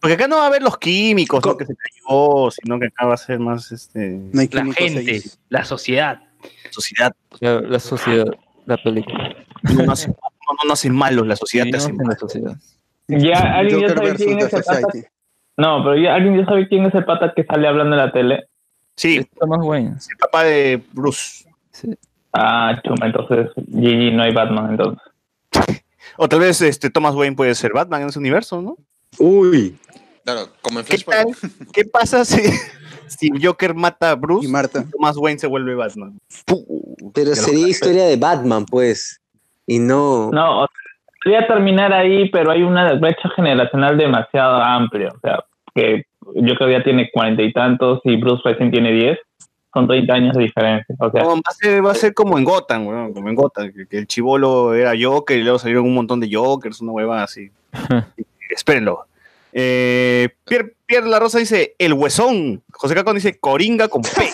Porque 0.00 0.14
acá 0.14 0.26
no 0.28 0.36
va 0.36 0.44
a 0.44 0.46
haber 0.46 0.62
los 0.62 0.78
químicos, 0.78 1.44
¿no? 1.44 1.56
Que 1.56 1.66
se 1.66 1.74
cayó, 1.76 2.50
sino 2.50 2.78
que 2.78 2.86
acá 2.86 3.04
va 3.06 3.14
a 3.14 3.18
ser 3.18 3.38
más 3.38 3.70
este, 3.72 4.18
No 4.32 4.40
hay 4.40 4.48
La 4.50 4.64
gente, 4.72 5.10
ahí. 5.10 5.22
la 5.50 5.64
sociedad. 5.64 6.22
sociedad. 6.70 7.12
La, 7.40 7.60
la 7.60 7.78
sociedad, 7.78 8.24
la 8.64 8.76
película. 8.78 9.36
No 9.64 9.72
no, 9.84 9.84
no 9.94 10.68
nacen 10.68 10.94
malos, 10.94 11.26
la 11.26 11.36
sociedad 11.36 11.64
te 11.64 11.72
Vivimos 11.76 11.84
hace 11.84 11.90
en 11.90 11.96
mal. 11.98 12.06
la 12.08 12.18
sociedad. 12.18 12.56
Ya 13.08 13.38
alguien 13.58 13.80
ya 13.80 13.88
Joker 13.88 13.96
sabe 13.98 14.08
versus 14.10 14.26
quién 14.26 14.38
es 14.38 14.52
el 14.54 14.62
pata. 14.62 14.88
No, 15.58 15.84
pero 15.84 15.96
ya 15.98 16.14
alguien 16.14 16.38
ya 16.38 16.44
sabe 16.46 16.68
quién 16.68 16.86
es 16.86 16.94
el 16.94 17.04
pata 17.04 17.32
que 17.36 17.44
sale 17.44 17.68
hablando 17.68 17.94
en 17.96 18.00
la 18.02 18.12
tele. 18.12 18.44
Sí, 18.96 19.18
Está 19.18 19.44
más 19.46 19.60
bueno. 19.60 19.94
es 19.98 20.08
el 20.08 20.16
papá 20.16 20.44
de 20.44 20.82
Bruce. 20.92 21.44
Sí. 21.80 21.94
Ah, 22.32 22.80
chuma, 22.84 23.06
entonces 23.06 23.50
GG 23.56 24.14
no 24.14 24.22
hay 24.22 24.32
Batman 24.32 24.70
entonces. 24.70 25.02
O 26.16 26.28
tal 26.28 26.40
vez 26.40 26.60
este 26.60 26.90
Thomas 26.90 27.14
Wayne 27.14 27.36
puede 27.36 27.54
ser 27.54 27.72
Batman 27.72 28.02
en 28.02 28.08
ese 28.08 28.18
universo, 28.18 28.60
¿no? 28.60 28.76
Uy. 29.18 29.76
Claro, 30.24 30.48
como 30.62 30.80
en 30.80 30.86
¿Qué 30.86 30.98
tal? 30.98 31.26
¿Qué 31.72 31.84
pasa 31.84 32.24
si, 32.26 32.42
si 33.08 33.30
Joker 33.42 33.74
mata 33.74 34.10
a 34.10 34.14
Bruce 34.14 34.46
Y 34.46 34.50
Marta. 34.50 34.84
y 34.86 34.90
Thomas 34.90 35.16
Wayne 35.16 35.38
se 35.38 35.46
vuelve 35.46 35.74
Batman? 35.74 36.18
Pero 37.14 37.34
sería 37.34 37.68
historia 37.68 38.04
de 38.04 38.16
Batman, 38.16 38.64
pues. 38.66 39.20
Y 39.66 39.78
no. 39.78 40.30
No, 40.30 40.62
o 40.62 40.66
sea, 40.66 40.80
podría 41.24 41.46
terminar 41.46 41.92
ahí, 41.92 42.28
pero 42.30 42.50
hay 42.50 42.62
una 42.62 42.92
brecha 42.94 43.28
generacional 43.34 43.96
demasiado 43.96 44.56
amplia. 44.62 45.08
O 45.08 45.20
sea, 45.20 45.44
que 45.74 46.04
yo 46.34 46.54
creo 46.54 46.68
que 46.68 46.78
ya 46.78 46.84
tiene 46.84 47.10
cuarenta 47.12 47.42
y 47.42 47.52
tantos 47.52 48.00
y 48.04 48.16
Bruce 48.16 48.42
recién 48.44 48.70
tiene 48.70 48.92
diez. 48.92 49.18
Son 49.72 49.86
30 49.86 50.12
años 50.12 50.36
de 50.36 50.42
diferencia. 50.42 50.94
O 50.98 51.10
sea, 51.10 51.22
No, 51.22 51.36
va, 51.36 51.42
a 51.44 51.52
ser, 51.52 51.84
va 51.84 51.92
a 51.92 51.94
ser 51.94 52.12
como 52.12 52.38
en 52.38 52.44
Gotham, 52.44 52.86
weón, 52.86 53.12
como 53.12 53.28
en 53.28 53.34
Gotham, 53.34 53.72
que, 53.72 53.86
que 53.86 53.98
el 53.98 54.06
chivolo 54.06 54.74
era 54.74 54.92
Joker 55.00 55.38
y 55.38 55.42
luego 55.42 55.58
salieron 55.58 55.84
un 55.84 55.94
montón 55.94 56.20
de 56.20 56.28
Jokers, 56.32 56.80
una 56.80 56.92
hueva 56.92 57.22
así. 57.22 57.50
Espérenlo. 58.50 59.06
Eh, 59.52 60.28
Pierre, 60.44 60.74
Pierre 60.86 61.08
La 61.08 61.18
Rosa 61.18 61.38
dice 61.38 61.74
El 61.78 61.92
Huesón. 61.92 62.62
José 62.72 62.94
Cacón 62.94 63.16
dice 63.16 63.38
Coringa 63.38 63.88
con 63.88 64.02
P. 64.02 64.30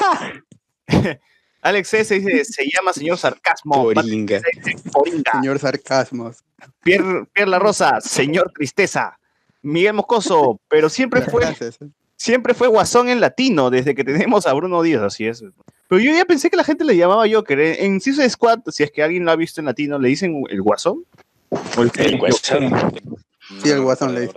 Alex 1.63 1.95
S. 1.95 2.15
dice 2.15 2.45
Se 2.45 2.65
llama 2.71 2.93
señor 2.93 3.19
Sarcasmo. 3.19 3.85
Coringa. 3.93 4.39
Dice, 4.39 4.77
Coringa. 4.93 5.33
Señor 5.33 5.59
Sarcasmos. 5.59 6.45
Pierre, 6.83 7.27
Pierre 7.33 7.51
La 7.51 7.59
Rosa, 7.59 8.01
señor 8.01 8.53
Tristeza. 8.55 9.19
Miguel 9.63 9.95
Moscoso, 9.95 10.61
pero 10.69 10.89
siempre 10.89 11.23
fue 11.23 11.43
¿eh? 11.45 11.57
Siempre 12.17 12.55
fue 12.55 12.69
Guasón 12.69 13.09
en 13.09 13.21
latino, 13.21 13.71
desde 13.71 13.95
que 13.95 14.05
tenemos 14.05 14.47
a 14.47 14.53
Bruno 14.53 14.83
Díaz, 14.83 15.03
así 15.03 15.27
es. 15.27 15.45
Pero 15.89 16.01
yo 16.01 16.13
ya 16.13 16.25
pensé 16.25 16.51
que 16.51 16.57
la 16.57 16.65
gente 16.65 16.85
le 16.85 16.97
llamaba 16.97 17.25
Joker. 17.31 17.61
En 17.61 18.01
Suicide 18.01 18.29
Squad, 18.29 18.61
si 18.69 18.83
es 18.83 18.91
que 18.91 19.03
alguien 19.03 19.25
lo 19.25 19.31
ha 19.31 19.37
visto 19.37 19.61
en 19.61 19.67
latino, 19.67 19.99
¿le 19.99 20.09
dicen 20.09 20.43
el 20.51 20.63
Guasón? 20.63 21.05
¿O 21.51 21.83
el, 21.83 21.91
El 21.97 22.19
Guasón. 22.19 22.73
Sí, 23.63 23.71
el 23.71 23.81
guasón 23.81 24.15
le 24.15 24.23
dice. 24.23 24.35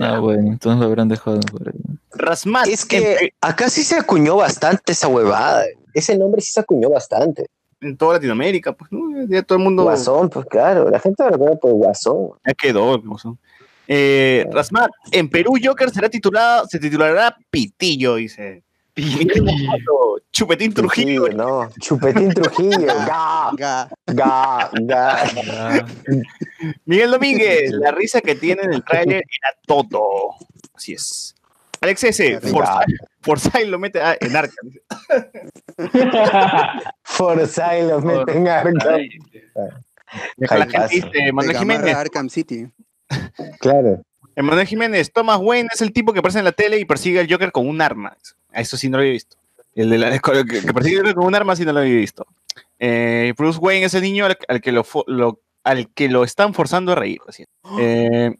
Ah, 0.00 0.18
bueno, 0.18 0.52
entonces 0.52 0.80
lo 0.80 0.86
habrán 0.86 1.08
dejado 1.08 1.40
por 1.40 1.68
ahí. 1.68 1.78
Rasmat. 2.12 2.66
Es 2.68 2.84
que 2.84 3.34
acá 3.40 3.68
sí 3.68 3.82
se 3.82 3.96
acuñó 3.96 4.36
bastante 4.36 4.92
esa 4.92 5.08
huevada. 5.08 5.64
Ese 5.92 6.16
nombre 6.16 6.40
sí 6.40 6.52
se 6.52 6.60
acuñó 6.60 6.90
bastante. 6.90 7.46
En, 7.80 7.88
en 7.88 7.96
toda 7.96 8.14
Latinoamérica, 8.14 8.72
pues, 8.72 8.90
¿no? 8.90 9.26
Ya 9.28 9.42
todo 9.42 9.58
el 9.58 9.64
mundo 9.64 9.82
Guasón, 9.82 10.30
pues 10.30 10.46
claro. 10.46 10.88
La 10.90 10.98
gente 10.98 11.22
lo 11.30 11.38
conoce 11.38 11.58
por 11.58 11.72
Guasón. 11.72 12.30
ya 12.46 12.54
quedó. 12.54 12.94
el 12.94 13.02
Guasón. 13.02 13.38
Eh, 13.88 14.44
Rasmat, 14.50 14.90
en 15.12 15.28
Perú 15.28 15.54
Joker 15.62 15.90
será 15.90 16.08
titulado, 16.08 16.66
se 16.66 16.78
titulará 16.78 17.36
Pitillo, 17.50 18.16
dice. 18.16 18.62
Chupetín 20.32 20.72
Trujillo. 20.72 21.28
no. 21.28 21.68
Chupetín 21.80 22.32
Trujillo. 22.32 22.86
Ga, 23.06 23.50
Ga. 23.56 23.88
ga, 24.06 24.70
ga. 24.72 25.86
Miguel 26.86 27.10
Domínguez, 27.10 27.72
la 27.72 27.90
risa 27.90 28.22
que 28.22 28.34
tiene 28.34 28.62
en 28.62 28.72
el 28.72 28.84
tráiler 28.84 29.18
era 29.18 29.56
todo. 29.66 30.34
Así 30.74 30.94
es. 30.94 31.34
Alex 31.82 32.04
S. 32.04 32.40
Forsyth, 32.40 32.96
Forsyth 33.20 33.66
lo 33.66 33.78
mete 33.78 34.00
ah, 34.00 34.16
en 34.18 34.34
Arkham. 34.34 34.70
dice. 34.70 34.80
Forsyth 37.02 37.82
los 37.88 38.02
mete 38.02 38.32
en 38.32 38.48
Arkham. 38.48 38.74
Deja 40.36 40.58
la 40.58 40.66
gente 40.66 40.88
dice, 40.88 41.32
Manuel 41.32 41.58
Jiménez. 41.58 41.94
Arkham 41.94 42.30
City. 42.30 42.66
Claro. 43.60 44.02
Emanuel 44.34 44.66
Jiménez, 44.66 45.10
Thomas 45.12 45.38
Wayne 45.40 45.68
es 45.72 45.80
el 45.80 45.92
tipo 45.92 46.12
que 46.12 46.18
aparece 46.18 46.38
en 46.40 46.44
la 46.44 46.52
tele 46.52 46.78
y 46.78 46.84
persigue 46.84 47.20
al 47.20 47.30
Joker 47.30 47.52
con 47.52 47.66
un 47.68 47.80
arma. 47.80 48.16
A 48.52 48.60
eso 48.60 48.76
sí 48.76 48.88
no 48.88 48.98
lo 48.98 49.02
había 49.02 49.12
visto. 49.12 49.36
El 49.74 49.90
de 49.90 49.98
la, 49.98 50.10
que, 50.18 50.44
que 50.44 50.72
persigue 50.72 50.96
al 50.96 51.02
Joker 51.02 51.14
con 51.14 51.26
un 51.26 51.34
arma 51.34 51.56
sí 51.56 51.64
no 51.64 51.72
lo 51.72 51.80
había 51.80 51.94
visto. 51.96 52.26
Eh, 52.78 53.32
Bruce 53.36 53.58
Wayne 53.58 53.86
es 53.86 53.94
el 53.94 54.02
niño 54.02 54.26
al, 54.26 54.36
al 54.48 54.60
que 54.60 54.72
lo, 54.72 54.84
al 55.64 55.88
que 55.94 56.08
lo 56.08 56.24
están 56.24 56.54
forzando 56.54 56.92
a 56.92 56.96
reír. 56.96 57.20
así. 57.28 57.44
Eh, 57.80 58.34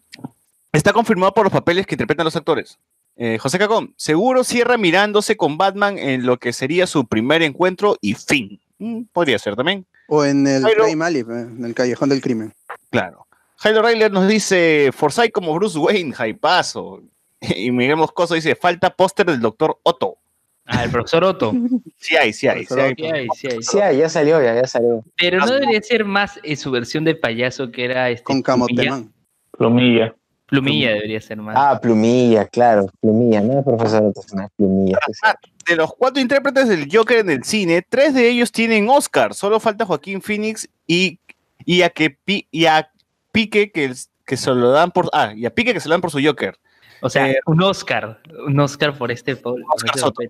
está 0.71 0.93
confirmado 0.93 1.33
por 1.33 1.45
los 1.45 1.53
papeles 1.53 1.85
que 1.85 1.95
interpretan 1.95 2.25
los 2.25 2.35
actores. 2.35 2.77
Eh, 3.15 3.39
José 3.39 3.57
Cacón, 3.57 3.95
seguro 3.97 4.43
cierra 4.43 4.77
mirándose 4.77 5.35
con 5.37 5.57
Batman 5.57 5.97
en 5.97 6.25
lo 6.25 6.37
que 6.37 6.53
sería 6.53 6.85
su 6.85 7.07
primer 7.07 7.41
encuentro 7.41 7.97
y 7.99 8.13
fin. 8.13 8.59
Mm, 8.77 9.03
podría 9.11 9.39
ser 9.39 9.55
también. 9.55 9.87
O 10.07 10.23
en 10.23 10.45
el 10.45 10.63
Alley, 10.65 11.21
eh, 11.21 11.25
en 11.27 11.65
el 11.65 11.73
Callejón 11.73 12.09
del 12.09 12.21
Crimen. 12.21 12.53
Claro. 12.91 13.26
Jairo 13.57 13.81
Reiler 13.81 14.11
nos 14.11 14.27
dice, 14.27 14.91
Forsyth 14.93 15.31
como 15.31 15.53
Bruce 15.53 15.77
Wayne, 15.77 16.13
jaipazo. 16.13 17.01
Y 17.55 17.71
Miguel 17.71 17.97
Moscoso 17.97 18.33
dice, 18.33 18.55
falta 18.55 18.89
póster 18.89 19.25
del 19.27 19.39
doctor 19.39 19.79
Otto. 19.83 20.17
Ah, 20.65 20.83
el 20.83 20.89
profesor 20.91 21.23
Otto. 21.23 21.53
Sí 21.97 22.15
hay, 22.15 22.33
sí 22.33 22.47
hay, 22.47 22.65
sí 22.65 22.79
hay. 22.79 22.93
Sí 22.95 23.05
hay, 23.05 23.27
sí 23.35 23.47
hay. 23.47 23.63
Sí, 23.93 23.99
ya 23.99 24.09
salió, 24.09 24.41
ya, 24.41 24.55
ya 24.55 24.65
salió. 24.67 25.03
Pero 25.17 25.39
no 25.39 25.51
debería 25.51 25.81
ser 25.81 26.05
más 26.05 26.39
eh, 26.43 26.55
su 26.55 26.71
versión 26.71 27.03
de 27.03 27.15
payaso 27.15 27.71
que 27.71 27.85
era 27.85 28.09
este. 28.09 28.23
Con 28.23 28.41
Plumilla. 28.41 28.83
Camotemán. 28.83 29.13
Plumilla. 29.51 30.15
Plumilla 30.47 30.91
debería 30.93 31.19
ser 31.19 31.37
más. 31.37 31.55
Ah, 31.57 31.79
plumilla, 31.81 32.45
claro. 32.45 32.87
Plumilla, 33.01 33.41
no 33.41 33.63
profesor 33.63 34.03
Otto, 34.03 34.21
no, 34.33 34.49
plumilla. 34.55 34.97
sí. 35.07 35.49
De 35.67 35.75
los 35.75 35.93
cuatro 35.93 36.21
intérpretes 36.21 36.69
del 36.69 36.87
Joker 36.89 37.17
en 37.17 37.29
el 37.31 37.43
cine, 37.43 37.81
tres 37.87 38.13
de 38.13 38.29
ellos 38.29 38.51
tienen 38.53 38.87
Oscar. 38.89 39.33
Solo 39.33 39.59
falta 39.59 39.85
Joaquín 39.85 40.21
Phoenix 40.21 40.69
y, 40.87 41.19
y, 41.65 41.81
a, 41.81 41.89
que, 41.89 42.11
Pi- 42.11 42.47
y 42.51 42.65
a 42.67 42.89
Pique 43.37 43.71
que, 43.71 43.93
que 44.25 44.35
se 44.35 44.49
lo 44.49 44.71
dan 44.71 44.89
por... 44.89 45.11
Ah, 45.13 45.31
y 45.35 45.45
a 45.45 45.53
Pique 45.53 45.71
que 45.71 45.79
se 45.79 45.87
lo 45.87 45.93
dan 45.93 46.01
por 46.01 46.09
su 46.09 46.19
Joker. 46.19 46.57
o 47.01 47.09
sea, 47.09 47.29
eh, 47.29 47.39
un 47.45 47.61
Oscar. 47.61 48.19
Un 48.47 48.59
Oscar 48.59 48.97
por 48.97 49.11
este 49.11 49.35
pobre. 49.35 49.63
por 49.63 49.75
Oscar 49.75 49.89
este 49.89 49.99
Soto. 49.99 50.21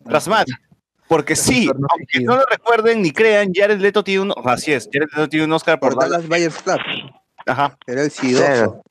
Rasmat, 0.00 0.48
Porque 1.06 1.36
sí, 1.36 1.68
aunque 1.68 2.20
no 2.20 2.36
lo 2.36 2.46
recuerden 2.46 3.02
ni 3.02 3.10
crean, 3.10 3.52
Jared 3.52 3.78
Leto 3.80 4.02
tiene 4.02 4.22
un... 4.22 4.34
Así 4.46 4.72
es, 4.72 4.88
Jared 4.90 5.08
Leto 5.10 5.28
tiene 5.28 5.44
un 5.44 5.52
Oscar 5.52 5.78
por, 5.78 5.92
Por 5.92 6.04
Dallas 6.04 6.26
Buyers 6.26 6.56
Club. 6.62 6.78
Ajá. 7.44 7.76
Era 7.86 8.02
el 8.02 8.10
sidoso. 8.10 8.44
Claro, 8.46 8.82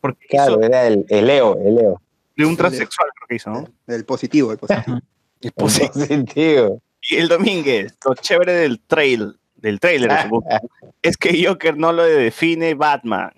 Porque 0.00 0.26
claro, 0.28 0.52
hizo 0.52 0.62
era 0.62 0.86
el, 0.86 1.04
el 1.10 1.26
Leo, 1.26 1.58
el 1.62 1.74
Leo. 1.74 2.00
de 2.34 2.46
un 2.46 2.56
transexual, 2.56 3.10
creo 3.14 3.28
que 3.28 3.34
hizo, 3.34 3.50
¿no? 3.50 3.68
El 3.88 4.06
positivo, 4.06 4.52
el 4.52 4.58
positivo. 4.58 5.00
Posible. 5.54 5.90
Positivo. 5.98 6.80
Y 7.02 7.16
el 7.16 7.28
Domínguez, 7.28 7.94
lo 8.06 8.14
chévere 8.14 8.52
del 8.52 8.80
trail, 8.80 9.38
del 9.60 9.80
trailer, 9.80 10.10
supongo, 10.22 10.46
es 11.02 11.16
que 11.16 11.44
Joker 11.44 11.76
no 11.76 11.92
lo 11.92 12.04
define 12.04 12.74
Batman, 12.74 13.30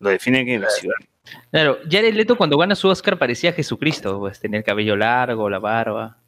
lo 0.00 0.10
define 0.10 0.44
que 0.44 0.58
la 0.58 0.70
ciudad. 0.70 0.96
Claro, 1.50 1.78
Jared 1.90 2.14
Leto 2.14 2.36
cuando 2.36 2.56
gana 2.56 2.74
su 2.74 2.88
Oscar 2.88 3.18
parecía 3.18 3.52
Jesucristo, 3.52 4.18
pues 4.20 4.38
tenía 4.38 4.58
el 4.58 4.64
cabello 4.64 4.96
largo, 4.96 5.50
la 5.50 5.58
barba. 5.58 6.18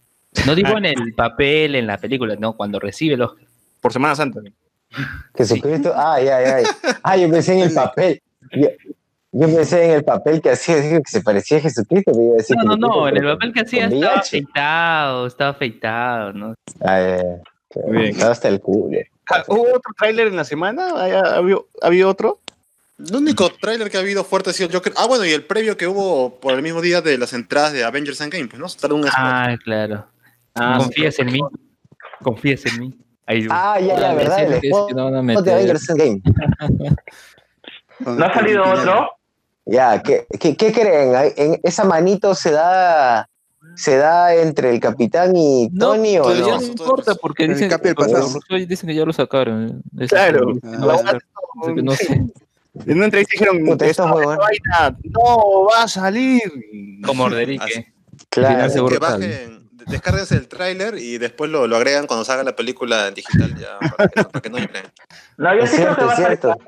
No 0.47 0.55
digo 0.55 0.77
en 0.77 0.85
el 0.86 1.15
papel, 1.15 1.74
en 1.74 1.86
la 1.86 1.99
película, 1.99 2.36
no, 2.39 2.55
cuando 2.55 2.78
recibe 2.81 3.15
el 3.15 3.23
Oscar. 3.23 3.47
Por 3.81 3.93
Semana 3.93 4.16
Santa. 4.16 4.40
Jesucristo, 5.36 5.93
ay, 5.97 6.28
ay, 6.28 6.45
ay. 6.47 6.65
Ah, 7.03 7.16
yo 7.16 7.31
pensé 7.31 7.55
en 7.55 7.61
el 7.61 7.74
papel. 7.74 8.20
Yo, 8.53 8.69
yo 9.31 9.47
pensé 9.47 9.85
en 9.85 9.90
el 9.93 10.05
papel 10.05 10.40
que 10.40 10.51
hacía, 10.51 10.77
dije 10.77 11.03
que 11.03 11.11
se 11.11 11.20
parecía 11.23 11.59
a 11.59 11.61
Jesucristo. 11.61 12.12
iba 12.20 12.32
a 12.35 12.36
decir 12.39 12.57
No, 12.57 12.77
no, 12.77 12.77
no, 12.77 13.09
en 13.09 13.19
el 13.19 13.24
papel 13.24 13.53
que 13.53 13.61
hacía 13.61 13.85
estaba 13.85 14.15
VIH. 14.15 14.19
afeitado, 14.20 15.27
estaba 15.27 15.51
afeitado, 15.51 16.32
¿no? 16.32 16.55
Ay, 16.81 17.05
ay, 17.05 17.20
ay. 17.20 17.40
Bien. 17.90 18.20
Hasta 18.23 18.49
el 18.49 18.61
culo. 18.61 18.99
Ah, 19.31 19.45
¿Hubo 19.49 19.62
otro 19.74 19.93
tráiler 19.97 20.28
en 20.28 20.36
la 20.36 20.45
semana? 20.45 20.86
¿Ha, 20.95 21.05
ha 21.20 21.36
habido, 21.36 21.69
ha 21.82 21.86
habido 21.89 22.09
otro? 22.09 22.39
El 22.99 23.15
único 23.15 23.51
tráiler 23.61 23.90
que 23.90 23.97
ha 23.97 24.01
habido 24.01 24.24
fuerte 24.24 24.51
ha 24.51 24.53
sido 24.53 24.69
el 24.70 24.74
Joker. 24.74 24.93
Ah, 24.97 25.07
bueno, 25.07 25.24
y 25.24 25.31
el 25.32 25.45
previo 25.45 25.77
que 25.77 25.86
hubo 25.86 26.40
por 26.40 26.55
el 26.55 26.62
mismo 26.62 26.81
día 26.81 27.01
de 27.03 27.16
las 27.19 27.32
entradas 27.32 27.73
de 27.73 27.85
Avengers 27.85 28.20
Endgame, 28.20 28.49
pues, 28.49 28.59
¿no? 28.61 28.95
Un. 28.97 29.05
Ah, 29.12 29.57
claro. 29.62 30.07
Ah, 30.55 30.78
Confías 30.78 31.19
en 31.20 31.27
mí. 31.32 31.40
Confías 32.23 32.66
en 32.66 32.81
mí. 32.81 32.95
Ahí 33.27 33.47
Ah, 33.51 33.78
ya, 33.78 34.01
ya, 34.01 34.15
¿verdad? 34.15 34.53
El 34.55 34.61
que 34.61 34.70
no 34.70 35.05
van 35.05 35.15
a 35.15 35.16
de 35.19 35.23
meter. 35.23 35.53
Avengers 35.55 35.89
Endgame. 35.90 36.23
¿No 38.01 38.24
ha 38.24 38.32
salido 38.35 38.65
otro? 38.65 39.11
Ya, 39.66 40.03
¿qué, 40.03 40.27
qué, 40.40 40.57
qué 40.57 40.73
creen? 40.73 41.32
En- 41.36 41.61
¿Esa 41.62 41.85
manito 41.85 42.35
se 42.35 42.51
da 42.53 43.28
se 43.79 43.97
da 43.97 44.35
entre 44.35 44.71
el 44.71 44.81
capitán 44.81 45.37
y 45.37 45.69
No, 45.73 45.93
Tony 45.93 46.19
o 46.19 46.25
pero 46.25 46.35
ya 46.47 46.55
no? 46.55 46.61
no 46.61 46.67
importa 46.67 47.15
porque 47.15 47.45
El 47.45 47.55
dicen, 47.55 47.71
porque 47.71 48.55
hoy 48.55 48.67
dicen 48.67 48.89
que 48.89 48.95
ya 48.95 49.05
lo 49.05 49.13
sacaron. 49.13 49.83
Eso 49.99 50.09
Claro. 50.17 50.53
sí, 50.55 50.61
no 50.63 50.87
va 50.87 50.93
a 50.95 50.97
estar. 50.97 51.19
Así 51.63 51.75
que 51.75 51.83
no 51.83 51.93
sé. 51.93 52.13
En 52.87 52.97
una 52.97 53.07
entrevista 53.07 53.33
dijeron, 53.33 53.65
Puta, 53.65 53.87
vaina 54.05 54.97
no 55.05 55.65
va 55.73 55.83
a 55.85 55.89
salir. 55.89 56.43
Como. 57.05 57.25
Orderique. 57.25 57.93
Claro. 58.31 58.89
que 58.89 58.99
bajen, 58.99 59.69
descárguense 59.87 60.35
el 60.37 60.49
tráiler 60.49 60.99
y 60.99 61.19
después 61.19 61.51
lo, 61.51 61.67
lo 61.67 61.77
agregan 61.77 62.07
cuando 62.07 62.25
salga 62.25 62.43
la 62.45 62.55
película 62.55 63.09
en 63.09 63.15
digital 63.15 63.55
ya 63.59 63.79
para 63.97 64.09
que, 64.09 64.25
para 64.25 64.41
que 64.43 64.51
no 64.51 64.59
lloren. 64.59 64.85
No, 65.39 65.55
yo 65.57 65.63
Es 65.63 65.71
sí 65.71 65.77
creo 65.77 65.95
que 65.97 66.03
cierto, 66.03 66.07
va 66.07 66.13
a 66.13 66.17
salir. 66.17 66.39
cierto. 66.39 66.59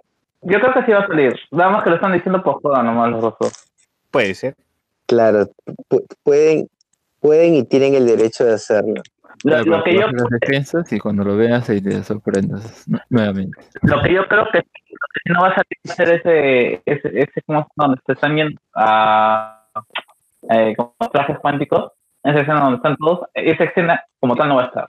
Yo 0.43 0.59
creo 0.61 0.73
que 0.75 0.85
sí 0.87 0.93
va 0.93 1.01
a 1.01 1.07
salir. 1.07 1.37
Nada 1.51 1.71
más 1.71 1.85
que 1.85 1.91
lo 1.91 1.97
están 1.97 2.13
diciendo 2.13 2.43
por 2.43 2.63
joda 2.63 2.83
nomás 2.83 3.11
los 3.11 3.21
dos. 3.21 3.53
Puede 4.11 4.35
ser. 4.35 4.57
Claro, 5.07 5.51
pu- 5.89 6.07
pueden, 6.23 6.69
pueden 7.21 7.55
y 7.55 7.65
tienen 7.65 7.95
el 7.95 8.07
derecho 8.07 8.45
de 8.45 8.55
hacerlo. 8.55 9.03
Lo, 9.45 9.63
lo 9.65 9.83
que 9.85 9.95
yo, 9.95 10.07
las 10.09 10.29
defensas 10.41 10.93
y 10.93 10.99
cuando 10.99 11.25
lo 11.25 11.35
veas 11.37 11.69
ahí 11.71 11.81
te 11.81 12.03
sorprendas 12.05 12.87
nu- 12.87 12.99
nuevamente. 13.09 13.59
lo 13.83 14.03
que 14.03 14.13
yo 14.13 14.27
creo 14.29 14.45
que, 14.53 14.63
no 15.33 15.41
va 15.43 15.49
a 15.49 15.55
salir 15.55 15.79
va 15.89 15.93
a 15.93 15.97
ser 15.97 16.11
ese, 16.11 16.83
ese, 16.85 17.09
ese 17.21 17.43
¿cómo 17.47 17.61
se 17.61 17.69
llama? 17.77 17.87
donde 17.89 18.01
se 18.05 18.13
están 18.13 18.35
viendo 18.35 18.61
a 18.75 19.63
eh, 20.51 20.75
como 20.77 20.95
trajes 21.13 21.39
cuánticos, 21.41 21.93
esa 22.23 22.41
escena 22.41 22.61
donde 22.61 22.77
están 22.77 22.97
todos, 22.97 23.21
esa 23.35 23.65
escena 23.65 24.03
como 24.19 24.37
tal 24.37 24.49
no 24.49 24.57
va 24.57 24.65
a 24.65 24.67
estar. 24.67 24.89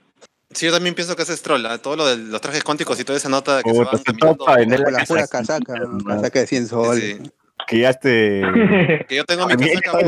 Sí, 0.50 0.66
yo 0.66 0.72
también 0.72 0.94
pienso 0.94 1.16
que 1.16 1.22
es 1.22 1.42
troll, 1.42 1.64
¿ah? 1.64 1.78
todo 1.78 1.96
lo 1.96 2.06
de 2.06 2.18
los 2.18 2.40
trajes 2.42 2.62
cuánticos 2.62 3.00
y 3.00 3.04
toda 3.04 3.16
esa 3.16 3.30
nota 3.30 3.62
que 3.62 3.70
Puta, 3.70 3.84
se 3.84 3.84
van 3.84 3.94
está 3.96 4.12
todo 4.12 4.44
caminando. 4.44 4.56
vender 4.56 4.80
O 4.86 4.90
la 4.90 5.04
pura 5.06 5.26
casaca. 5.26 5.74
casaca 6.06 6.40
de 6.40 6.46
100 6.46 6.66
soles. 6.66 7.16
Sí. 7.22 7.32
Que 7.66 7.78
ya 7.80 7.90
este... 7.90 8.42
Que 9.08 9.16
yo 9.16 9.24
tengo 9.24 9.46
mi 9.46 9.54
También, 9.56 9.80
casaca, 9.80 10.06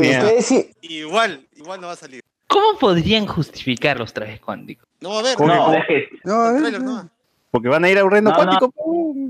igual, 0.81 1.47
igual 1.55 1.81
no 1.81 1.87
va 1.87 1.93
a 1.93 1.97
salir. 1.97 2.21
¿Cómo 2.47 2.77
podrían 2.79 3.25
justificar 3.25 3.99
los 3.99 4.13
trajes 4.13 4.39
cuánticos? 4.39 4.87
No 5.01 5.09
va 5.09 5.15
a 5.15 5.19
haber. 5.19 5.39
No, 5.39 5.47
no, 5.47 5.73
es 5.73 5.85
que 5.87 6.09
No, 6.23 6.49
el 6.49 6.55
es, 6.55 6.61
tráiler 6.61 6.81
no. 6.81 7.09
Porque 7.51 7.69
van 7.69 7.83
a 7.85 7.89
ir 7.89 7.97
a 7.97 8.03
un 8.05 8.11
reino 8.11 8.31
No, 8.31 8.37
no. 8.37 8.43
cuántico. 8.43 8.73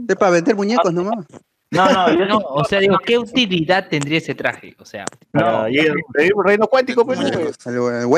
es 0.07 0.15
para 0.15 0.31
vender 0.31 0.55
muñecos 0.55 0.93
nomás. 0.93 1.25
no, 1.71 1.91
no, 1.91 2.13
yo 2.13 2.25
No, 2.25 2.37
o 2.37 2.63
sea, 2.65 2.79
digo, 2.79 2.97
¿qué 2.99 3.17
utilidad 3.17 3.87
tendría 3.89 4.17
ese 4.17 4.35
traje? 4.35 4.75
O 4.79 4.85
sea, 4.85 5.05
Para 5.31 5.69
ir 5.69 5.91
a 6.17 6.23
ir 6.23 6.31
a 6.33 6.35
un 6.35 6.43
reino 6.45 6.67
cuántico, 6.67 7.05
pues. 7.05 7.19
El, 7.19 7.27
el 7.27 7.33
el 7.35 8.09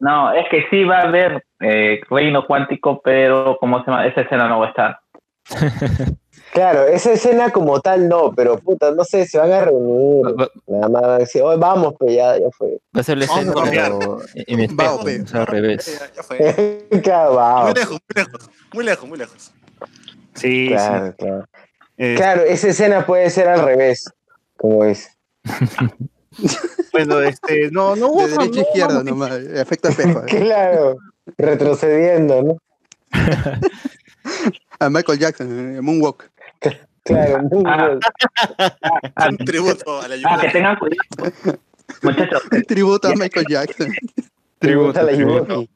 no, 0.00 0.32
es 0.32 0.46
que 0.50 0.66
sí 0.70 0.84
va 0.84 0.98
a 0.98 1.02
haber 1.02 1.44
eh, 1.60 2.00
reino 2.10 2.46
cuántico, 2.46 3.00
pero 3.02 3.56
como 3.60 3.84
se 3.84 3.90
llama, 3.90 4.06
esa 4.06 4.22
escena 4.22 4.48
no 4.48 4.60
va 4.60 4.66
a 4.66 4.70
estar. 4.70 5.00
claro, 6.52 6.86
esa 6.86 7.12
escena 7.12 7.50
como 7.50 7.80
tal 7.80 8.08
no, 8.08 8.32
pero 8.34 8.58
puta, 8.58 8.90
no 8.90 9.04
sé, 9.04 9.26
se 9.26 9.38
van 9.38 9.52
a 9.52 9.60
reunir. 9.62 10.24
Va, 10.26 10.32
va- 10.32 10.50
Nada 10.66 10.88
más 10.88 11.02
van 11.02 11.10
a 11.12 11.18
decir, 11.18 11.42
hoy 11.42 11.56
vamos, 11.58 11.94
pues 11.98 12.14
ya, 12.14 12.38
ya 12.38 12.50
fue. 12.56 12.78
va 12.96 13.00
a 13.00 13.02
ser 13.04 13.18
la 13.18 13.26
Vamos 13.26 13.44
escena, 13.44 13.60
a 13.62 13.70
pero 13.70 14.18
en 14.34 14.60
espejo, 14.60 14.98
Va, 14.98 15.04
pe. 15.04 15.22
o 15.22 15.26
sea, 15.26 15.40
al 15.40 15.46
revés. 15.46 15.98
Ya, 16.00 16.12
ya 16.14 16.22
fue. 16.22 16.88
claro, 17.02 17.32
wow. 17.32 17.64
Muy 17.64 17.74
lejos, 17.74 17.98
muy 18.00 18.14
lejos, 18.24 18.50
muy 18.72 18.84
lejos, 18.84 19.08
muy 19.08 19.18
lejos. 19.18 19.52
Sí, 20.34 20.68
Claro, 20.68 21.14
claro. 21.16 21.44
sí. 21.44 21.60
Eh, 22.00 22.14
Claro, 22.16 22.42
esa 22.42 22.68
escena 22.68 23.04
puede 23.06 23.28
ser 23.30 23.48
al 23.48 23.62
revés, 23.64 24.08
como 24.56 24.84
es. 24.84 25.08
Bueno, 26.92 27.20
este, 27.20 27.68
no, 27.72 27.96
no 27.96 28.08
hubo 28.08 28.22
De 28.26 28.28
derecha 28.32 28.60
a 28.60 28.62
no, 28.62 28.68
izquierda 28.68 28.94
no, 28.94 29.02
nomás. 29.02 29.32
Efecto 29.32 29.88
espejo. 29.88 30.20
¿eh? 30.20 30.26
Claro, 30.26 30.96
retrocediendo, 31.36 32.42
¿no? 32.42 32.58
A 34.80 34.88
Michael 34.90 35.18
Jackson, 35.18 35.76
eh, 35.76 35.80
Moonwalk. 35.80 36.30
Claro, 37.04 37.42
muy 37.44 37.62
Ah, 37.66 37.86
bien. 37.88 38.00
Ah, 39.16 39.28
Un 39.30 39.36
tributo 39.38 40.00
a 40.00 40.08
la 40.08 40.14
ah, 40.14 40.18
ayuda. 40.18 40.40
que 40.40 40.48
tengan 40.50 40.76
cuidado. 40.76 41.58
Muchachos, 42.02 42.42
Tributo 42.68 43.08
a 43.08 43.14
Michael 43.14 43.46
Jackson. 43.48 43.92
Tributo 44.58 45.00
a 45.00 45.02
la 45.04 45.12
Yuki. 45.12 45.68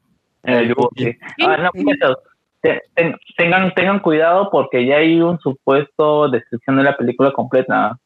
Eh, 0.43 0.73
sí. 0.97 1.17
Ah, 1.47 1.57
no, 1.57 1.69
muchachos, 1.73 2.17
te- 2.61 2.81
ten- 2.95 3.15
tengan, 3.37 3.73
tengan 3.73 3.99
cuidado 3.99 4.49
porque 4.51 4.85
ya 4.85 4.97
hay 4.97 5.21
un 5.21 5.39
supuesto 5.39 6.29
descripción 6.29 6.77
de 6.77 6.83
la 6.83 6.95
película 6.97 7.31
completa. 7.31 7.97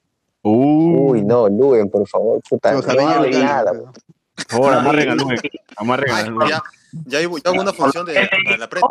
Uh, 0.43 1.11
Uy, 1.11 1.23
no, 1.23 1.49
Luen, 1.49 1.89
por 1.89 2.07
favor, 2.07 2.39
puta, 2.47 2.71
no 2.73 3.07
hable 3.07 3.31
ganan, 3.31 3.45
nada. 3.45 3.71
por 3.73 4.45
favor, 4.47 4.73
amarren 4.75 5.09
a 5.09 5.15
Luen. 5.15 5.39
Amarren 5.75 6.11
a 6.13 6.23
Luen. 6.29 6.47
ya, 6.49 6.61
ya 7.05 7.27
hubo 7.27 7.37
ya 7.39 7.51
hubo 7.51 7.61
una 7.61 7.73
función 7.73 8.05
de, 8.05 8.13
para 8.45 8.57
la 8.57 8.69
prensa. 8.69 8.87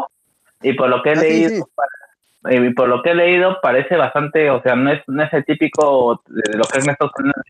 Y 0.63 0.73
por 0.75 0.89
lo 0.89 1.03
que 1.03 1.11
he 1.11 1.13
Ah, 1.13 1.17
sí, 1.21 1.23
leído, 1.23 1.49
sí. 1.51 1.63
Y 2.51 2.73
por 2.75 2.89
lo 2.89 3.03
que 3.03 3.11
he 3.11 3.15
leído, 3.15 3.59
parece 3.63 3.97
bastante, 3.97 4.51
o 4.51 4.61
sea, 4.63 4.75
no 4.77 4.91
es, 4.93 5.03
no 5.07 5.23
es 5.23 5.33
el 5.33 5.45
típico 5.45 6.23
de 6.27 6.57
lo 6.59 6.65
que 6.65 6.79
es 6.79 6.85
de 6.87 6.97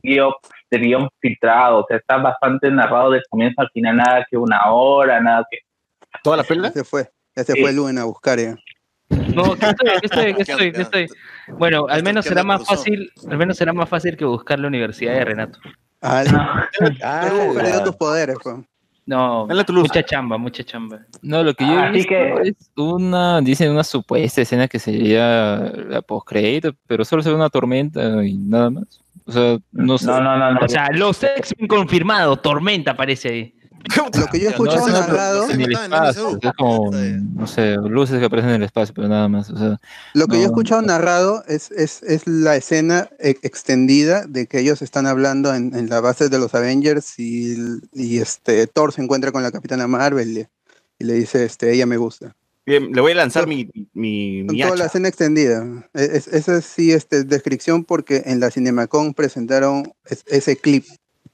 guion, 0.03 0.33
de 0.71 0.79
guion 0.79 1.09
filtrado, 1.21 1.79
o 1.81 1.87
sea, 1.87 1.97
está 1.99 2.17
bastante 2.19 2.71
narrado 2.71 3.11
del 3.11 3.23
comienzo 3.31 3.61
al 3.63 3.71
final, 3.71 3.97
nada 3.97 4.27
que 4.31 4.37
una 4.37 4.71
hora, 4.73 5.21
nada 5.21 5.45
que... 5.51 5.59
¿Toda 6.23 6.39
la 6.39 6.43
película? 6.45 6.69
Ese 6.69 6.85
fue. 6.85 7.11
Ese 7.35 7.53
Sí. 7.53 7.61
fue 7.61 7.73
Luen 7.73 7.99
a 7.99 8.05
buscar 8.05 8.39
ya. 8.41 8.57
No, 9.09 9.55
¿qué 9.57 9.67
estoy, 9.67 9.89
qué 10.01 10.07
estoy, 10.07 10.35
qué 10.35 10.43
estoy, 10.43 10.73
qué 10.73 10.83
estoy? 10.83 11.07
Bueno, 11.59 11.87
al 11.89 12.03
menos 12.03 12.25
será 12.25 12.43
más 12.43 12.67
fácil, 12.67 13.13
al 13.31 13.37
menos 13.39 13.57
será 13.57 13.73
más 13.73 13.89
fácil 13.89 14.17
que 14.17 14.25
buscar 14.25 14.59
la 14.59 14.67
universidad 14.69 15.13
de 15.15 15.25
Renato. 15.25 15.59
Ah, 16.03 16.25
Ah, 17.03 17.29
perdió 17.55 17.77
la- 17.79 17.85
tus 17.85 17.97
poderes, 17.97 18.37
pues. 18.43 18.57
No, 19.07 19.49
En 19.49 19.57
la 19.57 19.65
Toulouse. 19.65 19.89
mucha 19.89 20.03
chamba, 20.05 20.37
mucha 20.37 20.65
chamba. 20.65 21.01
No, 21.23 21.43
lo 21.45 21.55
que 21.55 21.65
yo 21.65 21.79
he 21.81 21.91
visto 21.93 22.09
que- 22.09 22.49
es 22.49 22.71
una, 22.77 23.41
dicen 23.41 23.71
una 23.71 23.85
supuesta 23.85 24.41
escena 24.43 24.67
que 24.67 24.79
sería 24.81 25.59
la 25.89 26.03
postcrédito, 26.03 26.73
pero 26.89 27.05
solo 27.05 27.23
se 27.23 27.29
ve 27.31 27.37
una 27.37 27.49
tormenta 27.49 28.25
y 28.25 28.37
nada 28.37 28.71
más. 28.71 29.01
O 29.25 29.33
sea, 29.33 29.59
no 29.73 29.97
sé. 29.99 30.07
No, 30.07 30.21
no, 30.21 30.37
no, 30.37 30.53
no. 30.53 30.61
O 30.61 30.69
sea, 30.69 30.89
los 30.93 31.23
X-Men 31.23 31.67
confirmado, 31.69 32.37
Tormenta 32.37 32.93
aparece 32.93 33.29
ahí. 33.29 33.55
Lo 34.19 34.27
que 34.27 34.39
yo 34.41 34.45
he 34.49 34.51
No, 34.51 34.51
escuchado 34.51 34.87
no, 34.89 34.93
no, 34.93 35.01
narrado, 35.01 35.47
no, 35.47 35.53
en 35.53 35.61
el 35.61 35.73
espacio, 35.73 36.39
es 36.43 36.53
como, 36.57 36.91
no 36.93 37.47
sé, 37.47 37.77
luces 37.77 38.19
que 38.19 38.25
aparecen 38.25 38.51
en 38.51 38.57
el 38.57 38.63
espacio, 38.65 38.95
pero 38.95 39.09
nada 39.09 39.29
más. 39.29 39.51
O 39.51 39.57
sea, 39.59 39.81
lo 40.15 40.27
que 40.27 40.37
yo 40.37 40.43
he 40.43 40.47
No. 40.47 40.51
escuchado 40.53 40.83
narrado 40.83 41.45
es, 41.47 41.71
es, 41.71 42.03
es 42.03 42.27
la 42.27 42.57
escena 42.57 43.09
e- 43.19 43.37
extendida 43.43 44.27
de 44.27 44.47
que 44.47 44.61
ellos 44.61 44.83
están 44.83 45.07
hablando 45.07 45.55
en, 45.55 45.75
en 45.77 45.89
la 45.89 46.01
base 46.01 46.29
de 46.29 46.39
los 46.39 46.55
Avengers 46.55 47.19
y, 47.19 47.57
y 47.93 48.19
este 48.19 48.67
Thor 48.67 48.93
se 48.93 49.03
encuentra 49.03 49.33
con 49.33 49.43
la 49.43 49.53
Capitana 49.53 49.87
Marvel 49.87 50.39
y, 50.39 50.47
y 50.99 51.05
le 51.05 51.15
dice, 51.15 51.45
este, 51.45 51.73
ella 51.73 51.87
me 51.87 51.97
gusta. 51.97 52.35
Bien, 52.65 52.91
le 52.93 53.01
voy 53.01 53.13
a 53.13 53.15
lanzar 53.15 53.47
mi, 53.47 53.71
mi, 53.95 54.43
mi 54.43 54.47
Toda 54.61 54.71
la 54.71 54.75
hacha. 54.75 54.87
escena 54.87 55.07
extendida. 55.09 55.65
E- 55.95 56.11
es- 56.15 56.27
esa 56.27 56.61
sí 56.61 56.91
este, 56.91 57.23
descripción 57.23 57.85
porque 57.85 58.25
en 58.27 58.41
la 58.41 58.51
Cinemacon 58.51 59.15
presentaron 59.15 59.93
es- 60.07 60.25
ese 60.27 60.57
clip 60.57 60.85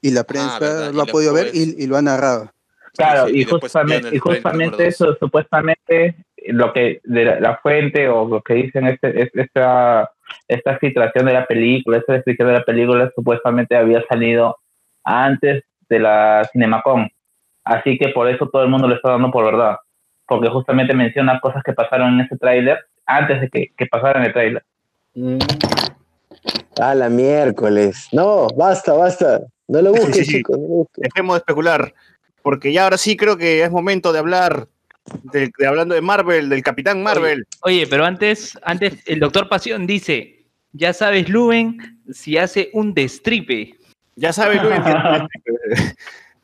y 0.03 0.11
la 0.11 0.25
prensa 0.25 0.59
verdad, 0.59 0.91
y 0.93 0.97
lo 0.97 1.03
ha 1.03 1.07
podido 1.07 1.33
ver 1.33 1.49
y, 1.55 1.83
y 1.83 1.87
lo 1.87 1.97
ha 1.97 2.03
narrado. 2.03 2.51
Claro, 2.95 3.29
Sí, 3.29 3.39
y, 3.41 3.45
justamente, 3.45 4.09
y 4.13 4.19
justamente 4.19 4.87
eso, 4.87 5.17
supuestamente, 5.19 6.15
lo 6.49 6.73
que 6.75 7.01
de 7.05 7.25
la, 7.25 7.41
la 7.41 7.57
fuente 7.59 8.07
o 8.09 8.29
lo 8.29 8.43
que 8.43 8.53
dicen 8.55 8.87
es, 8.87 8.99
es- 9.03 9.31
esta, 9.33 10.11
esta 10.49 10.77
filtración 10.79 11.25
de 11.25 11.33
la 11.33 11.47
película, 11.47 11.97
esta 11.99 12.13
descripción 12.15 12.49
de 12.49 12.55
la 12.55 12.65
película 12.65 13.11
supuestamente 13.15 13.77
había 13.77 14.05
salido 14.09 14.59
antes 15.05 15.65
de 15.89 15.99
la 16.01 16.47
Cinemacon. 16.53 17.09
Así 17.65 17.97
que 17.97 18.09
por 18.09 18.29
eso 18.29 18.49
todo 18.49 18.63
el 18.65 18.69
mundo 18.69 18.89
lo 18.89 18.97
está 18.97 19.11
dando 19.13 19.31
por 19.31 19.45
verdad. 19.47 19.77
Porque 20.27 20.49
justamente 20.49 20.95
menciona 20.95 21.41
cosas 21.41 21.63
que 21.63 21.73
pasaron 21.73 22.15
en 22.15 22.21
ese 22.27 22.37
tráiler 22.37 22.79
antes 23.07 23.41
de 23.41 23.49
que, 23.49 23.73
que 23.77 23.87
pasara 23.87 24.21
en 24.21 24.27
el 24.27 24.33
tráiler. 24.33 24.65
A 26.81 26.95
la 26.95 27.09
miércoles. 27.09 28.09
No, 28.13 28.49
basta, 28.57 28.93
basta. 28.95 29.41
No 29.69 29.81
lo 29.83 29.91
busques, 29.93 30.17
Sí, 30.17 30.25
sí. 30.25 30.33
chicos. 30.39 30.57
no 30.59 30.63
lo 30.63 30.69
busques. 30.69 31.03
Dejemos 31.03 31.35
de 31.35 31.39
especular, 31.39 31.95
porque 32.43 32.73
ya 32.73 32.85
ahora 32.85 32.99
sí 32.99 33.17
creo 33.17 33.37
que 33.37 33.63
es 33.63 33.71
momento 33.71 34.13
de 34.13 34.19
hablar, 34.19 34.69
de, 35.33 35.51
de 35.59 35.67
hablando 35.67 35.95
de 35.95 36.01
Marvel, 36.01 36.49
del 36.49 36.63
Capitán 36.63 37.03
Marvel. 37.03 37.47
Oye, 37.63 37.87
pero 37.89 38.05
antes, 38.05 38.59
antes 38.63 38.95
el 39.07 39.21
doctor 39.21 39.49
Pasión 39.49 39.87
dice, 39.87 40.45
ya 40.73 40.93
sabes, 40.93 41.29
Luben, 41.29 42.01
si 42.13 42.37
hace 42.39 42.71
un 42.73 42.95
destripe. 42.95 43.75
Ya 44.17 44.33
sabe, 44.33 44.57
Luis. 44.57 44.75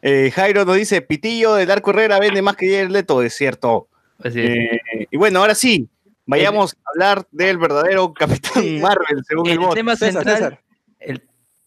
eh, 0.03 0.31
Jairo 0.35 0.65
nos 0.65 0.77
dice, 0.77 1.03
Pitillo 1.03 1.55
del 1.55 1.71
Arco 1.71 1.91
Herrera 1.91 2.19
vende 2.19 2.43
más 2.43 2.57
que 2.57 2.71
Jared 2.71 2.91
Leto, 2.91 3.23
es 3.23 3.35
cierto. 3.35 3.89
Así 4.23 4.41
es. 4.41 4.51
Eh, 4.51 4.81
y 5.11 5.17
bueno, 5.17 5.41
ahora 5.41 5.55
sí, 5.55 5.89
vayamos 6.27 6.75
a 6.75 6.91
hablar 6.95 7.27
del 7.31 7.59
verdadero 7.59 8.13
Capitán 8.15 8.81
Marvel, 8.81 9.23
según 9.27 9.47
el, 9.47 9.53
el 9.53 9.59
bot. 9.59 9.75
tema 9.75 9.97
César, 9.97 10.25
central, 10.25 10.37
César. 10.37 10.61
el- 11.01 11.23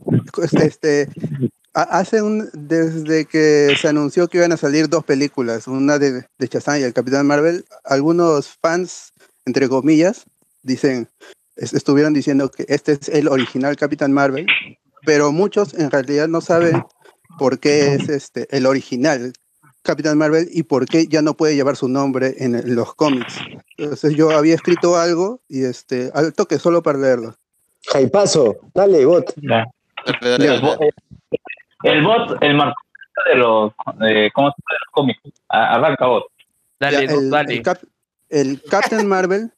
Este, 0.41 0.65
este, 0.65 1.09
ha- 1.73 1.99
hace 1.99 2.21
un, 2.21 2.49
desde 2.53 3.25
que 3.25 3.75
se 3.79 3.87
anunció 3.87 4.27
que 4.27 4.37
iban 4.39 4.51
a 4.51 4.57
salir 4.57 4.89
dos 4.89 5.03
películas, 5.03 5.67
una 5.67 5.99
de, 5.99 6.25
de 6.37 6.47
Shazam 6.47 6.79
y 6.79 6.83
el 6.83 6.93
Capitán 6.93 7.27
Marvel, 7.27 7.65
algunos 7.83 8.49
fans, 8.61 9.13
entre 9.45 9.69
comillas, 9.69 10.25
dicen, 10.63 11.07
es- 11.55 11.73
estuvieron 11.73 12.13
diciendo 12.13 12.49
que 12.49 12.65
este 12.67 12.93
es 12.93 13.09
el 13.09 13.27
original 13.27 13.75
Capitán 13.75 14.11
Marvel, 14.11 14.47
pero 15.05 15.31
muchos 15.31 15.73
en 15.73 15.91
realidad 15.91 16.27
no 16.27 16.41
saben 16.41 16.83
por 17.37 17.59
qué 17.59 17.95
es 17.95 18.09
este 18.09 18.47
el 18.55 18.65
original 18.65 19.33
Capitán 19.83 20.17
Marvel 20.17 20.47
y 20.51 20.63
por 20.63 20.85
qué 20.85 21.07
ya 21.07 21.21
no 21.21 21.35
puede 21.35 21.55
llevar 21.55 21.75
su 21.75 21.87
nombre 21.87 22.35
en, 22.37 22.75
los 22.75 22.93
cómics. 22.93 23.35
Entonces 23.77 24.15
yo 24.15 24.29
había 24.29 24.53
escrito 24.53 24.95
algo 24.95 25.41
y 25.47 25.63
este 25.63 26.11
al 26.13 26.33
toque 26.33 26.59
solo 26.59 26.83
para 26.83 26.99
leerlo. 26.99 27.35
Jaipazo, 27.87 28.57
dale, 28.75 29.05
bot. 29.05 29.33
Dale, 30.05 30.29
dale, 30.37 30.55
El, 30.55 30.61
bo- 30.61 30.67
dale. 30.77 30.91
el 31.83 32.03
bot, 32.03 32.43
el 32.43 32.55
marco 32.55 32.81
de 33.29 33.35
los, 33.35 33.71
eh, 34.07 34.29
¿cómo 34.33 34.49
se 34.49 34.55
llama? 34.57 34.69
de 34.69 34.77
los 34.79 34.91
cómics. 34.91 35.21
Arranca 35.49 36.05
bot. 36.07 36.23
dale, 36.79 37.05
Ya, 37.07 37.11
Doc, 37.13 37.21
el, 37.21 37.29
dale. 37.29 37.53
el 37.55 37.61
Cap- 37.61 37.83
el 38.29 38.61
Captain 38.69 39.07
Marvel, 39.07 39.51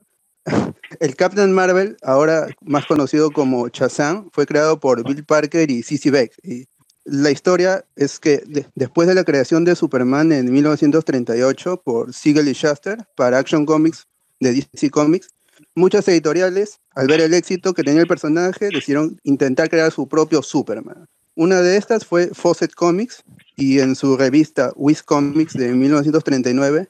el 0.99 1.15
Captain 1.15 1.53
Marvel, 1.53 1.98
ahora 2.03 2.48
más 2.61 2.86
conocido 2.86 3.32
como 3.32 3.68
Shazam, 3.70 4.30
fue 4.32 4.45
creado 4.45 4.80
por 4.80 5.03
Bill 5.07 5.24
Parker 5.26 5.70
y 5.72 5.84
Cissy 5.84 6.10
Beck. 6.10 6.34
Y 6.44 6.65
la 7.06 7.32
historia 7.32 7.84
es 7.95 8.20
que 8.20 8.38
de- 8.45 8.65
después 8.76 9.07
de 9.07 9.15
la 9.15 9.24
creación 9.24 9.64
de 9.65 9.76
Superman 9.76 10.32
en 10.32 10.52
1938 10.52 11.82
por 11.84 12.14
Siegel 12.14 12.48
y 12.48 12.53
Shuster 12.53 12.98
para 13.15 13.38
Action 13.38 13.65
Comics 13.65 14.07
de 14.40 14.53
DC 14.53 14.90
Comics, 14.90 15.30
muchas 15.76 16.07
editoriales, 16.07 16.80
al 16.95 17.07
ver 17.07 17.22
el 17.22 17.34
éxito 17.34 17.73
que 17.73 17.84
tenía 17.84 18.02
el 18.02 18.07
personaje, 18.07 18.69
decidieron 18.69 19.19
intentar 19.23 19.69
crear 19.69 19.91
su 19.91 20.07
propio 20.07 20.41
Superman. 20.41 21.07
Una 21.35 21.61
de 21.61 21.77
estas 21.77 22.06
fue 22.06 22.30
Fawcett 22.34 22.76
Comics 22.76 23.23
y 23.56 23.80
en 23.80 23.95
su 23.95 24.18
revista 24.18 24.72
Wiz 24.76 25.02
Comics 25.02 25.53
de 25.53 25.73
1939 25.73 26.90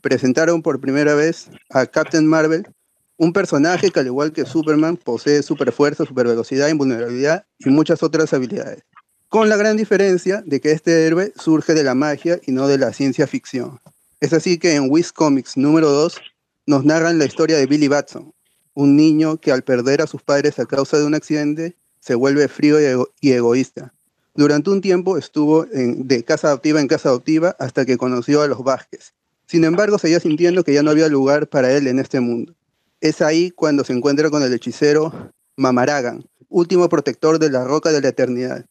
presentaron 0.00 0.62
por 0.62 0.80
primera 0.80 1.14
vez 1.14 1.48
a 1.70 1.86
Captain 1.86 2.26
Marvel, 2.26 2.66
un 3.16 3.32
personaje 3.32 3.90
que 3.90 4.00
al 4.00 4.06
igual 4.06 4.32
que 4.32 4.44
Superman 4.44 4.96
posee 4.96 5.42
superfuerza, 5.42 6.04
supervelocidad, 6.04 6.68
invulnerabilidad 6.68 7.46
y 7.58 7.70
muchas 7.70 8.02
otras 8.02 8.32
habilidades. 8.32 8.82
Con 9.28 9.48
la 9.48 9.56
gran 9.56 9.76
diferencia 9.76 10.42
de 10.44 10.60
que 10.60 10.72
este 10.72 11.06
héroe 11.06 11.32
surge 11.36 11.74
de 11.74 11.84
la 11.84 11.94
magia 11.94 12.40
y 12.46 12.52
no 12.52 12.68
de 12.68 12.78
la 12.78 12.92
ciencia 12.92 13.26
ficción. 13.26 13.80
Es 14.20 14.32
así 14.32 14.58
que 14.58 14.74
en 14.74 14.90
Wiz 14.90 15.12
Comics 15.12 15.56
número 15.56 15.90
2 15.90 16.20
nos 16.66 16.84
narran 16.84 17.18
la 17.18 17.24
historia 17.24 17.56
de 17.56 17.66
Billy 17.66 17.88
Batson, 17.88 18.32
un 18.74 18.96
niño 18.96 19.38
que 19.38 19.52
al 19.52 19.62
perder 19.62 20.02
a 20.02 20.06
sus 20.06 20.22
padres 20.22 20.58
a 20.58 20.66
causa 20.66 20.98
de 20.98 21.04
un 21.04 21.14
accidente 21.14 21.76
se 22.00 22.14
vuelve 22.14 22.48
frío 22.48 22.80
y, 22.80 22.84
ego- 22.84 23.08
y 23.20 23.32
egoísta. 23.32 23.94
Durante 24.34 24.70
un 24.70 24.80
tiempo 24.80 25.16
estuvo 25.16 25.64
de 25.64 26.24
casa 26.24 26.48
adoptiva 26.48 26.80
en 26.80 26.88
casa 26.88 27.08
adoptiva 27.08 27.54
hasta 27.58 27.84
que 27.84 27.96
conoció 27.96 28.42
a 28.42 28.48
los 28.48 28.64
Vázquez. 28.64 29.14
Sin 29.46 29.64
embargo, 29.64 29.98
seguía 29.98 30.18
sintiendo 30.20 30.64
que 30.64 30.74
ya 30.74 30.82
no 30.82 30.90
había 30.90 31.08
lugar 31.08 31.48
para 31.48 31.70
él 31.72 31.86
en 31.86 31.98
este 31.98 32.18
mundo. 32.20 32.54
Es 33.00 33.20
ahí 33.20 33.50
cuando 33.50 33.84
se 33.84 33.92
encuentra 33.92 34.30
con 34.30 34.42
el 34.42 34.52
hechicero 34.52 35.32
Mamaragan, 35.56 36.24
último 36.48 36.88
protector 36.88 37.38
de 37.38 37.50
la 37.50 37.64
Roca 37.64 37.92
de 37.92 38.00
la 38.00 38.08
Eternidad, 38.08 38.64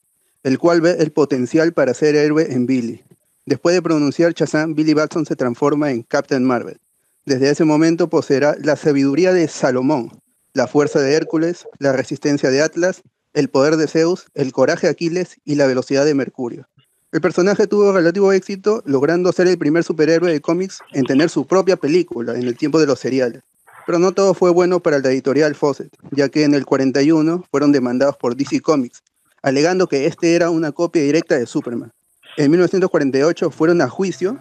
el 0.44 0.58
cual 0.60 0.82
ve 0.82 0.98
el 1.00 1.12
potencial 1.12 1.72
para 1.74 1.94
ser 1.94 2.16
héroe 2.16 2.52
en 2.52 2.66
Billy. 2.66 3.04
Después 3.46 3.76
de 3.76 3.82
pronunciar 3.82 4.34
Shazam, 4.34 4.74
Billy 4.74 4.94
Batson 4.94 5.26
se 5.26 5.36
transforma 5.36 5.92
en 5.92 6.02
Captain 6.04 6.44
Marvel. 6.44 6.80
Desde 7.26 7.50
ese 7.50 7.64
momento 7.64 8.10
poseerá 8.10 8.58
la 8.62 8.76
sabiduría 8.76 9.32
de 9.32 9.48
Salomón, 9.48 10.12
la 10.54 10.68
fuerza 10.68 11.00
de 11.00 11.14
Hércules, 11.14 11.66
la 11.80 11.94
resistencia 11.94 12.50
de 12.50 12.62
Atlas, 12.62 13.02
el 13.34 13.50
poder 13.50 13.78
de 13.78 13.88
Zeus, 13.88 14.26
el 14.34 14.52
coraje 14.52 14.88
de 14.88 14.92
Aquiles 14.92 15.38
y 15.46 15.56
la 15.56 15.66
velocidad 15.66 16.04
de 16.04 16.16
Mercurio. 16.16 16.68
El 17.14 17.22
personaje 17.22 17.66
tuvo 17.66 17.94
relativo 17.94 18.34
éxito, 18.34 18.84
logrando 18.86 19.32
ser 19.32 19.48
el 19.48 19.58
primer 19.58 19.86
superhéroe 19.86 20.34
de 20.34 20.42
cómics 20.42 20.80
en 20.92 21.06
tener 21.06 21.30
su 21.30 21.48
propia 21.48 21.78
película 21.78 22.36
en 22.36 22.44
el 22.44 22.58
tiempo 22.58 22.78
de 22.78 22.88
los 22.88 23.00
seriales. 23.00 23.42
Pero 23.86 24.00
no 24.00 24.12
todo 24.12 24.34
fue 24.34 24.52
bueno 24.52 24.82
para 24.82 25.00
la 25.00 25.10
editorial 25.10 25.56
Fawcett, 25.56 25.96
ya 26.12 26.28
que 26.28 26.44
en 26.44 26.54
el 26.54 26.66
41 26.66 27.46
fueron 27.50 27.72
demandados 27.72 28.18
por 28.18 28.36
DC 28.36 28.60
Comics, 28.60 29.02
alegando 29.42 29.88
que 29.88 30.08
este 30.08 30.36
era 30.36 30.50
una 30.50 30.74
copia 30.74 31.02
directa 31.02 31.38
de 31.38 31.46
Superman. 31.46 31.94
En 32.36 32.52
1948 32.52 33.50
fueron 33.50 33.82
a 33.82 33.88
juicio 33.88 34.40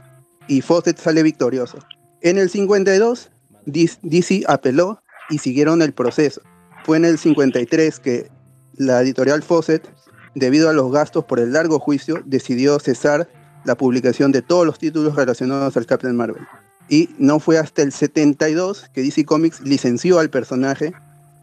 y 0.48 0.62
Fawcett 0.62 0.98
sale 0.98 1.22
victorioso. 1.22 1.78
En 2.22 2.38
el 2.38 2.48
52, 2.50 3.30
Dis- 3.66 3.98
DC 4.02 4.44
apeló 4.48 5.02
y 5.30 5.38
siguieron 5.38 5.82
el 5.82 5.92
proceso. 5.92 6.40
Fue 6.84 6.96
en 6.96 7.04
el 7.04 7.18
53 7.18 8.00
que 8.00 8.30
la 8.76 9.00
editorial 9.02 9.42
Fawcett, 9.42 9.88
debido 10.34 10.68
a 10.68 10.72
los 10.72 10.90
gastos 10.92 11.24
por 11.24 11.40
el 11.40 11.52
largo 11.52 11.78
juicio, 11.78 12.22
decidió 12.24 12.78
cesar 12.78 13.28
la 13.64 13.76
publicación 13.76 14.32
de 14.32 14.42
todos 14.42 14.66
los 14.66 14.78
títulos 14.78 15.14
relacionados 15.14 15.76
al 15.76 15.86
Captain 15.86 16.16
Marvel. 16.16 16.42
Y 16.88 17.10
no 17.18 17.38
fue 17.38 17.58
hasta 17.58 17.82
el 17.82 17.92
72 17.92 18.88
que 18.92 19.02
DC 19.02 19.24
Comics 19.24 19.60
licenció 19.60 20.18
al 20.18 20.30
personaje, 20.30 20.92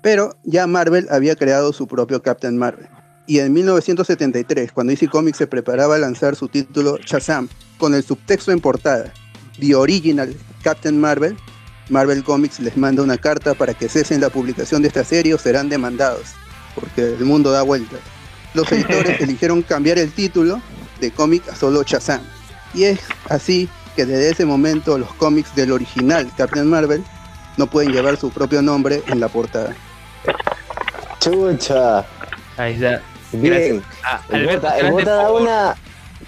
pero 0.02 0.36
ya 0.44 0.68
Marvel 0.68 1.08
había 1.10 1.36
creado 1.36 1.72
su 1.74 1.88
propio 1.88 2.22
Captain 2.22 2.58
Marvel. 2.58 2.88
Y 3.26 3.40
en 3.40 3.54
1973, 3.54 4.72
cuando 4.72 4.92
DC 4.92 5.08
Comics 5.08 5.38
se 5.38 5.48
preparaba 5.48 5.96
a 5.96 6.00
lanzar 6.00 6.36
su 6.36 6.48
título 6.48 6.98
Shazam, 6.98 7.48
con 7.78 7.94
el 7.94 8.04
subtexto 8.04 8.52
en 8.52 8.60
portada, 8.60 9.14
The 9.60 9.76
Original 9.76 10.36
Captain 10.64 11.00
Marvel, 11.00 11.38
Marvel 11.90 12.24
Comics 12.24 12.60
les 12.60 12.78
manda 12.78 13.02
una 13.02 13.18
carta 13.18 13.54
para 13.54 13.74
que 13.74 13.90
cesen 13.90 14.22
la 14.22 14.30
publicación 14.30 14.82
de 14.82 14.88
esta 14.90 15.04
serie 15.04 15.34
o 15.34 15.38
serán 15.40 15.70
demandados, 15.70 16.24
porque 16.76 17.02
el 17.18 17.26
mundo 17.26 17.52
da 17.52 17.62
vueltas. 17.64 18.00
Los 18.54 18.72
editores 18.72 19.20
eligieron 19.22 19.62
cambiar 19.62 19.98
el 20.00 20.12
título 20.12 20.62
de 21.00 21.12
cómic 21.12 21.48
a 21.50 21.56
solo 21.56 21.84
Shazam. 21.84 22.22
Y 22.74 22.84
es 22.84 23.00
así 23.30 23.68
que 23.96 24.06
desde 24.06 24.30
ese 24.32 24.46
momento 24.46 24.98
los 24.98 25.12
cómics 25.16 25.56
del 25.56 25.72
original 25.72 26.30
Captain 26.38 26.68
Marvel 26.68 27.04
no 27.58 27.68
pueden 27.68 27.92
llevar 27.92 28.18
su 28.18 28.30
propio 28.30 28.62
nombre 28.62 29.02
en 29.08 29.20
la 29.20 29.28
portada. 29.28 29.76
Chucha. 31.20 32.06
Ahí 32.58 32.74
está. 32.76 33.02
Bien. 33.32 33.84
Ah, 34.04 34.22
El 34.30 34.42
Alberto 34.42 34.62
bota, 34.62 34.74
el 34.78 34.82
Grande 34.82 34.92
bota 35.04 35.16
da 35.16 35.28
por 35.28 35.42
una. 35.42 35.76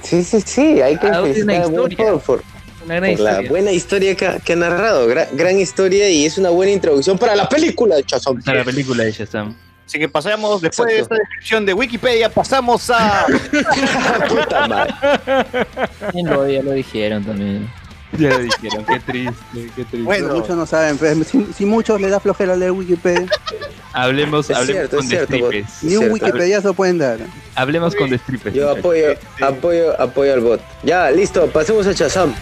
Sí, 0.03 0.23
sí, 0.23 0.41
sí, 0.41 0.81
hay 0.81 0.97
que 0.97 1.07
una 1.07 1.21
felicitar 1.21 1.55
a 1.55 1.67
Bot 1.67 1.91
historia. 1.91 2.11
por, 2.13 2.21
por- 2.21 2.43
una 2.85 2.95
gran 2.95 3.11
por 3.15 3.19
la 3.21 3.41
buena 3.41 3.71
historia 3.71 4.15
que 4.15 4.27
ha, 4.27 4.39
que 4.39 4.53
ha 4.53 4.55
narrado. 4.55 5.07
Gran, 5.07 5.27
gran 5.33 5.59
historia 5.59 6.09
y 6.09 6.25
es 6.25 6.37
una 6.37 6.49
buena 6.49 6.71
introducción 6.71 7.17
para 7.17 7.35
la 7.35 7.47
película 7.47 7.95
de 7.95 8.03
Shazam. 8.07 8.41
Para 8.41 8.59
la 8.59 8.63
película 8.65 9.03
de 9.03 9.11
Shazam. 9.11 9.55
Así 9.85 9.99
que 9.99 10.07
pasamos, 10.07 10.61
después 10.61 10.87
de 10.87 10.99
esta 10.99 11.15
descripción 11.15 11.65
de 11.65 11.73
Wikipedia, 11.73 12.29
pasamos 12.29 12.89
a... 12.89 13.25
Puta 14.29 14.67
madre. 14.67 14.93
Lo, 16.23 16.47
ya 16.47 16.63
lo 16.63 16.71
dijeron 16.71 17.25
también. 17.25 17.69
Ya 18.17 18.29
lo 18.29 18.39
dijeron, 18.39 18.85
qué 18.85 18.99
triste, 18.99 19.35
qué 19.75 19.83
triste. 19.83 20.01
Bueno. 20.01 20.27
Pero 20.27 20.39
muchos 20.39 20.55
no 20.55 20.65
saben, 20.65 20.97
pues, 20.97 21.27
si, 21.27 21.45
si 21.53 21.65
muchos 21.65 21.99
les 21.99 22.11
da 22.11 22.19
flojera 22.21 22.55
leer 22.55 22.71
Wikipedia, 22.71 23.27
Hablemos, 23.93 24.49
Es 24.49 24.55
hablemos 24.55 24.89
cierto, 24.89 24.97
con 24.97 25.09
destripes. 25.09 25.83
ni 25.83 25.95
un. 25.97 26.11
Wikipediazo 26.11 26.73
pueden 26.73 26.97
dar. 26.97 27.19
Hablemos 27.55 27.95
con 27.95 28.09
destripes. 28.09 28.53
Yo 28.53 28.69
apoyo, 28.69 29.15
apoyo, 29.41 29.99
apoyo 29.99 30.33
al 30.33 30.39
bot. 30.39 30.61
Ya, 30.83 31.11
listo, 31.11 31.47
pasemos 31.47 31.85
a 31.87 31.91
Shazam. 31.91 32.33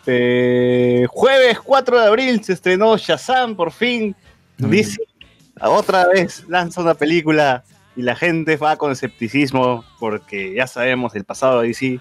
Este 0.00 1.06
jueves 1.08 1.58
4 1.60 2.00
de 2.00 2.06
abril 2.06 2.42
se 2.44 2.52
estrenó 2.54 2.96
Shazam 2.96 3.54
por 3.54 3.72
fin. 3.72 4.14
DC 4.58 4.98
otra 5.62 6.06
vez 6.08 6.44
lanza 6.48 6.80
una 6.80 6.94
película 6.94 7.64
y 7.96 8.02
la 8.02 8.16
gente 8.16 8.56
va 8.56 8.76
con 8.76 8.92
escepticismo 8.92 9.84
porque 9.98 10.54
ya 10.54 10.66
sabemos 10.66 11.14
el 11.14 11.24
pasado 11.24 11.60
de 11.60 11.68
DC. 11.68 12.00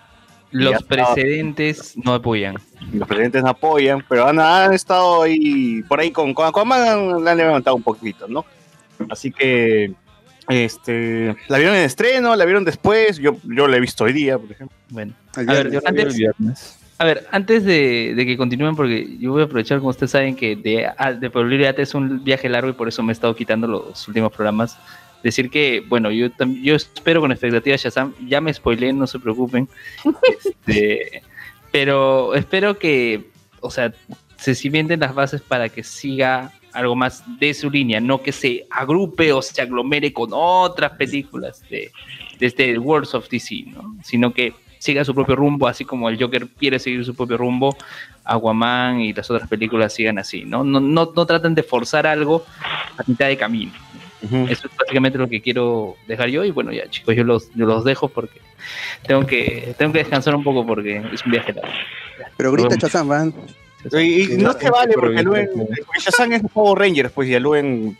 Los 0.51 0.76
estaba- 0.81 1.13
precedentes 1.13 1.95
no 1.97 2.13
apoyan. 2.15 2.55
los 2.91 3.07
presidentes 3.07 3.43
no 3.43 3.49
apoyan, 3.49 4.03
pero 4.07 4.26
han, 4.27 4.39
han 4.39 4.73
estado 4.73 5.21
ahí, 5.23 5.84
por 5.84 5.99
ahí 5.99 6.09
con, 6.11 6.34
con 6.34 6.47
Aquaman 6.47 7.23
la 7.23 7.31
han 7.31 7.38
levantado 7.38 7.76
un 7.76 7.84
poquito, 7.84 8.27
¿no? 8.27 8.45
Así 9.11 9.31
que, 9.31 9.93
este, 10.47 11.35
la 11.49 11.57
vieron 11.59 11.76
en 11.76 11.84
estreno, 11.84 12.35
la 12.35 12.45
vieron 12.45 12.65
después, 12.65 13.19
yo, 13.19 13.38
yo 13.43 13.67
la 13.67 13.77
he 13.77 13.80
visto 13.80 14.05
hoy 14.05 14.13
día, 14.13 14.39
por 14.39 14.51
ejemplo. 14.51 14.76
Bueno, 14.89 15.13
El 15.38 15.49
a 15.51 15.53
ver, 15.53 16.11
viernes. 16.13 16.78
A 17.01 17.05
ver, 17.05 17.26
antes 17.31 17.63
de, 17.63 18.13
de 18.13 18.26
que 18.26 18.35
continúen, 18.35 18.76
porque 18.76 19.17
yo 19.19 19.31
voy 19.31 19.41
a 19.41 19.45
aprovechar, 19.45 19.80
como 19.80 19.89
ustedes 19.89 20.11
saben, 20.11 20.35
que 20.35 20.57
de, 20.57 20.91
de 21.17 21.30
Probabilidad 21.30 21.80
es 21.80 21.93
un 21.93 22.26
viaje 22.26 22.49
largo 22.49 22.69
y 22.69 22.73
por 22.73 22.89
eso 22.89 23.01
me 23.03 23.11
he 23.11 23.13
estado 23.13 23.34
quitando 23.38 23.67
los 23.67 24.05
últimos 24.09 24.34
programas. 24.34 24.77
Decir 25.23 25.49
que, 25.49 25.81
bueno, 25.88 26.11
yo, 26.11 26.27
yo 26.61 26.76
espero 26.76 27.21
con 27.21 27.31
expectativa 27.31 27.77
Shazam, 27.77 28.13
ya 28.27 28.41
me 28.41 28.53
spoileé, 28.53 28.91
no 28.91 29.07
se 29.07 29.17
preocupen. 29.17 29.69
Este, 30.45 31.23
pero 31.71 32.35
espero 32.35 32.77
que, 32.77 33.30
o 33.61 33.71
sea, 33.71 33.93
se 34.35 34.53
cimenten 34.53 34.99
las 34.99 35.15
bases 35.15 35.41
para 35.41 35.69
que 35.69 35.84
siga 35.84 36.51
algo 36.73 36.97
más 36.97 37.23
de 37.39 37.53
su 37.53 37.69
línea, 37.69 38.01
no 38.01 38.21
que 38.21 38.34
se 38.34 38.67
agrupe 38.69 39.31
o 39.31 39.41
se 39.41 39.61
aglomere 39.61 40.11
con 40.11 40.31
otras 40.34 40.91
películas 40.91 41.61
de, 41.69 41.91
de 42.39 42.45
este 42.45 42.77
Worlds 42.77 43.15
of 43.15 43.30
DC, 43.30 43.63
¿no? 43.67 43.95
sino 44.03 44.34
que 44.34 44.53
siga 44.80 45.06
su 45.06 45.14
propio 45.14 45.35
rumbo, 45.35 45.68
así 45.68 45.85
como 45.85 46.10
el 46.10 46.19
Joker 46.19 46.47
quiere 46.47 46.80
seguir 46.80 47.06
su 47.06 47.14
propio 47.14 47.38
rumbo, 47.38 47.77
Aquaman 48.23 49.01
y 49.01 49.14
las 49.14 49.30
otras 49.30 49.47
películas 49.47 49.93
sigan 49.93 50.18
así, 50.18 50.45
¿no? 50.45 50.64
No, 50.64 50.80
no, 50.80 51.11
no 51.15 51.26
traten 51.26 51.53
de 51.53 51.64
forzar 51.64 52.07
algo 52.07 52.45
a 52.97 53.03
mitad 53.06 53.27
de 53.27 53.38
camino. 53.38 53.72
Eso 54.22 54.68
es 54.68 54.77
básicamente 54.77 55.18
lo 55.18 55.30
que 55.30 55.41
quiero 55.41 55.95
dejar 56.06 56.27
yo 56.30 56.43
y 56.43 56.51
bueno, 56.51 56.73
ya 56.73 56.89
chicos, 56.89 57.15
yo 57.15 57.23
los, 57.23 57.53
yo 57.56 57.65
los 57.65 57.85
dejo 57.85 58.10
porque 58.10 58.41
tengo 59.07 59.26
que, 59.26 59.73
tengo 59.77 59.93
que 59.93 59.99
descansar 59.99 60.35
un 60.35 60.43
por 60.43 60.65
porque 60.65 61.01
es 61.14 61.26
un 61.26 61.31
viaje 61.31 61.53
largo. 61.53 61.72
Pero 62.35 62.51
grita. 62.51 62.77
Chazam, 62.77 63.07
van. 63.07 63.34
Y, 63.93 64.34
y 64.34 64.38
no 64.38 64.53
se 64.53 64.69
vale 64.69 64.93
porque 64.93 65.23
Luen, 65.23 65.49
porque 65.56 65.99
Shazam 65.99 66.34
es 66.34 66.41
Power 66.53 66.80
Rangers, 66.80 67.11
pues, 67.11 67.30
y 67.30 67.35
a 67.35 67.39
Luen... 67.39 67.97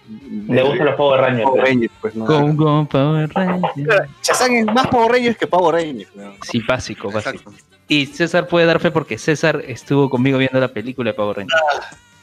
Le 0.48 0.62
gustan 0.62 0.88
los 0.88 0.96
Power 0.96 1.22
Rangers. 1.22 1.50
Power 1.50 1.64
Rangers, 1.64 1.94
pues, 2.02 2.16
no. 2.16 2.26
Go, 2.26 2.54
go, 2.54 2.86
Power 2.86 3.30
Rangers. 3.34 4.10
Shazam 4.24 4.56
es 4.56 4.66
más 4.66 4.88
Power 4.88 5.12
Rangers 5.12 5.38
que 5.38 5.48
Power 5.48 5.76
Rangers, 5.76 6.16
¿no? 6.16 6.34
Sí, 6.44 6.62
básico, 6.68 7.12
básico. 7.12 7.54
Y 7.88 8.06
César 8.06 8.48
puede 8.48 8.66
dar 8.66 8.80
fe 8.80 8.92
porque 8.92 9.18
César 9.18 9.64
estuvo 9.68 10.10
conmigo 10.10 10.38
viendo 10.38 10.60
la 10.60 10.68
película 10.68 11.12
de 11.12 11.16
Power 11.16 11.38
Rangers. 11.38 11.62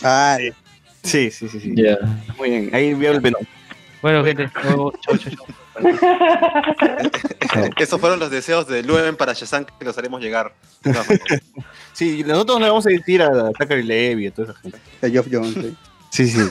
Ah, 0.02 0.38
Sí, 1.02 1.30
sí, 1.30 1.48
sí, 1.48 1.60
sí. 1.60 1.72
Ya. 1.76 1.98
Muy 2.36 2.50
bien, 2.50 2.70
ahí 2.74 2.92
veo 2.92 3.12
el 3.12 3.20
Venom. 3.20 3.42
Bueno, 4.06 4.22
gente, 4.24 4.44
nos 4.44 4.52
chau, 4.62 4.92
chau, 5.18 5.20
chau. 5.32 5.32
Esos 7.76 8.00
fueron 8.00 8.20
los 8.20 8.30
deseos 8.30 8.68
de 8.68 8.84
Luen 8.84 9.16
para 9.16 9.32
Shazam 9.32 9.64
que 9.64 9.84
los 9.84 9.98
haremos 9.98 10.20
llegar. 10.20 10.54
Sí, 11.92 12.22
nosotros 12.24 12.60
le 12.60 12.68
vamos 12.68 12.86
a 12.86 12.90
decir 12.90 13.20
a 13.20 13.50
Zachary 13.58 13.82
Levi 13.82 14.22
y 14.22 14.26
a 14.28 14.30
toda 14.30 14.52
esa 14.52 14.60
gente. 14.60 14.78
a 15.02 15.08
Geoff 15.08 15.26
Jones. 15.28 15.54
sí. 15.54 15.76
Sí, 16.10 16.28
sí. 16.28 16.38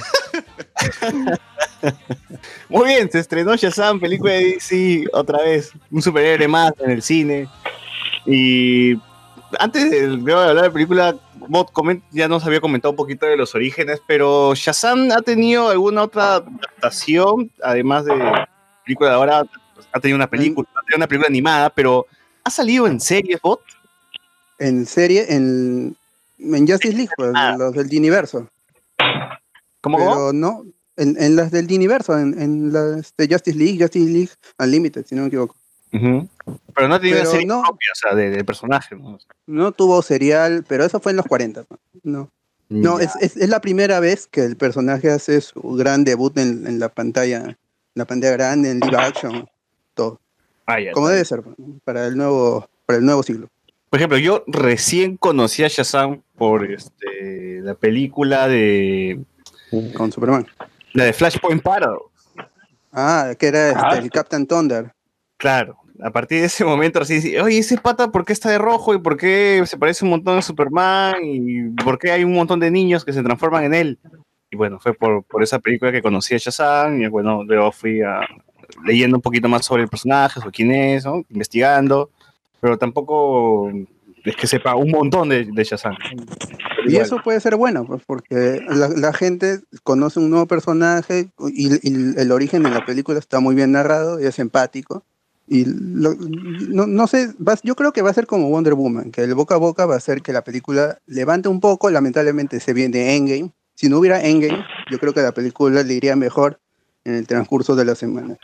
Muy 2.67 2.87
bien, 2.87 3.09
se 3.09 3.19
estrenó 3.19 3.55
Shazam, 3.55 4.01
película 4.01 4.33
de 4.33 4.55
DC, 4.55 5.05
otra 5.13 5.41
vez, 5.41 5.71
un 5.91 6.01
superhéroe 6.01 6.49
más 6.49 6.73
en 6.79 6.91
el 6.91 7.01
cine. 7.01 7.47
Y 8.25 8.99
antes 9.59 9.89
de, 9.89 10.09
de 10.09 10.33
hablar 10.33 10.55
de 10.55 10.61
la 10.61 10.71
película, 10.71 11.15
Bot 11.47 11.71
coment- 11.71 12.03
ya 12.11 12.27
nos 12.27 12.45
había 12.45 12.61
comentado 12.61 12.91
un 12.91 12.95
poquito 12.97 13.25
de 13.25 13.37
los 13.37 13.55
orígenes, 13.55 14.01
pero 14.07 14.53
Shazam 14.55 15.11
ha 15.11 15.21
tenido 15.21 15.69
alguna 15.69 16.03
otra 16.03 16.35
adaptación, 16.35 17.51
además 17.63 18.05
de 18.05 18.13
película 18.85 19.09
de 19.09 19.15
ahora, 19.15 19.43
ha 19.91 19.99
tenido 19.99 20.15
una 20.15 20.29
película, 20.29 20.67
ha 20.75 20.81
tenido 20.81 20.97
una 20.97 21.07
película 21.07 21.27
animada, 21.27 21.69
pero 21.69 22.05
¿ha 22.43 22.49
salido 22.49 22.87
en 22.87 22.99
series, 22.99 23.41
Bot? 23.41 23.61
En 24.59 24.85
serie, 24.85 25.25
en, 25.33 25.95
en 26.39 26.67
Justice 26.67 26.95
League, 26.95 27.11
pues, 27.17 27.31
Ah. 27.35 27.55
los 27.57 27.73
del 27.73 27.87
Universo. 27.97 28.47
¿Cómo, 29.81 29.97
cómo? 29.97 30.11
Pero 30.11 30.33
no, 30.33 30.63
en, 30.97 31.21
en 31.21 31.35
las 31.35 31.51
del 31.51 31.65
Universo, 31.65 32.17
en, 32.17 32.39
en 32.41 32.71
las 32.73 33.13
de 33.17 33.27
Justice 33.27 33.57
League, 33.57 33.77
Justice 33.79 34.09
League 34.11 34.29
Unlimited, 34.57 35.05
si 35.05 35.15
no 35.15 35.21
me 35.23 35.27
equivoco. 35.27 35.55
Pero 35.91 36.87
no 36.87 36.99
tenido 36.99 37.21
una 37.21 37.29
serie 37.29 37.45
no. 37.45 37.61
propia, 37.61 37.87
o 37.93 37.95
sea, 37.95 38.15
de, 38.15 38.29
de 38.29 38.43
personaje. 38.43 38.95
¿no? 38.95 39.17
No 39.47 39.71
tuvo 39.71 40.01
serial, 40.01 40.65
pero 40.67 40.83
eso 40.85 40.99
fue 40.99 41.11
en 41.11 41.17
los 41.17 41.25
40. 41.25 41.63
pues, 41.63 41.79
No, 42.03 42.29
no 42.69 42.99
es, 42.99 43.15
es, 43.21 43.37
es 43.37 43.49
la 43.49 43.61
primera 43.61 43.99
vez 43.99 44.27
que 44.27 44.41
el 44.43 44.57
personaje 44.57 45.09
hace 45.09 45.39
su 45.41 45.61
gran 45.75 46.03
debut 46.03 46.37
en, 46.37 46.67
en 46.67 46.79
la 46.79 46.89
pantalla, 46.89 47.37
en 47.45 47.57
la 47.93 48.05
pantalla 48.05 48.33
grande, 48.33 48.71
en 48.71 48.79
live 48.79 48.97
action, 48.97 49.47
todo. 49.93 50.19
Ah, 50.67 50.77
Como 50.93 51.07
debe 51.09 51.23
ser 51.23 51.41
pues, 51.43 51.55
para 51.83 52.07
el 52.07 52.17
nuevo, 52.17 52.67
para 52.85 52.97
el 52.99 53.05
nuevo 53.05 53.23
siglo. 53.23 53.47
Por 53.89 53.99
ejemplo, 53.99 54.17
yo 54.17 54.43
recién 54.47 55.15
conocí 55.15 55.63
a 55.63 55.67
Shazam 55.69 56.21
por 56.35 56.69
este, 56.69 57.61
la 57.61 57.75
película 57.75 58.47
de 58.47 59.23
Con 59.95 60.11
Superman. 60.11 60.45
la 60.93 61.05
de 61.05 61.13
Flashpoint 61.13 61.61
Paradox. 61.63 62.11
Ah, 62.91 63.33
que 63.37 63.47
era 63.47 63.69
este, 63.69 63.81
Ah, 63.81 63.97
el 63.97 64.09
Captain 64.09 64.47
Thunder. 64.47 64.91
Claro, 65.37 65.77
a 66.01 66.11
partir 66.11 66.39
de 66.39 66.45
ese 66.47 66.65
momento 66.65 67.01
así, 67.01 67.15
dice, 67.15 67.41
oye, 67.41 67.57
ese 67.57 67.77
pata, 67.77 68.11
¿por 68.11 68.25
qué 68.25 68.33
está 68.33 68.49
de 68.49 68.57
rojo? 68.57 68.93
¿Y 68.93 68.99
por 68.99 69.17
qué 69.17 69.63
se 69.65 69.77
parece 69.77 70.03
un 70.05 70.11
montón 70.11 70.37
a 70.37 70.41
Superman? 70.41 71.15
¿Y 71.23 71.69
por 71.83 71.97
qué 71.97 72.11
hay 72.11 72.23
un 72.23 72.33
montón 72.33 72.59
de 72.59 72.71
niños 72.71 73.05
que 73.05 73.13
se 73.13 73.23
transforman 73.23 73.63
en 73.65 73.73
él? 73.73 73.99
Y 74.51 74.57
bueno, 74.57 74.79
fue 74.79 74.93
por, 74.93 75.23
por 75.23 75.43
esa 75.43 75.59
película 75.59 75.91
que 75.91 76.01
conocí 76.01 76.35
a 76.35 76.37
Shazam 76.37 77.01
y 77.01 77.07
bueno, 77.07 77.43
luego 77.43 77.71
fui 77.71 78.01
a, 78.01 78.21
leyendo 78.85 79.17
un 79.17 79.21
poquito 79.21 79.47
más 79.47 79.65
sobre 79.65 79.83
el 79.83 79.89
personaje, 79.89 80.39
sobre 80.39 80.51
quién 80.51 80.71
es, 80.71 81.05
¿no? 81.05 81.23
investigando, 81.29 82.09
pero 82.59 82.77
tampoco 82.77 83.69
es 84.23 84.35
que 84.35 84.47
sepa 84.47 84.75
un 84.75 84.91
montón 84.91 85.29
de, 85.29 85.45
de 85.45 85.63
Shazam. 85.63 85.95
Y 86.85 86.89
Igual. 86.91 87.05
eso 87.05 87.17
puede 87.23 87.39
ser 87.39 87.55
bueno, 87.55 87.85
pues, 87.85 88.03
porque 88.05 88.61
la, 88.67 88.89
la 88.89 89.13
gente 89.13 89.59
conoce 89.83 90.19
un 90.19 90.29
nuevo 90.29 90.45
personaje 90.45 91.29
y, 91.53 91.73
y 91.87 92.19
el 92.19 92.31
origen 92.31 92.63
de 92.63 92.69
la 92.69 92.85
película 92.85 93.17
está 93.17 93.39
muy 93.39 93.55
bien 93.55 93.71
narrado 93.71 94.21
y 94.21 94.25
es 94.25 94.39
empático. 94.39 95.03
Y 95.47 95.65
lo- 95.65 96.15
no, 96.15 96.87
no 96.87 97.07
sé, 97.07 97.33
yo 97.63 97.75
creo 97.75 97.91
que 97.93 98.01
va 98.01 98.09
a 98.09 98.13
ser 98.13 98.25
como 98.25 98.49
Wonder 98.49 98.73
Woman, 98.73 99.11
que 99.11 99.21
el 99.21 99.35
boca 99.35 99.55
a 99.55 99.59
boca 99.59 99.85
va 99.85 99.93
a 99.93 99.97
hacer 99.97 100.21
que 100.21 100.33
la 100.33 100.43
película 100.43 100.97
levante 101.05 101.49
un 101.49 101.59
poco. 101.59 101.89
Lamentablemente 101.89 102.59
se 102.59 102.73
viene 102.73 103.15
Endgame. 103.15 103.51
Si 103.75 103.87
no 103.89 103.99
hubiera 103.99 104.21
Endgame, 104.23 104.63
yo 104.89 104.97
creo 104.99 105.13
que 105.13 105.21
la 105.21 105.33
película 105.33 105.83
le 105.83 105.93
iría 105.93 106.15
mejor 106.15 106.59
en 107.03 107.13
el 107.15 107.27
transcurso 107.27 107.75
de 107.75 107.85
la 107.85 107.93
semana. 107.93 108.37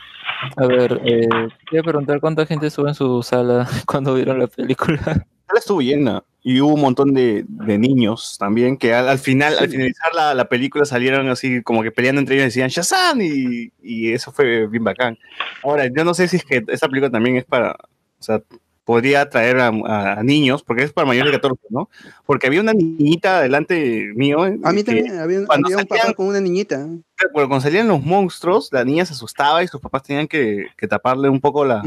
A 0.56 0.66
ver, 0.66 1.00
eh, 1.04 1.28
quería 1.68 1.82
preguntar 1.82 2.20
cuánta 2.20 2.46
gente 2.46 2.68
estuvo 2.68 2.86
en 2.86 2.94
su 2.94 3.22
sala 3.22 3.66
cuando 3.86 4.14
vieron 4.14 4.38
la 4.38 4.46
película. 4.46 5.26
Sala 5.52 5.60
estuvo 5.60 5.82
llena. 5.82 6.24
Y 6.44 6.60
hubo 6.60 6.74
un 6.74 6.80
montón 6.80 7.14
de, 7.14 7.44
de 7.46 7.78
niños 7.78 8.36
también 8.36 8.76
que 8.76 8.92
al, 8.92 9.08
al 9.08 9.20
final, 9.20 9.56
al 9.60 9.68
finalizar 9.68 10.12
la, 10.12 10.34
la 10.34 10.48
película 10.48 10.84
salieron 10.84 11.28
así 11.28 11.62
como 11.62 11.84
que 11.84 11.92
peleando 11.92 12.20
entre 12.20 12.34
ellos 12.34 12.46
y 12.46 12.46
decían 12.46 12.68
Shazam 12.68 13.20
y, 13.20 13.70
y 13.80 14.12
eso 14.12 14.32
fue 14.32 14.66
bien 14.66 14.82
bacán. 14.82 15.16
Ahora, 15.62 15.86
yo 15.86 16.04
no 16.04 16.14
sé 16.14 16.26
si 16.26 16.38
es 16.38 16.44
que 16.44 16.64
esta 16.66 16.88
película 16.88 17.12
también 17.12 17.36
es 17.36 17.44
para, 17.44 17.70
o 17.72 18.22
sea, 18.22 18.42
podría 18.84 19.20
atraer 19.22 19.58
a, 19.60 19.68
a- 19.68 20.22
niños, 20.22 20.62
porque 20.62 20.82
es 20.82 20.92
para 20.92 21.06
mayores 21.06 21.30
de 21.32 21.38
14, 21.40 21.62
¿no? 21.70 21.88
Porque 22.26 22.46
había 22.48 22.60
una 22.60 22.72
niñita 22.72 23.40
delante 23.40 24.10
mío. 24.14 24.42
A 24.42 24.48
mí 24.72 24.82
que 24.82 24.84
también 24.84 25.18
había, 25.18 25.38
había 25.48 25.76
un 25.78 25.86
papá 25.86 26.14
con 26.14 26.26
una 26.26 26.40
niñita. 26.40 26.86
Cuando 27.32 27.60
salían 27.60 27.86
los 27.86 28.02
monstruos, 28.02 28.68
la 28.72 28.84
niña 28.84 29.04
se 29.04 29.12
asustaba 29.12 29.62
y 29.62 29.68
sus 29.68 29.80
papás 29.80 30.02
tenían 30.02 30.26
que, 30.26 30.66
que 30.76 30.88
taparle 30.88 31.28
un 31.28 31.40
poco 31.40 31.64
la, 31.64 31.82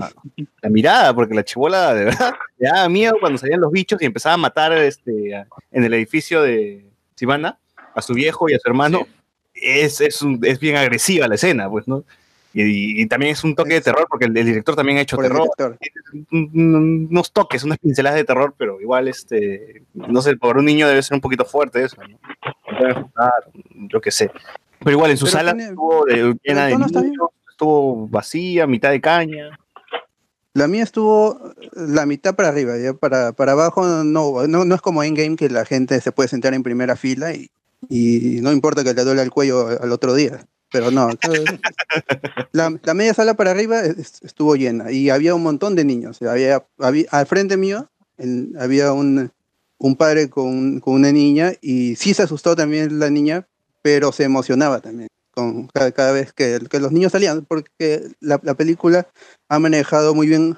la 0.61 0.69
mirada, 0.69 1.13
porque 1.13 1.35
la 1.35 1.43
chibola 1.43 1.93
de 1.93 2.05
verdad 2.05 2.33
le 2.57 2.69
daba 2.69 2.87
miedo 2.87 3.15
cuando 3.19 3.37
salían 3.37 3.59
los 3.59 3.71
bichos 3.71 4.01
y 4.01 4.05
empezaba 4.05 4.35
a 4.35 4.37
matar 4.37 4.71
este, 4.73 5.35
a- 5.35 5.45
en 5.71 5.83
el 5.83 5.93
edificio 5.93 6.41
de 6.41 6.85
Sivana 7.15 7.59
a 7.93 8.01
su 8.01 8.13
viejo 8.13 8.49
y 8.49 8.53
a 8.53 8.59
su 8.59 8.69
hermano. 8.69 9.05
Es, 9.53 9.99
es, 10.01 10.21
un- 10.21 10.39
es 10.43 10.59
bien 10.59 10.77
agresiva 10.77 11.27
la 11.27 11.35
escena, 11.35 11.69
pues, 11.69 11.87
¿no? 11.87 12.03
Y, 12.57 13.01
y 13.01 13.05
también 13.07 13.33
es 13.33 13.43
un 13.43 13.53
toque 13.53 13.73
de 13.73 13.81
terror, 13.81 14.07
porque 14.09 14.25
el, 14.25 14.37
el 14.37 14.45
director 14.45 14.77
también 14.77 14.97
ha 14.97 15.01
hecho 15.01 15.17
Por 15.17 15.25
terror. 15.25 15.49
Unos 16.31 17.33
toques, 17.33 17.63
unas 17.65 17.77
pinceladas 17.79 18.17
de 18.17 18.23
terror, 18.23 18.55
pero 18.57 18.79
igual, 18.79 19.09
este, 19.09 19.83
no 19.93 20.21
sé, 20.21 20.37
por 20.37 20.57
un 20.57 20.63
niño 20.65 20.87
debe 20.87 21.03
ser 21.03 21.15
un 21.15 21.21
poquito 21.21 21.43
fuerte 21.43 21.83
eso, 21.83 21.97
¿no? 22.07 22.17
Yo 23.89 23.99
qué 23.99 24.09
sé. 24.11 24.31
Pero 24.79 24.91
igual 24.91 25.11
en 25.11 25.17
su 25.17 25.25
Pero 25.25 25.37
sala 25.37 25.51
tiene- 25.53 25.69
estuvo 25.69 26.05
de- 26.05 26.35
llena 26.43 26.67
de 26.67 26.77
niños, 26.77 27.29
estuvo 27.49 28.07
vacía, 28.07 28.67
mitad 28.67 28.91
de 28.91 29.01
caña. 29.01 29.59
La 30.53 30.67
mía 30.69 30.83
estuvo 30.83 31.51
la 31.73 32.05
mitad 32.05 32.35
para 32.35 32.47
arriba, 32.49 32.77
ya 32.77 32.93
para, 32.93 33.33
para 33.33 33.51
abajo 33.51 33.85
no, 33.85 34.47
no, 34.47 34.63
no 34.63 34.75
es 34.75 34.81
como 34.81 35.03
Endgame 35.03 35.35
que 35.35 35.49
la 35.49 35.65
gente 35.65 35.99
se 35.99 36.13
puede 36.13 36.29
sentar 36.29 36.53
en 36.53 36.63
primera 36.63 36.95
fila 36.95 37.33
y, 37.33 37.49
y 37.89 38.39
no 38.41 38.53
importa 38.53 38.83
que 38.85 38.93
le 38.93 39.03
duele 39.03 39.21
el 39.21 39.31
cuello 39.31 39.67
al 39.67 39.91
otro 39.91 40.13
día. 40.13 40.45
Pero 40.75 40.91
no, 40.91 41.09
la, 42.51 42.77
la 42.83 42.93
media 42.93 43.13
sala 43.13 43.33
para 43.35 43.51
arriba 43.51 43.79
es- 43.85 44.21
estuvo 44.23 44.57
llena 44.57 44.91
y 44.91 45.09
había 45.09 45.33
un 45.33 45.41
montón 45.43 45.73
de 45.75 45.85
niños. 45.85 46.21
Había, 46.21 46.65
había, 46.79 47.05
al 47.11 47.25
frente 47.27 47.55
mío 47.55 47.89
en- 48.17 48.53
había 48.59 48.91
un, 48.91 49.31
un 49.77 49.95
padre 49.95 50.29
con, 50.29 50.81
con 50.81 50.95
una 50.95 51.13
niña 51.13 51.53
y 51.61 51.95
sí 51.95 52.13
se 52.13 52.23
asustó 52.23 52.57
también 52.57 52.99
la 52.99 53.09
niña, 53.09 53.47
pero 53.81 54.11
se 54.11 54.23
emocionaba 54.25 54.81
también 54.81 55.07
con 55.31 55.67
cada, 55.67 55.91
cada 55.93 56.11
vez 56.11 56.33
que, 56.33 56.59
que 56.69 56.79
los 56.81 56.91
niños 56.91 57.13
salían, 57.13 57.45
porque 57.45 58.09
la, 58.19 58.39
la 58.43 58.53
película 58.55 59.07
ha 59.47 59.59
manejado 59.59 60.13
muy 60.13 60.27
bien 60.27 60.57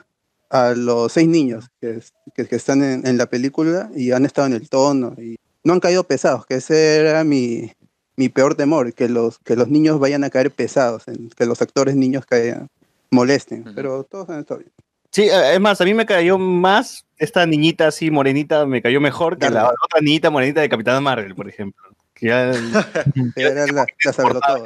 a 0.49 0.71
los 0.71 1.11
seis 1.13 1.27
niños 1.27 1.65
que, 1.79 1.99
que- 2.33 2.47
que 2.47 2.55
están 2.55 2.81
en, 2.81 3.05
en 3.05 3.17
la 3.19 3.27
película 3.27 3.91
y 3.95 4.11
han 4.13 4.25
estado 4.25 4.47
en 4.47 4.53
el 4.53 4.67
tono 4.67 5.13
y 5.19 5.35
no 5.63 5.73
han 5.73 5.79
caído 5.79 6.05
pesados, 6.05 6.45
que 6.47 6.55
ese 6.55 6.97
era 6.97 7.23
mi, 7.23 7.71
mi 8.17 8.29
peor 8.29 8.55
temor, 8.55 8.93
que 8.93 9.07
los, 9.07 9.37
que 9.39 9.55
los 9.55 9.69
niños 9.69 9.99
vayan 9.99 10.23
a 10.23 10.29
caer 10.29 10.51
pesados, 10.51 11.07
en- 11.07 11.29
que 11.29 11.45
los 11.45 11.61
actores 11.61 11.95
niños 11.95 12.25
caigan, 12.25 12.67
molesten, 13.11 13.63
pero 13.75 14.03
todos 14.03 14.29
han 14.29 14.39
estado 14.39 14.59
bien. 14.59 14.71
Sí, 15.11 15.23
eh, 15.23 15.53
es 15.53 15.59
más, 15.61 15.79
a 15.79 15.85
mí 15.85 15.93
me 15.93 16.05
cayó 16.05 16.37
más 16.37 17.05
esta 17.17 17.45
niñita 17.45 17.87
así 17.87 18.11
morenita, 18.11 18.65
me 18.65 18.81
cayó 18.81 18.99
mejor 18.99 19.37
que 19.37 19.45
la 19.49 19.67
otra 19.85 20.01
niñita 20.01 20.29
morenita 20.29 20.61
de 20.61 20.67
Capitán 20.69 21.01
Marvel, 21.01 21.33
por 21.35 21.47
ejemplo. 21.47 21.81
Que 22.13 22.27
ya- 22.27 22.51
Era 23.35 23.67
la, 23.67 23.85
la 24.03 24.13
sabrosada. 24.13 24.63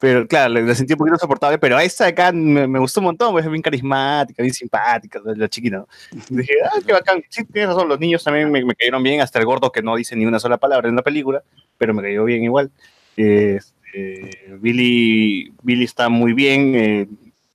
Pero 0.00 0.26
claro, 0.26 0.54
la, 0.54 0.74
sentí 0.74 0.94
un 0.94 0.98
poquito 0.98 1.18
soportable, 1.18 1.58
pero 1.58 1.76
a 1.76 1.84
esta 1.84 2.04
de 2.04 2.10
acá 2.10 2.32
me, 2.32 2.66
me 2.66 2.78
gustó 2.78 3.00
un 3.00 3.04
montón, 3.04 3.32
pues, 3.32 3.44
es 3.44 3.50
bien 3.50 3.60
carismática, 3.60 4.42
bien 4.42 4.54
simpática, 4.54 5.20
la 5.22 5.46
chiquita. 5.46 5.76
¿no? 5.76 5.88
Dije, 6.30 6.54
ah, 6.64 6.78
qué 6.84 6.94
bacán. 6.94 7.22
Sí, 7.28 7.44
tienes 7.44 7.68
razón, 7.68 7.86
los 7.86 8.00
niños 8.00 8.24
también 8.24 8.50
me, 8.50 8.64
me 8.64 8.74
cayeron 8.74 9.02
bien, 9.02 9.20
hasta 9.20 9.38
el 9.38 9.44
gordo 9.44 9.70
que 9.70 9.82
no 9.82 9.94
dice 9.96 10.16
ni 10.16 10.24
una 10.24 10.40
sola 10.40 10.56
palabra 10.56 10.88
en 10.88 10.96
la 10.96 11.02
película, 11.02 11.42
pero 11.76 11.92
me 11.92 12.02
cayó 12.02 12.24
bien 12.24 12.42
igual. 12.42 12.70
Este, 13.14 14.56
Billy, 14.58 15.52
Billy 15.62 15.84
está 15.84 16.08
muy 16.08 16.32
bien, 16.32 16.74
eh, 16.74 17.08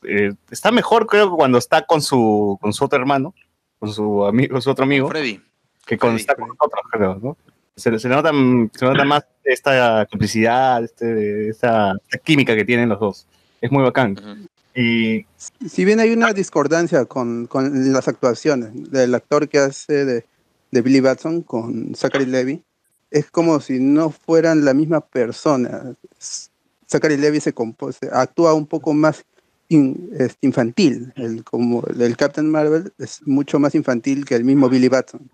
eh, 0.03 0.33
está 0.51 0.71
mejor 0.71 1.07
creo 1.07 1.31
que 1.31 1.37
cuando 1.37 1.57
está 1.57 1.83
con 1.87 2.03
su, 2.03 2.59
con 2.61 2.73
su 2.73 2.85
otro 2.85 2.99
hermano, 2.99 3.33
con 3.79 3.91
su, 3.91 4.23
amigo, 4.23 4.51
con 4.53 4.61
su 4.61 4.69
otro 4.69 4.85
amigo, 4.85 5.09
Freddy. 5.09 5.41
que 5.83 5.97
cuando 5.97 6.17
está 6.17 6.35
con 6.35 6.49
nosotros, 6.49 6.81
creo, 6.91 7.15
¿no? 7.15 7.37
Se, 7.75 7.99
se 7.99 8.07
nota, 8.09 8.31
se 8.73 8.85
nota 8.85 9.03
más 9.03 9.25
esta 9.43 10.05
complicidad, 10.09 10.83
este, 10.83 11.49
esta, 11.49 11.93
esta 11.93 12.17
química 12.23 12.55
que 12.55 12.65
tienen 12.65 12.89
los 12.89 12.99
dos. 12.99 13.27
Es 13.61 13.71
muy 13.71 13.83
bacán. 13.83 14.47
Y 14.73 15.25
Si 15.65 15.85
bien 15.85 15.99
hay 15.99 16.11
una 16.11 16.33
discordancia 16.33 17.05
con, 17.05 17.47
con 17.47 17.93
las 17.93 18.07
actuaciones 18.07 18.91
del 18.91 19.13
actor 19.15 19.47
que 19.49 19.59
hace 19.59 20.05
de, 20.05 20.25
de 20.71 20.81
Billy 20.81 20.99
Batson 20.99 21.41
con 21.41 21.95
Zachary 21.95 22.25
Levy, 22.25 22.63
es 23.11 23.29
como 23.31 23.59
si 23.59 23.79
no 23.79 24.09
fueran 24.09 24.65
la 24.65 24.73
misma 24.73 25.01
persona. 25.01 25.95
Zachary 26.89 27.17
Levy 27.17 27.39
se, 27.39 27.53
compo- 27.53 27.91
se 27.91 28.09
actúa 28.11 28.53
un 28.53 28.67
poco 28.67 28.93
más 28.93 29.23
in- 29.69 30.09
este, 30.17 30.47
infantil, 30.47 31.13
el, 31.15 31.43
como 31.43 31.83
el 31.87 32.15
Captain 32.17 32.49
Marvel 32.49 32.91
es 32.99 33.21
mucho 33.25 33.59
más 33.59 33.75
infantil 33.75 34.25
que 34.25 34.35
el 34.35 34.43
mismo 34.43 34.69
Billy 34.69 34.87
Batson. 34.89 35.29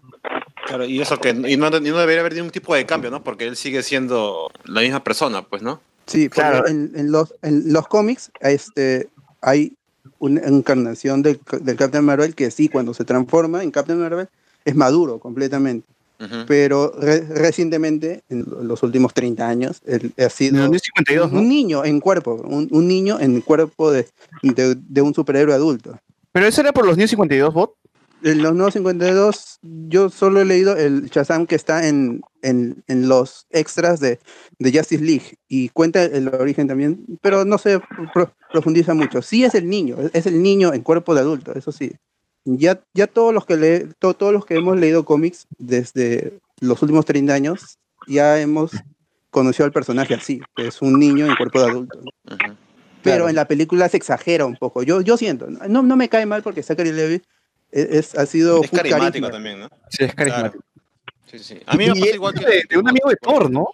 Claro, 0.67 0.85
y 0.85 1.01
eso 1.01 1.17
que 1.17 1.29
y 1.29 1.33
no, 1.57 1.67
y 1.67 1.81
no 1.81 1.97
debería 1.99 2.21
haber 2.21 2.33
ningún 2.35 2.51
tipo 2.51 2.73
de 2.75 2.85
cambio, 2.85 3.09
¿no? 3.11 3.23
Porque 3.23 3.45
él 3.47 3.55
sigue 3.55 3.83
siendo 3.83 4.49
la 4.65 4.81
misma 4.81 5.03
persona, 5.03 5.41
pues, 5.41 5.61
¿no? 5.61 5.81
Sí, 6.07 6.29
Claro. 6.29 6.67
en, 6.67 6.91
en 6.95 7.11
los, 7.11 7.33
en 7.41 7.71
los 7.73 7.88
cómics 7.88 8.31
este, 8.41 9.09
hay 9.41 9.73
una 10.19 10.41
encarnación 10.41 11.21
del, 11.21 11.39
del 11.61 11.75
Captain 11.77 12.03
Marvel 12.03 12.35
que 12.35 12.51
sí, 12.51 12.69
cuando 12.69 12.93
se 12.93 13.05
transforma 13.05 13.63
en 13.63 13.71
Captain 13.71 13.99
Marvel, 13.99 14.27
es 14.65 14.75
maduro 14.75 15.19
completamente. 15.19 15.88
Pero 16.47 16.93
re- 16.99 17.21
recientemente, 17.21 18.21
en 18.29 18.45
lo- 18.47 18.63
los 18.63 18.83
últimos 18.83 19.11
30 19.13 19.47
años, 19.49 19.81
él 19.88 20.13
ha 20.19 20.29
sido 20.29 20.63
un, 20.65 20.71
un 21.38 21.49
niño 21.49 21.83
en 21.83 21.99
cuerpo, 21.99 22.35
un, 22.35 22.67
un 22.69 22.88
niño 22.88 23.19
en 23.19 23.35
el 23.38 23.43
cuerpo 23.43 23.91
de, 23.91 24.07
de, 24.43 24.75
de 24.75 25.01
un 25.01 25.15
superhéroe 25.15 25.55
adulto. 25.55 25.97
¿Pero 26.31 26.45
eso 26.45 26.61
era 26.61 26.71
por 26.73 26.85
los 26.85 26.95
New 26.95 27.07
52 27.07 27.51
bot? 27.53 27.73
En 28.23 28.43
los 28.43 28.53
nuevos 28.53 28.73
52, 28.73 29.60
yo 29.61 30.10
solo 30.10 30.41
he 30.41 30.45
leído 30.45 30.76
el 30.77 31.07
Shazam 31.10 31.48
que 31.48 31.56
está 31.56 31.88
en, 31.88 32.22
en, 32.43 32.84
en 32.88 33.10
los 33.10 33.48
extras 33.49 33.99
de, 33.99 34.19
de 34.60 34.72
Justice 34.72 35.03
League 35.03 35.38
y 35.48 35.69
cuenta 35.69 36.03
el 36.03 36.27
origen 36.27 36.68
también, 36.68 37.03
pero 37.22 37.45
no 37.45 37.57
se 37.57 37.80
pro- 38.14 38.31
profundiza 38.52 38.93
mucho. 38.93 39.22
Sí 39.23 39.43
es 39.43 39.56
el 39.56 39.68
niño, 39.68 39.98
es 40.14 40.26
el 40.27 40.41
niño 40.43 40.73
en 40.73 40.81
cuerpo 40.81 41.15
de 41.15 41.22
adulto, 41.22 41.53
eso 41.56 41.72
sí. 41.72 41.93
Ya, 42.45 42.81
ya 42.93 43.07
todos 43.07 43.34
los 43.34 43.45
que 43.45 43.57
le, 43.57 43.88
to- 43.99 44.14
todos 44.14 44.34
los 44.34 44.45
que 44.45 44.56
hemos 44.56 44.77
leído 44.77 45.03
cómics 45.06 45.48
desde 45.57 46.39
los 46.60 46.81
últimos 46.84 47.06
30 47.06 47.34
años, 47.34 47.80
ya 48.07 48.39
hemos 48.39 48.72
conocido 49.31 49.65
al 49.65 49.72
personaje 49.72 50.14
así, 50.14 50.41
que 50.56 50.68
es 50.68 50.81
un 50.81 50.99
niño 50.99 51.26
en 51.26 51.35
cuerpo 51.35 51.60
de 51.60 51.65
adulto. 51.72 51.99
Pero 53.03 53.30
en 53.30 53.35
la 53.35 53.48
película 53.48 53.89
se 53.89 53.98
exagera 53.98 54.45
un 54.45 54.56
poco. 54.57 54.84
Yo, 54.84 55.02
yo 55.02 55.18
siento, 55.18 55.48
no, 55.49 55.81
no 55.81 55.95
me 55.95 56.07
cae 56.10 56.26
mal 56.27 56.43
porque 56.43 56.61
Zachary 56.61 56.91
Levi 56.91 57.22
es, 57.72 57.85
es- 57.89 58.18
ha 58.18 58.26
sido 58.26 58.64
Es 58.64 58.69
carismático 58.72 59.27
carisma. 59.27 59.31
también, 59.31 59.60
¿no? 59.60 59.69
Sí, 59.89 60.03
es 60.06 60.14
carismático. 60.15 60.64
Sí, 61.26 61.39
sí. 61.39 61.60
A 61.65 61.76
mí 61.77 61.85
me 61.88 61.98
Y 61.98 61.99
pasa 61.99 62.06
es 62.10 62.15
igual 62.15 62.34
que. 62.34 62.45
de, 62.45 62.64
de 62.69 62.77
un 62.77 62.89
amigo 62.89 63.10
de 63.10 63.15
Thor, 63.15 63.49
¿no? 63.49 63.68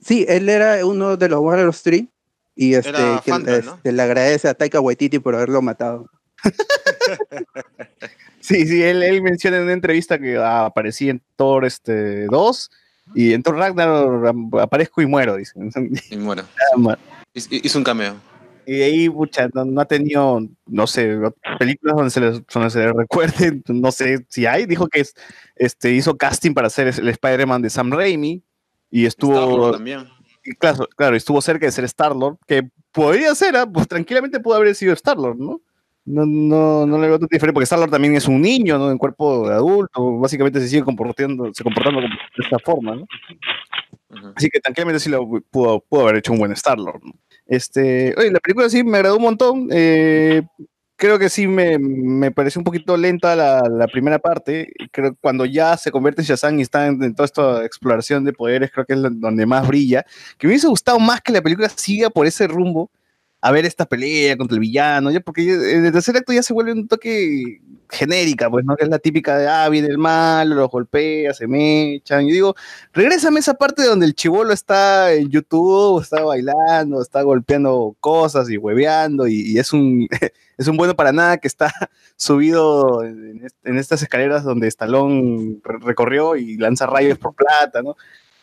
Sí, 0.00 0.24
él 0.28 0.48
era 0.48 0.84
uno 0.86 1.16
de 1.16 1.28
los 1.28 1.40
Warriors 1.40 1.82
3 1.82 2.04
y 2.54 2.74
este, 2.74 2.92
que, 3.24 3.30
Phantom, 3.30 3.64
¿no? 3.64 3.74
este, 3.76 3.92
le 3.92 4.02
agradece 4.02 4.48
a 4.48 4.54
Taika 4.54 4.80
Waititi 4.80 5.18
por 5.18 5.34
haberlo 5.34 5.62
matado. 5.62 6.08
Sí, 8.40 8.66
sí, 8.66 8.82
él, 8.82 9.02
él 9.02 9.20
menciona 9.20 9.58
en 9.58 9.64
una 9.64 9.72
entrevista 9.72 10.18
que 10.18 10.36
ah, 10.38 10.66
aparecí 10.66 11.10
en 11.10 11.20
Thor 11.36 11.64
este, 11.66 12.24
2 12.26 12.70
y 13.14 13.34
en 13.34 13.42
Thor 13.42 13.56
Ragnarok 13.56 14.58
aparezco 14.60 15.02
y 15.02 15.06
muero, 15.06 15.36
dice. 15.36 15.52
Y 16.10 16.16
muero. 16.16 16.44
Ah, 16.76 16.96
hizo 17.34 17.78
un 17.78 17.84
cameo. 17.84 18.16
Y 18.68 18.72
de 18.76 18.84
ahí, 18.84 19.08
pucha, 19.08 19.48
no, 19.54 19.64
no 19.64 19.80
ha 19.80 19.86
tenido, 19.86 20.42
no 20.66 20.86
sé, 20.86 21.18
películas 21.58 21.96
donde 21.96 22.10
se 22.10 22.20
le, 22.20 22.42
donde 22.52 22.68
se 22.68 22.92
recuerde, 22.92 23.62
no 23.68 23.90
sé 23.90 24.26
si 24.28 24.44
hay. 24.44 24.66
Dijo 24.66 24.88
que 24.88 25.00
es, 25.00 25.14
este, 25.56 25.94
hizo 25.94 26.18
casting 26.18 26.52
para 26.52 26.68
ser 26.68 26.86
el 26.88 27.08
Spider-Man 27.08 27.62
de 27.62 27.70
Sam 27.70 27.90
Raimi 27.90 28.42
y 28.90 29.06
estuvo. 29.06 29.72
También. 29.72 30.06
y 30.44 30.52
claro, 30.52 30.86
claro, 30.98 31.16
estuvo 31.16 31.40
cerca 31.40 31.64
de 31.64 31.72
ser 31.72 31.84
Star-Lord, 31.84 32.36
que 32.46 32.68
podría 32.92 33.34
ser, 33.34 33.56
ah, 33.56 33.64
pues 33.64 33.88
tranquilamente 33.88 34.38
pudo 34.38 34.56
haber 34.56 34.74
sido 34.74 34.92
Star-Lord, 34.92 35.38
¿no? 35.38 35.62
No, 36.04 36.26
no, 36.26 36.84
no 36.84 36.98
le 36.98 37.08
veo 37.08 37.18
tanto 37.18 37.32
diferente, 37.32 37.54
porque 37.54 37.64
Star-Lord 37.64 37.90
también 37.90 38.16
es 38.16 38.28
un 38.28 38.42
niño, 38.42 38.76
¿no? 38.76 38.90
En 38.90 38.98
cuerpo 38.98 39.48
de 39.48 39.54
adulto, 39.54 40.18
básicamente 40.18 40.60
se 40.60 40.68
sigue 40.68 40.84
comportando, 40.84 41.50
se 41.54 41.64
comportando 41.64 42.02
de 42.02 42.08
esta 42.36 42.58
forma, 42.58 42.96
¿no? 42.96 43.06
Así 44.36 44.50
que 44.50 44.60
tranquilamente 44.60 45.00
sí 45.00 45.08
lo 45.08 45.26
pudo, 45.50 45.80
pudo 45.80 46.02
haber 46.02 46.16
hecho 46.16 46.34
un 46.34 46.38
buen 46.38 46.52
Star-Lord, 46.52 47.00
¿no? 47.02 47.12
Este, 47.48 48.14
la 48.30 48.38
película 48.40 48.68
sí 48.68 48.84
me 48.84 48.98
agradó 48.98 49.16
un 49.16 49.22
montón. 49.22 49.68
eh, 49.72 50.42
creo 50.98 51.18
que 51.18 51.30
sí 51.30 51.46
me, 51.46 51.78
me 51.78 52.32
pareció 52.32 52.60
un 52.60 52.64
poquito 52.64 52.96
lenta 52.96 53.34
la, 53.36 53.86
primera 53.86 54.18
parte. 54.18 54.72
Creo 54.92 55.12
que 55.12 55.18
cuando 55.20 55.46
ya 55.46 55.76
se 55.76 55.90
convierte 55.90 56.22
en 56.22 56.26
Shazam 56.26 56.58
y 56.58 56.62
está 56.62 56.88
en, 56.88 57.02
en 57.02 57.14
toda 57.14 57.24
esta 57.26 57.64
exploración 57.64 58.24
de 58.24 58.32
poderes, 58.32 58.70
creo 58.72 58.84
que 58.84 58.94
es 58.94 59.00
donde 59.02 59.46
más 59.46 59.66
brilla. 59.66 60.04
Que 60.36 60.46
me 60.46 60.52
hubiese 60.52 60.66
gustado 60.66 60.98
más 60.98 61.20
que 61.20 61.32
la 61.32 61.40
película 61.40 61.68
siga 61.68 62.10
por 62.10 62.26
ese 62.26 62.48
rumbo 62.48 62.90
a 63.40 63.52
ver 63.52 63.64
esta 63.66 63.86
pelea 63.86 64.36
contra 64.36 64.54
el 64.56 64.60
villano, 64.60 65.10
ya 65.10 65.20
porque 65.20 65.42
en 65.52 65.86
el 65.86 65.92
tercer 65.92 66.16
acto 66.16 66.32
ya 66.32 66.42
se 66.42 66.52
vuelve 66.52 66.72
un 66.72 66.88
toque 66.88 67.60
genérica, 67.90 68.50
pues, 68.50 68.64
¿no? 68.64 68.76
Que 68.76 68.84
es 68.84 68.90
la 68.90 68.98
típica 68.98 69.38
de, 69.38 69.48
ah, 69.48 69.68
viene 69.68 69.88
el 69.88 69.96
malo, 69.98 70.54
los 70.56 70.70
golpea, 70.70 71.32
se 71.34 71.46
mechan. 71.46 72.26
Yo 72.26 72.32
digo, 72.34 72.54
regrésame 72.92 73.40
esa 73.40 73.54
parte 73.54 73.82
donde 73.84 74.06
el 74.06 74.14
chivolo 74.14 74.52
está 74.52 75.12
en 75.14 75.30
YouTube, 75.30 76.02
está 76.02 76.22
bailando, 76.22 77.00
está 77.00 77.22
golpeando 77.22 77.96
cosas 78.00 78.50
y 78.50 78.58
hueveando, 78.58 79.26
y, 79.28 79.58
es 79.58 79.72
un 79.72 80.08
es 80.58 80.66
un 80.68 80.76
bueno 80.76 80.96
para 80.96 81.12
nada 81.12 81.38
que 81.38 81.48
está 81.48 81.72
subido 82.16 83.04
en, 83.04 83.46
en 83.64 83.78
estas 83.78 84.02
escaleras 84.02 84.44
donde 84.44 84.66
re- 85.62 85.78
recorrió 85.80 86.36
y 86.36 86.56
lanza 86.56 86.86
rayos 86.86 87.18
por 87.18 87.34
plata, 87.34 87.82
¿no? 87.82 87.96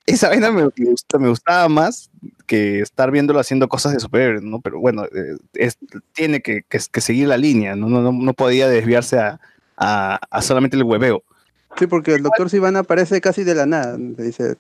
Esa 0.06 0.30
vaina 0.30 0.52
me, 0.52 0.64
me 0.76 0.86
gusta- 0.92 1.18
me 1.18 1.30
gustaba 1.30 1.68
más 1.68 2.12
que 2.46 2.80
estar 2.82 3.10
viéndolo 3.10 3.40
haciendo 3.40 3.68
cosas 3.68 3.94
de 3.94 4.00
superhéroes, 4.00 4.44
¿no? 4.44 4.62
Pero 4.62 4.80
bueno, 4.80 5.06
eh, 5.06 5.38
es- 5.54 5.78
tiene 6.14 6.42
que, 6.42 6.62
que- 6.70 6.80
que 6.92 7.02
seguir 7.02 7.28
la 7.28 7.38
línea, 7.38 7.76
¿no? 7.76 7.90
No, 7.90 8.02
no, 8.02 8.12
no 8.12 8.34
podía 8.34 8.68
desviarse 8.70 9.18
a, 9.18 9.40
a- 9.78 10.20
a 10.30 10.42
solamente 10.42 10.78
el 10.78 10.84
hueveo. 10.84 11.24
Sí, 11.78 11.88
porque 11.88 12.14
el 12.14 12.24
doctor 12.24 12.50
Sivana 12.50 12.80
aparece 12.80 13.20
casi 13.20 13.44
de 13.44 13.56
la 13.56 13.66
nada. 13.66 13.98
Le 13.98 14.24
dice, 14.24 14.56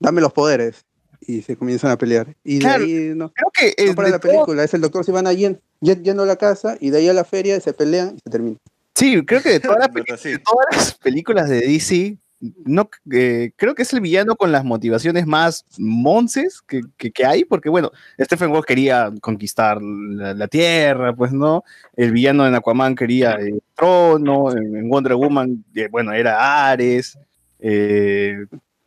dame 0.00 0.20
los 0.20 0.32
poderes. 0.32 0.84
Y 1.28 1.42
se 1.42 1.56
comienzan 1.56 1.90
a 1.90 1.98
pelear. 1.98 2.34
Y 2.44 2.58
Claro, 2.60 2.84
de 2.86 3.08
ahí 3.10 3.14
no, 3.14 3.32
Creo 3.32 3.50
que 3.52 3.74
no 3.84 3.90
es 3.90 3.96
para 3.96 4.08
de 4.08 4.12
la 4.12 4.18
todo- 4.18 4.32
película. 4.32 4.64
Es 4.64 4.74
el 4.74 4.80
doctor 4.80 5.04
Sivana 5.04 5.32
yen- 5.32 5.60
yen- 5.80 6.02
yendo 6.02 6.22
a 6.22 6.26
la 6.26 6.36
casa 6.36 6.76
y 6.80 6.90
de 6.90 6.98
ahí 6.98 7.08
a 7.08 7.12
la 7.12 7.24
feria 7.24 7.58
se 7.60 7.72
pelean 7.72 8.14
y 8.16 8.20
se 8.22 8.30
termina. 8.30 8.56
Sí, 8.94 9.22
creo 9.26 9.42
que 9.42 9.50
de 9.50 9.54
de 9.60 10.38
todas 10.38 10.66
las 10.72 10.94
películas 10.94 11.48
de 11.48 11.60
DC, 11.60 12.16
no, 12.40 12.90
eh, 13.12 13.52
creo 13.56 13.74
que 13.74 13.82
es 13.82 13.92
el 13.94 14.00
villano 14.00 14.36
con 14.36 14.52
las 14.52 14.64
motivaciones 14.64 15.26
más 15.26 15.64
monces 15.78 16.60
que, 16.62 16.82
que- 16.96 17.10
que 17.10 17.24
hay, 17.24 17.44
porque 17.44 17.68
bueno, 17.70 17.90
Stephen 18.20 18.50
Wolf 18.50 18.66
quería 18.66 19.10
conquistar 19.22 19.80
la, 19.82 20.34
la 20.34 20.46
Tierra, 20.48 21.14
pues 21.14 21.32
no, 21.32 21.64
el 21.96 22.12
villano 22.12 22.46
en 22.46 22.54
Aquaman 22.54 22.94
quería 22.94 23.32
el 23.32 23.62
trono, 23.74 24.52
en, 24.52 24.76
en 24.76 24.88
Wonder 24.88 25.14
Woman, 25.14 25.64
eh, 25.74 25.88
bueno, 25.90 26.12
era 26.12 26.68
Ares, 26.70 27.18
eh, 27.58 28.36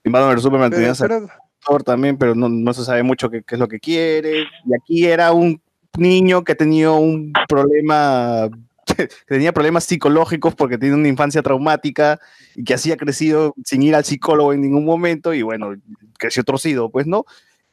en 0.03 0.11
Batman 0.11 0.39
Superman 0.39 0.69
Pero, 0.69 0.80
tenías 0.81 1.01
a 1.01 1.07
pero- 1.07 1.27
Thor 1.65 1.84
también, 1.84 2.17
pero 2.17 2.35
no, 2.35 2.47
no 2.49 2.73
se 2.73 2.85
sabe 2.85 3.03
mucho 3.03 3.30
qué, 3.30 3.43
qué 3.43 3.55
es 3.55 3.59
lo 3.59 3.67
que 3.67 3.80
quiere. 3.81 4.43
Y 4.65 4.73
aquí 4.73 5.05
era 5.05 5.34
un 5.34 5.61
niño 5.97 6.43
que 6.43 6.53
ha 6.53 6.55
tenido 6.55 6.95
un 6.95 7.34
problema, 7.49 8.47
que 8.98 9.07
tenía 9.28 9.52
problemas 9.53 9.84
psicológicos 9.84 10.56
porque 10.56 10.78
tiene 10.78 10.95
una 10.95 11.07
infancia 11.07 11.41
traumática 11.41 12.20
y 12.56 12.64
que 12.64 12.74
así 12.74 12.91
ha 12.91 12.98
crecido 12.98 13.53
sin 13.64 13.84
ir 13.84 13.95
al 13.95 14.06
psicólogo 14.06 14.53
en 14.53 14.61
ningún 14.61 14.86
momento 14.86 15.34
y 15.34 15.41
bueno, 15.41 15.76
creció 16.18 16.44
torcido, 16.44 16.90
pues, 16.90 17.07
¿no? 17.07 17.26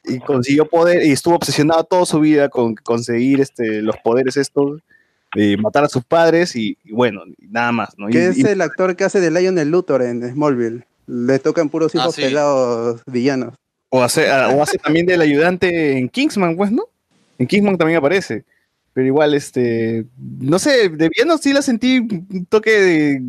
Y 0.03 0.19
consiguió 0.19 0.65
poder 0.69 1.03
y 1.05 1.11
estuvo 1.11 1.35
obsesionado 1.35 1.83
toda 1.83 2.05
su 2.05 2.19
vida 2.21 2.47
con 2.49 2.75
conseguir 2.75 3.41
este, 3.41 3.81
los 3.81 3.97
poderes 3.97 4.37
estos, 4.37 4.81
de 5.35 5.57
matar 5.57 5.83
a 5.83 5.89
sus 5.89 6.05
padres 6.05 6.55
y, 6.55 6.77
y 6.85 6.93
bueno, 6.93 7.23
nada 7.39 7.73
más, 7.73 7.89
¿no? 7.97 8.07
Que 8.07 8.27
es 8.27 8.37
y- 8.37 8.43
el 8.43 8.61
actor 8.61 8.95
que 8.95 9.03
hace 9.03 9.19
de 9.19 9.29
Lionel 9.29 9.69
Luthor 9.69 10.01
en 10.01 10.23
Smallville. 10.31 10.85
Le 11.07 11.39
tocan 11.39 11.67
puros 11.69 11.93
Ah, 11.95 11.99
hijos 11.99 12.15
sí. 12.15 12.21
pelados 12.21 13.01
villanos. 13.05 13.53
O 13.89 14.01
hace, 14.03 14.29
ah, 14.29 14.49
o 14.55 14.61
hace 14.63 14.77
también 14.77 15.05
del 15.05 15.19
ayudante 15.21 15.97
en 15.97 16.07
Kingsman, 16.09 16.55
pues, 16.55 16.71
¿no? 16.71 16.83
En 17.37 17.47
Kingsman 17.47 17.77
también 17.77 17.97
aparece. 17.97 18.45
Pero 18.97 19.05
igual, 19.05 19.35
este. 19.35 20.07
No 20.39 20.57
sé, 20.57 20.89
de 20.89 21.09
villano 21.09 21.37
sí 21.37 21.53
la 21.53 21.61
sentí 21.61 21.99
un 21.99 22.47
toque 22.49 22.71
de. 22.71 23.21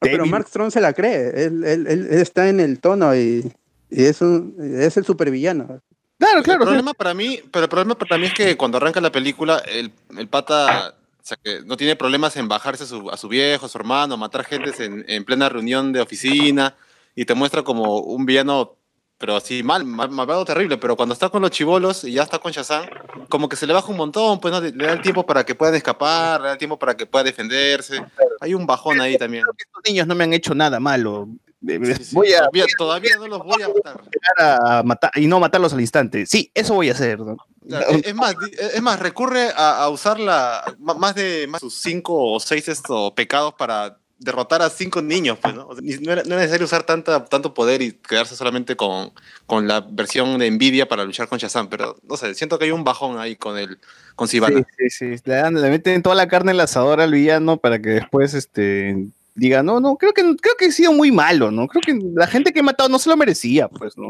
Pero. 0.00 0.26
Mark 0.26 0.48
Strong 0.48 0.72
se 0.72 0.80
la 0.80 0.92
cree. 0.94 1.44
Él, 1.44 1.62
él- 1.62 1.86
él- 1.86 2.08
él 2.10 2.18
está 2.18 2.48
en 2.48 2.58
el 2.58 2.80
tono 2.80 3.14
y, 3.14 3.52
y 3.88 4.02
es, 4.02 4.20
un, 4.20 4.56
es 4.60 4.96
el 4.96 5.04
supervillano. 5.04 5.80
Claro, 6.18 6.42
claro. 6.42 6.62
el 6.62 6.66
problema 6.66 6.92
para 6.92 7.14
mí, 7.14 7.38
pero 7.52 7.66
el 7.66 7.68
problema 7.68 7.94
para 7.96 8.18
mí 8.18 8.26
es 8.26 8.34
que 8.34 8.56
cuando 8.56 8.78
arranca 8.78 9.00
la 9.00 9.12
película, 9.12 9.58
el, 9.58 9.92
el 10.18 10.26
pata 10.26 10.96
o 11.20 11.24
sea, 11.24 11.38
que 11.40 11.60
no 11.66 11.76
tiene 11.76 11.94
problemas 11.94 12.36
en 12.36 12.48
bajarse 12.48 12.82
a 12.82 12.86
su, 12.88 13.08
a 13.08 13.16
su 13.16 13.28
viejo, 13.28 13.66
a 13.66 13.68
su 13.68 13.78
hermano, 13.78 14.16
matar 14.16 14.42
gente 14.44 14.72
en, 14.84 15.04
en 15.06 15.24
plena 15.24 15.48
reunión 15.48 15.92
de 15.92 16.00
oficina 16.00 16.74
y 17.14 17.26
te 17.26 17.34
muestra 17.34 17.62
como 17.62 17.98
un 18.00 18.26
villano, 18.26 18.74
pero 19.22 19.36
así 19.36 19.62
mal, 19.62 19.84
mal 19.84 20.10
malvado 20.10 20.44
terrible. 20.44 20.76
Pero 20.78 20.96
cuando 20.96 21.12
está 21.12 21.28
con 21.28 21.42
los 21.42 21.52
chivolos 21.52 22.02
y 22.02 22.12
ya 22.14 22.24
está 22.24 22.40
con 22.40 22.50
Shazam, 22.50 22.86
como 23.28 23.48
que 23.48 23.54
se 23.54 23.68
le 23.68 23.72
baja 23.72 23.86
un 23.88 23.96
montón, 23.96 24.40
pues 24.40 24.52
¿no? 24.52 24.60
le 24.60 24.72
da 24.72 24.92
el 24.94 25.00
tiempo 25.00 25.24
para 25.24 25.44
que 25.46 25.54
puedan 25.54 25.76
escapar, 25.76 26.40
le 26.40 26.46
da 26.48 26.52
el 26.54 26.58
tiempo 26.58 26.76
para 26.76 26.96
que 26.96 27.06
pueda 27.06 27.22
defenderse. 27.22 28.04
Hay 28.40 28.52
un 28.52 28.66
bajón 28.66 29.00
ahí 29.00 29.16
también. 29.16 29.44
Estos 29.56 29.80
niños 29.86 30.08
no 30.08 30.16
me 30.16 30.24
han 30.24 30.32
hecho 30.32 30.56
nada 30.56 30.80
malo. 30.80 31.28
Eh, 31.68 31.78
Sí, 31.96 32.04
sí, 32.06 32.14
Voy 32.16 32.32
a, 32.32 32.38
todavía, 32.38 32.66
todavía 32.76 33.16
no 33.18 33.28
los 33.28 33.38
voy 33.44 33.62
a 33.62 33.68
matar. 33.68 34.00
llegar 34.10 34.34
a 34.80 34.82
matar 34.82 35.10
y 35.14 35.28
no 35.28 35.38
matarlos 35.38 35.72
al 35.72 35.80
instante. 35.80 36.26
Sí, 36.26 36.50
eso 36.52 36.74
voy 36.74 36.88
a 36.88 36.92
hacer. 36.92 37.20
¿no? 37.20 37.36
Claro, 37.68 37.86
es- 38.02 38.14
más, 38.16 38.34
di- 38.36 38.50
es 38.74 38.82
más, 38.82 38.98
recurre 38.98 39.50
a, 39.56 39.84
a 39.84 39.88
usar 39.88 40.18
la, 40.18 40.64
más 40.80 41.14
de 41.14 41.46
más 41.48 41.60
sus 41.60 41.74
cinco 41.74 42.32
o 42.32 42.40
seis 42.40 42.66
estos 42.66 43.12
pecados 43.12 43.54
para 43.54 43.96
derrotar 44.24 44.62
a 44.62 44.70
cinco 44.70 45.02
niños, 45.02 45.38
pues, 45.40 45.54
¿no? 45.54 45.66
O 45.68 45.74
sea, 45.74 45.82
ni- 45.82 45.96
no, 46.04 46.12
era, 46.12 46.22
no 46.22 46.28
era 46.34 46.38
necesario 46.42 46.64
usar 46.64 46.84
tanta, 46.84 47.24
tanto 47.24 47.52
poder 47.54 47.82
y 47.82 47.92
quedarse 47.92 48.36
solamente 48.36 48.76
con, 48.76 49.12
con 49.46 49.66
la 49.68 49.80
versión 49.80 50.38
de 50.38 50.50
Nvidia 50.50 50.88
para 50.88 51.04
luchar 51.04 51.28
con 51.28 51.38
Shazam, 51.38 51.68
pero 51.68 51.96
no 52.08 52.16
sé, 52.16 52.34
siento 52.34 52.58
que 52.58 52.66
hay 52.66 52.70
un 52.70 52.84
bajón 52.84 53.18
ahí 53.18 53.36
con 53.36 53.58
el 53.58 53.78
con 54.14 54.28
Sivana. 54.28 54.64
Sí, 54.78 54.90
sí, 54.90 55.16
sí. 55.16 55.22
Le, 55.24 55.34
dan- 55.34 55.60
le 55.60 55.70
meten 55.70 56.02
toda 56.02 56.14
la 56.14 56.28
carne 56.28 56.50
en 56.52 56.56
el 56.56 56.60
asador 56.60 57.00
al 57.00 57.12
villano 57.12 57.56
para 57.56 57.80
que 57.80 57.88
después 57.90 58.34
este, 58.34 59.08
diga, 59.34 59.62
no, 59.62 59.80
no, 59.80 59.96
creo 59.96 60.12
que, 60.12 60.22
creo 60.40 60.54
que 60.58 60.66
he 60.66 60.72
sido 60.72 60.92
muy 60.92 61.10
malo, 61.10 61.50
¿no? 61.50 61.66
Creo 61.66 61.80
que 61.84 61.98
la 62.14 62.26
gente 62.26 62.52
que 62.52 62.60
he 62.60 62.62
matado 62.62 62.88
no 62.88 62.98
se 62.98 63.08
lo 63.10 63.16
merecía, 63.16 63.68
pues, 63.68 63.96
¿no? 63.98 64.08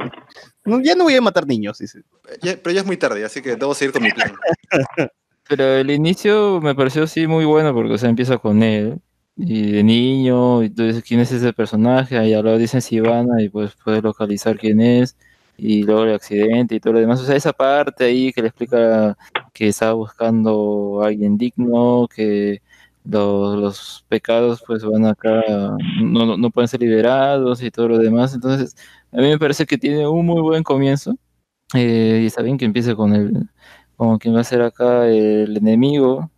No, 0.65 0.81
ya 0.83 0.95
no 0.95 1.05
voy 1.05 1.15
a 1.15 1.21
matar 1.21 1.47
niños, 1.47 1.79
dice. 1.79 2.03
Ya- 2.43 2.57
pero 2.63 2.75
ya 2.75 2.81
es 2.81 2.87
muy 2.87 2.97
tarde, 2.97 3.25
así 3.25 3.41
que 3.43 3.57
debo 3.57 3.75
seguir 3.75 3.93
con 3.93 4.03
mi 4.03 4.11
plan. 4.13 4.33
Pero 5.49 5.65
el 5.75 5.91
inicio 5.91 6.61
me 6.63 6.75
pareció 6.75 7.07
sí 7.09 7.27
muy 7.27 7.45
bueno 7.45 7.75
porque, 7.75 7.95
o 7.95 7.99
sea, 7.99 8.09
empieza 8.09 8.39
con 8.39 8.63
él 8.63 9.01
y 9.37 9.73
de 9.73 9.83
niño, 9.85 10.63
y 10.63 10.71
tú 10.71 10.85
dices 10.85 11.03
quién 11.05 11.21
es 11.21 11.33
ese 11.33 11.53
personaje, 11.53 12.19
ahí 12.19 12.33
luego 12.43 12.59
dicen 12.59 12.83
Sivana 12.83 13.43
y 13.43 13.49
pues 13.49 13.75
puedes 13.85 14.03
localizar 14.03 14.59
quién 14.59 14.81
es, 14.81 15.17
y 15.57 15.83
luego 15.85 16.05
el 16.05 16.15
accidente 16.15 16.75
y 16.77 16.81
todo 16.81 16.95
lo 16.95 17.01
demás. 17.01 17.21
O 17.21 17.25
sea, 17.25 17.37
esa 17.37 17.53
parte 17.53 18.05
ahí 18.05 18.33
que 18.33 18.43
le 18.43 18.49
explica 18.49 19.17
que 19.53 19.69
estaba 19.69 19.93
buscando 19.95 21.01
a 21.03 21.07
alguien 21.09 21.37
digno, 21.39 22.09
que 22.15 22.61
los, 23.05 24.05
pecados 24.09 24.63
pues 24.67 24.85
van 24.85 25.07
acá, 25.07 25.43
no, 26.03 26.27
no- 26.27 26.37
no 26.37 26.51
pueden 26.51 26.69
ser 26.69 26.81
liberados 26.81 27.63
y 27.63 27.71
todo 27.71 27.89
lo 27.89 27.99
demás. 27.99 28.35
Entonces, 28.35 28.75
a 29.13 29.17
mí 29.17 29.29
me 29.29 29.39
parece 29.39 29.67
que 29.67 29.79
tiene 29.79 30.07
un 30.07 30.27
muy 30.27 30.41
buen 30.43 30.63
comienzo. 30.63 31.15
eh, 31.75 32.21
y 32.25 32.27
está 32.27 32.43
bien 32.43 32.59
que 32.59 32.67
empiece 32.67 32.97
con 32.97 33.15
el, 33.15 33.49
como 33.97 34.19
quien 34.21 34.37
va 34.37 34.41
a 34.43 34.45
ser 34.45 34.63
acá 34.63 35.09
el 35.09 35.57
enemigo, 35.59 36.32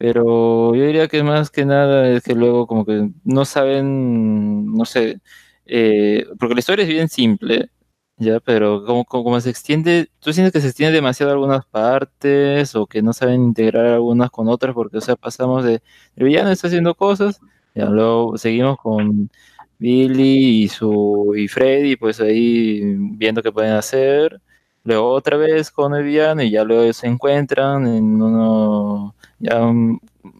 pero 0.00 0.74
yo 0.74 0.86
diría 0.86 1.08
que 1.08 1.22
más 1.22 1.50
que 1.50 1.66
nada 1.66 2.08
es 2.08 2.22
que 2.22 2.34
luego 2.34 2.66
como 2.66 2.86
que 2.86 3.10
no 3.22 3.44
saben, 3.44 4.72
no 4.72 4.86
sé, 4.86 5.20
eh, 5.66 6.24
porque 6.38 6.54
la 6.54 6.60
historia 6.60 6.84
es 6.84 6.88
bien 6.88 7.10
simple, 7.10 7.70
ya, 8.16 8.40
pero 8.40 8.86
como, 8.86 9.04
como, 9.04 9.38
se 9.42 9.50
extiende, 9.50 10.08
tú 10.20 10.32
sientes 10.32 10.54
que 10.54 10.62
se 10.62 10.68
extiende 10.68 10.94
demasiado 10.94 11.32
algunas 11.32 11.66
partes 11.66 12.74
o 12.76 12.86
que 12.86 13.02
no 13.02 13.12
saben 13.12 13.42
integrar 13.44 13.86
algunas 13.86 14.30
con 14.30 14.48
otras, 14.48 14.74
porque, 14.74 14.96
o 14.98 15.00
sea, 15.02 15.16
pasamos 15.16 15.64
de, 15.64 15.82
el 16.16 16.24
villano 16.24 16.50
está 16.50 16.68
haciendo 16.68 16.94
cosas, 16.94 17.40
ya 17.74 17.84
luego 17.86 18.38
seguimos 18.38 18.78
con 18.78 19.30
Billy 19.78 20.64
y 20.64 20.68
su 20.68 21.34
y 21.36 21.46
Freddy, 21.48 21.96
pues 21.96 22.20
ahí 22.20 22.80
viendo 23.18 23.42
qué 23.42 23.52
pueden 23.52 23.72
hacer. 23.74 24.40
Luego 24.84 25.10
otra 25.12 25.36
vez 25.36 25.70
con 25.70 25.94
el 25.94 26.04
villano 26.04 26.42
y 26.42 26.50
ya 26.50 26.64
luego 26.64 26.92
se 26.92 27.06
encuentran 27.06 27.86
en 27.86 28.20
uno, 28.22 29.14
ya, 29.38 29.60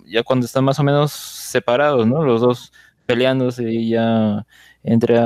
ya 0.06 0.22
cuando 0.22 0.46
están 0.46 0.64
más 0.64 0.78
o 0.78 0.84
menos 0.84 1.12
separados, 1.12 2.06
¿no? 2.06 2.22
Los 2.24 2.40
dos 2.40 2.72
peleándose 3.06 3.70
y 3.70 3.90
ya 3.90 4.46
entra 4.82 5.22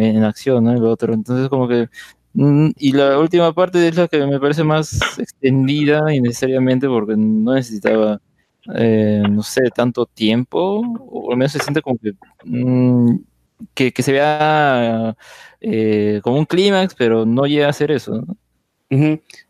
en 0.00 0.22
acción, 0.24 0.64
¿no? 0.64 0.72
El 0.72 0.84
otro. 0.84 1.12
Entonces 1.14 1.48
como 1.48 1.66
que... 1.68 1.88
mm, 2.34 2.70
Y 2.76 2.92
la 2.92 3.18
última 3.18 3.52
parte 3.52 3.86
es 3.88 3.96
la 3.96 4.08
que 4.08 4.24
me 4.26 4.38
parece 4.40 4.62
más 4.64 5.18
extendida 5.18 6.14
innecesariamente 6.14 6.86
porque 6.88 7.14
no 7.16 7.54
necesitaba, 7.54 8.20
eh, 8.74 9.22
no 9.30 9.42
sé, 9.42 9.62
tanto 9.74 10.06
tiempo, 10.06 10.82
o 11.10 11.30
al 11.32 11.38
menos 11.38 11.52
se 11.52 11.58
siente 11.60 11.82
como 11.82 11.98
que, 11.98 12.12
mm, 12.44 13.16
que, 13.74 13.92
que 13.92 14.02
se 14.02 14.12
vea 14.12 15.16
eh, 15.60 16.20
como 16.22 16.38
un 16.38 16.46
clímax, 16.46 16.94
pero 16.94 17.26
no 17.26 17.46
llega 17.46 17.68
a 17.68 17.72
ser 17.72 17.90
eso. 17.90 18.22
¿no? 18.26 18.36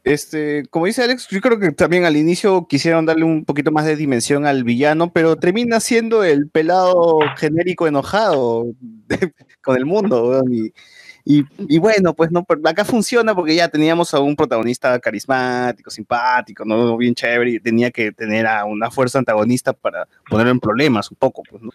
Este, 0.02 0.64
como 0.70 0.86
dice 0.86 1.02
Alex, 1.04 1.28
yo 1.30 1.40
creo 1.40 1.60
que 1.60 1.70
también 1.70 2.04
al 2.04 2.16
inicio 2.16 2.66
quisieron 2.68 3.06
darle 3.06 3.24
un 3.24 3.44
poquito 3.44 3.70
más 3.70 3.84
de 3.86 3.94
dimensión 3.94 4.46
al 4.46 4.64
villano, 4.64 5.12
pero 5.12 5.36
termina 5.36 5.78
siendo 5.78 6.24
el 6.24 6.48
pelado 6.48 7.20
genérico 7.36 7.86
enojado 7.86 8.66
de- 8.80 9.32
con 9.62 9.76
el 9.76 9.86
mundo, 9.86 10.42
y, 10.50 10.72
y- 11.24 11.44
y 11.68 11.78
bueno, 11.78 12.14
pues 12.14 12.32
no, 12.32 12.42
pero 12.42 12.60
acá 12.64 12.84
funciona 12.84 13.32
porque 13.34 13.54
ya 13.54 13.68
teníamos 13.68 14.12
a 14.14 14.18
un 14.18 14.34
protagonista 14.34 14.98
carismático, 14.98 15.90
simpático, 15.90 16.64
¿no? 16.64 16.96
bien 16.96 17.14
chévere, 17.14 17.50
y 17.52 17.60
tenía 17.60 17.90
que 17.92 18.10
tener 18.10 18.46
a 18.46 18.64
una 18.64 18.90
fuerza 18.90 19.18
antagonista 19.20 19.72
para 19.72 20.08
ponerlo 20.28 20.50
en 20.52 20.58
problemas 20.60 21.10
un 21.12 21.16
poco, 21.16 21.42
pues, 21.48 21.62
¿no? 21.62 21.70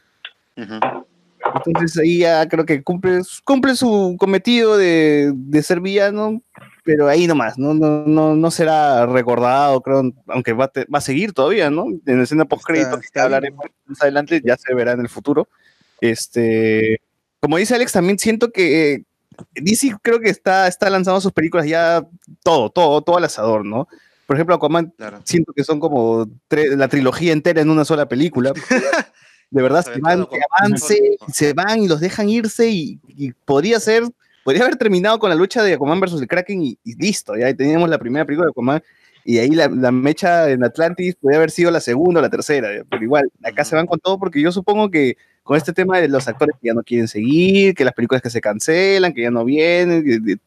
Entonces 1.65 1.97
ahí 2.01 2.19
ya 2.19 2.47
creo 2.47 2.65
que 2.65 2.81
cumple, 2.83 3.21
cumple 3.43 3.75
su 3.75 4.15
cometido 4.17 4.77
de, 4.77 5.31
de 5.35 5.63
ser 5.63 5.79
villano, 5.81 6.41
pero 6.83 7.07
ahí 7.07 7.27
nomás, 7.27 7.57
no, 7.57 7.73
no, 7.73 8.05
no, 8.05 8.35
no 8.35 8.51
será 8.51 9.05
recordado, 9.05 9.81
creo, 9.81 10.03
aunque 10.27 10.53
va 10.53 10.67
te- 10.69 10.85
va 10.85 10.97
a 10.99 11.01
seguir 11.01 11.33
todavía, 11.33 11.69
¿no? 11.69 11.85
En 12.05 12.17
la 12.17 12.23
escena 12.23 12.45
post 12.45 12.65
crédito 12.65 12.99
que 13.11 13.19
hablaremos 13.19 13.65
más 13.85 14.01
adelante, 14.01 14.41
ya 14.43 14.55
se 14.57 14.73
verá 14.73 14.93
en 14.93 15.01
el 15.01 15.09
futuro. 15.09 15.47
Este, 16.01 16.99
como 17.39 17.57
dice 17.57 17.75
Alex, 17.75 17.91
también 17.93 18.19
siento 18.19 18.51
que 18.51 18.93
eh, 18.93 19.03
DC 19.55 19.95
creo 20.01 20.19
que 20.19 20.29
está, 20.29 20.67
está 20.67 20.89
lanzando 20.89 21.21
sus 21.21 21.31
películas 21.31 21.65
ya 21.67 22.05
todo, 22.43 22.69
todo, 22.69 23.01
todo 23.01 23.17
al 23.17 23.23
asador, 23.25 23.65
¿no? 23.65 23.87
Por 24.27 24.35
ejemplo, 24.37 24.55
Aquaman, 24.55 24.93
siento 25.25 25.51
que 25.53 25.63
son 25.63 25.79
como 25.79 26.25
la 26.49 26.87
trilogía 26.87 27.33
entera 27.33 27.61
en 27.61 27.69
una 27.69 27.83
sola 27.85 28.07
película. 28.07 28.53
De 29.53 29.61
verdad, 29.61 29.83
se 29.83 29.99
van, 30.01 30.25
que 30.25 30.39
avance, 30.59 31.17
se 31.31 31.53
van 31.53 31.83
y 31.83 31.87
los 31.87 31.99
dejan 31.99 32.27
irse 32.29 32.69
y, 32.69 32.99
y 33.07 33.31
podría 33.31 33.79
ser, 33.79 34.03
podría 34.43 34.63
haber 34.63 34.77
terminado 34.77 35.19
con 35.19 35.29
la 35.29 35.35
lucha 35.35 35.61
de 35.63 35.73
Aquaman 35.73 35.99
versus 35.99 36.21
el 36.21 36.27
Kraken 36.27 36.61
y, 36.63 36.77
y 36.83 36.95
listo, 36.95 37.35
ya 37.37 37.53
teníamos 37.53 37.87
la 37.89 37.99
primera 37.99 38.25
película 38.25 38.47
de 38.47 38.51
Aquaman 38.51 38.81
y 39.23 39.37
ahí 39.37 39.49
la, 39.51 39.67
la 39.69 39.91
mecha 39.91 40.49
en 40.49 40.63
Atlantis 40.63 41.15
podría 41.15 41.37
haber 41.37 41.51
sido 41.51 41.69
la 41.71 41.79
segunda 41.79 42.19
o 42.19 42.23
la 42.23 42.29
tercera, 42.29 42.67
pero 42.89 43.03
igual, 43.03 43.29
acá 43.43 43.63
se 43.63 43.75
van 43.75 43.85
con 43.85 43.99
todo 43.99 44.17
porque 44.17 44.41
yo 44.41 44.51
supongo 44.51 44.89
que 44.89 45.17
con 45.43 45.55
este 45.55 45.71
tema 45.71 45.99
de 45.99 46.07
los 46.07 46.27
actores 46.27 46.55
que 46.59 46.67
ya 46.69 46.73
no 46.73 46.81
quieren 46.83 47.07
seguir, 47.07 47.75
que 47.75 47.85
las 47.85 47.93
películas 47.93 48.21
que 48.23 48.29
se 48.31 48.41
cancelan, 48.41 49.13
que 49.13 49.21
ya 49.21 49.31
no 49.31 49.45
vienen, 49.45 50.03
que, 50.03 50.19
que- 50.23 50.37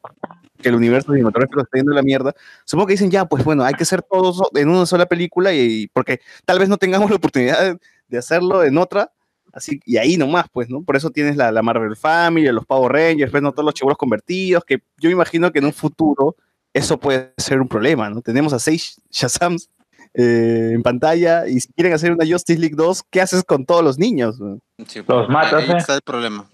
el 0.63 0.73
universo 0.73 1.13
cinematográfico 1.13 1.61
está 1.61 1.77
yendo 1.77 1.93
la 1.93 2.01
mierda, 2.01 2.33
supongo 2.65 2.87
que 2.87 2.93
dicen 2.93 3.11
ya, 3.11 3.25
pues 3.25 3.43
bueno, 3.43 3.63
hay 3.63 3.75
que 3.75 3.83
hacer 3.83 4.01
todos 4.01 4.41
en 4.55 4.67
una 4.69 4.87
sola 4.87 5.05
película 5.05 5.53
y, 5.53 5.83
y 5.83 5.87
porque 5.87 6.19
tal 6.45 6.57
vez 6.57 6.67
no 6.67 6.77
tengamos 6.77 7.11
la 7.11 7.17
oportunidad 7.17 7.77
de, 8.07 8.17
hacerlo 8.17 8.63
en 8.63 8.77
otra, 8.77 9.11
así 9.53 9.79
y 9.85 9.97
ahí 9.97 10.17
nomás, 10.17 10.45
pues, 10.51 10.69
¿no? 10.69 10.83
Por 10.83 10.95
eso 10.95 11.09
tienes 11.09 11.35
la, 11.35 11.51
la 11.51 11.61
Marvel 11.61 11.95
Family, 11.95 12.47
los 12.51 12.65
Power 12.65 12.91
Rangers, 12.91 13.31
pues, 13.31 13.43
¿no? 13.43 13.51
Todos 13.51 13.65
los 13.65 13.73
chibolos 13.73 13.97
convertidos, 13.97 14.63
que 14.65 14.79
yo 14.97 15.09
me 15.09 15.13
imagino 15.13 15.51
que 15.51 15.59
en 15.59 15.65
un 15.65 15.73
futuro 15.73 16.35
eso 16.73 16.99
puede 16.99 17.33
ser 17.37 17.61
un 17.61 17.67
problema, 17.67 18.09
¿no? 18.09 18.21
Tenemos 18.21 18.53
a 18.53 18.59
seis 18.59 19.01
Shazams 19.09 19.69
eh, 20.13 20.71
en 20.73 20.81
pantalla 20.83 21.47
y 21.47 21.59
si 21.59 21.71
quieren 21.73 21.93
hacer 21.93 22.11
una 22.11 22.25
Justice 22.25 22.59
League 22.59 22.75
2, 22.75 23.03
¿qué 23.09 23.21
haces 23.21 23.43
con 23.43 23.65
todos 23.65 23.83
los 23.83 23.99
niños? 23.99 24.39
Los 24.39 25.29
matas, 25.29 25.63
Ahí 25.63 25.71
¿eh? 25.71 25.77
está 25.77 25.95
el 25.95 26.01
problema. 26.01 26.49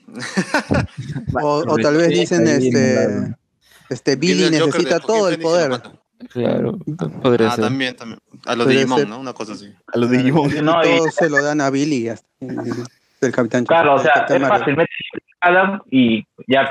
O, 1.41 1.63
o 1.67 1.77
tal 1.77 1.97
vez 1.97 2.09
dicen, 2.09 2.47
este, 2.47 3.35
este 3.89 4.15
Billy 4.15 4.49
necesita 4.49 4.99
todo 4.99 5.29
el 5.29 5.39
poder. 5.39 5.81
Claro, 6.29 6.77
podría 7.21 7.47
Ah, 7.49 7.55
ser. 7.55 7.63
también, 7.65 7.95
también. 7.95 8.19
A 8.45 8.55
los 8.55 8.67
Digimon, 8.67 8.99
ser. 8.99 9.07
¿no? 9.09 9.19
Una 9.19 9.33
cosa 9.33 9.53
así. 9.53 9.73
A 9.93 9.97
los 9.97 10.09
Digimon. 10.09 10.49
No, 10.63 10.79
y- 10.83 10.97
todo 10.97 11.11
se 11.11 11.29
lo 11.29 11.41
dan 11.43 11.59
a 11.61 11.69
Billy 11.69 11.97
y 11.97 12.03
ya 12.03 12.13
está. 12.13 12.27
El 13.21 13.31
Capitán 13.31 13.65
Claro, 13.65 13.95
o 13.95 13.99
sea, 13.99 14.25
es 14.29 14.41
fácil, 14.47 14.75
metes 14.75 14.89
Adam 15.39 15.81
y 15.89 16.23
ya 16.47 16.69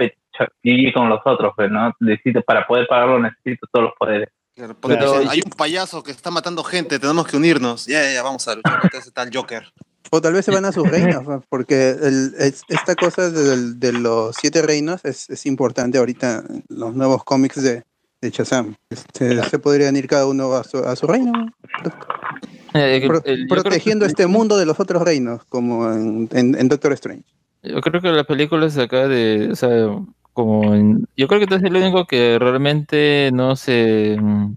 y 0.63 0.93
con 0.93 1.09
los 1.09 1.21
otros, 1.25 1.53
pues, 1.57 1.71
¿no? 1.71 1.93
Necesito, 2.01 2.43
para 2.43 2.67
poder 2.67 2.87
pagarlo 2.89 3.19
necesito 3.21 3.67
todos 3.73 3.85
los 3.87 3.93
poderes. 3.99 4.29
Claro, 4.55 4.77
Pero- 4.81 5.31
hay 5.31 5.41
un 5.45 5.51
payaso 5.53 6.03
que 6.03 6.11
está 6.11 6.31
matando 6.31 6.63
gente, 6.63 6.99
tenemos 6.99 7.27
que 7.27 7.37
unirnos. 7.39 7.87
Ya, 7.87 8.03
ya, 8.03 8.13
ya, 8.15 8.23
vamos 8.23 8.47
a 8.49 8.55
luchar 8.55 8.81
contra 8.81 8.99
ese 9.01 9.11
tal 9.11 9.31
Joker. 9.33 9.65
O 10.11 10.21
tal 10.21 10.35
vez 10.35 10.45
se 10.45 10.51
van 10.51 10.67
a 10.67 10.73
sus 10.73 10.87
reinos, 10.91 11.25
¿no? 11.27 11.43
porque 11.49 11.91
el- 11.91 12.35
es- 12.39 12.65
esta 12.69 12.95
cosa 12.97 13.31
del- 13.31 13.81
de, 13.81 13.93
los 13.95 14.35
siete 14.39 14.61
reinos 14.61 15.03
es, 15.07 15.31
es 15.31 15.47
importante 15.47 15.97
ahorita 15.97 16.43
en 16.51 16.65
los 16.69 16.95
nuevos 16.95 17.25
cómics 17.25 17.63
de, 17.63 17.83
de 18.23 18.31
Shazam. 18.31 18.75
Este, 18.89 19.43
Se 19.45 19.59
podrían 19.59 19.95
ir 19.97 20.07
cada 20.07 20.27
uno 20.27 20.53
a 20.55 20.65
su, 20.65 20.79
a 20.79 20.97
su 20.97 21.07
reino, 21.07 21.33
Eh, 22.75 23.03
pro- 23.07 23.21
el- 23.25 23.47
que- 23.47 23.47
protegiendo 23.49 24.07
este 24.07 24.27
mundo 24.27 24.57
de 24.57 24.65
los 24.65 24.81
otros 24.81 25.03
reinos, 25.03 25.45
como 25.49 25.93
en, 25.93 26.29
en- 26.33 26.59
en 26.59 26.69
Doctor 26.69 26.93
Strange. 26.95 27.25
Yo 27.63 27.81
creo 27.81 28.01
que 28.01 28.09
la 28.11 28.25
película 28.25 28.65
es 28.67 28.79
acá 28.79 29.07
de, 29.09 29.51
o 29.53 29.57
sea, 29.57 29.71
como 30.33 30.73
en- 30.75 31.07
yo 31.17 31.29
creo 31.29 31.39
que 31.41 31.47
tú 31.47 31.57
es 31.57 31.63
el 31.63 31.77
único 31.77 32.07
que 32.07 32.39
realmente 32.39 33.31
no 33.35 33.57
se, 33.57 34.17
mm, 34.19 34.55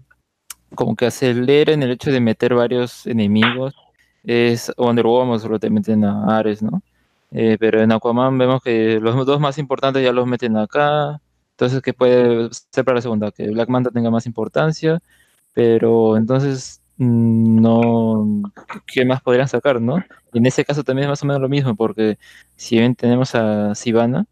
como 0.74 0.96
que 0.96 1.06
acelera 1.06 1.72
en 1.72 1.82
el 1.82 1.90
hecho 1.90 2.10
de 2.10 2.20
meter 2.20 2.54
varios 2.54 3.06
enemigos, 3.06 3.74
es 4.24 4.72
Wonder 4.78 5.06
Woman, 5.06 5.38
solo 5.38 5.58
te 5.58 5.70
meten 5.70 6.04
a 6.04 6.38
Ares, 6.38 6.62
¿no? 6.62 6.82
Eh, 7.32 7.56
pero 7.60 7.82
en 7.82 7.92
Aquaman 7.92 8.38
vemos 8.38 8.62
que 8.62 8.98
los 9.00 9.26
dos 9.26 9.40
más 9.40 9.58
importantes 9.58 10.02
ya 10.02 10.12
los 10.12 10.26
meten 10.26 10.56
acá, 10.56 11.20
entonces 11.56 11.80
que 11.82 11.94
puede 11.94 12.48
ser 12.52 12.84
para 12.84 12.96
la 12.96 13.02
segunda, 13.02 13.32
que 13.32 13.48
Black 13.50 13.68
Manta 13.70 13.90
tenga 13.90 14.10
más 14.10 14.26
importancia, 14.26 15.00
pero 15.54 16.16
entonces 16.18 16.82
mm, 16.98 17.60
no, 17.62 18.42
¿qué 18.86 19.04
más 19.06 19.22
podrían 19.22 19.48
sacar, 19.48 19.80
no? 19.80 19.96
En 20.34 20.44
ese 20.46 20.64
caso 20.66 20.84
también 20.84 21.04
es 21.04 21.10
más 21.10 21.22
o 21.22 21.26
menos 21.26 21.40
lo 21.40 21.48
mismo, 21.48 21.74
porque 21.74 22.18
si 22.56 22.78
bien 22.78 22.94
tenemos 22.94 23.34
a 23.34 23.74
Sivana 23.74 24.26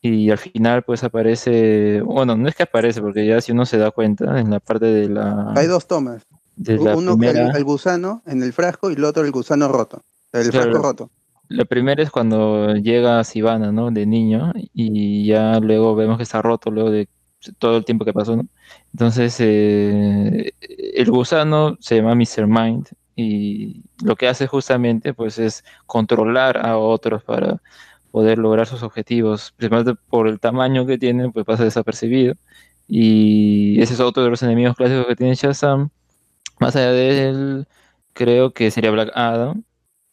y 0.00 0.30
al 0.30 0.38
final 0.38 0.84
pues 0.84 1.02
aparece, 1.02 2.00
bueno, 2.02 2.36
no 2.36 2.48
es 2.48 2.54
que 2.54 2.62
aparece, 2.62 3.00
porque 3.00 3.26
ya 3.26 3.40
si 3.40 3.50
uno 3.50 3.66
se 3.66 3.78
da 3.78 3.90
cuenta 3.90 4.38
en 4.38 4.50
la 4.50 4.60
parte 4.60 4.86
de 4.86 5.08
la, 5.08 5.52
Hay 5.56 5.66
dos 5.66 5.88
tomas. 5.88 6.22
de 6.54 6.76
la 6.76 6.96
Uno 6.96 7.16
primera, 7.16 7.50
el, 7.50 7.56
el 7.56 7.64
gusano 7.64 8.22
en 8.26 8.42
el 8.44 8.52
frasco 8.52 8.88
y 8.90 8.94
el 8.94 9.04
otro 9.04 9.24
el 9.24 9.32
gusano 9.32 9.66
roto. 9.66 10.00
El 10.32 10.50
Claro. 10.50 10.70
frasco 10.70 10.82
roto. 10.86 11.10
La 11.48 11.64
primera 11.64 12.02
es 12.02 12.10
cuando 12.10 12.74
llega 12.76 13.24
Sivana, 13.24 13.72
¿no? 13.72 13.90
De 13.90 14.06
niño 14.06 14.52
y 14.74 15.26
ya 15.26 15.58
luego 15.60 15.94
vemos 15.94 16.16
que 16.18 16.22
está 16.24 16.42
roto 16.42 16.70
luego 16.70 16.90
de 16.90 17.08
todo 17.58 17.76
el 17.76 17.84
tiempo 17.84 18.04
que 18.04 18.12
pasó, 18.12 18.36
¿no? 18.36 18.46
Entonces, 18.92 19.36
eh, 19.40 20.52
el 20.60 21.10
gusano 21.10 21.76
se 21.80 21.96
llama 21.96 22.14
Mr. 22.14 22.46
Mind 22.46 22.88
y 23.16 23.84
lo 24.04 24.16
que 24.16 24.28
hace 24.28 24.46
justamente 24.46 25.14
pues 25.14 25.38
es 25.38 25.64
controlar 25.86 26.64
a 26.66 26.78
otros 26.78 27.24
para 27.24 27.60
poder 28.10 28.38
lograr 28.38 28.66
sus 28.66 28.82
objetivos. 28.82 29.52
Principalmente 29.56 30.00
por 30.08 30.28
el 30.28 30.40
tamaño 30.40 30.86
que 30.86 30.98
tiene, 30.98 31.30
pues 31.30 31.44
pasa 31.46 31.64
desapercibido. 31.64 32.34
Y 32.88 33.80
ese 33.82 33.94
es 33.94 34.00
otro 34.00 34.24
de 34.24 34.30
los 34.30 34.42
enemigos 34.42 34.76
clásicos 34.76 35.06
que 35.06 35.16
tiene 35.16 35.34
Shazam. 35.34 35.90
Más 36.60 36.76
allá 36.76 36.92
de 36.92 37.28
él, 37.28 37.68
creo 38.14 38.52
que 38.52 38.70
sería 38.70 38.90
Black 38.90 39.10
Adam. 39.14 39.64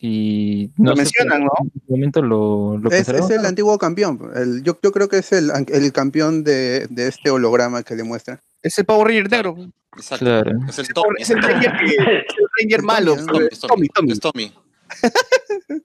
Y 0.08 0.72
Lo 0.78 0.92
no 0.92 0.96
sé 0.96 1.02
mencionan, 1.02 1.48
por 1.48 1.64
¿no? 1.64 1.72
momento 1.88 2.22
lo, 2.22 2.78
lo 2.78 2.92
Es, 2.92 3.10
es 3.10 3.30
el 3.32 3.44
antiguo 3.46 3.78
campeón. 3.80 4.32
El- 4.36 4.62
yo, 4.62 4.78
yo 4.84 4.92
creo 4.92 5.10
que 5.10 5.18
es 5.18 5.32
el, 5.32 5.52
el 5.68 5.92
campeón 5.94 6.44
de, 6.44 6.86
de 6.92 7.08
este 7.08 7.32
holograma 7.32 7.82
que 7.82 7.96
le 7.96 8.04
muestra. 8.04 8.40
Es 8.62 8.78
el 8.78 8.86
Power 8.86 9.08
Ranger 9.08 9.32
negro. 9.32 9.56
Exacto. 9.98 10.26
Claro. 10.26 10.52
Es 10.70 10.78
el 10.78 10.86
Es 10.86 10.94
Tommy. 10.94 11.16
el 11.28 11.42
Ranger, 11.42 11.72
que- 11.78 11.86
es 11.86 11.98
el 12.38 12.48
Ranger 12.60 12.82
malo. 12.84 13.16
Tommy, 13.16 13.48
es 13.52 13.60
Tommy, 13.60 13.88
Tommy. 13.88 14.12
Es 14.12 14.20
Tommy. 14.20 14.54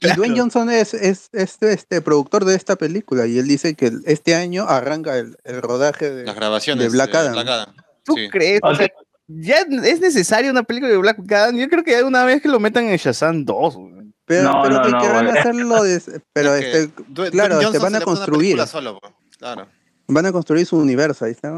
Y 0.00 0.08
Dwayne 0.16 0.36
Johnson 0.38 0.70
es, 0.70 0.92
es, 0.94 1.28
es, 1.32 1.58
este 1.62 2.00
productor 2.00 2.44
de 2.44 2.56
esta 2.56 2.74
película 2.76 3.26
y 3.26 3.38
él 3.38 3.46
dice 3.46 3.74
que 3.74 3.92
este 4.06 4.34
año 4.34 4.64
arranca 4.66 5.18
el, 5.18 5.36
el 5.44 5.62
rodaje 5.62 6.10
de, 6.10 6.24
Las 6.24 6.34
grabaciones 6.34 6.84
de 6.84 6.90
Black 6.90 7.14
Adam. 7.14 7.74
¿Tú 8.04 8.14
Sí. 8.16 8.28
crees? 8.28 8.58
O 8.64 8.74
sea, 8.74 8.88
ya 9.28 9.56
es 9.84 10.00
necesaria 10.00 10.50
una 10.50 10.62
película 10.64 10.90
de 10.90 10.98
Black 10.98 11.18
Adam. 11.32 11.56
Yo 11.56 11.68
creo 11.68 11.84
que 11.84 11.94
hay 11.94 12.02
una 12.02 12.24
vez 12.24 12.42
que 12.42 12.48
lo 12.48 12.58
metan 12.58 12.84
en 12.84 12.96
Shazam 12.96 13.44
2. 13.44 13.76
güey. 13.76 13.92
Pero, 14.24 14.42
No, 14.42 14.62
pero 14.62 14.74
no, 14.76 14.82
que 14.82 14.90
no, 14.90 14.98
querrán 15.00 15.26
güey. 15.26 15.38
hacerlo, 15.38 15.82
de- 15.84 16.22
pero 16.34 16.54
este, 16.54 16.90
claro, 17.30 17.60
este, 17.60 17.78
van 17.78 17.94
a 17.96 18.00
construir, 18.00 18.40
película 18.40 18.66
solo. 18.66 19.00
Claro. 19.38 19.66
van 20.08 20.26
a 20.26 20.32
construir 20.32 20.66
su 20.66 20.76
universo, 20.76 21.24
ahí 21.24 21.30
está. 21.32 21.50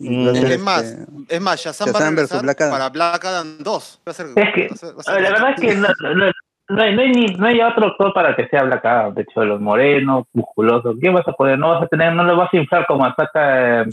Mm. 0.00 0.26
va 0.26 0.30
a 0.30 0.34
Es 0.52 0.60
más, 0.60 0.82
este, 0.84 1.06
es 1.36 1.40
más, 1.40 1.60
Shazam, 1.60 1.88
va 1.88 1.90
a 1.90 1.92
Shazam 1.94 2.14
versus 2.16 2.30
regresar 2.30 2.42
Black 2.42 2.60
Adam. 2.60 2.72
para 2.72 2.88
Black 2.90 3.24
Adam 3.24 3.58
2. 3.60 4.00
Va 4.06 4.10
a 4.10 4.14
ser, 4.14 4.26
Es 4.36 4.54
que, 4.54 4.68
va 4.68 4.74
a 4.74 4.76
ser- 4.76 4.88
va 4.90 4.96
a 4.96 5.00
a 5.00 5.02
ser- 5.02 5.14
ver, 5.14 5.22
la 5.22 5.30
verdad 5.30 5.50
es 5.56 5.60
que 5.60 5.74
no, 5.74 5.88
no- 6.14 6.32
no 6.70 6.82
hay, 6.82 6.94
no 6.94 7.00
hay 7.02 7.10
ni, 7.12 7.26
no 7.28 7.46
hay 7.46 7.60
otro 7.62 7.86
actor 7.86 8.12
para 8.12 8.36
que 8.36 8.46
sea 8.48 8.62
Black 8.64 8.84
Adam, 8.84 9.14
de 9.14 9.22
hecho, 9.22 9.42
los 9.44 9.58
morenos, 9.58 10.24
musculosos, 10.34 10.96
¿qué 11.00 11.08
vas 11.08 11.26
a 11.26 11.32
poder? 11.32 11.58
No 11.58 11.70
vas 11.70 11.82
a 11.82 11.86
tener, 11.86 12.12
no 12.12 12.24
lo 12.24 12.36
vas 12.36 12.52
a 12.52 12.56
inflar 12.58 12.84
como 12.86 13.06
ataca 13.06 13.82
eh, 13.82 13.86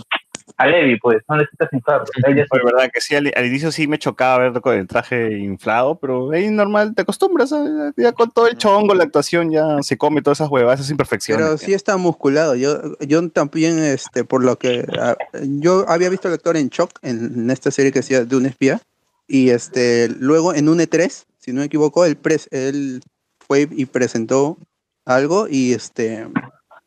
a 0.57 0.68
Levi, 0.68 0.98
pues, 0.99 1.18
no 1.27 1.36
necesitas 1.38 1.68
inflarlo. 1.73 2.06
Ya 2.36 2.45
Fue 2.48 2.60
verdad 2.64 2.90
que 2.94 3.02
sí, 3.02 3.15
al, 3.15 3.32
al 3.36 3.45
inicio 3.45 3.72
sí 3.72 3.88
me 3.88 3.98
chocaba 3.99 4.38
ver 4.49 4.61
con 4.61 4.76
el 4.77 4.88
traje 4.88 5.38
inflado, 5.38 5.99
pero 5.99 6.32
ahí 6.32 6.49
normal, 6.49 6.94
te 6.95 7.02
acostumbras, 7.02 7.49
¿sabes? 7.49 7.94
ya 7.98 8.11
con 8.14 8.32
todo 8.32 8.48
el 8.48 8.57
chongo, 8.57 8.94
la 8.95 9.03
actuación 9.03 9.52
ya 9.52 9.82
se 9.82 9.98
come 9.98 10.22
todas 10.22 10.40
esas 10.40 10.49
huevas, 10.49 10.80
esas 10.80 10.91
imperfecciones. 10.91 11.45
Pero 11.45 11.57
sí 11.57 11.73
está 11.73 11.98
musculado. 11.98 12.56
Yo, 12.56 12.98
yo 12.99 13.30
también, 13.30 13.80
este, 13.80 14.23
por 14.23 14.44
lo 14.44 14.57
que 14.57 14.86
ah, 14.99 15.15
yo 15.44 15.86
había 15.90 16.10
visto 16.10 16.27
al 16.27 16.34
actor 16.36 16.56
en 16.57 16.69
Shock, 16.69 16.91
en, 17.02 17.18
en 17.40 17.49
esta 17.52 17.72
serie 17.72 17.91
que 17.91 17.99
hacía 17.99 18.23
de 18.26 18.36
un 18.36 18.45
espía, 18.45 18.80
y 19.27 19.49
este, 19.49 20.07
luego 20.10 20.53
en 20.53 20.69
un 20.69 20.80
E3, 20.80 21.26
si 21.38 21.52
no 21.52 21.60
me 21.60 21.65
equivoco, 21.65 22.06
él, 22.06 22.22
pres- 22.22 22.48
él 22.52 23.02
fue 23.40 23.68
y 23.72 23.86
presentó 23.86 24.57
algo 25.06 25.48
y 25.49 25.73
este 25.73 26.27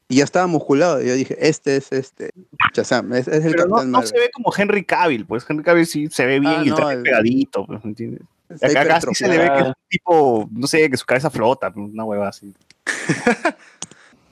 y 0.08 0.16
ya 0.16 0.24
estaba 0.24 0.46
musculado. 0.46 1.02
Y 1.02 1.06
yo 1.08 1.14
dije, 1.14 1.36
este 1.40 1.76
es 1.76 1.92
este 1.92 2.30
Shazam, 2.74 3.12
es, 3.12 3.28
es 3.28 3.44
el 3.44 3.52
Pero 3.52 3.64
no, 3.66 3.74
Capitán 3.76 3.90
no 3.92 3.98
Marvel. 3.98 4.08
se 4.08 4.18
ve 4.18 4.30
como 4.32 4.52
Henry 4.56 4.84
Cavill, 4.84 5.26
pues 5.26 5.44
Henry 5.48 5.62
Cavill 5.64 5.86
sí 5.86 6.08
se 6.10 6.24
ve 6.26 6.40
bien 6.40 6.52
Ah, 6.58 6.62
y 6.64 6.70
no, 6.70 6.90
el- 6.90 7.02
pegadito, 7.02 7.66
pues, 7.66 7.84
¿me 7.84 7.90
entiendes? 7.90 8.22
Está 8.48 8.80
Acá, 8.80 9.00
sí 9.02 9.14
se 9.14 9.28
le 9.28 9.36
ve 9.38 9.50
que 9.52 9.58
es 9.60 9.66
un 9.66 9.74
tipo, 9.90 10.48
no 10.52 10.66
sé, 10.66 10.88
que 10.90 10.96
su 10.96 11.04
cabeza 11.04 11.28
flota, 11.28 11.70
pues, 11.70 11.90
una 11.92 12.04
hueva 12.04 12.28
así. 12.28 12.54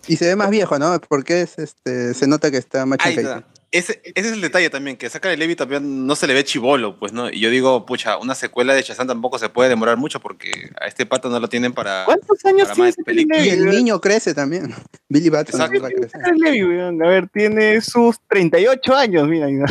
Y 0.09 0.16
se 0.16 0.27
ve 0.27 0.36
más 0.36 0.51
viejo, 0.51 0.78
¿no? 0.78 1.01
Porque 1.01 1.40
es 1.43 1.59
este 1.59 2.15
se 2.15 2.28
nota 2.28 2.51
que 2.53 2.59
está 2.59 2.86
más 2.86 2.98
Ahí 3.03 3.16
está. 3.16 3.44
Ese, 3.73 4.01
ese 4.05 4.29
es 4.29 4.33
el 4.35 4.41
detalle 4.41 4.71
también, 4.71 4.97
que 4.97 5.11
Zachary 5.11 5.37
Levi 5.37 5.57
también 5.57 6.07
no 6.07 6.15
se 6.17 6.27
le 6.27 6.35
ve 6.35 6.45
chivolo, 6.45 6.99
pues, 6.99 7.13
¿no? 7.13 7.29
Y 7.31 7.41
yo 7.41 7.51
digo, 7.51 7.85
pucha, 7.85 8.17
una 8.19 8.35
secuela 8.35 8.75
de 8.75 8.83
Shazam 8.83 9.07
tampoco 9.09 9.39
se 9.39 9.49
puede 9.49 9.69
demorar 9.69 9.97
mucho 9.97 10.21
porque 10.21 10.71
a 10.81 10.87
este 10.87 11.05
pato 11.07 11.29
no 11.29 11.41
lo 11.41 11.49
tienen 11.49 11.73
para. 11.73 12.05
¿Cuántos 12.05 12.45
años 12.45 12.69
para 12.69 12.93
tiene 12.93 13.27
más. 13.27 13.45
Y 13.45 13.51
el 13.51 13.67
niño 13.67 14.01
crece 14.01 14.35
también. 14.35 14.73
Billy 15.09 15.29
Batson 15.31 15.61
Exacto. 15.61 15.85
crecer. 15.87 16.11
Zachary 16.11 16.39
Levi. 16.39 16.79
A 16.81 17.09
ver, 17.09 17.29
tiene 17.29 17.81
sus 17.81 18.17
38 18.29 18.95
años, 18.95 19.29
mira. 19.29 19.47
mira. 19.49 19.67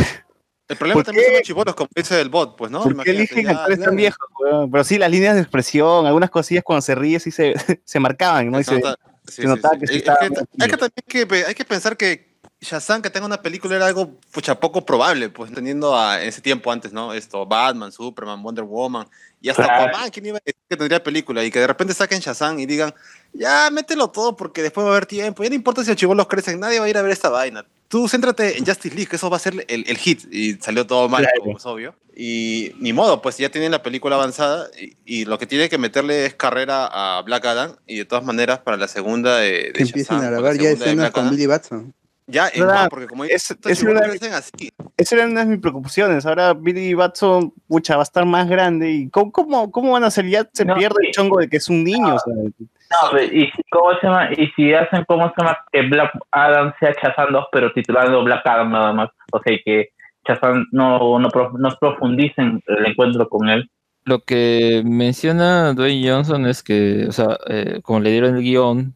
El 0.68 0.78
problema 0.78 0.98
¿Por 1.00 1.06
también 1.06 1.26
qué? 1.26 1.30
son 1.32 1.34
los 1.40 1.44
chivolos, 1.48 1.76
como 1.76 1.90
dice 1.96 2.20
el 2.20 2.30
bot, 2.30 2.58
pues, 2.58 2.72
¿no? 2.72 2.82
¿Por 2.82 3.04
qué 3.04 3.12
eligen 3.12 3.48
actores 3.50 3.80
tan 3.80 3.96
viejos, 3.96 4.28
weón? 4.42 4.72
Pero 4.72 4.84
sí, 4.84 4.98
las 4.98 5.12
líneas 5.12 5.36
de 5.36 5.42
expresión, 5.42 6.08
algunas 6.08 6.32
cosillas 6.32 6.64
cuando 6.64 6.82
se 6.82 6.96
ríe 6.96 7.20
sí 7.20 7.30
se, 7.30 7.54
se 7.86 8.00
marcaban, 8.00 8.50
¿no? 8.50 8.60
Y 8.60 8.64
se 8.64 8.72
se- 8.72 8.82
nota- 8.82 8.98
sí, 9.28 9.32
se 9.36 9.42
sí, 9.44 9.48
notaba 9.48 9.76
sí. 9.76 9.80
que 9.82 9.88
sí 9.88 9.94
Es 9.98 10.04
que- 10.04 10.10
hay, 10.10 10.70
que 10.70 10.78
también 10.78 11.28
que, 11.30 11.46
hay 11.46 11.54
que 11.56 11.66
pensar 11.66 11.96
que 11.96 12.35
Shazam 12.66 13.02
que 13.02 13.10
tenga 13.10 13.26
una 13.26 13.42
película 13.42 13.76
era 13.76 13.86
algo 13.88 14.12
pucha 14.32 14.60
poco 14.60 14.86
probable, 14.86 15.30
pues 15.30 15.54
teniendo 15.54 15.98
a, 15.98 16.22
en 16.22 16.28
ese 16.30 16.42
tiempo 16.42 16.72
antes, 16.72 16.92
¿no? 16.92 17.14
Esto, 17.14 17.46
Batman, 17.46 17.92
Superman, 17.92 18.42
Wonder 18.44 18.66
Woman, 18.66 19.08
y 19.42 19.50
hasta 19.50 19.64
Claro. 19.64 19.84
Aquaman, 19.90 20.10
¿quién 20.10 20.26
iba 20.26 20.38
a 20.38 20.42
decir 20.44 20.60
que 20.68 20.76
tendría 20.78 21.04
película? 21.04 21.44
Y 21.44 21.52
que 21.52 21.60
de 21.60 21.68
repente 21.68 21.94
saquen 21.94 22.20
Shazam 22.20 22.60
y 22.60 22.66
digan, 22.66 22.94
ya, 23.34 23.70
mételo 23.72 24.10
todo 24.10 24.36
porque 24.36 24.62
después 24.64 24.84
va 24.86 24.90
a 24.90 24.94
haber 24.94 25.06
tiempo, 25.06 25.44
ya 25.44 25.50
no 25.50 25.56
importa 25.56 25.84
si 25.84 25.90
los 25.92 25.98
chivolos 25.98 26.28
crecen, 26.28 26.60
nadie 26.60 26.80
va 26.80 26.86
a 26.86 26.90
ir 26.90 26.98
a 26.98 27.02
ver 27.02 27.12
esta 27.12 27.30
vaina. 27.30 27.64
Tú 27.88 28.08
céntrate 28.10 28.58
en 28.58 28.66
Justice 28.66 28.96
League, 28.96 29.08
que 29.10 29.16
eso 29.18 29.30
va 29.30 29.38
a 29.38 29.40
ser 29.40 29.64
el, 29.68 29.86
el 29.88 29.98
hit, 29.98 30.24
y 30.34 30.56
salió 30.56 30.88
todo 30.88 31.08
mal, 31.08 31.22
Claro. 31.24 31.40
como 31.44 31.58
es 31.58 31.66
obvio. 31.66 31.96
Y 32.18 32.72
ni 32.80 32.94
modo, 32.94 33.22
pues 33.22 33.38
ya 33.38 33.50
tienen 33.50 33.72
la 33.72 33.84
película 33.84 34.16
avanzada 34.16 34.70
y, 34.80 34.96
y 35.06 35.26
lo 35.26 35.38
que 35.38 35.46
tiene 35.46 35.68
que 35.70 35.78
meterle 35.78 36.26
es 36.26 36.34
carrera 36.34 36.88
a 36.90 37.22
Black 37.24 37.46
Adam 37.46 37.76
y 37.86 37.98
de 37.98 38.06
todas 38.06 38.24
maneras 38.24 38.60
para 38.60 38.78
la 38.78 38.88
segunda 38.88 39.38
de, 39.38 39.52
de 39.52 39.72
Que 39.74 39.84
empiecen 39.84 40.16
Shazam, 40.18 40.18
a 40.18 40.20
o 40.20 40.24
la 40.24 40.30
grabar 40.32 40.58
ya 40.58 40.70
escenas 40.72 41.12
con 41.12 41.24
Adam, 41.26 41.36
Billy 41.36 41.46
Batson. 41.46 41.94
Ya 42.28 42.48
en 42.54 42.62
¿Verdad? 42.62 42.76
Juan, 42.78 42.90
porque 42.90 43.08
como 43.08 43.24
Es- 43.26 43.56
es 43.66 43.84
una- 43.84 44.00
así. 44.38 44.70
Esa 44.98 45.16
era 45.16 45.26
una 45.26 45.42
de 45.42 45.52
mis 45.52 45.60
preocupaciones. 45.60 46.26
Ahora 46.26 46.54
Billy 46.54 46.94
Batson, 46.94 47.54
pucha, 47.68 47.96
va 47.96 48.02
a 48.02 48.04
estar 48.04 48.26
más 48.26 48.48
grande. 48.48 48.92
¿Y 48.92 49.10
cómo, 49.10 49.32
cómo, 49.32 49.72
cómo 49.72 49.92
van 49.92 50.04
a 50.04 50.08
hacer? 50.08 50.26
Ya 50.28 50.48
se 50.54 50.66
No, 50.66 50.76
pierde 50.76 50.96
sí. 51.02 51.08
el 51.08 51.14
chongo 51.14 51.40
de 51.40 51.50
que 51.50 51.58
es 51.58 51.70
un 51.70 51.84
niño. 51.84 52.16
o 52.16 52.20
sea, 52.20 52.34
No, 52.34 53.12
pero 53.12 53.24
y 53.26 53.46
si, 53.48 53.62
¿cómo 53.72 53.92
se 54.00 54.08
llama? 54.08 54.30
Y 54.38 54.48
si 54.56 54.74
hacen, 54.74 55.04
¿cómo 55.08 55.28
se 55.28 55.34
llama? 55.42 55.58
Que 55.72 55.82
Black 55.84 56.12
Adam 56.32 56.74
sea 56.80 56.94
Shazam 56.94 57.32
2, 57.34 57.46
pero 57.52 57.74
titulando 57.74 58.24
Black 58.24 58.46
Adam 58.46 58.72
nada 58.72 58.94
más. 58.94 59.10
O 59.32 59.42
sea, 59.44 59.54
y 59.54 59.62
que 59.64 59.90
Shazam 60.28 60.66
no, 60.72 61.20
no, 61.20 61.30
prof- 61.30 61.54
no 61.60 61.70
profundicen 61.80 62.62
el 62.68 62.86
encuentro 62.86 63.28
con 63.28 63.50
él. 63.50 63.70
Lo 64.06 64.20
que 64.20 64.84
menciona 64.86 65.74
Dwayne 65.74 66.08
Johnson 66.10 66.46
es 66.46 66.62
que, 66.64 67.06
o 67.08 67.12
sea, 67.12 67.38
eh, 67.50 67.80
como 67.84 68.00
le 68.00 68.12
dieron 68.12 68.36
el 68.36 68.44
guion 68.44 68.94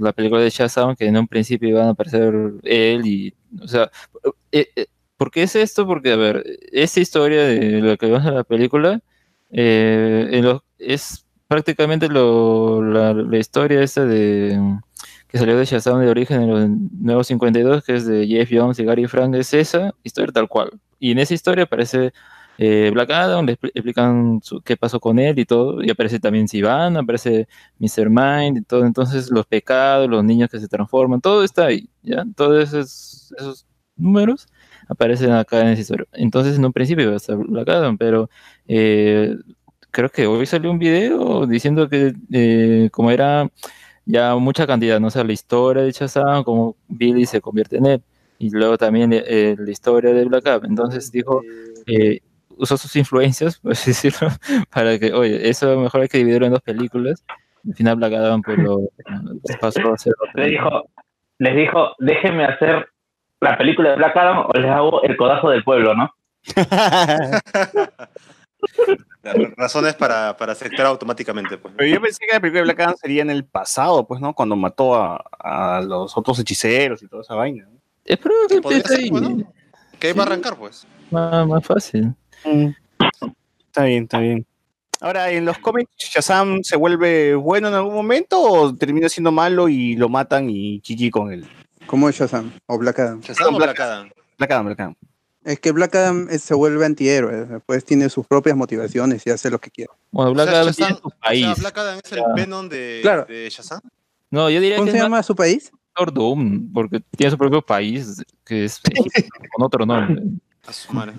la 0.00 0.12
película 0.12 0.40
de 0.42 0.50
Shazam, 0.50 0.96
que 0.96 1.06
en 1.06 1.16
un 1.16 1.28
principio 1.28 1.68
iban 1.68 1.86
a 1.88 1.90
aparecer 1.90 2.34
él 2.62 3.06
y, 3.06 3.34
o 3.62 3.68
sea, 3.68 3.90
eh, 4.52 4.68
eh, 4.76 4.86
¿por 5.16 5.30
qué 5.30 5.42
es 5.44 5.56
esto? 5.56 5.86
Porque, 5.86 6.12
a 6.12 6.16
ver, 6.16 6.44
esta 6.72 7.00
historia 7.00 7.42
de 7.44 7.80
lo 7.80 7.96
que 7.96 8.06
vemos 8.06 8.26
en 8.26 8.34
la 8.34 8.44
película 8.44 9.00
eh, 9.50 10.28
en 10.32 10.44
lo- 10.44 10.64
es 10.78 11.26
prácticamente 11.48 12.08
lo, 12.08 12.82
la, 12.82 13.12
la 13.14 13.38
historia 13.38 13.82
esta 13.82 14.04
de 14.06 14.58
que 15.28 15.38
salió 15.38 15.56
de 15.56 15.64
Shazam 15.64 16.00
de 16.00 16.08
origen 16.10 16.42
en 16.42 16.50
los 16.50 16.68
Nuevos 17.00 17.26
52, 17.28 17.84
que 17.84 17.94
es 17.96 18.06
de 18.06 18.26
Jeff 18.26 18.48
Jones 18.52 18.78
y 18.80 18.84
Gary 18.84 19.06
Frank, 19.06 19.34
es 19.36 19.54
esa 19.54 19.94
historia 20.02 20.32
tal 20.32 20.48
cual. 20.48 20.70
Y 20.98 21.12
en 21.12 21.18
esa 21.20 21.34
historia 21.34 21.64
aparece 21.64 22.12
eh, 22.62 22.90
Black 22.92 23.10
Adam, 23.10 23.46
le 23.46 23.54
expli- 23.54 23.72
explican 23.74 24.40
qué 24.64 24.76
pasó 24.76 25.00
con 25.00 25.18
él 25.18 25.38
y 25.38 25.46
todo, 25.46 25.82
y 25.82 25.90
aparece 25.90 26.20
también 26.20 26.46
Sivan, 26.46 26.96
aparece 26.98 27.48
Mr. 27.78 28.10
Mind 28.10 28.58
y 28.58 28.62
todo, 28.62 28.84
entonces 28.84 29.30
los 29.30 29.46
pecados, 29.46 30.08
los 30.10 30.22
niños 30.22 30.50
que 30.50 30.60
se 30.60 30.68
transforman, 30.68 31.20
todo 31.22 31.42
está 31.42 31.66
ahí, 31.66 31.88
¿ya? 32.02 32.24
Todos 32.36 32.62
esos, 32.64 33.34
esos 33.38 33.66
números 33.96 34.46
aparecen 34.88 35.32
acá 35.32 35.62
en 35.62 35.68
esa 35.68 35.80
historia. 35.80 36.06
Entonces 36.12 36.56
en 36.56 36.64
un 36.66 36.72
principio 36.72 37.04
iba 37.04 37.14
a 37.14 37.16
estar 37.16 37.36
Black 37.36 37.68
Adam, 37.70 37.96
pero 37.96 38.28
eh, 38.68 39.36
creo 39.90 40.10
que 40.10 40.26
hoy 40.26 40.44
salió 40.46 40.70
un 40.70 40.78
video 40.78 41.46
diciendo 41.46 41.88
que 41.88 42.12
eh, 42.32 42.90
como 42.92 43.10
era 43.10 43.48
ya 44.04 44.36
mucha 44.36 44.66
cantidad, 44.66 45.00
¿no? 45.00 45.06
O 45.08 45.10
sea, 45.10 45.24
la 45.24 45.32
historia 45.32 45.82
de 45.82 45.92
Shazam, 45.92 46.44
como 46.44 46.76
Billy 46.88 47.24
se 47.26 47.40
convierte 47.40 47.76
en 47.78 47.86
él, 47.86 48.02
y 48.38 48.50
luego 48.50 48.76
también 48.78 49.12
eh, 49.12 49.56
la 49.58 49.70
historia 49.70 50.12
de 50.12 50.24
Black 50.24 50.46
Adam. 50.46 50.64
Entonces 50.66 51.10
dijo, 51.12 51.42
eh, 51.86 52.20
usó 52.60 52.76
sus 52.76 52.94
influencias, 52.96 53.58
por 53.58 53.72
así 53.72 53.90
decirlo, 53.90 54.28
para 54.72 54.98
que, 54.98 55.12
oye, 55.12 55.48
eso 55.48 55.78
mejor 55.78 56.02
hay 56.02 56.08
que 56.08 56.18
dividirlo 56.18 56.46
en 56.46 56.52
dos 56.52 56.62
películas. 56.62 57.24
Al 57.66 57.74
final 57.74 57.96
Black 57.96 58.12
Adam 58.14 58.42
pues 58.42 58.58
lo 58.58 58.80
pasó 59.60 59.92
a 59.92 59.98
ser 59.98 60.14
otra. 60.18 60.44
Le 60.44 60.50
dijo, 60.50 60.84
les 61.38 61.56
dijo, 61.56 61.90
déjenme 61.98 62.44
hacer 62.44 62.88
la 63.40 63.58
película 63.58 63.90
de 63.90 63.96
Black 63.96 64.16
Adam 64.16 64.46
o 64.46 64.58
les 64.58 64.70
hago 64.70 65.02
el 65.02 65.16
codazo 65.16 65.50
del 65.50 65.64
pueblo, 65.64 65.94
¿no? 65.94 66.14
Razones 69.56 69.94
para, 69.94 70.36
para 70.36 70.52
aceptar 70.52 70.86
automáticamente, 70.86 71.58
pues. 71.58 71.74
Pero 71.76 71.94
yo 71.94 72.00
pensé 72.00 72.24
que 72.26 72.32
la 72.32 72.40
película 72.40 72.60
de 72.60 72.64
Black 72.64 72.80
Adam 72.80 72.96
sería 72.96 73.22
en 73.22 73.30
el 73.30 73.44
pasado, 73.44 74.06
pues, 74.06 74.20
¿no? 74.20 74.34
Cuando 74.34 74.56
mató 74.56 74.94
a, 74.94 75.22
a 75.38 75.80
los 75.82 76.16
otros 76.16 76.38
hechiceros 76.38 77.02
y 77.02 77.08
toda 77.08 77.22
esa 77.22 77.34
vaina. 77.34 77.64
¿no? 77.64 77.78
Espero 78.04 78.34
que 78.48 78.60
Podría 78.60 78.78
empiece 78.78 78.96
ser, 78.96 79.04
ahí, 79.04 79.10
bueno. 79.10 79.52
Que 79.98 80.08
ahí 80.08 80.12
va 80.14 80.22
a 80.22 80.26
arrancar, 80.26 80.56
pues. 80.56 80.86
más, 81.10 81.46
más 81.46 81.66
fácil. 81.66 82.14
Está 82.44 83.84
bien, 83.84 84.04
está 84.04 84.18
bien. 84.18 84.46
Ahora, 85.00 85.30
¿en 85.30 85.44
los 85.46 85.58
cómics 85.58 85.90
Shazam 85.96 86.62
se 86.62 86.76
vuelve 86.76 87.34
bueno 87.34 87.68
en 87.68 87.74
algún 87.74 87.94
momento 87.94 88.40
o 88.42 88.74
termina 88.74 89.08
siendo 89.08 89.32
malo 89.32 89.68
y 89.68 89.96
lo 89.96 90.08
matan 90.08 90.50
y 90.50 90.80
chiqui 90.80 91.10
con 91.10 91.32
él? 91.32 91.46
Como 91.86 92.08
es 92.08 92.16
Shazam 92.16 92.52
o 92.66 92.78
Black 92.78 92.98
Adam. 92.98 93.20
Shazam 93.20 93.54
o 93.54 93.56
Black- 93.58 93.70
Black 93.76 93.80
Adam. 93.80 94.10
Black 94.38 94.50
Adam, 94.50 94.66
Black 94.66 94.80
Adam. 94.80 94.94
Es 95.42 95.58
que 95.58 95.72
Black 95.72 95.94
Adam 95.94 96.28
se 96.28 96.52
vuelve 96.54 96.84
antihéroe, 96.84 97.46
después 97.46 97.82
tiene 97.84 98.10
sus 98.10 98.26
propias 98.26 98.54
motivaciones 98.56 99.26
y 99.26 99.30
hace 99.30 99.48
lo 99.50 99.58
que 99.58 99.70
quiere. 99.70 99.90
Bueno, 100.10 100.32
O 100.32 100.34
Black 100.34 100.48
sea, 100.50 100.60
Adam 100.60 100.68
Shazam- 100.72 100.76
tiene 100.76 100.92
su 101.00 101.06
o 101.06 101.10
sea, 101.10 101.18
país. 101.20 101.58
Black 101.60 101.78
Adam 101.78 102.00
es 102.04 102.12
el. 102.12 102.20
Venom 102.36 102.68
de, 102.68 102.98
Claro. 103.02 103.24
de 103.26 103.48
Shazam. 103.48 103.80
No, 104.30 104.50
yo 104.50 104.60
diría 104.60 104.76
¿Cómo 104.76 104.84
que 104.86 104.90
se 104.92 104.96
es 104.98 105.02
más 105.02 105.06
llama 105.10 105.22
su 105.22 105.34
país? 105.34 105.72
Doctor 105.96 106.12
Doom, 106.14 106.72
porque 106.72 107.00
tiene 107.16 107.30
su 107.30 107.38
propio 107.38 107.62
país, 107.62 108.22
que 108.44 108.66
es 108.66 108.80
con 109.56 109.64
otro 109.64 109.86
nombre. 109.86 110.22
A 110.66 110.72
su 110.74 110.92
madre. 110.92 111.14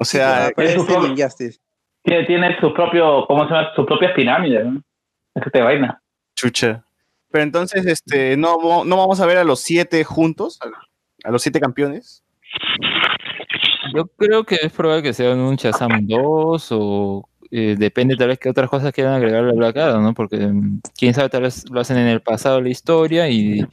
O 0.00 0.04
sea, 0.04 0.50
Injustice. 0.56 1.60
Tiene, 2.02 2.24
tiene 2.24 2.58
su 2.58 2.72
propio, 2.72 3.26
¿cómo 3.26 3.46
se 3.46 3.52
llama? 3.54 3.68
Sus 3.76 3.84
propias 3.84 4.12
pirámides, 4.12 4.64
¿no? 4.64 4.82
Es 5.34 5.52
te 5.52 5.60
vaina. 5.60 6.00
chucha. 6.34 6.82
Pero 7.30 7.44
entonces, 7.44 7.84
este, 7.84 8.36
no, 8.38 8.84
no 8.84 8.96
vamos 8.96 9.20
a 9.20 9.26
ver 9.26 9.36
a 9.36 9.44
los 9.44 9.60
siete 9.60 10.02
juntos, 10.02 10.58
a, 10.62 11.28
a 11.28 11.30
los 11.30 11.42
siete 11.42 11.60
campeones. 11.60 12.24
Yo 13.94 14.06
creo 14.06 14.44
que 14.44 14.56
es 14.62 14.72
probable 14.72 15.02
que 15.02 15.12
sea 15.12 15.34
un 15.34 15.56
Shazam 15.56 16.06
2 16.06 16.68
o 16.72 17.28
eh, 17.50 17.76
depende 17.78 18.16
tal 18.16 18.28
vez 18.28 18.38
que 18.38 18.48
otras 18.48 18.70
cosas 18.70 18.92
quieran 18.92 19.14
agregarle 19.14 19.50
a 19.50 19.54
Black 19.54 19.76
Adam, 19.76 20.02
¿no? 20.02 20.14
Porque 20.14 20.38
mm, 20.38 20.80
quién 20.96 21.12
sabe, 21.12 21.28
tal 21.28 21.42
vez 21.42 21.68
lo 21.70 21.80
hacen 21.80 21.98
en 21.98 22.06
el 22.06 22.22
pasado 22.22 22.60
la 22.60 22.70
historia 22.70 23.28
y 23.28 23.66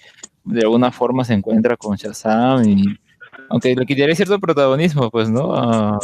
de 0.43 0.61
alguna 0.61 0.91
forma 0.91 1.23
se 1.23 1.33
encuentra 1.33 1.77
con 1.77 1.95
Shazam 1.95 2.67
y 2.67 2.97
aunque 3.49 3.75
le 3.75 3.85
quitaría 3.85 4.15
cierto 4.15 4.39
protagonismo, 4.39 5.09
pues, 5.09 5.29
¿no? 5.29 5.55
A, 5.55 5.97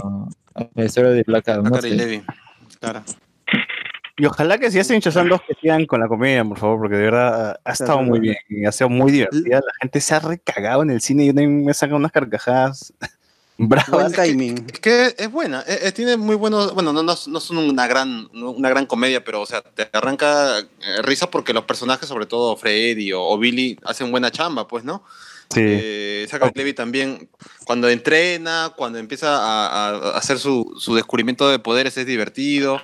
a 0.55 0.67
la 0.75 0.85
historia 0.85 1.11
de 1.11 1.23
Black 1.23 1.47
Adam. 1.49 1.63
¿no? 1.65 1.79
Claro. 2.79 3.03
Y 4.17 4.25
ojalá 4.25 4.59
que 4.59 4.69
si 4.69 4.77
hacen 4.79 4.99
Shazam 4.99 5.27
2 5.27 5.41
que 5.47 5.55
sigan 5.55 5.85
con 5.87 5.99
la 5.99 6.07
comedia, 6.07 6.45
por 6.45 6.59
favor, 6.59 6.79
porque 6.81 6.97
de 6.97 7.03
verdad 7.03 7.59
ha 7.63 7.71
estado 7.71 8.03
muy 8.03 8.19
bien, 8.19 8.37
ha 8.67 8.71
sido 8.71 8.89
muy 8.89 9.11
divertida. 9.11 9.55
La 9.55 9.73
gente 9.81 10.01
se 10.01 10.13
ha 10.13 10.19
recagado 10.19 10.83
en 10.83 10.91
el 10.91 11.01
cine 11.01 11.23
y 11.23 11.27
yo 11.27 11.33
también 11.33 11.65
me 11.65 11.73
sacan 11.73 11.95
unas 11.95 12.11
carcajadas 12.11 12.93
Buen 13.57 13.69
bravas. 13.69 14.13
timing. 14.13 14.67
Es 14.71 14.79
que 14.79 15.15
es 15.17 15.31
buena, 15.31 15.63
eh, 15.67 15.79
eh, 15.83 15.91
tiene 15.91 16.17
muy 16.17 16.35
buenos, 16.35 16.73
bueno, 16.73 16.93
no, 16.93 17.01
no, 17.01 17.15
no 17.27 17.39
son 17.39 17.57
una 17.57 17.87
gran, 17.87 18.27
una 18.33 18.69
gran 18.69 18.85
comedia, 18.85 19.23
pero 19.23 19.41
o 19.41 19.45
sea, 19.45 19.61
te 19.61 19.89
arranca 19.93 20.59
eh, 20.59 21.01
risa 21.03 21.29
porque 21.29 21.53
los 21.53 21.63
personajes, 21.63 22.07
sobre 22.07 22.25
todo 22.25 22.55
Freddy 22.55 23.13
o, 23.13 23.21
o 23.21 23.37
Billy, 23.37 23.79
hacen 23.83 24.11
buena 24.11 24.31
chamba, 24.31 24.67
pues, 24.67 24.83
¿no? 24.83 25.03
Sí. 25.49 25.61
Eh, 25.63 26.25
Zachary 26.29 26.51
Levi 26.55 26.73
también, 26.73 27.29
cuando 27.65 27.89
entrena, 27.89 28.71
cuando 28.75 28.97
empieza 28.99 29.29
a, 29.37 30.17
hacer 30.17 30.39
su, 30.39 30.75
su 30.79 30.95
descubrimiento 30.95 31.47
de 31.49 31.59
poderes, 31.59 31.95
es 31.97 32.05
divertido. 32.05 32.81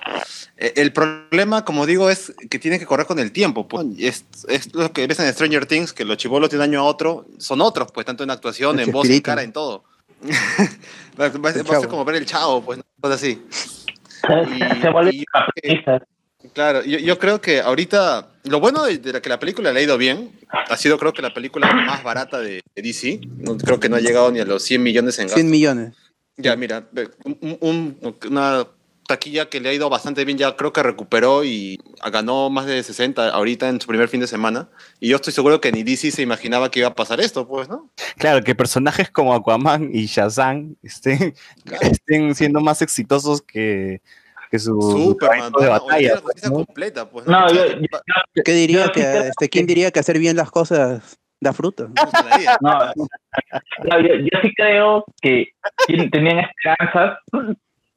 Eh, 0.56 0.74
el 0.76 0.92
problema, 0.92 1.64
como 1.64 1.86
digo, 1.86 2.10
es 2.10 2.32
que 2.48 2.58
tiene 2.58 2.78
que 2.78 2.86
correr 2.86 3.06
con 3.06 3.18
el 3.18 3.32
tiempo. 3.32 3.66
pues. 3.66 3.86
Es, 3.98 4.24
es 4.48 4.74
lo 4.74 4.92
que 4.92 5.06
ves 5.06 5.18
en 5.20 5.32
Stranger 5.32 5.66
Things, 5.66 5.92
que 5.92 6.04
los 6.04 6.16
chivolos 6.16 6.50
de 6.50 6.56
un 6.56 6.62
año 6.62 6.80
a 6.80 6.84
otro 6.84 7.26
son 7.38 7.60
otros, 7.60 7.90
pues, 7.92 8.06
tanto 8.06 8.22
en 8.24 8.30
actuación, 8.30 8.78
El 8.78 8.86
en 8.86 8.92
voz, 8.92 9.08
en 9.08 9.20
cara, 9.20 9.42
en 9.42 9.52
todo. 9.52 9.82
va, 11.18 11.28
va- 11.28 11.38
va 11.38 11.50
a 11.50 11.80
ser 11.80 11.88
como 11.88 12.04
ver 12.04 12.16
el 12.16 12.26
chavo, 12.26 12.62
pues, 12.62 12.78
cosas 13.00 13.16
así. 13.20 13.42
Y- 14.54 14.80
se 14.80 14.90
vuelve 14.90 15.10
y-. 15.14 15.24
Claro, 16.52 16.84
yo, 16.84 16.98
yo 16.98 17.18
creo 17.18 17.40
que 17.40 17.60
ahorita 17.60 18.29
lo 18.44 18.60
bueno 18.60 18.84
de, 18.84 18.98
de 18.98 19.12
la 19.12 19.20
que 19.22 19.28
la 19.28 19.38
película 19.38 19.72
le 19.72 19.80
ha 19.80 19.82
ido 19.82 19.98
bien 19.98 20.30
ha 20.68 20.76
sido 20.76 20.98
creo 20.98 21.12
que 21.12 21.22
la 21.22 21.34
película 21.34 21.72
más 21.72 22.02
barata 22.02 22.38
de, 22.40 22.62
de 22.74 22.82
DC. 22.82 23.20
No, 23.38 23.56
creo 23.56 23.78
que 23.80 23.88
no 23.88 23.96
ha 23.96 24.00
llegado 24.00 24.30
ni 24.30 24.40
a 24.40 24.44
los 24.44 24.62
100 24.62 24.82
millones 24.82 25.18
en 25.18 25.28
100 25.28 25.36
gastos. 25.36 25.44
millones. 25.50 25.94
Ya, 26.36 26.56
mira, 26.56 26.88
ve, 26.92 27.10
un- 27.24 27.58
un- 27.60 28.16
una 28.30 28.66
taquilla 29.06 29.48
que 29.50 29.58
le 29.60 29.68
ha 29.68 29.72
ido 29.74 29.90
bastante 29.90 30.24
bien, 30.24 30.38
ya 30.38 30.54
creo 30.56 30.72
que 30.72 30.82
recuperó 30.84 31.42
y 31.44 31.80
ganó 32.12 32.48
más 32.48 32.66
de 32.66 32.80
60 32.82 33.28
ahorita 33.30 33.68
en 33.68 33.80
su 33.80 33.88
primer 33.88 34.08
fin 34.08 34.20
de 34.20 34.28
semana. 34.28 34.68
Y 35.00 35.08
yo 35.08 35.16
estoy 35.16 35.32
seguro 35.32 35.60
que 35.60 35.72
ni 35.72 35.82
DC 35.82 36.12
se 36.12 36.22
imaginaba 36.22 36.70
que 36.70 36.78
iba 36.78 36.88
a 36.88 36.94
pasar 36.94 37.20
esto, 37.20 37.46
pues, 37.48 37.68
¿no? 37.68 37.90
Claro, 38.18 38.42
que 38.44 38.54
personajes 38.54 39.10
como 39.10 39.34
Aquaman 39.34 39.90
y 39.92 40.06
Shazam 40.06 40.76
estén, 40.82 41.34
estén 41.80 42.34
siendo 42.36 42.60
más 42.60 42.82
exitosos 42.82 43.42
que, 43.42 44.00
que 44.50 44.58
su 44.58 44.80
Superman, 44.80 45.52
de 45.52 45.68
batalla. 45.68 46.20
Pues, 46.22 46.50
completa, 46.50 47.08
pues. 47.08 47.26
No, 47.26 47.50
yo- 47.52 47.62
¿Qué 48.44 48.52
diría 48.52 48.86
Yo 48.86 48.92
que, 48.92 49.18
este, 49.28 49.48
¿Quién 49.48 49.66
diría 49.66 49.90
que 49.90 50.00
hacer 50.00 50.18
bien 50.18 50.36
las 50.36 50.50
cosas 50.50 51.18
da 51.40 51.52
fruto? 51.52 51.88
No, 52.60 52.92
no, 53.84 54.00
yo, 54.00 54.14
yo 54.16 54.38
sí 54.42 54.52
creo 54.54 55.04
que 55.22 55.48
tenían 56.10 56.40
esperanzas, 56.40 57.18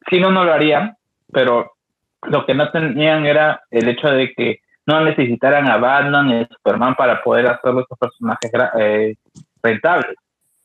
si 0.09 0.19
no, 0.19 0.31
no 0.31 0.43
lo 0.43 0.53
harían, 0.53 0.95
pero 1.31 1.71
lo 2.23 2.45
que 2.45 2.53
no 2.53 2.71
tenían 2.71 3.25
era 3.25 3.61
el 3.71 3.89
hecho 3.89 4.07
de 4.07 4.31
que 4.33 4.59
no 4.85 5.03
necesitaran 5.03 5.67
a 5.69 5.77
Batman 5.77 6.29
y 6.29 6.41
a 6.41 6.47
Superman 6.47 6.95
para 6.95 7.23
poder 7.23 7.47
hacer 7.47 7.73
estos 7.79 7.97
personajes 7.97 8.51
eh, 8.79 9.15
rentables. 9.61 10.15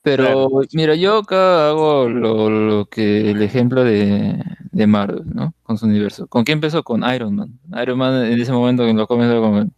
Pero 0.02 0.48
mira, 0.72 0.94
yo 0.94 1.18
acá 1.18 1.68
hago 1.68 2.08
lo, 2.08 2.48
lo 2.48 2.86
que 2.86 3.30
el 3.30 3.42
ejemplo 3.42 3.84
de, 3.84 4.42
de 4.72 4.86
Marvel, 4.86 5.24
¿no? 5.26 5.54
Con 5.62 5.76
su 5.76 5.86
universo. 5.86 6.26
¿Con 6.28 6.44
quién 6.44 6.56
empezó? 6.56 6.82
Con 6.82 7.02
Iron 7.12 7.34
Man. 7.34 7.58
Iron 7.82 7.98
Man 7.98 8.24
en 8.24 8.40
ese 8.40 8.52
momento 8.52 8.84
que 8.84 8.94
lo 8.94 9.06
comenzó 9.06 9.40
con 9.40 9.72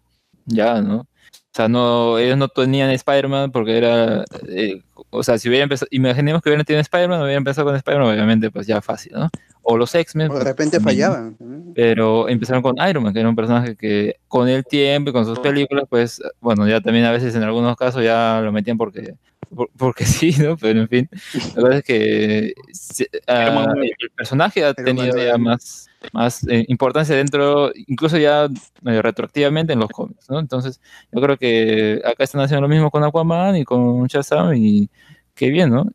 ya, 0.47 0.81
¿no? 0.81 1.07
O 1.53 1.53
sea, 1.53 1.69
no, 1.69 2.19
ellos 2.19 2.39
no 2.39 2.47
tenían 2.49 2.91
Spider-Man 2.91 3.51
porque 3.51 3.77
era, 3.77 4.25
eh, 4.49 4.83
o 5.11 5.25
sea, 5.25 5.37
si 5.37 5.49
hubieran 5.49 5.65
empezado, 5.65 5.89
imaginemos 5.91 6.43
que 6.43 6.49
hubieran 6.49 6.65
tenido 6.65 6.81
Spider-Man, 6.81 7.21
hubieran 7.21 7.39
empezado 7.39 7.67
con 7.67 7.75
Spider-Man, 7.75 8.13
obviamente, 8.13 8.53
pues 8.53 8.69
ya 8.69 8.81
fácil, 8.81 9.13
¿no? 9.15 9.29
O 9.63 9.77
los 9.77 9.93
X-Men. 9.93 10.29
De 10.29 10.35
pues, 10.35 10.45
repente 10.45 10.79
fallaban. 10.79 11.37
Pero 11.75 12.29
empezaron 12.29 12.63
con 12.63 12.77
Iron 12.89 13.03
Man, 13.03 13.13
que 13.13 13.21
era 13.21 13.29
un 13.29 13.35
personaje 13.35 13.75
que 13.75 14.17
con 14.29 14.49
el 14.49 14.65
tiempo 14.65 15.11
y 15.11 15.13
con 15.13 15.25
sus 15.25 15.41
películas, 15.41 15.87
pues, 15.91 16.23
bueno, 16.41 16.69
ya 16.69 16.81
también 16.81 17.05
a 17.05 17.11
veces 17.11 17.35
en 17.35 17.43
algunos 17.43 17.77
casos 17.77 18.05
ya 18.05 18.41
lo 18.45 18.53
metían 18.53 18.79
porque, 18.79 19.15
por- 19.55 19.71
porque 19.77 20.05
sí, 20.07 20.35
¿no? 20.39 20.57
Pero 20.57 20.81
en 20.81 20.89
fin, 20.89 21.09
la 21.57 21.63
verdad 21.63 21.79
es 21.79 21.85
que 21.85 22.55
se- 22.73 23.09
ah, 23.27 23.75
el 23.77 24.11
personaje 24.17 24.65
ha 24.65 24.75
tenido 24.75 25.17
ya 25.23 25.37
más, 25.39 25.89
más 26.13 26.47
eh, 26.49 26.65
importancia 26.69 27.15
dentro, 27.17 27.71
incluso 27.87 28.17
ya 28.19 28.49
medio 28.83 29.03
retroactivamente 29.03 29.73
en 29.73 29.81
los 29.81 29.91
cómics, 29.91 30.31
¿no? 30.31 30.39
Entonces, 30.39 30.81
yo 31.13 31.21
creo 31.21 31.37
que 31.37 32.01
acá 32.05 32.25
están 32.25 32.41
haciendo 32.41 32.63
lo 32.63 32.69
mismo 32.69 32.91
con 32.91 33.05
Aquaman 33.05 33.57
y 33.57 33.65
con 33.65 34.07
Shazam 34.07 34.55
y 34.55 34.89
qué 35.35 35.51
bien, 35.51 35.71
¿no? 35.71 35.87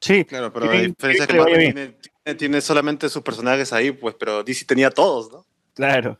Sí, 0.00 0.24
Claro, 0.24 0.52
pero 0.52 0.66
la 0.66 0.80
diferencia 0.82 1.24
es 1.24 1.26
que 1.26 1.72
tiene- 1.72 2.34
tiene 2.36 2.60
solamente 2.60 3.08
sus 3.08 3.22
personajes 3.22 3.72
ahí, 3.72 3.92
pues, 3.92 4.14
pero 4.18 4.42
DC 4.42 4.64
tenía 4.66 4.90
todos, 4.90 5.30
¿no? 5.32 5.46
Claro. 5.74 6.18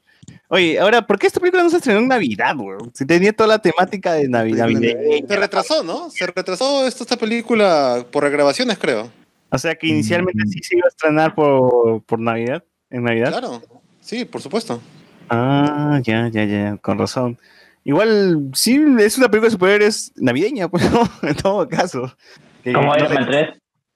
Oye, 0.49 0.79
ahora, 0.79 1.07
¿por 1.07 1.19
qué 1.19 1.27
esta 1.27 1.41
película 1.41 1.63
no 1.63 1.71
se 1.71 1.79
estrenó 1.79 2.01
en 2.01 2.09
Navidad, 2.09 2.57
weón? 2.57 2.91
Si 2.95 3.05
tenía 3.05 3.33
toda 3.33 3.49
la 3.49 3.59
temática 3.59 4.13
de 4.13 4.29
Navidad. 4.29 4.69
Se 4.69 5.37
retrasó, 5.37 5.83
¿no? 5.83 6.11
Se 6.11 6.27
retrasó 6.27 6.87
esto, 6.87 7.03
esta 7.03 7.17
película 7.17 8.05
por 8.11 8.23
regrabaciones, 8.23 8.79
creo. 8.79 9.11
O 9.51 9.59
sea 9.59 9.75
que 9.75 9.87
inicialmente 9.89 10.43
sí 10.49 10.61
se 10.63 10.77
iba 10.77 10.87
a 10.87 10.89
estrenar 10.89 11.35
por, 11.35 12.03
por 12.03 12.19
Navidad, 12.21 12.65
en 12.91 13.05
Navidad. 13.05 13.31
Claro, 13.31 13.63
sí, 14.01 14.25
por 14.25 14.41
supuesto. 14.41 14.81
Ah, 15.29 16.01
ya, 16.03 16.29
ya, 16.29 16.45
ya, 16.45 16.77
con 16.77 16.99
razón. 16.99 17.39
Igual, 17.85 18.51
sí, 18.55 18.81
es 18.99 19.17
una 19.19 19.29
película 19.29 19.47
de 19.47 19.53
superhéroes 19.53 20.13
navideña, 20.17 20.69
pues, 20.69 20.91
¿no? 20.93 21.09
En 21.23 21.37
todo 21.37 21.69
caso. 21.69 22.17
Como 22.65 22.83
no 22.83 22.97
Iron 22.97 23.15
Man 23.15 23.27
3. 23.27 23.49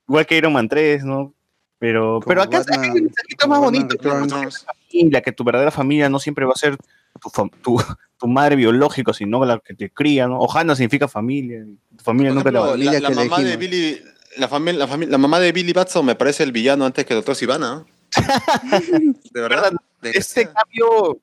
Igual 0.08 0.26
que 0.26 0.36
Iron 0.36 0.52
Man 0.52 0.68
3, 0.68 1.04
¿no? 1.04 1.34
Pero, 1.78 2.20
pero 2.26 2.42
acá 2.42 2.58
Batman- 2.58 2.82
hay 2.82 2.90
un 2.90 3.04
mensajito 3.04 3.48
más 3.48 3.60
bonito. 3.60 3.96
Returns. 4.00 4.66
Familia, 4.90 5.20
que 5.22 5.32
tu 5.32 5.44
verdadera 5.44 5.70
familia 5.70 6.08
no 6.08 6.18
siempre 6.18 6.44
va 6.44 6.52
a 6.54 6.58
ser 6.58 6.76
tu, 7.20 7.30
tu, 7.62 7.76
tu 8.18 8.26
madre 8.26 8.56
biológica, 8.56 9.12
sino 9.12 9.44
la 9.44 9.58
que 9.60 9.74
te 9.74 9.90
cría, 9.90 10.26
¿no? 10.26 10.38
Ohana 10.40 10.74
significa 10.76 11.08
familia. 11.08 11.64
Tu 11.96 12.04
familia 12.04 12.30
Por 12.30 12.36
nunca 12.38 12.50
te 12.50 12.58
va 12.58 12.64
a 12.64 12.76
ejemplo, 12.76 12.92
la, 12.92 13.00
la 13.00 13.10
mamá 13.24 13.40
de 13.42 13.56
Billy, 13.56 14.00
la, 14.36 14.48
la, 14.48 14.96
la 15.06 15.18
mamá 15.18 15.40
de 15.40 15.52
Billy 15.52 15.72
Batson 15.72 16.04
me 16.06 16.14
parece 16.14 16.42
el 16.42 16.52
villano 16.52 16.84
antes 16.84 17.04
que 17.06 17.14
Doctor 17.14 17.34
Sivana. 17.36 17.84
De 19.32 19.40
verdad. 19.40 19.72
De- 20.02 20.10
Este 20.10 20.46
cambio, 20.48 21.18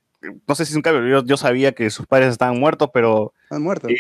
no 0.48 0.56
sé 0.56 0.66
si 0.66 0.72
es 0.72 0.76
un 0.76 0.82
cambio, 0.82 1.08
yo, 1.08 1.26
yo 1.26 1.38
sabía 1.38 1.72
que 1.74 1.90
sus 1.90 2.06
padres 2.06 2.30
estaban 2.32 2.60
muertos, 2.60 2.90
pero 2.94 3.34
Han 3.50 3.64
muerto. 3.64 3.90
eh, 3.90 3.96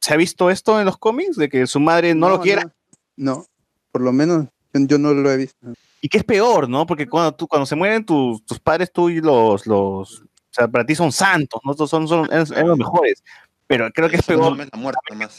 ¿se 0.00 0.14
ha 0.14 0.16
visto 0.16 0.50
esto 0.50 0.78
en 0.80 0.86
los 0.86 0.98
cómics? 0.98 1.36
De 1.36 1.48
que 1.48 1.66
su 1.66 1.80
madre 1.80 2.14
no, 2.14 2.28
lo 2.28 2.40
quiera. 2.40 2.72
No, 3.16 3.46
por 3.92 4.02
lo 4.02 4.12
menos 4.12 4.46
yo 4.74 4.98
no 4.98 5.14
lo 5.14 5.30
he 5.30 5.36
visto. 5.36 5.56
Y 6.00 6.08
que 6.08 6.18
es 6.18 6.24
peor, 6.24 6.68
¿no? 6.68 6.86
Porque 6.86 7.06
cuando 7.08 7.34
tú, 7.34 7.48
cuando 7.48 7.66
se 7.66 7.74
mueren 7.76 8.04
tus, 8.04 8.44
tus 8.44 8.58
padres, 8.60 8.92
tú 8.92 9.08
y 9.08 9.20
los, 9.20 9.66
los, 9.66 10.20
o 10.22 10.26
sea, 10.50 10.68
para 10.68 10.84
ti 10.84 10.94
son 10.94 11.10
santos, 11.12 11.60
¿no? 11.64 11.74
Son, 11.74 12.06
son, 12.08 12.26
eran, 12.30 12.46
eran 12.52 12.68
los 12.68 12.78
mejores. 12.78 13.22
Pero 13.66 13.90
creo 13.92 14.08
que 14.08 14.16
es 14.16 14.22
peor. 14.24 14.42
La 14.74 14.78
muerte 14.80 15.00
nomás. 15.10 15.36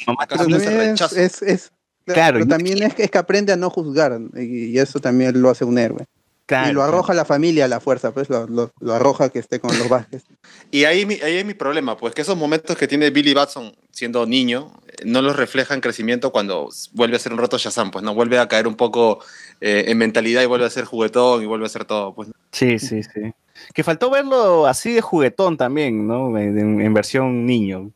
Es, 1.14 1.42
es, 1.42 1.42
es- 1.42 1.72
Claro, 2.06 2.36
pero 2.36 2.48
también 2.48 2.82
es, 2.84 2.94
que- 2.96 3.04
es 3.04 3.12
que 3.12 3.18
aprende 3.18 3.52
a 3.52 3.58
no 3.58 3.70
juzgar 3.70 4.18
y, 4.36 4.68
y 4.68 4.80
eso 4.80 5.00
también 5.00 5.42
lo 5.42 5.50
hace 5.50 5.66
un 5.66 5.78
héroe. 5.78 6.06
Claro, 6.48 6.70
y 6.72 6.74
lo 6.74 6.82
arroja 6.82 7.12
a 7.14 7.16
la 7.16 7.26
familia 7.26 7.66
a 7.66 7.68
la 7.68 7.80
fuerza, 7.80 8.14
pues 8.14 8.30
lo, 8.30 8.48
lo, 8.48 8.72
lo 8.80 8.94
arroja 8.94 9.30
que 9.30 9.38
esté 9.40 9.60
con 9.60 9.78
los 9.78 9.88
Vázquez. 9.90 10.24
Y 10.72 10.86
ahí, 10.86 11.06
mi- 11.06 11.20
ahí 11.22 11.36
es 11.38 11.46
mi 11.46 11.54
problema, 11.54 11.96
pues 11.98 12.14
que 12.16 12.22
esos 12.24 12.36
momentos 12.38 12.76
que 12.78 12.88
tiene 12.88 13.10
Billy 13.10 13.34
Batson 13.34 13.74
siendo 13.92 14.26
niño 14.26 14.72
eh, 14.88 15.04
no 15.06 15.22
los 15.22 15.36
refleja 15.36 15.74
en 15.74 15.82
crecimiento 15.82 16.32
cuando 16.32 16.70
vuelve 16.94 17.16
a 17.18 17.20
ser 17.20 17.32
un 17.34 17.38
roto 17.38 17.58
Shazam, 17.58 17.92
pues 17.92 18.04
no 18.04 18.14
vuelve 18.16 18.40
a 18.40 18.48
caer 18.48 18.68
un 18.68 18.76
poco 18.76 19.20
eh, 19.62 19.86
en 19.88 19.98
mentalidad 19.98 20.42
y 20.42 20.46
vuelve 20.46 20.66
a 20.66 20.70
ser 20.70 20.86
juguetón 20.86 21.44
y 21.44 21.46
vuelve 21.46 21.66
a 21.66 21.70
ser 21.70 21.86
todo, 21.86 22.14
pues. 22.16 22.30
Sí, 22.52 22.80
sí, 22.80 23.04
sí. 23.04 23.34
Que 23.74 23.84
faltó 23.84 24.10
verlo 24.10 24.68
así 24.68 24.94
de 24.94 25.02
juguetón 25.02 25.58
también, 25.58 26.08
¿no? 26.08 26.38
En- 26.38 26.80
en 26.82 26.94
versión 26.94 27.46
niño. 27.46 27.92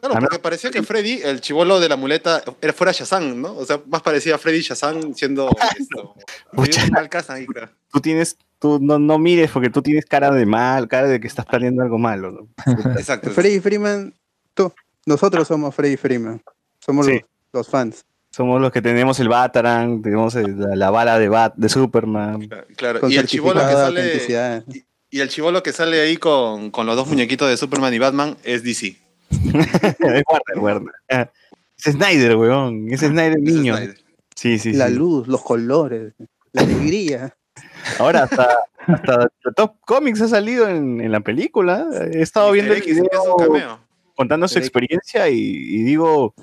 Claro, 0.00 0.14
porque 0.20 0.38
parecía 0.38 0.70
que 0.70 0.82
Freddy, 0.82 1.20
el 1.22 1.40
chivolo 1.40 1.80
de 1.80 1.88
la 1.88 1.96
muleta, 1.96 2.42
era 2.60 2.72
fuera 2.72 2.92
Shazam, 2.92 3.40
¿no? 3.40 3.54
O 3.56 3.64
sea, 3.64 3.80
más 3.86 4.02
parecía 4.02 4.38
Freddy 4.38 4.60
Shazam 4.60 5.14
siendo 5.14 5.48
esto. 5.78 6.14
Pucha. 6.52 6.86
mal 6.90 7.08
ahí, 7.28 7.46
claro. 7.46 7.70
Tú 7.92 8.00
tienes, 8.00 8.36
tú 8.58 8.78
no, 8.80 8.98
no 8.98 9.18
mires 9.18 9.50
porque 9.50 9.70
tú 9.70 9.82
tienes 9.82 10.04
cara 10.06 10.30
de 10.30 10.46
mal, 10.46 10.88
cara 10.88 11.08
de 11.08 11.20
que 11.20 11.26
estás 11.26 11.46
planeando 11.46 11.82
algo 11.82 11.98
malo, 11.98 12.30
¿no? 12.32 12.48
Exacto. 12.98 13.30
Freddy 13.30 13.60
Freeman, 13.60 14.14
tú, 14.54 14.72
nosotros 15.06 15.46
somos 15.48 15.74
Freddy 15.74 15.96
Freeman, 15.96 16.42
somos 16.78 17.06
Sí. 17.06 17.12
los, 17.12 17.22
los 17.52 17.68
fans. 17.68 18.04
Somos 18.30 18.62
los 18.62 18.72
que 18.72 18.80
tenemos 18.80 19.20
el 19.20 19.28
Batarang, 19.28 20.00
tenemos 20.00 20.34
el- 20.36 20.58
la, 20.58 20.74
la 20.74 20.90
bala 20.90 21.18
de, 21.18 21.28
Bat, 21.28 21.54
de 21.56 21.68
Superman. 21.68 22.48
Claro, 22.76 23.00
Con 23.00 23.12
y 23.12 23.16
el 23.16 23.26
chivolo 23.26 23.60
que 23.60 23.72
sale. 23.74 24.62
Y 25.10 25.20
el 25.20 25.28
chivolo 25.28 25.62
que 25.62 25.72
sale 25.74 26.00
ahí 26.00 26.16
con, 26.16 26.70
con 26.70 26.86
los 26.86 26.96
dos 26.96 27.06
muñequitos 27.06 27.46
de 27.46 27.58
Superman 27.58 27.92
y 27.92 27.98
Batman 27.98 28.38
es 28.44 28.62
DC. 28.62 28.96
Es 29.32 30.22
Warner, 30.28 30.58
Warner. 30.58 30.94
Ah, 31.10 31.30
Es 31.78 31.94
Snyder, 31.94 32.36
weón. 32.36 32.86
Es 32.90 33.00
Snyder 33.00 33.36
Es 33.38 33.42
niño. 33.42 33.76
Snyder. 33.76 33.96
Sí, 34.34 34.58
sí, 34.58 34.72
la 34.72 34.88
sí. 34.88 34.94
luz, 34.94 35.28
los 35.28 35.42
colores, 35.42 36.14
la 36.52 36.62
alegría. 36.62 37.36
Ahora 37.98 38.22
hasta, 38.24 38.48
hasta 38.86 39.28
Top 39.54 39.76
Comics 39.86 40.20
ha 40.22 40.28
salido 40.28 40.68
en, 40.68 41.00
en 41.00 41.12
la 41.12 41.20
película. 41.20 41.86
He 42.12 42.22
estado 42.22 42.50
viendo 42.52 42.72
el 42.72 42.78
X, 42.78 42.92
es 42.96 42.98
un 43.02 43.08
video 43.08 43.36
cameo. 43.36 43.80
contando 44.16 44.48
su 44.48 44.58
experiencia 44.58 45.28
y, 45.28 45.38
y 45.38 45.82
digo, 45.82 46.34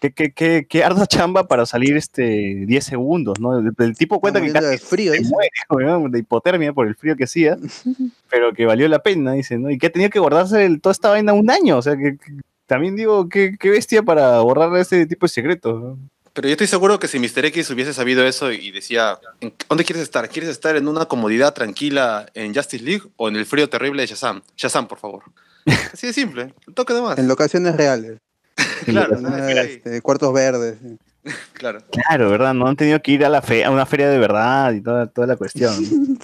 qué, 0.00 0.12
qué, 0.12 0.32
qué, 0.32 0.66
qué 0.68 0.84
ardua 0.84 1.06
chamba 1.06 1.48
para 1.48 1.66
salir 1.66 1.96
este 1.96 2.64
10 2.66 2.84
segundos, 2.84 3.38
¿no? 3.40 3.58
El, 3.58 3.72
el 3.78 3.96
tipo 3.96 4.20
cuenta 4.20 4.40
que 4.40 4.52
casi 4.52 4.66
de 4.68 4.78
frío, 4.78 5.12
se 5.12 5.22
muere, 5.22 5.50
weón, 5.70 6.10
de 6.10 6.18
hipotermia 6.20 6.72
por 6.72 6.86
el 6.86 6.94
frío 6.94 7.16
que 7.16 7.24
hacía, 7.24 7.56
pero 8.30 8.52
que 8.52 8.66
valió 8.66 8.88
la 8.88 9.00
pena, 9.00 9.32
dice, 9.32 9.58
¿no? 9.58 9.70
Y 9.70 9.78
que 9.78 9.88
ha 9.88 9.92
tenido 9.92 10.10
que 10.10 10.18
guardarse 10.18 10.64
el- 10.64 10.80
toda 10.80 10.92
esta 10.92 11.10
vaina 11.10 11.32
un 11.32 11.50
año, 11.50 11.78
o 11.78 11.82
sea, 11.82 11.96
que, 11.96 12.16
que 12.16 12.32
también 12.66 12.96
digo, 12.96 13.28
qué, 13.28 13.56
qué 13.58 13.70
bestia 13.70 14.02
para 14.02 14.40
borrar 14.40 14.76
ese 14.76 15.06
tipo 15.06 15.26
de 15.26 15.30
secretos, 15.30 15.82
¿no? 15.82 15.98
Pero 16.34 16.46
yo 16.46 16.52
estoy 16.52 16.68
seguro 16.68 17.00
que 17.00 17.08
si 17.08 17.18
Mr. 17.18 17.46
X 17.46 17.68
hubiese 17.70 17.92
sabido 17.92 18.24
eso 18.24 18.52
y 18.52 18.70
decía, 18.70 19.18
¿en 19.40 19.52
¿dónde 19.68 19.82
quieres 19.84 20.04
estar? 20.04 20.28
¿Quieres 20.28 20.50
estar 20.50 20.76
en 20.76 20.86
una 20.86 21.06
comodidad 21.06 21.52
tranquila 21.52 22.26
en 22.34 22.54
Justice 22.54 22.84
League 22.84 23.02
o 23.16 23.28
en 23.28 23.34
el 23.34 23.44
frío 23.44 23.68
terrible 23.68 24.02
de 24.02 24.06
Shazam? 24.06 24.42
Shazam, 24.56 24.86
por 24.86 24.98
favor. 24.98 25.24
Así 25.92 26.06
de 26.06 26.12
simple, 26.12 26.54
un 26.68 26.74
toque 26.74 26.94
de 26.94 27.02
más. 27.02 27.18
En 27.18 27.26
locaciones 27.26 27.74
reales, 27.74 28.18
Claro, 28.84 29.20
no, 29.20 29.36
este, 29.36 30.00
cuartos 30.02 30.32
verdes. 30.32 30.76
claro. 31.52 31.80
Claro, 31.90 32.30
¿verdad? 32.30 32.54
No 32.54 32.66
han 32.68 32.76
tenido 32.76 33.00
que 33.02 33.12
ir 33.12 33.24
a, 33.24 33.28
la 33.28 33.42
fe 33.42 33.64
a 33.64 33.70
una 33.70 33.86
feria 33.86 34.08
de 34.08 34.18
verdad 34.18 34.72
y 34.72 34.80
toda, 34.80 35.06
toda 35.06 35.26
la 35.26 35.36
cuestión. 35.36 35.74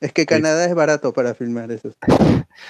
Es 0.00 0.12
que 0.12 0.26
Canadá 0.26 0.64
es 0.64 0.72
barato 0.76 1.12
para 1.12 1.34
filmar 1.34 1.72
eso. 1.72 1.90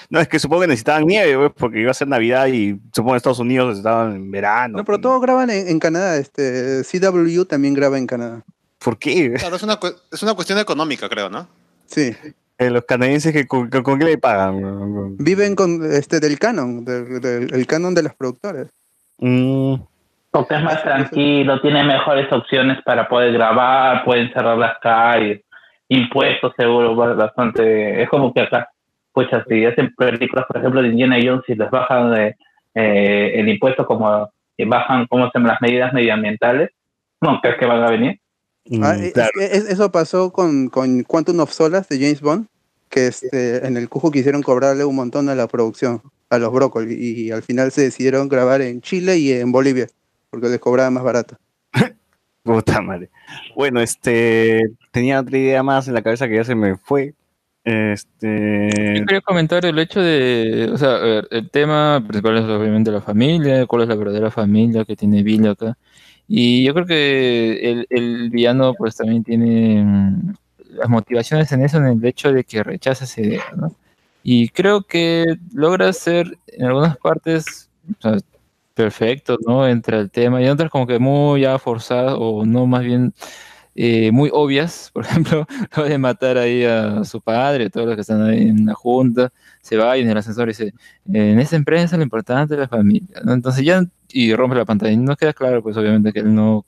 No, 0.09 0.19
es 0.19 0.27
que 0.27 0.39
supongo 0.39 0.61
que 0.61 0.67
necesitaban 0.69 1.05
nieve, 1.05 1.37
pues, 1.37 1.51
porque 1.55 1.79
iba 1.79 1.91
a 1.91 1.93
ser 1.93 2.07
Navidad 2.07 2.47
y 2.47 2.79
supongo 2.91 3.11
que 3.13 3.17
Estados 3.17 3.37
Unidos 3.37 3.77
estaban 3.77 4.15
en 4.15 4.31
verano. 4.31 4.79
No, 4.79 4.83
pero 4.83 4.99
todos 4.99 5.21
graban 5.21 5.51
en, 5.51 5.67
en 5.67 5.77
Canadá. 5.79 6.17
Este, 6.17 6.81
CW 6.83 7.43
también 7.43 7.75
graba 7.75 7.99
en 7.99 8.07
Canadá. 8.07 8.43
¿Por 8.79 8.97
qué? 8.97 9.31
Claro, 9.33 9.57
es 9.57 9.61
una, 9.61 9.75
cu- 9.75 9.93
es 10.11 10.23
una 10.23 10.33
cuestión 10.33 10.57
económica, 10.57 11.07
creo, 11.07 11.29
¿no? 11.29 11.47
Sí. 11.85 12.15
Eh, 12.57 12.69
los 12.71 12.85
canadienses 12.85 13.31
que 13.31 13.45
con, 13.45 13.69
con- 13.69 13.83
con 13.83 13.99
qué 13.99 14.05
le 14.05 14.17
pagan. 14.17 15.15
Viven 15.17 15.53
con 15.53 15.85
este 15.93 16.19
del 16.19 16.39
canon, 16.39 16.83
del, 16.83 17.21
del- 17.21 17.53
el 17.53 17.67
canon 17.67 17.93
de 17.93 18.01
las 18.01 18.15
productoras. 18.15 18.69
Mm, 19.19 19.75
Porque 20.31 20.55
es 20.55 20.63
más 20.63 20.81
tranquilo, 20.83 21.59
tiene 21.61 21.83
mejores 21.83 22.31
opciones 22.31 22.77
para 22.83 23.07
poder 23.07 23.33
grabar, 23.33 24.03
pueden 24.05 24.31
cerrar 24.31 24.57
las 24.57 24.77
calles, 24.79 25.41
impuestos 25.87 26.53
seguro, 26.57 26.95
ba- 26.95 27.13
bastante. 27.13 28.01
Es 28.03 28.09
como 28.09 28.33
que 28.33 28.41
acá 28.41 28.69
pucha, 29.11 29.43
si 29.49 29.65
hacen 29.65 29.93
películas, 29.95 30.45
por 30.47 30.57
ejemplo, 30.57 30.81
de 30.81 30.89
Indiana 30.89 31.17
Jones 31.21 31.43
y 31.47 31.55
les 31.55 31.69
bajan 31.71 32.13
de, 32.13 32.35
eh, 32.75 33.31
el 33.35 33.49
impuesto 33.49 33.85
como 33.85 34.29
y 34.55 34.65
bajan, 34.65 35.07
¿cómo 35.07 35.25
se 35.25 35.31
llaman 35.39 35.51
las 35.53 35.61
medidas 35.61 35.93
medioambientales? 35.93 36.69
¿No 37.21 37.39
crees 37.41 37.57
que 37.57 37.65
van 37.65 37.83
a 37.83 37.89
venir? 37.89 38.19
Ah, 38.83 38.95
es- 38.97 39.15
es- 39.35 39.69
eso 39.69 39.91
pasó 39.91 40.31
con, 40.31 40.67
con 40.69 41.03
Quantum 41.03 41.39
of 41.39 41.51
Solace 41.51 41.93
de 41.95 42.01
James 42.05 42.21
Bond, 42.21 42.45
que 42.89 43.07
este, 43.07 43.65
en 43.65 43.77
el 43.77 43.89
Cujo 43.89 44.11
quisieron 44.11 44.43
cobrarle 44.43 44.85
un 44.85 44.95
montón 44.95 45.27
a 45.29 45.35
la 45.35 45.47
producción, 45.47 46.01
a 46.29 46.37
los 46.37 46.51
brócoli, 46.51 46.95
y 46.95 47.31
al 47.31 47.43
final 47.43 47.71
se 47.71 47.81
decidieron 47.81 48.29
grabar 48.29 48.61
en 48.61 48.81
Chile 48.81 49.17
y 49.17 49.31
en 49.31 49.51
Bolivia, 49.51 49.87
porque 50.29 50.47
les 50.47 50.59
cobraba 50.59 50.89
más 50.91 51.03
barato. 51.03 51.37
Puta 52.43 52.81
madre. 52.81 53.09
Bueno, 53.55 53.81
este. 53.81 54.71
Tenía 54.91 55.19
otra 55.19 55.37
idea 55.37 55.63
más 55.63 55.87
en 55.87 55.93
la 55.93 56.01
cabeza 56.01 56.27
que 56.27 56.35
ya 56.35 56.43
se 56.43 56.55
me 56.55 56.77
fue. 56.77 57.13
Este. 57.63 58.69
Yo 58.97 59.05
quería 59.05 59.21
comentar 59.21 59.65
el 59.65 59.77
hecho 59.79 60.01
de, 60.01 60.69
o 60.71 60.77
sea, 60.77 60.95
a 60.95 60.99
ver, 60.99 61.27
el 61.31 61.49
tema 61.49 62.03
principal 62.07 62.37
es 62.37 62.43
obviamente 62.45 62.91
la 62.91 63.01
familia, 63.01 63.65
cuál 63.65 63.83
es 63.83 63.89
la 63.89 63.95
verdadera 63.95 64.31
familia 64.31 64.85
que 64.85 64.95
tiene 64.95 65.23
Billy 65.23 65.47
acá. 65.47 65.77
Y 66.27 66.63
yo 66.63 66.73
creo 66.73 66.85
que 66.85 67.71
el, 67.71 67.87
el 67.89 68.29
villano 68.29 68.73
pues 68.75 68.95
también 68.95 69.23
tiene 69.23 69.83
mm, 69.83 70.33
las 70.75 70.89
motivaciones 70.89 71.51
en 71.51 71.63
eso, 71.63 71.77
en 71.77 71.85
el 71.85 72.05
hecho 72.05 72.31
de 72.31 72.43
que 72.43 72.63
rechaza 72.63 73.05
esa 73.05 73.21
idea, 73.21 73.43
¿no? 73.55 73.73
Y 74.31 74.49
creo 74.49 74.83
que 74.83 75.25
logra 75.55 75.91
ser 75.91 76.37
en 76.45 76.67
algunas 76.67 76.95
partes 76.97 77.71
perfecto, 78.75 79.39
¿no? 79.43 79.67
Entre 79.67 79.97
el 79.97 80.11
tema 80.11 80.39
y 80.39 80.47
otras 80.47 80.69
como 80.69 80.85
que 80.85 80.99
muy 80.99 81.41
ya 81.41 81.57
forzadas 81.57 82.13
o 82.15 82.45
no, 82.45 82.67
más 82.67 82.83
bien 82.83 83.11
eh, 83.73 84.11
muy 84.11 84.29
obvias, 84.31 84.91
por 84.93 85.05
ejemplo, 85.05 85.47
lo 85.75 85.83
de 85.83 85.97
matar 85.97 86.37
ahí 86.37 86.63
a 86.63 87.03
su 87.05 87.21
padre, 87.21 87.71
todos 87.71 87.87
los 87.87 87.95
que 87.95 88.01
están 88.01 88.21
ahí 88.21 88.49
en 88.49 88.67
la 88.67 88.75
junta, 88.75 89.31
se 89.61 89.77
va 89.77 89.97
y 89.97 90.01
en 90.01 90.09
el 90.11 90.17
ascensor 90.17 90.47
dice, 90.47 90.75
en 91.11 91.39
esta 91.39 91.55
empresa 91.55 91.97
lo 91.97 92.03
importante 92.03 92.53
es 92.53 92.59
la 92.59 92.67
familia. 92.67 93.21
Entonces 93.25 93.65
ya, 93.65 93.83
y 94.09 94.35
rompe 94.35 94.55
la 94.57 94.65
pantalla, 94.65 94.91
y 94.91 94.97
no 94.97 95.15
queda 95.15 95.33
claro, 95.33 95.63
pues 95.63 95.75
obviamente 95.75 96.13
que 96.13 96.19
él 96.19 96.35
no, 96.35 96.63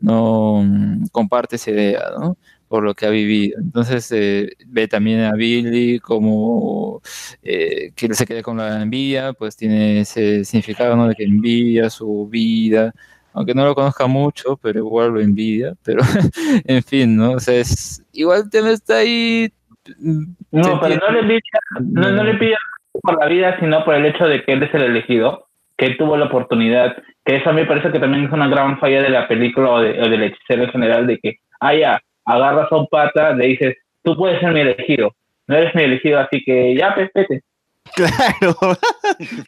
no 0.00 0.62
mm, 0.64 1.06
comparte 1.12 1.54
esa 1.54 1.70
idea, 1.70 2.02
¿no? 2.18 2.36
Por 2.70 2.84
lo 2.84 2.94
que 2.94 3.04
ha 3.04 3.10
vivido. 3.10 3.58
Entonces 3.58 4.12
eh, 4.12 4.52
ve 4.68 4.86
también 4.86 5.22
a 5.22 5.32
Billy 5.32 5.98
como 5.98 7.02
eh, 7.42 7.90
que 7.96 8.06
él 8.06 8.14
se 8.14 8.26
quede 8.26 8.44
con 8.44 8.58
la 8.58 8.80
envidia, 8.80 9.32
pues 9.32 9.56
tiene 9.56 9.98
ese 9.98 10.44
significado, 10.44 10.94
¿no? 10.94 11.08
De 11.08 11.16
que 11.16 11.24
envidia 11.24 11.90
su 11.90 12.28
vida, 12.30 12.92
aunque 13.32 13.54
no 13.54 13.64
lo 13.64 13.74
conozca 13.74 14.06
mucho, 14.06 14.56
pero 14.62 14.78
igual 14.78 15.14
lo 15.14 15.20
envidia, 15.20 15.74
pero 15.84 16.00
en 16.64 16.82
fin, 16.84 17.16
¿no? 17.16 17.32
O 17.32 17.40
sea, 17.40 17.56
es, 17.56 18.04
igual 18.12 18.42
el 18.44 18.50
tema 18.50 18.70
está 18.70 18.98
ahí. 18.98 19.52
mm, 19.98 20.22
No, 20.52 20.80
pero 20.80 20.94
no 20.94 21.10
le 21.10 21.20
envidia, 21.22 21.60
no, 21.80 22.12
no 22.12 22.22
le 22.22 22.30
envidia 22.30 22.58
por 23.02 23.18
la 23.18 23.26
vida, 23.26 23.58
sino 23.58 23.84
por 23.84 23.96
el 23.96 24.06
hecho 24.06 24.26
de 24.26 24.44
que 24.44 24.52
él 24.52 24.62
es 24.62 24.72
el 24.74 24.82
elegido, 24.82 25.48
que 25.76 25.86
él 25.86 25.96
tuvo 25.96 26.16
la 26.16 26.26
oportunidad, 26.26 26.96
que 27.24 27.34
eso 27.34 27.50
a 27.50 27.52
mí 27.52 27.62
me 27.62 27.66
parece 27.66 27.90
que 27.90 27.98
también 27.98 28.26
es 28.26 28.32
una 28.32 28.46
gran 28.46 28.78
falla 28.78 29.02
de 29.02 29.10
la 29.10 29.26
película 29.26 29.70
o, 29.70 29.80
de, 29.80 30.00
o 30.00 30.08
del 30.08 30.22
hechicero 30.22 30.62
en 30.62 30.70
general, 30.70 31.06
de 31.08 31.18
que, 31.18 31.38
ah, 31.58 31.74
ya, 31.74 32.00
agarras 32.24 32.70
a 32.70 32.76
un 32.76 32.86
pata, 32.86 33.32
le 33.34 33.46
dices, 33.46 33.76
tú 34.02 34.16
puedes 34.16 34.40
ser 34.40 34.52
mi 34.52 34.60
elegido, 34.60 35.14
no 35.46 35.56
eres 35.56 35.74
mi 35.74 35.82
elegido, 35.82 36.18
así 36.20 36.42
que 36.44 36.74
ya, 36.76 36.94
pues, 36.94 37.10
vete. 37.14 37.42
Claro. 37.94 38.54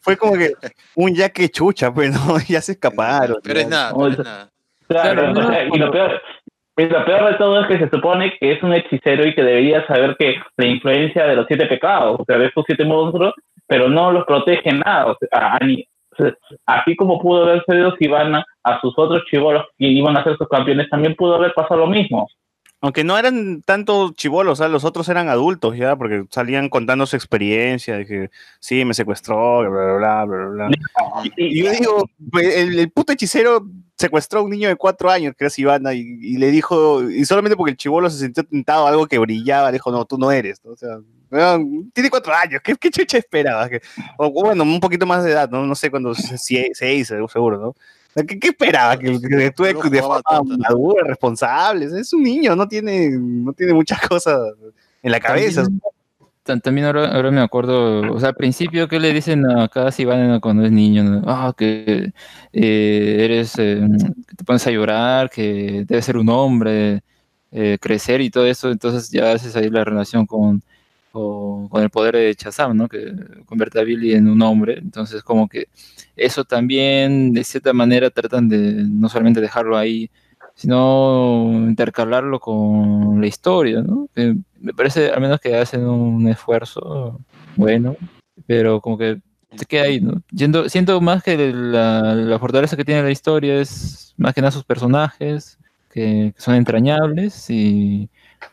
Fue 0.02 0.16
como 0.16 0.34
que 0.34 0.52
un 0.96 1.14
ya 1.14 1.28
que 1.28 1.48
chucha, 1.48 1.92
pues, 1.92 2.10
¿no? 2.12 2.36
Ya 2.48 2.60
se 2.60 2.72
escaparon. 2.72 3.36
Pero 3.44 3.60
es 3.60 3.68
nada, 3.68 3.92
pero 3.94 4.08
es 4.08 4.18
nada. 4.18 4.48
Claro, 4.88 5.32
y 5.72 5.78
lo 5.78 5.90
peor, 5.90 6.20
y 6.76 6.84
lo 6.84 7.04
peor 7.04 7.30
de 7.32 7.38
todo 7.38 7.60
es 7.62 7.66
que 7.68 7.78
se 7.78 7.88
supone 7.88 8.32
que 8.38 8.52
es 8.52 8.62
un 8.62 8.72
hechicero 8.74 9.26
y 9.26 9.34
que 9.34 9.42
debería 9.42 9.86
saber 9.86 10.16
que 10.18 10.36
la 10.56 10.66
influencia 10.66 11.26
de 11.26 11.36
los 11.36 11.46
siete 11.46 11.66
pecados, 11.66 12.18
o 12.20 12.24
sea, 12.24 12.36
de 12.38 12.46
estos 12.46 12.64
siete 12.66 12.84
monstruos, 12.84 13.32
pero 13.66 13.88
no 13.88 14.10
los 14.12 14.24
protege 14.26 14.72
nada. 14.72 15.06
O 15.12 15.16
sea, 15.20 15.58
ni- 15.64 15.86
así 16.66 16.94
como 16.96 17.20
pudo 17.20 17.44
haber 17.44 17.62
cedido 17.66 17.94
Sivana 17.96 18.44
a 18.64 18.80
sus 18.80 18.92
otros 18.98 19.22
chivolos 19.30 19.64
que 19.78 19.86
iban 19.86 20.16
a 20.16 20.24
ser 20.24 20.36
sus 20.36 20.48
campeones, 20.48 20.90
también 20.90 21.14
pudo 21.14 21.36
haber 21.36 21.54
pasado 21.54 21.80
lo 21.80 21.86
mismo. 21.86 22.28
Aunque 22.84 23.04
no 23.04 23.16
eran 23.16 23.62
tanto 23.62 24.12
chivolos, 24.12 24.58
o 24.58 24.62
sea, 24.62 24.68
los 24.68 24.82
otros 24.84 25.08
eran 25.08 25.28
adultos 25.28 25.76
ya, 25.76 25.94
porque 25.94 26.24
salían 26.30 26.68
contando 26.68 27.06
su 27.06 27.14
experiencia, 27.14 27.96
de 27.96 28.06
que 28.06 28.30
sí, 28.58 28.84
me 28.84 28.92
secuestró, 28.92 29.60
bla, 29.60 29.68
bla, 29.70 30.24
bla, 30.24 30.24
bla, 30.24 30.48
bla. 30.48 30.70
Y, 31.36 31.60
y 31.60 31.62
yo 31.62 31.70
digo, 31.70 32.10
pues, 32.32 32.56
el, 32.56 32.78
el 32.80 32.90
puto 32.90 33.12
hechicero 33.12 33.64
secuestró 33.96 34.40
a 34.40 34.42
un 34.42 34.50
niño 34.50 34.68
de 34.68 34.74
cuatro 34.74 35.10
años, 35.10 35.32
que 35.38 35.44
era 35.44 35.54
Ivana, 35.56 35.94
y, 35.94 36.00
y 36.00 36.36
le 36.38 36.50
dijo, 36.50 37.08
y 37.08 37.24
solamente 37.24 37.56
porque 37.56 37.70
el 37.70 37.76
chivolo 37.76 38.10
se 38.10 38.18
sintió 38.18 38.42
tentado 38.42 38.84
a 38.84 38.90
algo 38.90 39.06
que 39.06 39.18
brillaba, 39.18 39.68
le 39.68 39.74
dijo, 39.74 39.92
no, 39.92 40.04
tú 40.04 40.18
no 40.18 40.32
eres, 40.32 40.60
¿no? 40.64 40.72
o 40.72 40.76
sea, 40.76 40.98
tiene 41.94 42.10
cuatro 42.10 42.34
años, 42.34 42.60
¿qué, 42.64 42.74
qué 42.74 42.90
chucha 42.90 43.16
esperabas? 43.16 43.70
O 44.18 44.28
bueno, 44.30 44.64
un 44.64 44.80
poquito 44.80 45.06
más 45.06 45.22
de 45.22 45.30
edad, 45.30 45.48
no, 45.48 45.64
no 45.64 45.74
sé 45.76 45.88
se- 46.14 46.70
seis, 46.74 47.06
seguro, 47.28 47.58
¿no? 47.58 47.74
¿Qué, 48.14 48.38
qué 48.38 48.48
esperaba? 48.48 48.98
Que, 48.98 49.18
que 49.20 49.46
actúe 49.46 49.64
de 49.64 50.02
forma 50.02 50.56
madura, 50.58 51.04
responsable. 51.06 51.86
Es 51.98 52.12
un 52.12 52.22
niño, 52.22 52.54
no 52.54 52.68
tiene, 52.68 53.10
no 53.10 53.52
tiene 53.52 53.72
muchas 53.72 54.00
cosas 54.06 54.38
en 55.02 55.10
la 55.10 55.18
cabeza. 55.20 55.62
También, 55.62 55.80
ta- 56.42 56.58
también 56.58 56.86
ahora, 56.86 57.12
ahora 57.12 57.30
me 57.30 57.40
acuerdo, 57.40 58.12
o 58.12 58.20
sea, 58.20 58.30
al 58.30 58.34
principio, 58.34 58.88
¿qué 58.88 59.00
le 59.00 59.12
dicen 59.12 59.48
a 59.50 59.68
cada 59.68 59.90
Sivana 59.92 60.40
cuando 60.40 60.64
es 60.64 60.72
niño? 60.72 61.22
Ah, 61.26 61.54
que 61.56 62.12
eh, 62.52 63.16
eres, 63.20 63.54
eh, 63.58 63.80
que 64.28 64.34
te 64.36 64.44
pones 64.44 64.66
a 64.66 64.70
llorar, 64.70 65.30
que 65.30 65.84
debes 65.86 66.04
ser 66.04 66.16
un 66.16 66.28
hombre, 66.28 67.02
eh, 67.50 67.78
crecer 67.80 68.20
y 68.20 68.30
todo 68.30 68.46
eso, 68.46 68.70
entonces 68.70 69.10
ya 69.10 69.32
haces 69.32 69.56
ahí 69.56 69.70
la 69.70 69.84
relación 69.84 70.26
con, 70.26 70.62
con, 71.12 71.68
con 71.68 71.82
el 71.82 71.90
poder 71.90 72.16
de 72.16 72.34
Chazam, 72.34 72.76
¿no? 72.76 72.88
Que 72.88 73.12
convierte 73.46 73.78
a 73.80 73.84
Billy 73.84 74.14
en 74.14 74.28
un 74.28 74.42
hombre, 74.42 74.78
entonces 74.78 75.22
como 75.22 75.48
que 75.48 75.68
eso 76.16 76.44
también, 76.44 77.32
de 77.32 77.44
cierta 77.44 77.72
manera, 77.72 78.10
tratan 78.10 78.48
de 78.48 78.84
no 78.88 79.08
solamente 79.08 79.40
dejarlo 79.40 79.76
ahí, 79.76 80.10
sino 80.54 81.50
intercalarlo 81.68 82.40
con 82.40 83.20
la 83.20 83.26
historia, 83.26 83.82
¿no? 83.82 84.08
Me 84.14 84.74
parece 84.74 85.10
al 85.10 85.20
menos 85.20 85.40
que 85.40 85.56
hacen 85.56 85.84
un 85.86 86.28
esfuerzo 86.28 87.20
bueno, 87.56 87.96
pero 88.46 88.80
como 88.80 88.98
que 88.98 89.20
se 89.56 89.66
queda 89.66 89.84
ahí, 89.84 90.00
¿no? 90.00 90.22
Siento, 90.68 91.00
más 91.00 91.22
que 91.22 91.52
la, 91.52 92.14
la 92.14 92.38
fortaleza 92.38 92.76
que 92.76 92.84
tiene 92.84 93.02
la 93.02 93.10
historia 93.10 93.60
es 93.60 94.14
más 94.16 94.34
que 94.34 94.40
nada 94.40 94.50
sus 94.50 94.64
personajes, 94.64 95.58
que, 95.90 96.32
que 96.34 96.40
son 96.40 96.54
entrañables, 96.54 97.50
y 97.50 98.08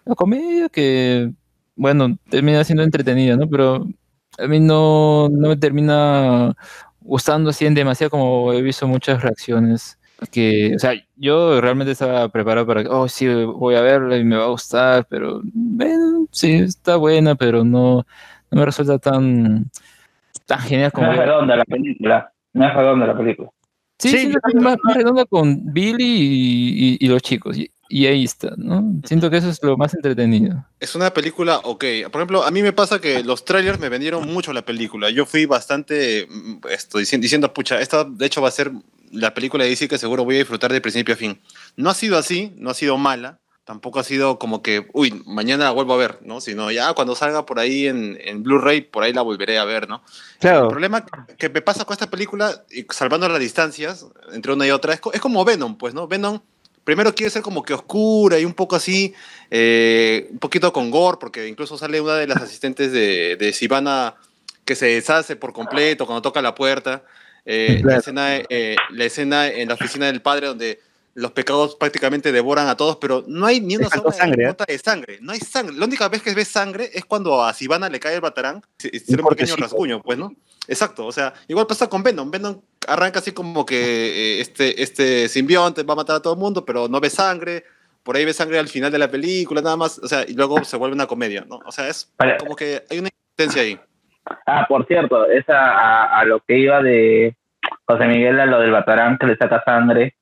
la 0.05 0.15
comedia 0.15 0.69
que, 0.69 1.31
bueno, 1.79 2.17
termina 2.29 2.61
siendo 2.65 2.83
entretenida, 2.83 3.37
¿no? 3.37 3.47
Pero 3.49 3.87
a 4.37 4.47
mí 4.47 4.59
no, 4.59 5.29
no 5.29 5.47
me 5.47 5.55
termina 5.55 6.53
gustando 6.99 7.49
así 7.51 7.65
en 7.65 7.73
demasiado 7.73 8.11
como 8.11 8.51
he 8.53 8.61
visto 8.61 8.85
muchas 8.87 9.23
reacciones 9.23 9.97
que, 10.31 10.75
o 10.75 10.79
sea, 10.79 10.91
yo 11.15 11.61
realmente 11.61 11.93
estaba 11.93 12.27
preparado 12.27 12.67
para 12.67 12.83
que, 12.83 12.89
oh, 12.89 13.07
sí, 13.07 13.25
voy 13.45 13.75
a 13.75 13.81
verla 13.81 14.17
y 14.17 14.25
me 14.25 14.35
va 14.35 14.43
a 14.43 14.49
gustar, 14.49 15.07
pero, 15.09 15.39
bueno, 15.53 16.27
sí, 16.31 16.51
está 16.55 16.97
buena, 16.97 17.35
pero 17.35 17.63
no, 17.63 18.05
no 18.51 18.59
me 18.59 18.65
resulta 18.65 18.99
tan, 18.99 19.71
tan 20.45 20.59
genial 20.59 20.91
como... 20.91 21.07
No 21.07 21.13
es 21.13 21.19
redonda 21.19 21.55
la 21.55 21.63
película, 21.63 22.33
no 22.51 22.67
es 22.67 22.73
redonda 22.73 23.07
la 23.07 23.17
película. 23.17 23.49
Sí, 23.97 24.09
Sí, 24.09 24.33
es 24.49 24.55
más, 24.61 24.77
más 24.83 24.95
redonda 24.95 25.23
con 25.25 25.73
Billy 25.73 26.03
y, 26.03 26.95
y- 26.95 26.97
y 26.99 27.07
los 27.07 27.21
chicos, 27.21 27.57
y, 27.57 27.71
y 27.91 28.05
ahí 28.05 28.23
está, 28.23 28.51
¿no? 28.55 29.01
Siento 29.03 29.29
que 29.31 29.37
eso 29.37 29.49
es 29.49 29.61
lo 29.63 29.75
más 29.75 29.95
entretenido. 29.95 30.63
Es 30.79 30.93
una 30.95 31.11
película, 31.11 31.57
ok. 31.57 31.83
Por 32.11 32.21
ejemplo, 32.21 32.43
a 32.43 32.51
mí 32.51 32.61
me 32.61 32.71
pasa 32.71 33.01
que 33.01 33.23
los 33.23 33.43
trailers 33.43 33.79
me 33.79 33.89
vendieron 33.89 34.31
mucho 34.31 34.53
la 34.53 34.61
película. 34.63 35.09
Yo 35.09 35.25
fui 35.25 35.45
bastante 35.47 36.27
mm, 36.29 36.67
esto, 36.69 36.99
diciendo, 36.99 37.23
diciendo, 37.23 37.53
pucha, 37.53 37.81
esta 37.81 38.03
de 38.03 38.25
hecho 38.27 38.41
va 38.43 38.47
a 38.49 38.51
ser 38.51 38.71
la 39.11 39.33
película 39.33 39.63
de 39.63 39.71
DC 39.71 39.87
que 39.87 39.97
seguro 39.97 40.23
voy 40.23 40.35
a 40.35 40.39
disfrutar 40.39 40.71
de 40.71 40.81
principio 40.81 41.15
a 41.15 41.17
fin. 41.17 41.41
No 41.75 41.89
ha 41.89 41.95
sido 41.95 42.17
así, 42.17 42.53
no 42.57 42.69
ha 42.69 42.73
sido 42.75 42.95
mala. 42.97 43.39
Tampoco 43.65 43.99
ha 43.99 44.03
sido 44.03 44.39
como 44.39 44.63
que, 44.63 44.87
uy, 44.93 45.21
mañana 45.27 45.65
la 45.65 45.71
vuelvo 45.71 45.93
a 45.93 45.97
ver, 45.97 46.19
¿no? 46.23 46.41
Sino 46.41 46.71
ya 46.71 46.93
cuando 46.93 47.13
salga 47.15 47.45
por 47.45 47.59
ahí 47.59 47.85
en, 47.87 48.17
en 48.23 48.41
Blu-ray, 48.41 48.81
por 48.81 49.03
ahí 49.03 49.13
la 49.13 49.21
volveré 49.21 49.59
a 49.59 49.65
ver, 49.65 49.87
¿no? 49.87 50.01
El 50.05 50.39
Claro. 50.39 50.69
problema 50.69 51.05
que 51.37 51.49
me 51.49 51.61
pasa 51.61 51.85
con 51.85 51.93
esta 51.93 52.09
película, 52.09 52.63
y 52.71 52.85
salvando 52.89 53.29
las 53.29 53.39
distancias 53.39 54.07
entre 54.33 54.53
una 54.53 54.65
y 54.65 54.71
otra, 54.71 54.93
es, 54.93 55.01
es 55.13 55.21
como 55.21 55.45
Venom, 55.45 55.77
pues, 55.77 55.93
¿no? 55.93 56.07
Venom 56.07 56.39
primero 56.89 57.13
quiere 57.13 57.29
ser 57.29 57.43
como 57.43 57.61
que 57.61 57.75
oscura 57.75 58.39
y 58.39 58.45
un 58.45 58.53
poco 58.55 58.75
así, 58.75 59.13
eh, 59.51 60.27
un 60.31 60.39
poquito 60.39 60.73
con 60.73 60.89
gore, 60.89 61.17
porque 61.19 61.47
incluso 61.47 61.77
sale 61.77 62.01
una 62.01 62.15
de 62.15 62.25
las 62.25 62.41
asistentes 62.41 62.91
de, 62.91 63.35
de 63.35 63.53
Sivana 63.53 64.15
que 64.65 64.73
se 64.73 64.87
deshace 64.87 65.35
por 65.35 65.53
completo 65.53 66.07
cuando 66.07 66.23
toca 66.23 66.41
la 66.41 66.55
puerta. 66.55 67.03
Eh, 67.45 67.75
la, 67.75 67.81
Claro. 67.81 67.99
escena, 67.99 68.37
eh, 68.49 68.75
la 68.89 69.05
escena 69.05 69.47
en 69.49 69.67
la 69.67 69.75
oficina 69.75 70.07
del 70.07 70.23
padre 70.23 70.47
donde 70.47 70.79
los 71.15 71.31
pecados 71.31 71.75
prácticamente 71.75 72.31
devoran 72.31 72.67
a 72.67 72.77
todos, 72.77 72.97
pero 72.97 73.23
no 73.27 73.45
hay 73.45 73.59
ni 73.61 73.75
una 73.77 73.89
sola 73.89 74.11
sangre, 74.11 74.43
¿eh? 74.43 74.47
gota 74.47 74.65
de 74.65 74.77
sangre. 74.77 75.17
No 75.21 75.31
hay 75.31 75.39
sangre. 75.39 75.75
La 75.75 75.85
única 75.85 76.07
vez 76.07 76.21
que 76.21 76.33
ves 76.33 76.47
sangre 76.47 76.89
es 76.93 77.03
cuando 77.05 77.43
a 77.43 77.53
Sivana 77.53 77.89
le 77.89 77.99
cae 77.99 78.15
el 78.15 78.21
batarán, 78.21 78.61
se- 78.77 78.97
se 78.99 79.15
un 79.21 79.27
pequeño 79.27 79.55
rasguño, 79.57 80.01
pues, 80.01 80.17
¿no? 80.17 80.31
Exacto, 80.67 81.05
o 81.05 81.11
sea, 81.11 81.33
igual 81.47 81.65
pasa 81.67 81.87
con 81.89 82.03
Venom. 82.03 82.29
Venom 82.29 82.61
arranca 82.87 83.19
así 83.19 83.31
como 83.31 83.65
que 83.65 83.75
eh, 84.37 84.41
este, 84.41 84.81
este 84.83 85.27
simbionte 85.27 85.83
va 85.83 85.93
a 85.93 85.97
matar 85.97 86.17
a 86.17 86.21
todo 86.21 86.33
el 86.33 86.39
mundo, 86.39 86.63
pero 86.63 86.87
no 86.87 86.99
ve 86.99 87.09
sangre. 87.09 87.63
Por 88.03 88.15
ahí 88.15 88.23
ve 88.23 88.33
sangre 88.33 88.59
al 88.59 88.67
final 88.67 88.91
de 88.91 88.99
la 88.99 89.09
película, 89.09 89.61
nada 89.61 89.75
más. 89.77 89.99
O 89.99 90.07
sea, 90.07 90.23
y 90.27 90.33
luego 90.33 90.63
se 90.63 90.77
vuelve 90.77 90.95
una 90.95 91.07
comedia, 91.07 91.43
¿no? 91.47 91.59
O 91.65 91.71
sea, 91.71 91.87
es 91.89 92.11
como 92.39 92.55
que 92.55 92.83
hay 92.89 92.99
una 92.99 93.09
potencia 93.35 93.61
ahí. 93.63 93.79
Ah, 94.45 94.65
por 94.69 94.85
cierto, 94.85 95.25
esa 95.27 95.53
a, 95.57 96.19
a 96.19 96.23
lo 96.25 96.39
que 96.41 96.59
iba 96.59 96.81
de 96.83 97.35
José 97.85 98.05
Miguel 98.05 98.39
a 98.39 98.45
lo 98.45 98.59
del 98.59 98.71
Batarán 98.71 99.17
que 99.17 99.25
le 99.25 99.35
saca 99.37 99.63
sangre, 99.65 100.15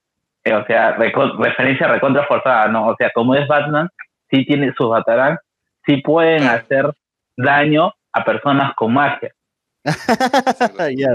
eh, 0.47 0.53
o 0.53 0.65
sea, 0.65 0.93
referencia 0.93 1.87
recontra 1.87 2.25
forzada, 2.25 2.67
¿no? 2.67 2.87
O 2.87 2.95
sea, 2.95 3.11
como 3.13 3.35
es 3.35 3.47
Batman, 3.47 3.89
sí 4.29 4.45
tiene 4.45 4.73
sus 4.77 4.89
Batarán, 4.89 5.37
sí 5.85 5.97
pueden 5.97 6.43
hacer 6.43 6.91
daño 7.35 7.93
a 8.13 8.23
personas 8.23 8.73
con 8.75 8.93
magia. 8.93 9.33
Ya. 10.97 11.09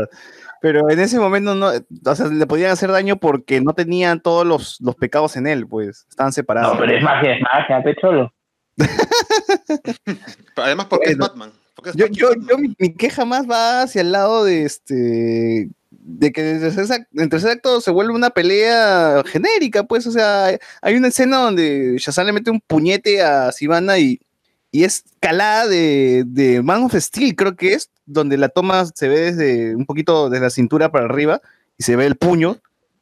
Pero 0.60 0.88
en 0.90 1.00
ese 1.00 1.18
momento 1.18 1.56
no, 1.56 1.70
o 1.70 2.14
sea, 2.14 2.26
le 2.28 2.46
podían 2.46 2.70
hacer 2.70 2.92
daño 2.92 3.16
porque 3.16 3.60
no 3.60 3.72
tenían 3.72 4.20
todos 4.20 4.46
los, 4.46 4.80
los 4.80 4.94
pecados 4.94 5.36
en 5.36 5.48
él, 5.48 5.66
pues, 5.66 6.06
estaban 6.08 6.32
separados. 6.32 6.74
No, 6.74 6.80
pero 6.80 6.96
es 6.96 7.02
magia, 7.02 7.34
es 7.34 7.42
magia, 7.42 7.82
pecholo. 7.82 8.32
Además, 10.56 10.86
porque 10.86 11.10
es. 11.10 11.18
Batman. 11.18 11.50
Porque 11.74 11.90
es 11.90 11.96
Yo, 11.96 12.06
Batman. 12.06 12.16
yo, 12.16 12.48
yo 12.48 12.58
mi, 12.58 12.74
mi 12.78 12.94
queja 12.94 13.24
más 13.24 13.50
va 13.50 13.82
hacia 13.82 14.02
el 14.02 14.12
lado 14.12 14.44
de 14.44 14.62
este 14.62 15.68
de 16.04 16.32
que 16.32 16.42
desde 16.42 17.06
en 17.14 17.28
tercer 17.30 17.50
acto 17.52 17.80
se 17.80 17.90
vuelve 17.92 18.12
una 18.12 18.30
pelea 18.30 19.22
genérica, 19.24 19.84
pues, 19.84 20.06
o 20.06 20.10
sea, 20.10 20.46
hay- 20.82 20.94
una 20.96 21.08
escena 21.08 21.38
donde 21.38 21.96
Shazam 21.98 22.26
le 22.26 22.32
mete 22.32 22.50
un 22.50 22.60
puñete 22.60 23.22
a 23.22 23.52
Sivana 23.52 23.98
y, 23.98 24.20
y 24.72 24.82
es 24.84 25.04
calada 25.20 25.68
de, 25.68 26.24
de 26.26 26.60
Man 26.62 26.82
of 26.82 26.94
Steel, 26.94 27.36
creo 27.36 27.54
que 27.56 27.74
es, 27.74 27.90
donde 28.04 28.36
la 28.36 28.48
toma 28.48 28.84
se 28.92 29.08
ve 29.08 29.32
desde 29.32 29.76
un 29.76 29.86
poquito 29.86 30.28
de 30.28 30.40
la 30.40 30.50
cintura 30.50 30.90
para 30.90 31.04
arriba 31.06 31.40
y 31.78 31.84
se 31.84 31.94
ve 31.94 32.06
el 32.06 32.16
puño 32.16 32.58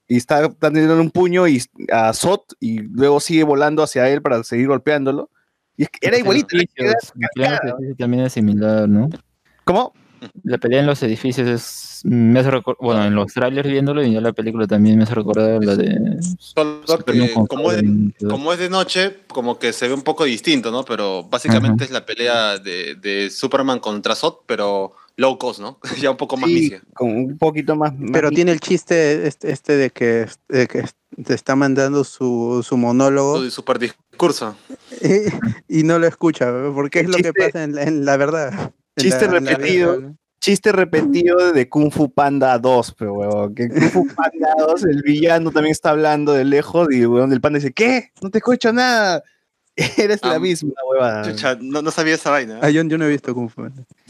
y 0.07 0.17
está 0.19 0.51
teniendo 0.51 1.01
un 1.01 1.11
puño 1.11 1.49
y 1.49 1.63
a 1.93 2.13
Sot 2.13 2.55
y 2.61 2.81
luego 2.81 3.19
sigue 3.21 3.45
volando 3.45 3.83
hacia 3.83 4.09
él 4.11 4.21
para 4.21 4.43
seguir 4.45 4.67
golpeándolo. 4.69 5.31
Y 5.77 5.85
es 5.85 5.89
que 5.89 6.07
era 6.07 6.19
igualito. 6.19 6.49
era- 7.37 7.63
también 7.97 8.25
es 8.25 8.33
similar, 8.35 8.87
¿no? 8.89 9.09
¿Cómo? 9.65 9.95
La 10.45 10.59
pelea 10.59 10.81
en 10.81 10.87
los 10.87 11.03
edificios 11.03 11.49
es. 11.49 12.01
Me 12.03 12.41
hace 12.41 12.51
bueno, 12.81 13.05
en 13.05 13.15
los 13.15 13.33
trailers 13.33 13.69
viéndolo 13.69 14.03
y 14.03 14.13
ya 14.13 14.23
la 14.23 14.33
película 14.33 14.67
también 14.67 14.97
me 14.97 15.05
hace 15.05 15.15
recordar 15.15 15.63
la 15.63 15.77
de. 15.77 16.17
Solo 16.39 16.83
que 17.05 17.33
como 17.49 17.73
es, 17.73 17.83
como 18.27 18.53
es 18.53 18.59
de 18.59 18.71
noche, 18.71 19.19
como 19.29 19.59
que 19.59 19.73
se 19.73 19.87
ve 19.87 19.95
un 19.95 20.03
poco 20.03 20.25
distinto, 20.25 20.71
¿no? 20.71 20.83
Pero 20.85 21.25
básicamente 21.25 21.85
es 21.85 21.91
la 21.91 22.07
pelea 22.07 22.59
de, 22.59 22.95
de 22.95 23.29
Superman 23.31 23.81
contra 23.81 24.15
Zod, 24.15 24.39
pero 24.47 24.95
low 25.21 25.39
cost, 25.39 25.61
¿no? 25.61 25.79
ya 26.01 26.11
un 26.11 26.17
poco 26.17 26.37
más 26.37 26.51
Sí, 26.51 26.73
con 26.95 27.11
un 27.15 27.39
poquito 27.39 27.77
más. 27.77 27.93
más 27.97 28.11
Pero 28.13 28.31
tiene 28.31 28.53
el 28.53 28.61
chiste 28.61 29.27
este, 29.27 29.53
este 29.53 29.77
de 29.77 29.91
que, 29.91 30.27
de 30.49 30.67
que 30.67 30.85
te 31.23 31.35
está 31.35 31.55
mandando 31.55 32.05
su, 32.05 32.65
su 32.67 32.77
monólogo 32.77 33.39
Su 33.39 33.51
super 33.51 33.79
discurso. 33.79 34.57
y, 35.03 35.29
y 35.81 35.83
no 35.83 35.99
lo 35.99 36.07
escucha, 36.07 36.51
porque 36.75 37.01
es 37.01 37.09
lo 37.09 37.19
que 37.19 37.33
pasa 37.33 37.63
en 37.63 37.75
la, 37.75 37.83
en 37.85 38.05
la 38.05 38.17
verdad. 38.17 38.73
Chiste 39.03 39.27
la- 39.27 39.41
la 39.41 39.51
repetido. 39.57 40.15
Chiste 40.41 40.73
repetido 40.73 41.53
de 41.53 41.69
Kung 41.69 41.91
Fu 41.93 42.11
Panda 42.11 42.59
2, 42.59 42.95
pero 42.99 43.13
huevón, 43.15 43.55
que 43.55 43.69
Kung 43.69 43.91
Fu 43.91 44.07
Panda 44.07 44.55
2, 44.59 44.85
el 44.85 45.03
villano 45.03 45.51
también 45.51 45.73
está 45.73 45.91
hablando 45.91 46.33
de 46.33 46.45
lejos 46.47 46.89
y 46.91 47.05
huevón, 47.05 47.33
el 47.33 47.41
panda 47.43 47.59
dice, 47.59 47.73
¿qué? 47.73 48.11
No 48.23 48.31
te 48.31 48.39
escucho 48.39 48.73
nada. 48.73 49.23
Eres 49.77 50.21
la 50.25 50.35
Ah, 50.35 50.39
misma, 50.39 50.73
huevada. 50.91 51.31
Chucha, 51.31 51.57
no, 51.61 51.83
no 51.83 51.91
sabía 51.91 52.15
esa 52.15 52.31
vaina. 52.31 52.55
¿eh? 52.57 52.61
Ah, 52.63 52.71
yo, 52.71 52.83
yo 52.85 52.97
no 52.99 53.05
he 53.05 53.09
visto 53.11 53.35
Kung 53.35 53.51
Fu. 53.51 53.63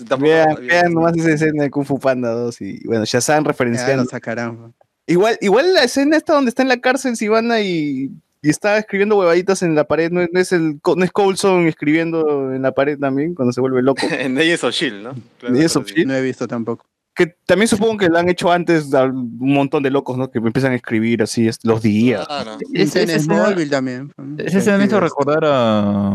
Tampoco 0.09 0.21
Vean, 0.23 0.55
vean 0.67 0.93
nomás 0.95 1.17
esa 1.17 1.33
escena 1.33 1.65
de 1.65 1.71
Kung 1.71 1.85
Fu 1.85 1.99
Panda 1.99 2.31
2 2.31 2.61
y 2.61 2.87
bueno, 2.87 3.05
Shazam 3.05 3.43
Ya 3.45 3.49
referenciando. 3.49 4.05
lo 4.05 4.09
sacarán. 4.11 4.73
Igual, 5.07 5.37
igual 5.41 5.75
la 5.75 5.83
escena 5.83 6.17
esta 6.17 6.35
donde 6.35 6.51
está 6.51 6.63
en 6.63 6.69
la 6.69 6.81
cárcel 6.81 7.17
Sivana 7.17 7.61
y, 7.61 8.11
y 8.43 8.49
está 8.51 8.79
escribiendo 8.79 9.17
huevaditas 9.19 9.63
en 9.63 9.75
la 9.75 9.85
pared, 9.85 10.11
¿no, 10.11 10.21
es- 10.23 10.31
no 10.33 10.41
es 10.41 10.53
el, 10.53 10.81
no 10.97 11.05
es 11.05 11.11
Coulson 11.13 11.67
escribiendo 11.67 12.53
en 12.55 12.63
la 12.63 12.73
pared 12.73 12.99
también 12.99 13.35
cuando 13.35 13.53
se 13.53 13.61
vuelve 13.61 13.83
loco? 13.83 14.01
en 14.11 14.39
Agents 14.39 14.65
of 14.65 14.75
Shield, 14.75 15.03
¿no? 15.03 15.15
Claro, 15.39 15.55
Agents 15.55 15.77
of 15.77 15.87
sí. 15.87 15.95
Shield. 15.95 16.09
No 16.09 16.15
he 16.15 16.23
visto 16.23 16.47
tampoco. 16.49 16.85
que 17.15 17.35
también 17.45 17.69
supongo 17.69 17.99
que 17.99 18.09
lo 18.09 18.17
han 18.17 18.31
hecho 18.31 18.51
antes 18.51 18.95
a 18.95 19.05
un 19.05 19.37
montón 19.39 19.83
de 19.83 19.91
locos, 19.91 20.17
¿no? 20.17 20.31
Que 20.31 20.39
empiezan 20.39 20.73
a 20.73 20.77
escribir 20.77 21.23
así 21.23 21.49
es- 21.49 21.59
los 21.65 21.83
días. 21.83 22.27
Claro. 22.27 22.57
Es- 22.73 22.97
en 22.97 23.03
esa 23.03 23.17
escena- 23.17 23.45
Smallville 23.45 23.71
también. 23.71 24.13
Esa 24.39 24.59
escena 24.59 24.79
me 24.79 24.85
hizo 24.87 25.01
recordar 25.01 25.43
a 25.45 26.15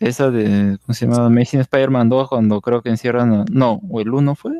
esa 0.00 0.30
de, 0.30 0.78
¿cómo 0.86 0.94
se 0.94 1.06
llama? 1.06 1.26
Amazing 1.26 1.60
Spider-Man 1.60 2.08
2, 2.08 2.28
cuando 2.30 2.60
creo 2.62 2.80
que 2.80 2.88
encierran 2.88 3.34
a, 3.34 3.44
no, 3.50 3.80
o 3.90 4.00
el 4.00 4.08
1 4.14 4.34
fue, 4.34 4.52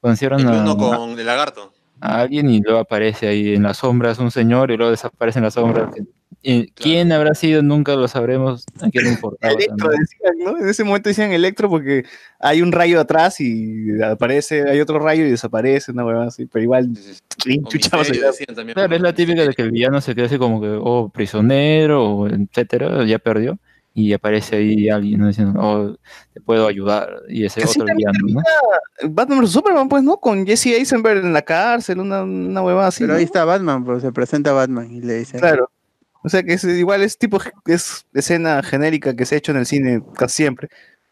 cuando 0.00 0.12
encierran 0.14 0.40
El 0.40 0.48
a, 0.48 0.62
uno 0.62 0.76
con 0.76 1.18
el 1.18 1.24
lagarto. 1.24 1.72
a 2.00 2.20
alguien 2.20 2.50
y 2.50 2.60
luego 2.60 2.80
aparece 2.80 3.26
ahí 3.28 3.54
en 3.54 3.62
las 3.62 3.78
sombras 3.78 4.18
un 4.18 4.30
señor 4.30 4.70
y 4.70 4.76
luego 4.76 4.90
desaparece 4.90 5.38
en 5.38 5.44
las 5.46 5.54
sombras. 5.54 5.94
Y 6.40 6.70
¿Quién 6.72 7.10
habrá 7.10 7.34
sido? 7.34 7.62
Nunca 7.62 7.96
lo 7.96 8.06
sabremos. 8.06 8.64
¿A 8.80 8.90
quién 8.90 9.04
le 9.04 9.10
importaba? 9.10 9.52
Electro 9.54 9.90
decían, 9.90 10.38
¿no? 10.38 10.58
En 10.58 10.68
ese 10.68 10.84
momento 10.84 11.08
decían 11.08 11.32
Electro 11.32 11.68
porque 11.68 12.04
hay 12.38 12.62
un 12.62 12.70
rayo 12.70 13.00
atrás 13.00 13.40
y 13.40 14.00
aparece, 14.02 14.68
hay 14.68 14.80
otro 14.80 14.98
rayo 14.98 15.26
y 15.26 15.30
desaparece, 15.30 15.90
una 15.90 16.04
huevada 16.04 16.28
así, 16.28 16.46
pero 16.46 16.62
igual 16.62 16.90
Sí, 17.42 17.60
decían 18.20 18.54
también. 18.54 18.74
Claro, 18.74 18.94
es 18.94 19.00
la 19.00 19.12
típica 19.12 19.42
de 19.42 19.54
que 19.54 19.62
el 19.62 19.70
villano 19.70 20.00
se 20.00 20.14
queda 20.14 20.26
así 20.26 20.38
como 20.38 20.60
que, 20.60 20.78
oh, 20.80 21.08
prisionero, 21.08 22.04
o 22.04 22.28
etcétera, 22.28 23.04
ya 23.04 23.18
perdió. 23.18 23.58
Y 23.94 24.12
aparece 24.12 24.56
ahí 24.56 24.88
alguien 24.88 25.20
¿no? 25.20 25.26
diciendo, 25.26 25.58
oh, 25.60 25.96
te 26.32 26.40
puedo 26.40 26.68
ayudar. 26.68 27.22
Y 27.28 27.44
ese 27.44 27.62
Así 27.62 27.80
otro 27.80 27.94
villano, 27.96 28.18
¿no? 28.28 28.40
Batman 29.10 29.40
vs 29.40 29.50
Superman, 29.50 29.88
pues, 29.88 30.02
¿no? 30.04 30.18
Con 30.18 30.46
Jesse 30.46 30.66
Eisenberg 30.66 31.24
en 31.24 31.32
la 31.32 31.42
cárcel, 31.42 31.98
una, 31.98 32.22
una 32.22 32.62
huevada 32.62 32.88
así. 32.88 33.02
Pero 33.02 33.14
¿no? 33.14 33.18
ahí 33.18 33.24
está 33.24 33.44
Batman, 33.44 33.84
pues 33.84 34.02
se 34.02 34.12
presenta 34.12 34.52
Batman 34.52 34.90
y 34.90 35.00
le 35.00 35.14
dice. 35.14 35.38
Claro. 35.38 35.70
O 36.24 36.28
sea 36.28 36.42
que 36.42 36.54
es 36.54 36.64
igual 36.64 37.02
es 37.02 37.16
tipo 37.18 37.38
es 37.66 38.06
escena 38.12 38.62
genérica 38.62 39.14
que 39.14 39.24
se 39.24 39.34
ha 39.34 39.38
hecho 39.38 39.52
en 39.52 39.58
el 39.58 39.66
cine 39.66 40.02
casi 40.16 40.36
siempre. 40.42 40.68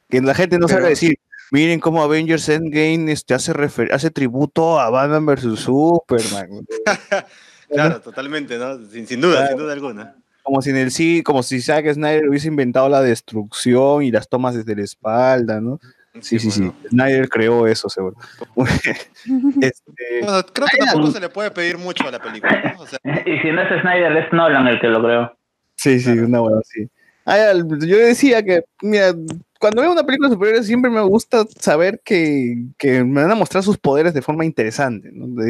Que 0.08 0.20
la 0.20 0.34
gente 0.34 0.58
no 0.58 0.68
sabe 0.68 0.80
Pero- 0.82 0.90
decir, 0.90 1.18
miren 1.50 1.80
cómo 1.80 2.02
Avengers 2.02 2.48
Endgame 2.48 3.10
este, 3.12 3.34
hace, 3.34 3.52
hace 3.92 4.10
tributo 4.10 4.80
a 4.80 4.90
Batman 4.90 5.26
vs 5.26 5.60
Superman. 5.60 6.66
Claro, 7.68 8.00
totalmente, 8.00 8.58
¿no? 8.58 8.78
Sin, 8.88 9.08
sin 9.08 9.20
duda, 9.20 9.38
Claro. 9.38 9.48
sin 9.48 9.58
duda 9.58 9.72
alguna. 9.72 10.14
Como 10.44 10.62
si 10.62 10.70
en 10.70 10.76
el 10.76 10.92
sí, 10.92 11.24
como 11.24 11.42
si 11.42 11.60
Zack 11.60 11.92
Snyder 11.94 12.28
hubiese 12.28 12.46
inventado 12.46 12.88
la 12.88 13.02
destrucción 13.02 14.04
y 14.04 14.12
las 14.12 14.28
tomas 14.28 14.54
desde 14.54 14.76
la 14.76 14.84
espalda, 14.84 15.60
¿no? 15.60 15.80
Sí, 16.20 16.38
sí, 16.38 16.50
sí. 16.50 16.72
Snyder 16.88 17.28
creó 17.28 17.66
eso, 17.66 17.88
seguro. 17.88 18.16
Este, 19.60 20.20
Bueno, 20.22 20.42
creo 20.52 20.66
que 20.70 20.78
tampoco 20.78 21.10
se 21.10 21.20
le 21.20 21.28
puede 21.28 21.50
pedir 21.50 21.78
mucho 21.78 22.06
a 22.08 22.10
la 22.10 22.20
película, 22.20 22.74
¿no? 22.76 22.82
O 22.82 22.86
sea, 22.86 22.98
Y 23.26 23.38
si 23.40 23.50
no 23.50 23.62
es 23.62 23.80
Snyder, 23.80 24.16
es 24.16 24.32
Nolan 24.32 24.66
el 24.68 24.80
que 24.80 24.88
lo 24.88 25.02
creó. 25.02 25.36
Sí, 25.76 26.00
sí, 26.00 26.10
una 26.10 26.42
hueá 26.42 26.58
así. 26.58 26.88
Ah, 27.24 27.36
ya, 27.36 27.54
yo 27.54 27.98
decía 27.98 28.42
que, 28.42 28.62
mira, 28.82 29.12
cuando 29.60 29.82
veo 29.82 29.92
una 29.92 30.04
película 30.04 30.28
superhéroes 30.30 30.66
siempre 30.66 30.90
me 30.90 31.00
gusta 31.00 31.44
saber 31.58 32.00
que, 32.04 32.56
que 32.78 33.02
me 33.04 33.22
van 33.22 33.30
a 33.30 33.34
mostrar 33.34 33.62
sus 33.62 33.78
poderes 33.78 34.14
de 34.14 34.22
forma 34.22 34.44
interesante. 34.44 35.10
¿no? 35.12 35.42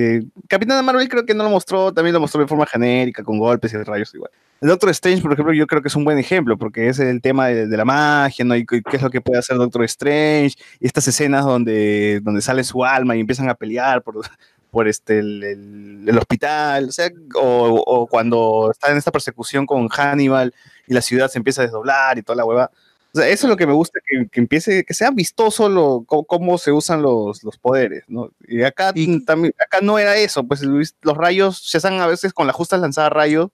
Capitana 0.49 0.83
Marvel 0.83 1.09
creo 1.09 1.25
que 1.27 1.35
no 1.35 1.45
lo 1.45 1.51
mostró, 1.51 1.93
también 1.93 2.15
lo 2.15 2.21
mostró 2.21 2.41
de 2.41 2.47
forma 2.47 2.67
genérica, 2.67 3.23
con 3.25 3.39
golpes 3.39 3.73
y 3.73 3.77
rayos 3.79 4.15
igual. 4.15 4.31
El 4.61 4.69
Doctor 4.71 4.89
Strange, 4.91 5.21
por 5.23 5.33
ejemplo, 5.35 5.53
yo 5.53 5.67
creo 5.67 5.83
que 5.83 5.89
es 5.89 5.97
un 5.97 6.05
buen 6.05 6.19
ejemplo, 6.19 6.57
porque 6.57 6.89
es 6.89 6.99
el 6.99 7.21
tema 7.21 7.49
de, 7.49 7.67
de 7.67 7.77
la 7.77 7.85
magia, 7.85 8.45
¿no? 8.45 8.57
Y 8.57 8.65
qué 8.65 8.81
es 8.93 9.03
lo 9.03 9.11
que 9.11 9.21
puede 9.21 9.39
hacer 9.39 9.57
Doctor 9.59 9.85
Strange, 9.85 10.57
y 10.81 10.87
estas 10.87 11.07
escenas 11.09 11.45
donde, 11.45 12.21
donde 12.23 12.41
sale 12.41 12.65
su 12.65 12.83
alma 12.85 13.15
y 13.17 13.21
empiezan 13.21 13.51
a 13.51 13.55
pelear 13.55 14.03
por, 14.03 14.15
por 14.71 14.89
este, 14.89 15.19
el, 15.19 15.43
el- 15.45 16.09
el 16.09 16.17
hospital, 16.19 16.89
o 16.89 16.93
sea, 16.93 17.11
o, 17.35 17.83
o 17.87 18.07
cuando 18.07 18.71
está 18.71 18.91
en 18.93 18.97
esta 18.97 19.11
persecución 19.11 19.67
con 19.67 19.89
Hannibal 19.89 20.55
y 20.87 20.95
la 20.95 21.03
ciudad 21.03 21.29
se 21.29 21.39
empieza 21.39 21.61
a 21.63 21.65
desdoblar 21.65 22.17
y 22.17 22.23
toda 22.23 22.37
la 22.37 22.45
hueva. 22.45 22.71
O 23.17 23.21
sea, 23.21 23.29
eso 23.31 23.47
es 23.47 23.51
lo 23.51 23.57
que 23.57 23.67
me 23.67 23.73
gusta, 23.73 23.99
que, 24.07 24.29
que 24.29 24.41
empiece, 24.41 24.85
que 24.85 24.93
sea 24.93 25.11
vistoso 25.11 25.71
lo, 25.71 26.05
cómo, 26.07 26.25
cómo 26.25 26.59
se 26.59 26.71
usan 26.71 27.01
los, 27.01 27.43
los 27.43 27.57
poderes, 27.57 28.05
¿no? 28.09 28.31
Y 28.47 28.63
acá 28.63 28.93
Y- 28.95 29.25
también, 29.25 29.55
acá 29.59 29.81
no 29.81 29.99
era 29.99 30.17
eso, 30.17 30.45
pues 30.47 30.61
Luis, 30.63 30.95
los 31.01 31.17
rayos 31.17 31.59
se 31.67 31.79
hacen 31.79 31.95
a 31.95 32.07
veces 32.07 32.35
con 32.35 32.47
las 32.47 32.55
justas 32.55 32.81
lanzadas 32.81 33.13
rayos 33.13 33.49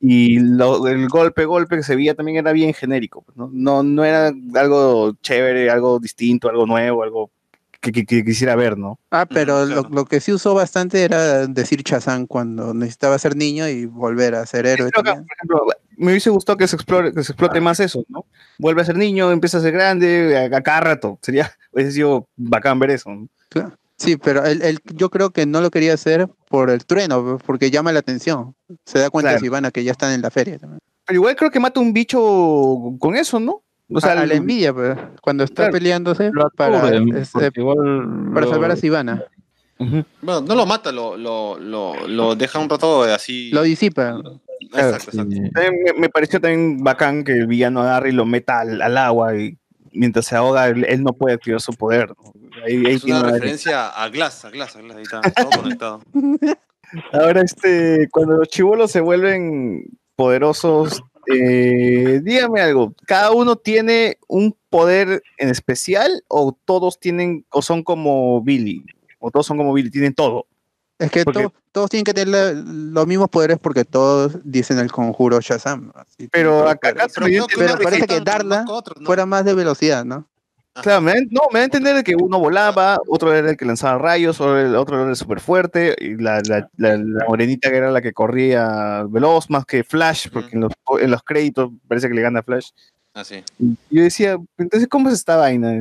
y 0.00 0.40
lo- 0.40 0.88
el 0.88 1.08
golpe, 1.08 1.44
golpe 1.44 1.76
que 1.76 1.84
se 1.84 1.94
veía 1.94 2.14
también 2.14 2.38
era 2.38 2.50
bien 2.50 2.74
genérico, 2.74 3.22
pues, 3.22 3.36
¿no? 3.36 3.48
No, 3.52 3.82
no 3.84 4.04
era 4.04 4.32
algo 4.56 5.14
chévere, 5.22 5.70
algo 5.70 6.00
distinto, 6.00 6.48
algo 6.48 6.66
nuevo, 6.66 7.04
algo 7.04 7.30
que, 7.80 7.92
que- 7.92 8.06
que 8.06 8.24
quisiera 8.24 8.56
ver, 8.56 8.76
¿no? 8.78 8.98
Ah, 9.10 9.26
pero 9.26 9.64
lo, 9.66 9.82
lo 9.82 10.04
que 10.06 10.20
sí 10.20 10.32
usó 10.32 10.54
bastante 10.54 11.04
era 11.04 11.46
decir 11.46 11.82
Chazán 11.84 12.26
cuando 12.26 12.72
necesitaba 12.74 13.18
ser 13.18 13.36
niño 13.36 13.68
y 13.68 13.84
volver 13.86 14.34
a 14.34 14.46
ser 14.46 14.66
héroe. 14.66 14.90
Creo 14.90 15.02
que, 15.04 15.10
también. 15.10 15.26
por 15.26 15.36
ejemplo, 15.36 15.66
me 15.96 16.12
hubiese 16.12 16.30
gustado 16.30 16.56
que 16.58 16.66
se 16.66 16.76
explore, 16.76 17.12
que 17.12 17.22
se 17.24 17.32
explote 17.32 17.60
más 17.60 17.80
eso, 17.80 18.04
¿no? 18.08 18.24
Vuelve 18.58 18.82
a 18.82 18.84
ser 18.84 18.96
niño, 18.96 19.30
empieza 19.30 19.58
a 19.58 19.60
ser 19.60 19.72
grande, 19.72 20.36
a, 20.52 20.56
a 20.56 20.60
cada 20.62 20.80
rato. 20.80 21.18
Sería, 21.22 21.50
hubiese 21.72 21.92
sido 21.92 22.28
bacán 22.36 22.78
ver 22.78 22.90
eso. 22.90 23.10
Sí, 23.96 24.16
pero 24.16 24.44
él, 24.44 24.60
él- 24.62 24.80
yo 24.94 25.08
creo 25.10 25.30
que 25.30 25.46
no 25.46 25.60
lo 25.60 25.70
quería 25.70 25.94
hacer 25.94 26.28
por 26.48 26.68
el 26.70 26.84
trueno, 26.84 27.38
porque 27.46 27.70
llama 27.70 27.92
la 27.92 28.00
atención. 28.00 28.54
Se 28.84 28.98
da 28.98 29.08
cuenta 29.10 29.30
Claro. 29.30 29.40
si 29.42 29.48
van 29.48 29.64
a 29.66 29.70
que 29.70 29.84
ya 29.84 29.92
están 29.92 30.12
en 30.12 30.20
la 30.22 30.30
feria. 30.30 30.58
también. 30.58 30.80
Pero 31.06 31.18
igual 31.18 31.36
creo 31.36 31.50
que 31.50 31.60
mata 31.60 31.78
un 31.80 31.92
bicho 31.92 32.18
con 32.98 33.14
eso, 33.14 33.38
¿no? 33.38 33.62
O 33.92 34.00
sea, 34.00 34.12
a, 34.12 34.22
a 34.22 34.26
la 34.26 34.34
envidia, 34.34 34.72
pues, 34.72 34.96
cuando 35.20 35.44
está 35.44 35.64
Claro. 35.64 35.72
peleándose 35.72 36.32
para, 36.56 36.88
este, 37.18 37.50
igual 37.56 38.30
para 38.32 38.46
lo- 38.46 38.52
salvar 38.52 38.70
a 38.72 38.76
Sivana. 38.76 39.22
Bueno, 39.78 40.40
no 40.40 40.54
lo 40.54 40.66
mata, 40.66 40.90
lo, 40.92 41.16
lo, 41.16 41.58
lo, 41.58 42.06
lo 42.08 42.34
deja 42.36 42.58
un 42.58 42.70
rato 42.70 43.02
así. 43.02 43.50
Lo 43.52 43.62
disipa. 43.62 44.20
Exacto, 44.60 45.10
exacto. 45.10 45.34
También 45.52 45.74
me, 45.84 45.92
me 46.00 46.08
pareció 46.08 46.40
también 46.40 46.82
bacán 46.82 47.24
que 47.24 47.32
el 47.32 47.46
villano 47.46 47.82
agarre 47.82 48.10
y 48.10 48.12
lo 48.12 48.24
meta 48.26 48.60
al, 48.60 48.80
al 48.82 48.96
agua 48.98 49.36
y 49.36 49.56
mientras 49.92 50.26
se 50.26 50.36
ahoga 50.36 50.68
él, 50.68 50.84
él 50.88 51.02
no 51.02 51.12
puede 51.12 51.34
activar 51.36 51.60
su 51.60 51.72
poder. 51.72 52.08
¿no? 52.08 52.32
Ahí, 52.66 52.76
ahí 52.86 52.94
Es 52.94 53.02
tiene 53.02 53.18
una 53.20 53.28
una- 53.28 53.36
referencia 53.38 53.88
a 53.88 54.08
Glass, 54.08 54.44
a 54.44 54.50
Glass, 54.50 54.76
a 54.76 54.80
Glass, 54.80 54.96
ahí 54.96 55.02
está, 55.02 55.20
todo 55.20 55.50
conectado. 55.62 56.00
Ahora, 57.12 57.40
este, 57.42 58.08
cuando 58.12 58.36
los 58.36 58.48
chivolos 58.48 58.90
se 58.90 59.00
vuelven 59.00 59.84
poderosos, 60.16 61.02
eh, 61.32 62.20
dígame 62.22 62.60
algo, 62.60 62.94
¿cada 63.06 63.32
uno 63.32 63.56
tiene 63.56 64.18
un 64.28 64.56
poder 64.70 65.22
en 65.38 65.48
especial 65.48 66.22
o 66.28 66.56
todos 66.64 67.00
tienen, 67.00 67.44
o 67.50 67.62
son 67.62 67.82
como 67.82 68.42
Billy? 68.42 68.84
O 69.18 69.30
todos 69.30 69.46
son 69.46 69.56
como 69.56 69.72
Billy, 69.72 69.90
tienen 69.90 70.14
todo. 70.14 70.46
Es 70.98 71.10
que 71.10 71.24
Porque- 71.24 71.42
to- 71.44 71.52
todos 71.72 71.90
tienen 71.90 72.04
que 72.04 72.14
tener 72.14 72.28
la- 72.28 72.52
los 72.52 73.06
mismos 73.06 73.28
poderes 73.28 73.58
porque 73.58 73.84
todos 73.84 74.38
dicen 74.44 74.78
el 74.78 74.92
conjuro 74.92 75.40
Shazam. 75.40 75.90
así 75.94 76.28
Pero 76.28 76.68
acá- 76.68 76.90
acá 76.90 77.06
Pero 77.14 77.76
parece 77.82 78.06
que- 78.06 78.20
Darla 78.20 78.64
fuera 79.04 79.26
más 79.26 79.44
de 79.44 79.54
velocidad, 79.54 80.04
¿no? 80.04 80.26
Claro, 80.82 81.00
me 81.02 81.12
da, 81.12 81.20
no, 81.30 81.42
me 81.52 81.60
da 81.60 81.62
a 81.62 81.64
entender 81.66 82.02
que 82.02 82.16
uno 82.16 82.40
volaba, 82.40 82.98
otro 83.06 83.32
era 83.32 83.50
el 83.50 83.56
que 83.56 83.64
lanzaba 83.64 83.96
rayos, 83.96 84.40
el 84.40 84.74
otro 84.74 85.00
era 85.00 85.10
el 85.10 85.14
súper 85.14 85.38
fuerte, 85.38 85.94
y 86.00 86.16
la, 86.16 86.40
la, 86.48 86.68
la- 86.76 86.96
la 86.96 87.24
morenita 87.28 87.70
que 87.70 87.76
era 87.76 87.92
la 87.92 88.02
que 88.02 88.12
corría 88.12 89.04
veloz 89.08 89.48
más 89.50 89.64
que 89.66 89.84
Flash, 89.84 90.28
porque 90.32 90.56
en, 90.56 90.62
los, 90.62 90.72
en 91.00 91.12
los 91.12 91.22
créditos 91.22 91.70
parece 91.86 92.08
que 92.08 92.14
le 92.14 92.22
gana 92.22 92.42
Flash. 92.42 92.70
Así. 93.14 93.44
Y 93.60 93.76
yo 93.90 94.02
decía, 94.02 94.36
entonces, 94.58 94.88
¿cómo 94.88 95.08
es 95.10 95.14
esta 95.14 95.36
vaina? 95.36 95.72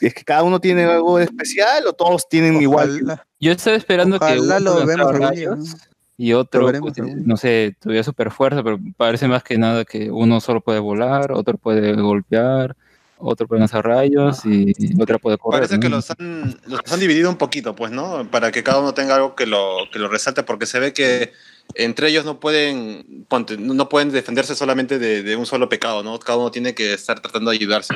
¿Es 0.00 0.14
que 0.14 0.24
cada 0.24 0.42
uno 0.42 0.60
tiene 0.60 0.84
algo 0.84 1.18
especial 1.18 1.86
o 1.86 1.92
todos 1.92 2.28
tienen 2.28 2.60
igual? 2.60 3.22
Yo 3.38 3.52
estaba 3.52 3.76
esperando 3.76 4.18
que 4.18 4.38
uno 4.38 4.60
lo 4.60 4.86
vemos 4.86 5.18
rayos 5.18 5.76
y 6.16 6.34
otro, 6.34 6.66
veremos 6.66 6.92
pues, 6.94 7.16
no 7.16 7.36
sé, 7.38 7.76
tuviera 7.80 8.02
super 8.02 8.30
fuerza, 8.30 8.62
pero 8.62 8.78
parece 8.98 9.26
más 9.26 9.42
que 9.42 9.56
nada 9.56 9.86
que 9.86 10.10
uno 10.10 10.40
solo 10.42 10.60
puede 10.60 10.78
volar, 10.78 11.32
otro 11.32 11.56
puede 11.56 11.94
golpear, 11.94 12.76
otro 13.16 13.46
puede 13.46 13.60
lanzar 13.60 13.86
rayos 13.86 14.44
y 14.44 14.74
otra 15.00 15.18
puede 15.18 15.38
correr. 15.38 15.60
Parece 15.60 15.80
que 15.80 15.88
los 15.88 16.10
han, 16.10 16.60
los 16.66 16.80
han 16.92 17.00
dividido 17.00 17.30
un 17.30 17.36
poquito, 17.36 17.74
pues, 17.74 17.90
¿no? 17.90 18.30
Para 18.30 18.52
que 18.52 18.62
cada 18.62 18.80
uno 18.80 18.92
tenga 18.92 19.14
algo 19.14 19.34
que 19.34 19.46
lo, 19.46 19.88
que 19.90 19.98
lo 19.98 20.08
resalte, 20.08 20.42
porque 20.42 20.66
se 20.66 20.78
ve 20.78 20.92
que 20.92 21.32
entre 21.74 22.08
ellos 22.08 22.24
no 22.24 22.40
pueden, 22.40 23.24
ponte, 23.28 23.56
no 23.56 23.88
pueden 23.88 24.10
defenderse 24.10 24.54
solamente 24.54 24.98
de, 24.98 25.22
de 25.22 25.36
un 25.36 25.46
solo 25.46 25.68
pecado, 25.68 26.02
¿no? 26.02 26.18
Cada 26.18 26.38
uno 26.38 26.50
tiene 26.50 26.74
que 26.74 26.92
estar 26.92 27.20
tratando 27.20 27.50
de 27.50 27.56
ayudarse. 27.56 27.94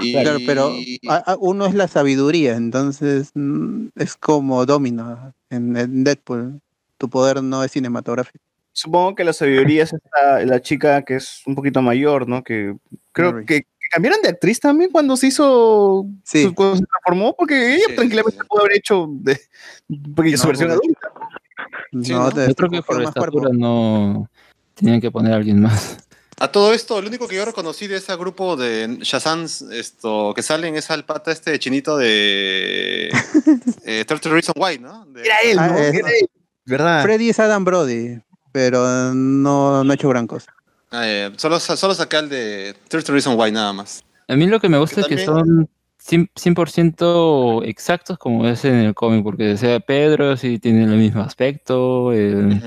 Y, 0.00 0.12
Claro, 0.12 0.38
pero 0.46 0.72
a- 1.08 1.32
a- 1.32 1.36
uno 1.38 1.66
es 1.66 1.74
la 1.74 1.88
sabiduría, 1.88 2.56
entonces 2.56 3.30
mm, 3.34 3.88
es 3.96 4.16
como 4.16 4.64
Domino 4.66 5.32
en, 5.50 5.76
en 5.76 6.04
Deadpool. 6.04 6.60
Tu 6.98 7.08
poder 7.08 7.42
no 7.42 7.62
es 7.62 7.70
cinematográfico. 7.72 8.44
Supongo 8.72 9.14
que 9.14 9.24
la 9.24 9.32
sabiduría 9.32 9.84
es 9.84 9.92
esta- 9.92 10.44
la 10.44 10.60
chica 10.60 11.02
que 11.02 11.16
es 11.16 11.42
un 11.46 11.54
poquito 11.54 11.80
mayor, 11.82 12.28
¿no? 12.28 12.42
Que 12.44 12.74
creo 13.12 13.32
Mary. 13.32 13.46
que, 13.46 13.60
que 13.62 13.88
cambiaron 13.90 14.20
de 14.22 14.28
actriz 14.28 14.60
también 14.60 14.90
cuando 14.90 15.16
se 15.16 15.28
hizo, 15.28 16.06
Sí. 16.24 16.44
su- 16.44 16.54
cuando 16.54 16.76
se 16.76 16.84
transformó, 16.84 17.34
porque 17.36 17.74
ella 17.76 17.84
tranquilamente 17.96 18.38
pudo 18.48 18.60
haber 18.62 18.76
hecho 18.76 19.06
de, 19.10 19.40
porque 20.14 20.36
su 20.36 20.44
No, 20.44 20.48
versión 20.48 20.68
pues, 20.68 20.80
adulta. 20.80 21.17
Sí, 21.90 22.12
no, 22.12 22.24
¿no? 22.24 22.32
te- 22.32 22.48
Yo 22.48 22.54
creo 22.54 22.70
que 22.70 22.82
por 22.82 23.02
más 23.02 23.14
cuerpo. 23.14 23.38
estatura 23.38 23.50
no 23.58 24.28
tenían 24.74 25.00
que 25.00 25.10
poner 25.10 25.32
a 25.32 25.36
alguien 25.36 25.60
más. 25.60 25.98
A 26.40 26.52
todo 26.52 26.72
esto, 26.72 27.00
lo 27.02 27.08
único 27.08 27.26
que 27.26 27.34
yo 27.36 27.44
reconocí 27.44 27.88
de 27.88 27.96
ese 27.96 28.14
grupo 28.16 28.56
de 28.56 28.98
Shazam 29.00 29.46
esto, 29.72 30.32
que 30.34 30.42
salen 30.42 30.76
es 30.76 30.88
al 30.90 31.04
pata 31.04 31.32
este 31.32 31.58
chinito 31.58 31.96
de 31.96 33.08
eh, 33.84 34.04
30 34.06 34.28
Reasons 34.28 34.54
Why, 34.56 34.78
¿no? 34.78 35.04
De- 35.06 35.24
Era 35.24 35.38
él, 35.40 35.58
Ah, 35.58 35.66
¿no? 35.68 35.78
es- 35.78 35.94
Era 35.94 36.08
él, 36.10 36.28
¿verdad? 36.64 37.02
Freddy 37.02 37.30
es 37.30 37.40
Adam 37.40 37.64
Brody, 37.64 38.20
pero 38.52 39.12
no, 39.14 39.82
no 39.82 39.90
ha 39.90 39.94
hecho 39.94 40.08
gran 40.08 40.26
cosa. 40.28 40.54
Ah, 40.90 41.02
eh, 41.08 41.32
solo, 41.36 41.58
solo 41.58 41.94
saqué 41.94 42.16
al 42.16 42.28
de 42.28 42.74
30 42.88 43.12
Reasons 43.12 43.36
Why 43.36 43.50
nada 43.50 43.72
más. 43.72 44.04
A 44.28 44.36
mí 44.36 44.46
lo 44.46 44.60
que 44.60 44.68
me 44.68 44.78
gusta 44.78 45.00
es 45.00 45.06
que 45.08 45.24
son 45.24 45.68
100%, 46.08 46.30
100% 46.34 47.62
exactos 47.64 48.18
como 48.18 48.46
es 48.48 48.64
en 48.64 48.76
el 48.76 48.94
cómic, 48.94 49.22
porque 49.22 49.56
sea 49.56 49.80
Pedro 49.80 50.36
sí 50.36 50.58
tiene 50.58 50.84
el 50.84 50.96
mismo 50.96 51.20
aspecto, 51.22 52.12
el, 52.12 52.62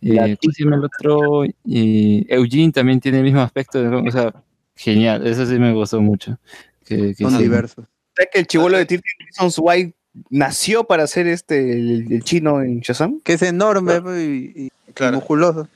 eh, 0.00 0.36
¿cómo 0.40 0.52
se 0.52 0.64
llama 0.64 0.76
el 0.76 0.84
otro? 0.84 1.44
Y 1.64 2.26
Eugene 2.32 2.72
también 2.72 3.00
tiene 3.00 3.18
el 3.18 3.24
mismo 3.24 3.40
aspecto, 3.40 3.78
o 4.04 4.10
sea, 4.10 4.32
genial, 4.74 5.26
eso 5.26 5.44
sí 5.44 5.58
me 5.58 5.72
gustó 5.72 6.00
mucho. 6.00 6.38
Que, 6.84 7.14
que 7.14 7.24
Son 7.24 7.32
sí. 7.32 7.42
diversos. 7.42 7.84
¿Sabes 8.16 8.30
que 8.32 8.38
el 8.40 8.46
chivolo 8.46 8.78
de 8.78 8.86
30 8.86 9.06
Reasons 9.26 9.58
Why 9.58 9.94
nació 10.30 10.84
para 10.84 11.06
ser 11.06 11.26
este, 11.26 11.72
el, 11.72 12.10
el 12.10 12.24
chino 12.24 12.62
en 12.62 12.80
Shazam? 12.80 13.20
Que 13.20 13.34
es 13.34 13.42
enorme 13.42 14.00
pues, 14.00 14.18
y, 14.26 14.52
y- 14.56 14.66
y 14.88 14.92
Claro. 14.94 15.16
musculoso. 15.18 15.68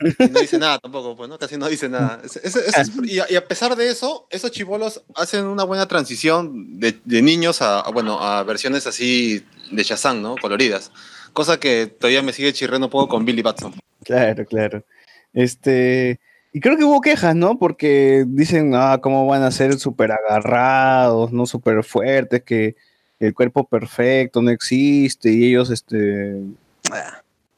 No 0.00 0.40
dice 0.40 0.58
nada 0.58 0.78
tampoco, 0.78 1.16
pues, 1.16 1.28
¿no? 1.28 1.38
Casi 1.38 1.56
no 1.56 1.68
dice 1.68 1.88
nada. 1.88 2.20
Y, 3.04 3.18
a, 3.36 3.46
pesar 3.46 3.76
de 3.76 3.88
eso, 3.88 4.26
esos 4.30 4.50
chivolos 4.50 5.02
hacen 5.14 5.44
una 5.44 5.64
buena 5.64 5.86
transición 5.86 6.78
de, 6.80 7.00
niños 7.04 7.62
a, 7.62 7.82
bueno, 7.92 8.20
a 8.20 8.42
versiones 8.42 8.86
así 8.86 9.44
de 9.70 9.82
Shazam, 9.82 10.22
¿no? 10.22 10.36
Coloridas. 10.36 10.90
Cosa 11.32 11.58
que 11.58 11.86
todavía 11.86 12.22
me 12.22 12.32
sigue 12.32 12.52
chirreando 12.52 12.88
un 12.88 12.90
poco 12.90 13.08
con 13.08 13.24
Billy 13.24 13.42
Batson. 13.42 13.74
Claro, 14.04 14.44
claro. 14.46 14.84
Este, 15.32 16.20
y 16.52 16.60
creo 16.60 16.76
que 16.76 16.84
hubo 16.84 17.00
quejas, 17.00 17.34
¿no? 17.34 17.58
Porque 17.58 18.24
dicen, 18.26 18.72
ah, 18.74 18.98
cómo 19.02 19.26
van 19.26 19.42
a 19.42 19.50
ser 19.50 19.78
súper 19.78 20.12
agarrados, 20.12 21.32
¿no? 21.32 21.46
Súper 21.46 21.82
fuertes, 21.82 22.42
que 22.42 22.76
el 23.18 23.34
cuerpo 23.34 23.66
perfecto 23.66 24.42
no 24.42 24.50
existe 24.50 25.30
y 25.32 25.46
ellos, 25.46 25.70
este, 25.70 26.36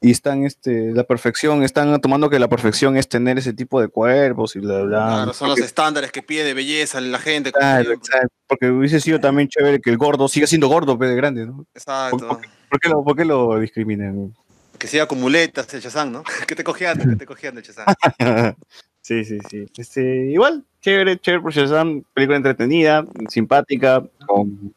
y 0.01 0.11
están, 0.11 0.45
este, 0.45 0.93
la 0.93 1.05
perfección, 1.05 1.63
están 1.63 2.01
tomando 2.01 2.29
que 2.29 2.39
la 2.39 2.49
perfección 2.49 2.97
es 2.97 3.09
tener 3.09 3.39
ese 3.39 3.53
tipo 3.53 3.81
de 3.81 3.89
cuerpos 3.89 4.55
y 4.55 4.61
bla, 4.61 4.83
bla. 4.83 5.07
Claro, 5.07 5.33
son 5.33 5.49
los 5.49 5.57
Porque- 5.57 5.67
estándares 5.67 6.13
que 6.13 6.23
pide 6.23 6.45
de 6.45 6.55
belleza 6.55 7.01
la 7.01 7.19
gente. 7.19 7.51
Claro, 7.53 7.93
exacto, 7.93 8.35
porque 8.47 8.69
hubiese 8.71 9.01
sido 9.01 9.19
también 9.21 9.49
chévere 9.49 9.81
que 9.81 9.91
el 9.91 9.97
gordo 9.97 10.29
siga 10.29 10.47
siendo 10.47 10.69
gordo, 10.69 10.99
pero 10.99 11.11
de 11.11 11.17
grande, 11.17 11.47
¿no? 11.47 11.67
Exacto. 11.75 12.41
¿Por 12.69 12.81
qué 12.81 12.89
lo, 12.89 13.03
por 13.03 13.17
qué 13.17 13.25
lo 13.25 13.59
discriminan? 13.59 14.35
Que 14.79 14.87
siga 14.87 15.09
con 15.09 15.19
muletas 15.19 15.73
el 15.73 15.81
Shazam, 15.81 16.13
¿no? 16.13 16.23
que 16.47 16.55
te 16.55 16.63
cojeando, 16.63 17.05
que 17.09 17.17
te 17.17 17.27
cojeando 17.27 17.61
el 17.61 17.67
Shazam. 17.67 17.87
sí, 19.01 19.25
sí, 19.25 19.39
sí. 19.51 19.67
Este, 19.77 20.27
igual, 20.31 20.65
chévere, 20.83 21.19
chévere 21.19 21.43
por 21.43 21.53
Shazam, 21.53 22.03
película 22.13 22.37
entretenida, 22.37 23.05
simpática, 23.29 24.05
con 24.27 24.75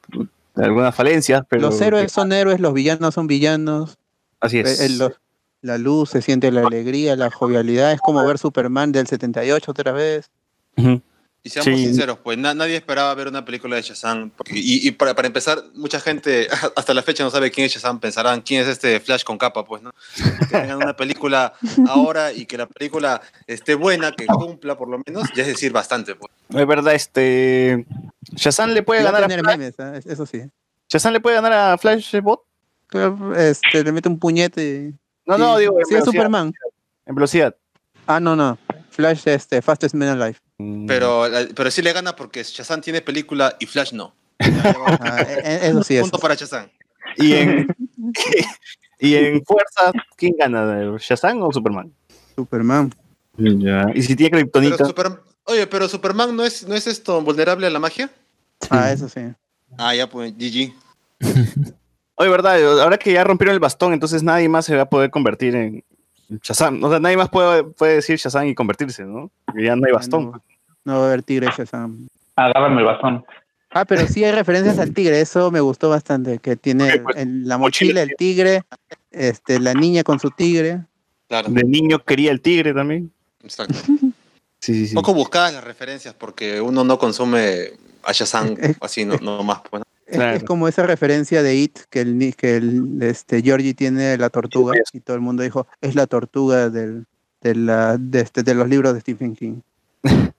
algunas 0.55 0.95
falencias, 0.95 1.43
pero 1.49 1.63
los 1.63 1.81
héroes 1.81 2.11
son 2.11 2.31
héroes, 2.31 2.59
los 2.59 2.73
villanos 2.73 3.13
son 3.13 3.27
villanos. 3.27 3.98
Así 4.39 4.59
es. 4.59 4.79
Eh, 4.81 4.89
los- 4.89 5.13
la 5.61 5.77
luz, 5.77 6.11
se 6.11 6.21
siente 6.21 6.51
la 6.51 6.61
alegría, 6.61 7.15
la 7.17 7.29
jovialidad. 7.29 7.91
Es 7.91 7.99
como 7.99 8.25
ver 8.25 8.37
Superman 8.37 8.91
del 8.93 9.07
78 9.07 9.71
otra 9.71 9.91
vez. 9.91 10.29
Y 11.41 11.49
seamos 11.49 11.65
Sí. 11.79 11.85
sinceros, 11.85 12.17
pues 12.21 12.37
na- 12.37 12.53
nadie 12.53 12.75
esperaba 12.75 13.13
ver 13.15 13.27
una 13.29 13.43
película 13.45 13.75
de 13.77 13.81
Shazam. 13.81 14.29
porque- 14.29 14.53
y 14.57 14.85
y 14.87 14.91
para, 14.91 15.15
para 15.15 15.27
empezar, 15.27 15.61
mucha 15.73 15.99
gente 16.01 16.47
hasta 16.75 16.93
la 16.93 17.01
fecha 17.01 17.23
no 17.23 17.29
sabe 17.29 17.49
quién 17.51 17.65
es 17.65 17.73
Shazam. 17.73 17.99
Pensarán 17.99 18.41
quién 18.41 18.61
es 18.61 18.67
este 18.67 18.99
Flash 18.99 19.23
con 19.23 19.37
capa, 19.37 19.63
pues, 19.65 19.81
¿no? 19.81 19.91
Que 20.39 20.45
tengan 20.57 20.77
una 20.77 20.95
película 20.95 21.53
ahora 21.87 22.31
y 22.33 22.45
que 22.45 22.57
la 22.57 22.65
película 22.67 23.21
esté 23.47 23.75
buena, 23.75 24.11
que 24.13 24.25
cumpla 24.27 24.77
por 24.77 24.89
lo 24.89 25.01
menos, 25.05 25.29
ya 25.35 25.43
es 25.43 25.47
decir 25.49 25.71
bastante, 25.71 26.15
pues. 26.15 26.31
Es 26.49 26.67
verdad, 26.67 26.93
este. 26.93 27.85
Shazam 28.35 28.71
le 28.71 28.83
puede 28.83 29.03
ganar 29.03 29.23
a 29.23 29.27
Flash. 29.27 29.45
memes, 29.57 29.75
¿eh? 29.79 30.01
eso 30.11 30.25
sí. 30.25 30.41
Shazam 30.89 31.13
le 31.13 31.19
puede 31.21 31.35
ganar 31.37 31.53
a 31.53 31.77
Flash 31.77 32.19
Bot. 32.21 32.41
Pero, 32.41 32.48
Este, 33.37 33.83
le 33.83 33.91
mete 33.91 34.09
un 34.09 34.19
puñete. 34.19 34.89
y- 34.91 34.99
No, 35.25 35.37
no, 35.37 35.57
digo, 35.57 35.77
sí, 35.87 35.95
es. 35.95 36.03
Superman. 36.05 36.53
En 37.05 37.15
velocidad. 37.15 37.55
Ah, 38.07 38.19
no, 38.19 38.35
no. 38.35 38.57
Flash, 38.89 39.21
este, 39.27 39.61
Fastest 39.61 39.95
Man 39.95 40.09
Alive. 40.09 40.37
Pero, 40.87 41.27
la- 41.29 41.47
pero 41.55 41.71
sí 41.71 41.81
le 41.81 41.93
gana 41.93 42.15
porque 42.15 42.43
Shazam 42.43 42.81
tiene 42.81 43.01
película 43.01 43.55
y 43.59 43.65
Flash 43.65 43.93
no. 43.93 44.13
Ah, 44.39 45.21
e- 45.21 45.39
e- 45.43 45.67
eso 45.69 45.83
sí, 45.83 45.99
Punto 45.99 46.17
eso. 46.17 46.21
para 46.21 46.35
Shazam. 46.35 46.67
Y 47.17 47.33
en, 47.33 47.67
y 48.99 49.15
en 49.15 49.43
fuerza, 49.45 49.91
¿quién 50.17 50.35
gana? 50.37 50.97
¿Shazam 50.99 51.41
o 51.43 51.51
Superman? 51.51 51.93
Superman. 52.35 52.93
Ya. 53.37 53.85
Y 53.95 54.01
si 54.03 54.15
tiene. 54.15 54.41
Super- 54.77 55.21
oye, 55.45 55.65
pero 55.67 55.87
Superman 55.87 56.35
no 56.35 56.43
es, 56.43 56.67
no 56.67 56.75
es 56.75 56.87
esto 56.87 57.21
vulnerable 57.21 57.67
a 57.67 57.69
la 57.69 57.79
magia. 57.79 58.09
Ah, 58.69 58.91
eso 58.91 59.07
sí. 59.07 59.21
Ah, 59.77 59.95
ya, 59.95 60.09
pues, 60.09 60.33
GG. 60.37 60.73
Oye, 62.19 62.27
verdad, 62.27 62.81
ahora 62.81 62.97
que 62.97 63.13
ya 63.13 63.23
rompieron 63.23 63.53
el 63.53 63.61
bastón, 63.61 63.93
entonces 63.93 64.23
nadie 64.23 64.49
más 64.49 64.65
se 64.65 64.75
va 64.75 64.81
a 64.81 64.89
poder 64.89 65.09
convertir 65.09 65.55
en 65.55 65.85
Shazam. 66.43 66.83
O 66.83 66.89
sea, 66.89 66.99
nadie 66.99 67.15
más 67.15 67.29
puede, 67.29 67.63
puede 67.63 67.95
decir 67.95 68.17
Shazam 68.17 68.45
y 68.45 68.55
convertirse, 68.55 69.05
¿no? 69.05 69.31
Porque 69.45 69.63
ya 69.63 69.77
no 69.77 69.87
hay 69.87 69.93
bastón. 69.93 70.25
No, 70.25 70.43
no 70.83 70.99
va 70.99 71.05
a 71.05 71.07
haber 71.07 71.23
tigre 71.23 71.47
Shazam. 71.57 72.09
Agárrame 72.35 72.81
el 72.81 72.87
bastón. 72.87 73.25
Ah, 73.69 73.85
pero 73.85 74.05
sí 74.05 74.21
hay 74.21 74.33
referencias 74.33 74.79
al 74.79 74.93
tigre, 74.93 75.21
eso 75.21 75.49
me 75.49 75.61
gustó 75.61 75.89
bastante, 75.89 76.39
que 76.39 76.57
tiene 76.57 76.99
pues, 76.99 77.15
en 77.15 77.47
la 77.47 77.57
mochila 77.57 78.01
el 78.01 78.13
tigre, 78.17 78.63
este, 79.11 79.57
la 79.61 79.73
niña 79.73 80.03
con 80.03 80.19
su 80.19 80.29
tigre. 80.29 80.81
Claro, 81.29 81.47
De 81.49 81.63
niño 81.63 82.03
quería 82.03 82.31
el 82.31 82.41
tigre 82.41 82.73
también. 82.73 83.11
exacto. 83.43 83.75
Sí, 84.61 84.73
sí, 84.73 84.87
sí. 84.87 84.93
Poco 84.93 85.13
buscadas 85.13 85.53
las 85.53 85.63
referencias 85.63 86.13
porque 86.13 86.59
uno 86.59 86.83
no 86.83 86.99
consume 86.99 87.69
a 88.03 88.11
Shazam 88.11 88.57
así, 88.81 89.05
no, 89.05 89.15
no 89.21 89.41
más. 89.41 89.61
Pues, 89.69 89.79
¿no? 89.79 89.85
Es, 90.09 90.15
Claro. 90.15 90.37
es 90.37 90.43
como 90.43 90.67
esa 90.67 90.83
referencia 90.85 91.43
de 91.43 91.55
It, 91.55 91.79
que 91.89 92.01
el, 92.01 92.33
que 92.35 92.55
el 92.57 92.97
este, 93.01 93.41
Georgie 93.41 93.73
tiene 93.73 94.17
la 94.17 94.29
tortuga, 94.29 94.73
y 94.93 94.99
todo 95.01 95.15
el 95.15 95.21
mundo 95.21 95.43
dijo, 95.43 95.67
es 95.81 95.95
la 95.95 96.07
tortuga 96.07 96.69
del, 96.69 97.05
de, 97.41 97.55
la, 97.55 97.97
de, 97.97 98.21
este, 98.21 98.41
de 98.43 98.53
los 98.55 98.67
libros 98.67 98.93
de 98.93 99.01
Stephen 99.01 99.35
King. 99.35 99.61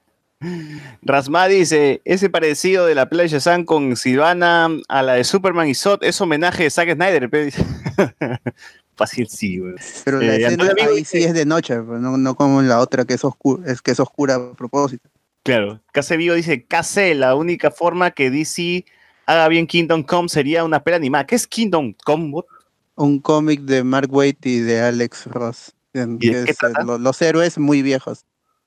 Rasma 1.02 1.48
dice, 1.48 2.00
ese 2.04 2.30
parecido 2.30 2.86
de 2.86 2.94
la 2.94 3.08
playa 3.10 3.24
de 3.24 3.28
Shazam 3.28 3.64
con 3.64 3.94
Silvana 3.96 4.68
a 4.88 5.02
la 5.02 5.14
de 5.14 5.24
Superman 5.24 5.68
y 5.68 5.74
Sot 5.74 6.02
es 6.02 6.18
homenaje 6.20 6.62
de 6.64 6.70
Zack 6.70 6.94
Snyder. 6.94 7.28
Fácil 8.96 9.28
sí, 9.28 9.58
güey. 9.58 9.74
Pero 10.04 10.20
la 10.20 10.34
Eh, 10.36 10.44
escena 10.46 10.72
ahí 10.88 11.04
sí 11.04 11.22
es 11.24 11.34
de 11.34 11.44
noche, 11.44 11.78
pues, 11.80 12.00
no, 12.00 12.16
no 12.16 12.34
como 12.34 12.60
en 12.60 12.68
la 12.68 12.80
otra 12.80 13.04
que 13.04 13.14
es, 13.14 13.24
oscura, 13.24 13.70
es 13.70 13.82
que 13.82 13.90
es 13.92 14.00
oscura 14.00 14.36
a 14.36 14.52
propósito. 14.54 15.08
Claro, 15.42 15.80
Case 15.92 16.16
Vivo 16.16 16.34
dice, 16.34 16.64
KC, 16.64 17.14
la 17.14 17.34
única 17.34 17.70
forma 17.70 18.10
que 18.10 18.30
DC 18.30 18.84
haga 19.30 19.48
bien 19.48 19.66
Kingdom 19.66 20.02
Come 20.02 20.28
sería 20.28 20.64
una 20.64 20.82
pela 20.82 20.96
animada. 20.96 21.26
¿Qué 21.26 21.34
es 21.36 21.46
Kingdom 21.46 21.94
Come? 22.04 22.30
What? 22.32 22.44
Un 22.96 23.18
cómic 23.20 23.60
de 23.62 23.82
Mark 23.84 24.08
Waid 24.12 24.36
y 24.44 24.58
de 24.60 24.80
Alex 24.80 25.26
Ross. 25.26 25.72
en 25.94 26.18
¿Y 26.20 26.28
de 26.30 26.40
que 26.40 26.44
qué 26.44 26.50
es, 26.52 26.62
eh, 26.62 26.84
lo- 26.84 26.98
los 26.98 27.20
héroes 27.22 27.58
muy 27.58 27.82
viejos. 27.82 28.24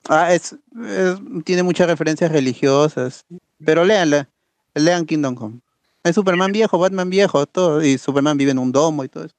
Ah, 0.10 0.34
es, 0.34 0.56
es- 0.86 1.18
tiene 1.46 1.64
muchas 1.64 1.88
referencias 1.88 2.32
religiosas. 2.32 3.26
Pero 3.64 3.86
léanla, 3.86 4.30
lean 4.74 5.06
Kingdom 5.06 5.36
Come. 5.36 5.60
Es 6.04 6.16
Superman 6.16 6.52
viejo, 6.52 6.78
Batman 6.78 7.10
viejo, 7.10 7.46
todo. 7.46 7.82
Y 7.84 7.98
Superman 7.98 8.38
vive 8.38 8.52
en 8.52 8.60
un 8.60 8.72
domo 8.72 9.04
y 9.06 9.10
todo 9.10 9.24
eso. 9.26 9.36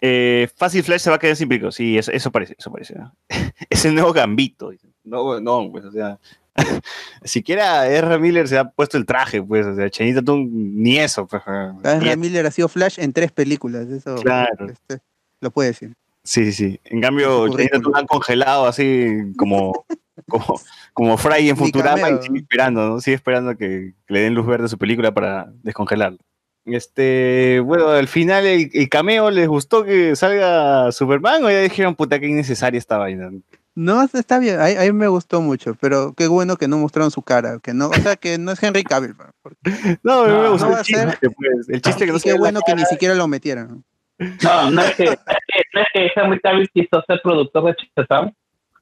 Eh, 0.00 0.48
Fácil 0.56 0.82
Flash 0.82 1.00
se 1.00 1.10
va 1.10 1.16
a 1.16 1.18
quedar 1.18 1.36
sin. 1.36 1.48
Sí, 1.72 1.96
eso, 1.98 2.10
eso 2.12 2.30
parece, 2.30 2.54
eso 2.58 2.70
parece. 2.70 2.94
¿no? 2.96 3.14
es 3.70 3.84
el 3.84 3.94
nuevo 3.94 4.12
Gambito. 4.12 4.70
No, 5.04 5.40
no, 5.40 5.68
pues, 5.70 5.84
o 5.84 5.92
sea. 5.92 6.18
siquiera 7.24 7.86
R. 7.88 8.18
Miller 8.18 8.48
se 8.48 8.58
ha 8.58 8.68
puesto 8.70 8.96
el 8.96 9.06
traje, 9.06 9.42
pues, 9.42 9.66
o 9.66 9.74
sea, 9.74 9.90
Chenita 9.90 10.22
tú 10.22 10.36
ni 10.50 10.98
eso, 10.98 11.26
pues. 11.26 11.42
Ezra 11.42 11.98
ni- 11.98 12.16
Miller 12.16 12.46
ha 12.46 12.50
sido 12.50 12.68
Flash 12.68 12.98
en 12.98 13.12
tres 13.12 13.32
películas. 13.32 13.86
Eso 13.88 14.16
Claro. 14.16 14.66
este, 14.68 15.02
lo 15.40 15.50
puede 15.50 15.70
decir. 15.70 15.94
Sí, 16.24 16.44
sí, 16.46 16.52
sí. 16.52 16.80
En 16.84 17.00
cambio, 17.00 17.44
tú 17.46 17.52
currículum. 17.52 17.94
han 17.94 18.06
congelado 18.06 18.66
así 18.66 19.16
como, 19.36 19.84
como, 20.28 20.60
como 20.92 21.16
Fry 21.18 21.48
en 21.48 21.56
Futurama 21.56 22.10
y 22.10 22.22
sigue 22.22 22.38
esperando, 22.40 22.88
¿no? 22.88 23.00
Sigue 23.00 23.14
esperando 23.14 23.56
que, 23.56 23.92
que 24.06 24.14
le 24.14 24.20
den 24.22 24.34
luz 24.34 24.46
verde 24.46 24.64
a 24.64 24.68
su 24.68 24.78
película 24.78 25.12
para 25.14 25.52
descongelarlo. 25.62 26.18
Este, 26.64 27.60
bueno, 27.64 27.90
al 27.90 28.08
final 28.08 28.44
el, 28.44 28.70
el 28.74 28.88
cameo 28.88 29.30
les 29.30 29.46
gustó 29.46 29.84
que 29.84 30.16
salga 30.16 30.90
Superman 30.90 31.44
o 31.44 31.50
ya 31.50 31.60
dijeron 31.60 31.94
puta 31.94 32.18
que 32.18 32.26
innecesaria 32.26 32.76
esta 32.76 32.98
vaina. 32.98 33.30
No, 33.76 34.02
está 34.02 34.38
bien, 34.38 34.58
a, 34.58 34.64
a 34.64 34.84
mí 34.84 34.92
me 34.92 35.06
gustó 35.06 35.42
mucho, 35.42 35.74
pero 35.78 36.14
qué 36.16 36.26
bueno 36.28 36.56
que 36.56 36.66
no 36.66 36.78
mostraron 36.78 37.10
su 37.10 37.20
cara, 37.22 37.58
que 37.62 37.74
no, 37.74 37.88
o 37.90 37.92
sea, 37.94 38.16
que 38.16 38.38
no 38.38 38.50
es 38.52 38.62
Henry 38.62 38.82
Cavill. 38.82 39.14
porque- 39.42 39.98
No, 40.02 40.22
a 40.22 40.26
mí 40.26 40.32
me 40.32 40.42
No, 40.44 40.50
gustó 40.52 40.70
no 40.70 40.78
el 40.78 40.84
ser- 40.84 41.08
chiste, 41.10 41.30
pues, 41.30 41.68
el 41.68 41.82
chiste 41.82 42.06
que 42.06 42.12
no 42.12 42.18
qué 42.18 42.32
bueno 42.38 42.60
que 42.66 42.74
ni 42.74 42.84
siquiera 42.86 43.14
lo 43.14 43.28
metieran. 43.28 43.84
No, 44.18 44.70
no 44.70 44.80
es 44.80 44.94
que, 44.96 45.04
no 45.04 45.10
es 45.12 45.18
que, 45.46 45.60
no 45.74 45.80
es 45.82 45.86
que 45.92 46.10
Henry 46.16 46.40
Cavill 46.40 46.70
quiso 46.70 47.04
ser 47.06 47.20
productor 47.22 47.64
de 47.64 47.76
Shazam 47.96 48.32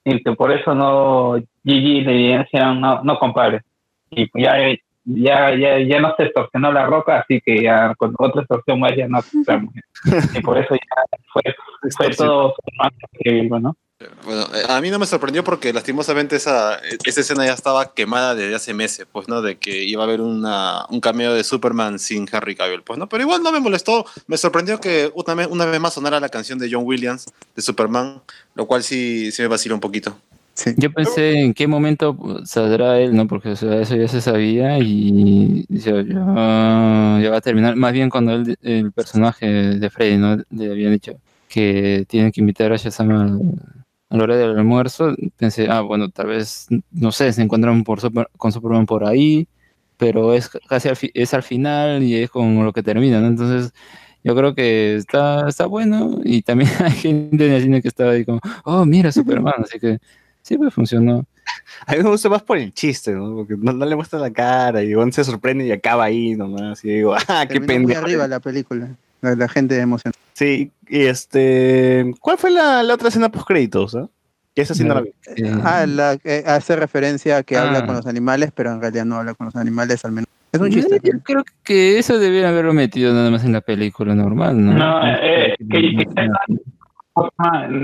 y 0.04 0.22
que 0.22 0.32
por 0.32 0.52
eso 0.52 0.74
no 0.76 1.42
Gigi 1.64 2.02
le 2.02 2.38
decían 2.38 2.80
no, 2.80 3.02
no 3.02 3.18
compare. 3.18 3.62
Y 4.10 4.26
pues 4.28 4.44
ya, 4.44 4.54
ya, 5.06 5.56
ya, 5.56 5.80
ya 5.80 6.00
no 6.00 6.14
se 6.16 6.22
extorsionó 6.24 6.70
la 6.72 6.86
roca, 6.86 7.18
así 7.18 7.40
que 7.40 7.62
ya 7.64 7.92
con 7.96 8.14
otra 8.16 8.42
extorsión 8.42 8.78
más 8.78 8.92
ya 8.96 9.08
no. 9.08 9.18
Y 10.34 10.40
por 10.40 10.56
eso 10.56 10.72
ya 10.76 11.18
fue, 11.32 11.42
fue 11.96 12.10
todo 12.14 12.54
más 12.78 12.92
que, 13.18 13.48
bueno. 13.48 13.76
Bueno, 14.24 14.42
eh, 14.54 14.64
a 14.68 14.80
mí 14.80 14.90
no 14.90 14.98
me 14.98 15.06
sorprendió 15.06 15.44
porque 15.44 15.72
lastimosamente 15.72 16.36
esa, 16.36 16.78
esa 17.04 17.20
escena 17.20 17.46
ya 17.46 17.52
estaba 17.52 17.94
quemada 17.94 18.34
desde 18.34 18.54
hace 18.54 18.74
meses, 18.74 19.06
pues, 19.10 19.28
¿no? 19.28 19.40
De 19.40 19.56
que 19.56 19.84
iba 19.84 20.02
a 20.02 20.06
haber 20.06 20.20
una, 20.20 20.84
un 20.90 21.00
cameo 21.00 21.32
de 21.32 21.44
Superman 21.44 21.98
sin 21.98 22.26
Henry 22.30 22.56
Cavill, 22.56 22.82
pues, 22.82 22.98
¿no? 22.98 23.08
Pero 23.08 23.22
igual 23.22 23.42
no 23.42 23.52
me 23.52 23.60
molestó. 23.60 24.04
Me 24.26 24.36
sorprendió 24.36 24.80
que 24.80 25.12
una 25.14 25.34
vez, 25.34 25.46
una 25.48 25.64
vez 25.66 25.80
más 25.80 25.94
sonara 25.94 26.18
la 26.18 26.28
canción 26.28 26.58
de 26.58 26.68
John 26.70 26.82
Williams 26.84 27.26
de 27.54 27.62
Superman, 27.62 28.20
lo 28.54 28.66
cual 28.66 28.82
sí, 28.82 29.30
sí 29.30 29.42
me 29.42 29.48
vaciló 29.48 29.76
un 29.76 29.80
poquito. 29.80 30.16
Yo 30.76 30.92
pensé 30.92 31.40
en 31.40 31.54
qué 31.54 31.66
momento 31.66 32.16
saldrá 32.44 33.00
él, 33.00 33.14
¿no? 33.14 33.26
Porque 33.26 33.50
o 33.50 33.56
sea, 33.56 33.80
eso 33.80 33.96
ya 33.96 34.08
se 34.08 34.20
sabía 34.20 34.78
y 34.78 35.66
ya 35.68 35.92
va 35.94 37.36
a 37.36 37.40
terminar. 37.40 37.74
Más 37.76 37.92
bien 37.92 38.10
cuando 38.10 38.32
él- 38.34 38.56
el 38.62 38.92
personaje 38.92 39.46
de 39.46 39.90
Freddy, 39.90 40.16
¿no? 40.16 40.36
Le 40.50 40.70
habían 40.70 40.92
dicho 40.92 41.16
que 41.54 42.04
tienen 42.08 42.32
que 42.32 42.40
invitar 42.40 42.72
a 42.72 42.76
Shazam 42.76 43.10
a 44.10 44.16
la 44.16 44.22
hora 44.24 44.36
del 44.36 44.58
almuerzo. 44.58 45.14
Pensé, 45.36 45.68
ah, 45.70 45.80
bueno, 45.82 46.08
tal 46.10 46.26
vez, 46.26 46.66
no 46.90 47.12
sé, 47.12 47.32
se 47.32 47.42
encuentran 47.42 47.84
por 47.84 48.00
Super- 48.00 48.28
con 48.36 48.50
Superman 48.52 48.86
por 48.86 49.04
ahí, 49.06 49.46
pero 49.96 50.34
es 50.34 50.50
casi 50.68 50.88
al, 50.88 50.96
fi- 50.96 51.12
es 51.14 51.32
al 51.34 51.42
final 51.44 52.02
y 52.02 52.16
es 52.16 52.30
con 52.30 52.64
lo 52.64 52.72
que 52.72 52.82
termina, 52.82 53.20
¿no? 53.20 53.28
Entonces, 53.28 53.72
yo 54.24 54.34
creo 54.34 54.54
que 54.54 54.96
está, 54.96 55.48
está 55.48 55.66
bueno 55.66 56.18
y 56.24 56.42
también 56.42 56.70
hay 56.80 56.90
gente 56.92 57.46
en 57.46 57.52
el 57.52 57.62
cine 57.62 57.82
que 57.82 57.88
estaba 57.88 58.12
ahí 58.12 58.24
como, 58.24 58.40
oh, 58.64 58.84
mira 58.84 59.12
Superman, 59.12 59.54
así 59.62 59.78
que 59.78 59.98
sí, 60.42 60.58
pues 60.58 60.74
funcionó. 60.74 61.24
A 61.86 61.92
mí 61.94 62.02
me 62.02 62.08
gusta 62.10 62.28
más 62.30 62.42
por 62.42 62.56
el 62.58 62.72
chiste, 62.72 63.12
¿no? 63.12 63.34
Porque 63.36 63.54
no, 63.56 63.72
no 63.72 63.84
le 63.86 63.94
muestra 63.94 64.18
la 64.18 64.32
cara 64.32 64.82
y 64.82 64.94
Gon 64.94 65.12
se 65.12 65.22
sorprende 65.24 65.66
y 65.66 65.72
acaba 65.72 66.04
ahí 66.04 66.34
nomás. 66.34 66.84
Y 66.84 66.88
digo, 66.88 67.14
ah, 67.28 67.46
qué 67.48 67.60
pendejo. 67.60 68.00
arriba 68.00 68.26
la 68.26 68.40
película, 68.40 68.88
la, 69.20 69.36
la 69.36 69.48
gente 69.48 69.78
emocionada. 69.78 70.18
Sí, 70.34 70.70
y 70.88 71.02
este. 71.06 72.12
¿Cuál 72.20 72.38
fue 72.38 72.50
la, 72.50 72.82
la 72.82 72.94
otra 72.94 73.08
escena 73.08 73.28
post 73.30 73.46
créditos? 73.46 73.94
¿ah? 73.94 74.08
Que 74.54 74.62
esa 74.62 74.74
sí 74.74 74.84
no 74.84 74.94
la 74.94 75.00
vi. 75.00 75.10
Ah, 75.64 75.86
la, 75.86 76.18
eh, 76.24 76.44
hace 76.46 76.76
referencia 76.76 77.38
a 77.38 77.42
que 77.42 77.56
habla 77.56 77.78
Ah. 77.80 77.86
con 77.86 77.96
los 77.96 78.06
animales, 78.06 78.50
pero 78.54 78.72
en 78.72 78.80
realidad 78.80 79.04
no 79.04 79.16
habla 79.16 79.34
con 79.34 79.46
los 79.46 79.56
animales, 79.56 80.04
al 80.04 80.12
menos. 80.12 80.28
Es 80.52 80.60
un 80.60 80.70
chiste. 80.70 81.00
Yo 81.02 81.18
creo 81.24 81.44
que 81.64 81.98
eso 81.98 82.18
debieron 82.18 82.50
haberlo 82.52 82.72
metido 82.72 83.12
nada 83.12 83.30
más 83.30 83.44
en 83.44 83.52
la 83.52 83.60
película 83.60 84.14
normal, 84.14 84.64
¿no? 84.64 84.72
No, 84.74 85.00
eh, 85.06 85.54
que, 85.58 85.96
que, 85.96 86.28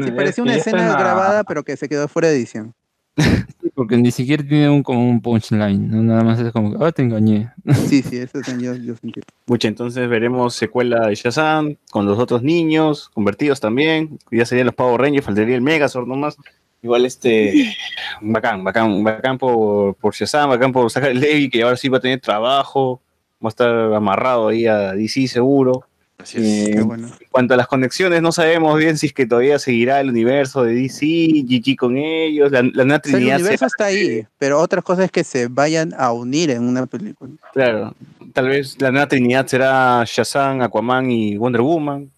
Sí, 0.05 0.11
parecía 0.13 0.43
una 0.45 0.55
escena 0.55 0.93
grabada, 0.97 1.45
pero 1.45 1.63
que 1.63 1.77
se 1.77 1.89
quedó 1.89 2.09
fuera 2.09 2.29
de 2.29 2.35
edición. 2.37 2.75
Porque 3.81 3.97
ni 3.97 4.11
siquiera 4.11 4.45
tiene 4.47 4.69
un, 4.69 4.83
como 4.83 5.09
un 5.09 5.23
punchline, 5.23 5.91
¿no? 5.91 6.03
Nada 6.03 6.23
más 6.23 6.39
es 6.39 6.53
como, 6.53 6.85
ah, 6.85 6.93
te 6.93 7.01
engañé. 7.01 7.51
Sí, 7.89 8.03
sí, 8.03 8.19
eso 8.19 8.43
sí, 8.45 8.53
yo, 8.61 8.75
yo 8.75 8.95
sentí. 8.95 9.23
Mucha, 9.47 9.69
entonces 9.69 10.07
veremos 10.07 10.55
secuela 10.55 11.07
de 11.07 11.15
Shazam 11.15 11.77
con 11.91 12.05
los 12.05 12.19
otros 12.19 12.43
niños, 12.43 13.09
convertidos 13.15 13.59
también. 13.59 14.19
Ya 14.31 14.45
serían 14.45 14.67
los 14.67 14.75
Power 14.75 15.01
Rangers, 15.01 15.25
faltaría 15.25 15.57
el 15.57 15.63
Megazord 15.63 16.07
nomás. 16.07 16.37
Igual 16.83 17.07
este. 17.07 17.75
Bacán, 18.21 18.65
bacán, 18.65 19.03
bacán 19.03 19.39
por, 19.39 19.95
por 19.95 20.13
Shazam, 20.15 20.51
bacán 20.51 20.73
por 20.73 20.91
Zachary 20.91 21.19
Levi, 21.19 21.49
que 21.49 21.63
ahora 21.63 21.79
sí 21.79 21.89
va 21.89 21.97
a 21.97 22.03
tener 22.03 22.21
trabajo. 22.21 23.01
Va 23.43 23.49
a 23.49 23.49
estar 23.49 23.95
amarrado 23.95 24.49
ahí 24.49 24.67
a 24.67 24.93
DC 24.93 25.27
seguro. 25.27 25.87
Eh, 26.35 26.71
Qué 26.75 26.83
bueno. 26.83 27.07
En 27.09 27.27
cuanto 27.31 27.55
a 27.55 27.57
las 27.57 27.67
conexiones, 27.67 28.21
no 28.23 28.33
sabemos 28.33 28.79
bien 28.79 28.97
si 28.99 29.07
es 29.07 29.13
que 29.13 29.27
todavía 29.27 29.59
seguirá 29.59 30.01
el 30.01 30.11
universo 30.11 30.65
de 30.65 30.75
DC, 30.75 31.07
GG 31.47 31.77
con 31.77 31.97
ellos, 31.97 32.51
la, 32.53 32.63
la 32.63 32.85
nueva 32.85 33.01
O 33.05 33.09
sea, 33.09 33.19
el 33.19 33.25
universo 33.35 33.67
está 33.67 33.85
ahí, 33.87 34.27
pero 34.39 34.59
otra 34.61 34.83
cosa 34.83 35.05
es 35.05 35.11
que 35.11 35.25
se 35.25 35.49
vayan 35.49 35.95
a 35.97 36.13
unir 36.13 36.51
en 36.51 36.63
una 36.65 36.87
película. 36.87 37.33
Claro, 37.53 37.95
tal 38.33 38.49
vez 38.49 38.77
la 38.81 38.91
nueva 38.91 39.09
Trinidad 39.09 39.47
será 39.47 40.03
Shazam, 40.07 40.61
Aquaman 40.63 41.11
y 41.11 41.37
Wonder 41.37 41.63
Woman. 41.63 42.11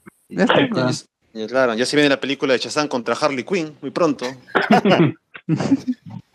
Y 1.35 1.47
claro, 1.47 1.75
ya 1.75 1.87
se 1.87 1.97
viene 1.97 2.09
la 2.11 2.21
película 2.21 2.53
de 2.53 2.59
Shazam 2.59 2.89
contra 2.89 3.15
Harley 3.15 3.45
Quinn 3.45 3.73
muy 3.81 3.91
pronto. 3.91 4.27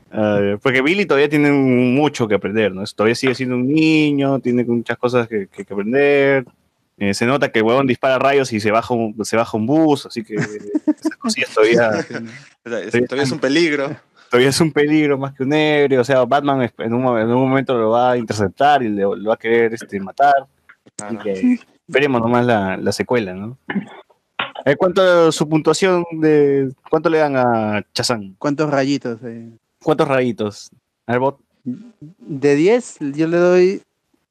Ah, 0.09 0.57
porque 0.61 0.81
Billy 0.81 1.05
todavía 1.05 1.29
tiene 1.29 1.51
mucho 1.51 2.27
que 2.27 2.35
aprender, 2.35 2.73
¿no? 2.73 2.83
Todavía 2.85 3.13
sigue 3.13 3.35
siendo 3.35 3.55
un 3.55 3.67
niño, 3.67 4.39
tiene 4.39 4.63
muchas 4.63 4.97
cosas 4.97 5.27
que, 5.27 5.47
que- 5.47 5.65
que 5.65 5.73
aprender. 5.73 6.45
Eh, 6.99 7.13
se 7.13 7.25
nota 7.27 7.51
que 7.51 7.59
el 7.59 7.65
huevón 7.65 7.85
dispara 7.85 8.17
rayos 8.17 8.51
y 8.53 8.59
se 8.59 8.71
baja 8.71 8.93
un, 8.93 9.15
se 9.23 9.37
baja 9.37 9.55
un 9.55 9.65
bus, 9.67 10.05
así 10.07 10.23
que 10.23 10.33
esas 10.87 11.15
cosillas 11.19 11.49
todavía, 11.53 11.91
todavía 12.63 13.23
es 13.23 13.31
un 13.31 13.39
peligro. 13.39 13.95
todavía 14.31 14.49
es 14.49 14.59
un 14.61 14.71
peligro 14.71 15.17
más 15.17 15.33
que 15.35 15.43
un 15.43 15.53
héroe. 15.53 15.99
O 15.99 16.03
sea, 16.03 16.25
Batman 16.25 16.69
en 16.79 16.93
un, 16.93 17.01
mo- 17.03 17.19
en 17.19 17.27
un 17.29 17.47
momento 17.49 17.77
lo 17.77 17.91
va 17.91 18.11
a 18.13 18.17
interceptar 18.17 18.81
y 18.83 18.89
le- 18.89 19.03
lo 19.03 19.29
va 19.29 19.35
a 19.35 19.37
querer 19.37 19.73
este, 19.73 19.99
matar. 19.99 20.33
Así 21.03 21.17
que 21.17 21.59
esperemos 21.87 22.21
nomás 22.21 22.45
la, 22.45 22.77
la 22.77 22.91
secuela, 22.91 23.33
¿no? 23.33 23.57
Eh, 24.65 24.75
¿Cuánto 24.75 25.31
su 25.31 25.47
puntuación 25.47 26.03
de 26.13 26.71
cuánto 26.89 27.09
le 27.09 27.19
dan 27.19 27.35
a 27.37 27.85
Chazán? 27.93 28.35
¿Cuántos 28.39 28.69
rayitos? 28.71 29.19
eh? 29.23 29.49
¿Cuántos 29.83 30.07
rayitos? 30.07 30.71
A 31.05 31.11
ver, 31.13 31.19
bot. 31.21 31.39
De 31.63 32.55
10, 32.55 32.97
yo 33.13 33.27
le 33.27 33.37
doy 33.37 33.81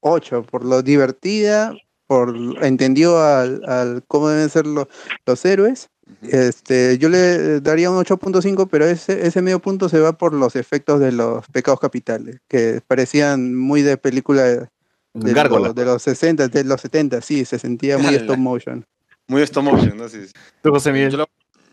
8 0.01 0.43
por 0.43 0.65
lo 0.65 0.81
divertida, 0.81 1.73
por 2.07 2.35
entendió 2.63 3.19
al, 3.21 3.61
al 3.67 4.03
cómo 4.07 4.29
deben 4.29 4.49
ser 4.49 4.65
lo- 4.65 4.87
los 5.25 5.45
héroes. 5.45 5.89
Este, 6.21 6.97
yo 6.97 7.09
le 7.09 7.59
daría 7.59 7.91
un 7.91 7.97
8.5, 7.97 8.67
pero 8.69 8.85
ese, 8.85 9.27
ese 9.27 9.41
medio 9.41 9.59
punto 9.59 9.89
se 9.89 9.99
va 9.99 10.13
por 10.17 10.33
los 10.33 10.55
efectos 10.55 11.01
de 11.01 11.11
los 11.11 11.45
pecados 11.47 11.81
capitales, 11.81 12.37
que 12.47 12.81
parecían 12.87 13.53
muy 13.53 13.81
de 13.81 13.97
película 13.97 14.43
de, 14.43 14.69
los, 15.13 15.75
de 15.75 15.85
los 15.85 16.01
60, 16.01 16.47
de 16.47 16.63
los 16.63 16.79
70, 16.79 17.19
sí, 17.21 17.43
se 17.43 17.59
sentía 17.59 17.97
muy 17.97 18.15
stop 18.15 18.37
motion. 18.37 18.85
Muy 19.27 19.41
stop 19.41 19.63
motion, 19.65 19.97
¿no? 19.97 20.07
Sí, 20.07 20.27
sí. 20.27 20.33
Tú, 20.61 20.69
José 20.71 20.93
Miguel. 20.93 21.11
Yo 21.11 21.17
lo, 21.17 21.27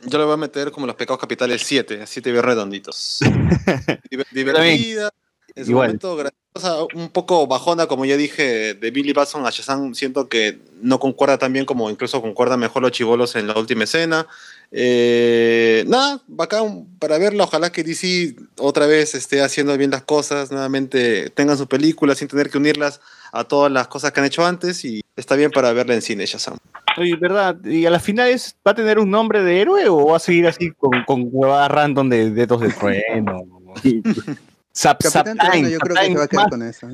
yo 0.06 0.19
lo 0.19 0.24
voy 0.27 0.35
a 0.35 0.39
meter 0.39 0.73
como 0.73 0.86
los 0.89 0.97
pecados 0.97 1.20
capitales 1.20 1.62
7, 1.65 2.02
7 2.05 2.32
bien 2.32 2.43
redonditos. 2.43 3.20
Diver- 4.11 4.27
Divertida, 4.32 5.11
en 5.55 5.65
su 5.65 5.70
Igual. 5.70 5.86
momento 5.89 6.16
graciosa, 6.55 6.86
un 6.94 7.09
poco 7.09 7.47
bajona, 7.47 7.86
como 7.86 8.05
ya 8.05 8.16
dije, 8.16 8.74
de 8.74 8.90
Billy 8.90 9.12
Batson 9.12 9.47
a 9.47 9.51
Shazam, 9.51 9.94
siento 9.94 10.28
que 10.28 10.59
no 10.81 11.01
concuerda 11.01 11.39
tan 11.39 11.52
bien 11.52 11.64
como 11.64 11.90
incluso 11.90 12.22
concuerdan 12.22 12.60
mejor 12.60 12.82
los 12.82 12.93
chivolos 12.93 13.35
en 13.36 13.48
la 13.48 13.59
última 13.59 13.85
escena. 13.85 14.26
Eh, 14.70 15.85
nada, 15.86 16.20
bacán 16.26 16.86
para 16.98 17.18
verla. 17.18 17.44
Ojalá 17.44 17.70
que 17.72 17.82
DC 17.82 18.36
otra 18.59 18.86
vez 18.86 19.14
esté 19.14 19.43
haciendo 19.43 19.76
bien 19.76 19.90
las 19.90 20.02
cosas, 20.02 20.51
nuevamente 20.51 21.31
tengan 21.31 21.59
su 21.59 21.66
película 21.66 22.14
sin 22.14 22.28
tener 22.28 22.51
que 22.51 22.59
unirlas 22.59 23.01
a 23.32 23.44
todas 23.44 23.70
las 23.72 23.89
cosas 23.89 24.12
que 24.12 24.20
han 24.20 24.26
hecho 24.26 24.47
antes 24.47 24.85
y 24.85 25.02
está 25.16 25.36
bien 25.36 25.51
para 25.51 25.72
verla 25.72 25.94
en 25.94 26.02
cine, 26.02 26.26
Shazam. 26.26 26.56
Oye, 26.97 27.16
¿verdad? 27.16 27.56
¿Y 27.64 27.86
a 27.86 27.90
las 27.90 28.05
finales 28.05 28.56
va 28.66 28.70
a 28.70 28.74
tener 28.74 29.01
un 29.01 29.10
nombre 29.10 29.43
de 29.43 29.60
héroe 29.60 29.89
o 29.89 30.06
va 30.06 30.16
a 30.18 30.20
seguir 30.20 30.47
así 30.47 30.70
con, 30.70 31.05
con 31.05 31.28
huevadas 31.32 31.70
random 31.70 32.09
de 32.09 32.31
dedos 32.31 32.60
de 32.60 32.68
trueno? 32.68 33.43
Zap, 34.76 35.01
Capitán 35.02 35.36
Zaptime, 35.36 35.48
Trueno, 35.51 35.68
yo 35.68 35.78
creo 35.78 35.96
que 35.96 36.02
se 36.06 36.14
va 36.14 36.24
a 36.24 36.28
quedar 36.28 36.51
con 36.51 36.62
eso. 36.62 36.88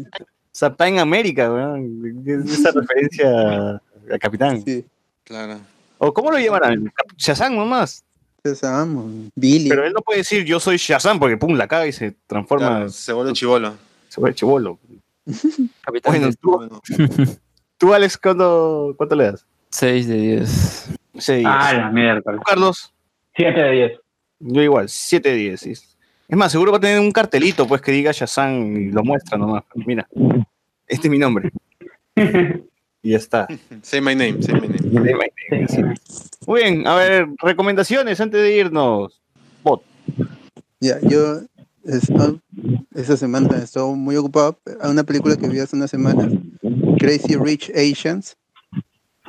Zaptime 0.54 1.00
América, 1.00 1.50
weón. 1.52 2.24
Es 2.26 2.58
Esa 2.58 2.70
referencia 2.74 3.70
al 4.10 4.18
capitán. 4.20 4.62
Sí. 4.64 4.84
Claro. 5.24 5.60
¿O 5.98 6.12
cómo 6.12 6.30
lo 6.30 6.38
llamarán? 6.38 6.92
Shazam 7.16 7.54
nomás. 7.54 8.04
Shazam, 8.44 9.30
Billy. 9.34 9.68
Pero 9.68 9.86
él 9.86 9.92
no 9.92 10.00
puede 10.00 10.18
decir 10.20 10.44
yo 10.44 10.58
soy 10.60 10.76
Shazam 10.76 11.18
porque 11.18 11.36
pum, 11.36 11.54
la 11.54 11.68
caga 11.68 11.86
y 11.86 11.92
se 11.92 12.16
transforma, 12.26 12.68
Claro, 12.68 12.88
se 12.88 13.12
vuelve 13.12 13.32
chivolo. 13.32 13.74
se 14.08 14.20
vuelve 14.20 14.34
chivolo. 14.34 14.78
Capitán 15.82 16.12
Bueno, 16.12 16.30
tú, 16.40 16.80
tú, 17.78 17.94
Alex, 17.94 18.16
¿cuánto, 18.18 18.94
¿cuánto 18.96 19.14
le 19.14 19.24
das? 19.32 19.46
6 19.70 20.08
de 20.08 20.14
10. 20.16 20.90
Sí. 21.18 21.42
Ah, 21.46 21.72
la 21.74 21.90
miércoles. 21.90 22.40
Carlos, 22.44 22.92
7 23.36 23.60
de 23.60 23.70
10. 23.70 23.92
yo 24.40 24.62
igual, 24.62 24.88
7 24.88 25.28
de 25.28 25.34
10. 25.36 25.89
Es 26.30 26.36
más, 26.36 26.52
seguro 26.52 26.70
va 26.72 26.78
a 26.78 26.80
tener 26.80 27.00
un 27.00 27.10
cartelito 27.10 27.66
pues 27.66 27.80
que 27.82 27.90
diga 27.92 28.12
Shazam 28.12 28.76
y 28.76 28.90
lo 28.92 29.02
muestra 29.02 29.36
nomás. 29.36 29.64
Mira, 29.74 30.08
este 30.86 31.08
es 31.08 31.10
mi 31.10 31.18
nombre. 31.18 31.50
Y 33.02 33.12
ya 33.12 33.16
está. 33.16 33.48
say 33.80 34.02
my 34.02 34.14
name, 34.14 34.42
say 34.42 34.54
my 34.60 34.68
name. 34.68 35.68
Sí. 35.68 35.80
Muy 36.46 36.60
bien, 36.62 36.86
a 36.86 36.96
ver, 36.96 37.28
recomendaciones 37.38 38.20
antes 38.20 38.42
de 38.42 38.54
irnos. 38.54 39.22
Bot. 39.64 39.82
Ya, 40.80 41.00
yo 41.00 41.40
esta, 41.84 42.34
esta 42.94 43.16
semana 43.16 43.56
he 43.58 43.62
estado 43.64 43.94
muy 43.94 44.16
ocupado 44.16 44.58
a 44.82 44.90
una 44.90 45.02
película 45.02 45.34
que 45.36 45.48
vi 45.48 45.60
hace 45.60 45.76
unas 45.76 45.90
semanas, 45.90 46.28
Crazy 46.98 47.36
Rich 47.36 47.70
Asians. 47.74 48.36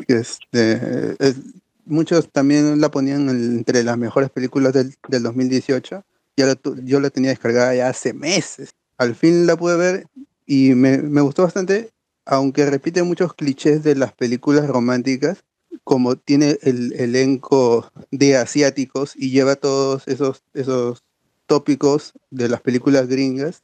que 0.06 0.16
este, 0.18 1.16
es- 1.20 1.40
muchos 1.86 2.30
también 2.30 2.82
la 2.82 2.92
ponían 2.92 3.30
en- 3.30 3.60
entre 3.60 3.86
las 3.86 3.98
mejores 3.98 4.30
películas 4.32 4.74
del, 4.74 4.94
del 5.08 5.24
2018. 5.24 6.04
Ya 6.38 6.46
la 6.46 6.58
yo 6.84 7.00
la 7.00 7.10
tenía 7.10 7.32
descargada 7.32 7.76
ya 7.76 7.90
hace 7.90 8.14
meses. 8.14 8.72
Al 8.98 9.16
fin 9.16 9.46
la 9.46 9.58
pude 9.58 9.76
ver 9.76 10.08
y 10.46 10.76
me, 10.76 11.00
me 11.00 11.22
gustó 11.22 11.44
bastante, 11.44 11.92
aunque 12.26 12.66
repite 12.66 13.04
muchos 13.04 13.34
clichés 13.34 13.84
de 13.84 13.96
las 13.96 14.14
películas 14.14 14.68
románticas, 14.68 15.44
como 15.84 16.16
tiene 16.16 16.58
el 16.62 16.94
elenco 16.94 17.92
de 18.12 18.38
asiáticos 18.38 19.14
y 19.16 19.32
lleva 19.32 19.56
todos 19.56 20.08
esos, 20.08 20.44
esos 20.54 21.04
tópicos 21.48 22.14
de 22.30 22.50
las 22.50 22.62
películas 22.62 23.08
gringas, 23.08 23.62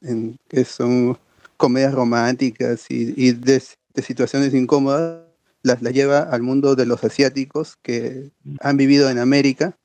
que 0.49 0.65
son 0.65 1.17
comedias 1.57 1.93
románticas 1.93 2.85
y, 2.89 3.13
y 3.15 3.31
de, 3.31 3.63
de 3.93 4.01
situaciones 4.01 4.53
incómodas, 4.53 5.23
las 5.63 5.81
la 5.81 5.91
lleva 5.91 6.19
al 6.19 6.41
mundo 6.41 6.75
de 6.75 6.85
los 6.85 7.03
asiáticos 7.03 7.77
que 7.81 8.31
han 8.61 8.77
vivido 8.77 9.09
en 9.09 9.19
América. 9.19 9.76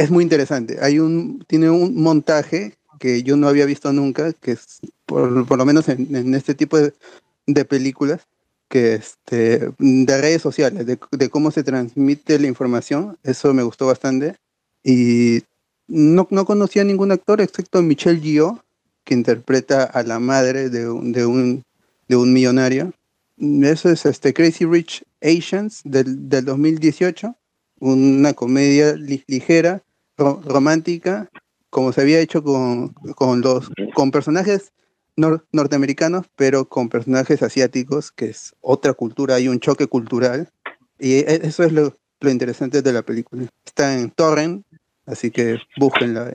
Es 0.00 0.10
muy 0.10 0.24
interesante. 0.24 0.78
Hay 0.80 0.98
un, 0.98 1.44
tiene 1.46 1.68
un 1.68 1.94
montaje 2.02 2.78
que 2.98 3.22
yo 3.22 3.36
no 3.36 3.48
había 3.48 3.66
visto 3.66 3.92
nunca, 3.92 4.32
que 4.32 4.52
es 4.52 4.80
por, 5.04 5.46
por 5.46 5.58
lo 5.58 5.66
menos 5.66 5.90
en, 5.90 6.16
este 6.34 6.54
tipo 6.54 6.78
de, 6.78 6.94
de 7.46 7.66
películas, 7.66 8.26
que 8.70 8.94
este, 8.94 9.70
de 9.78 10.20
redes 10.22 10.40
sociales, 10.40 10.86
de, 10.86 10.98
de 11.12 11.28
cómo 11.28 11.50
se 11.50 11.64
transmite 11.64 12.38
la 12.38 12.46
información. 12.46 13.18
Eso 13.24 13.52
me 13.52 13.62
gustó 13.62 13.88
bastante. 13.88 14.36
Y 14.82 15.42
no, 15.86 16.26
no 16.30 16.46
conocía 16.46 16.80
a 16.80 16.86
ningún 16.86 17.12
actor 17.12 17.42
excepto 17.42 17.82
Michelle 17.82 18.22
Yeoh, 18.22 18.58
que 19.04 19.12
interpreta 19.12 19.84
a 19.84 20.02
la 20.02 20.18
madre 20.18 20.70
de 20.70 20.88
un, 20.88 21.12
de 21.12 21.26
un, 21.26 21.62
de 22.08 22.16
un 22.16 22.32
millonario. 22.32 22.94
Eso 23.38 23.90
es 23.90 24.06
este 24.06 24.32
Crazy 24.32 24.64
Rich 24.64 25.04
Asians 25.22 25.82
del, 25.84 26.30
del 26.30 26.46
2018, 26.46 27.36
una 27.80 28.32
comedia 28.32 28.94
li- 28.94 29.24
ligera, 29.26 29.82
romántica, 30.20 31.28
como 31.70 31.92
se 31.92 32.00
había 32.02 32.20
hecho 32.20 32.42
con, 32.42 32.88
con 33.14 33.40
los 33.40 33.70
con 33.94 34.10
personajes 34.10 34.72
nor- 35.16 35.44
norteamericanos, 35.52 36.26
pero 36.36 36.68
con 36.68 36.88
personajes 36.88 37.42
asiáticos, 37.42 38.12
que 38.12 38.26
es 38.26 38.54
otra 38.60 38.92
cultura, 38.94 39.36
hay 39.36 39.48
un 39.48 39.60
choque 39.60 39.86
cultural. 39.86 40.48
Y 40.98 41.14
e- 41.14 41.40
eso 41.44 41.64
es 41.64 41.72
lo, 41.72 41.94
lo 42.20 42.30
interesante 42.30 42.82
de 42.82 42.92
la 42.92 43.02
película. 43.02 43.46
Está 43.64 43.98
en 43.98 44.10
Torrent, 44.10 44.64
así 45.06 45.30
que 45.30 45.58
búsquenla 45.76 46.34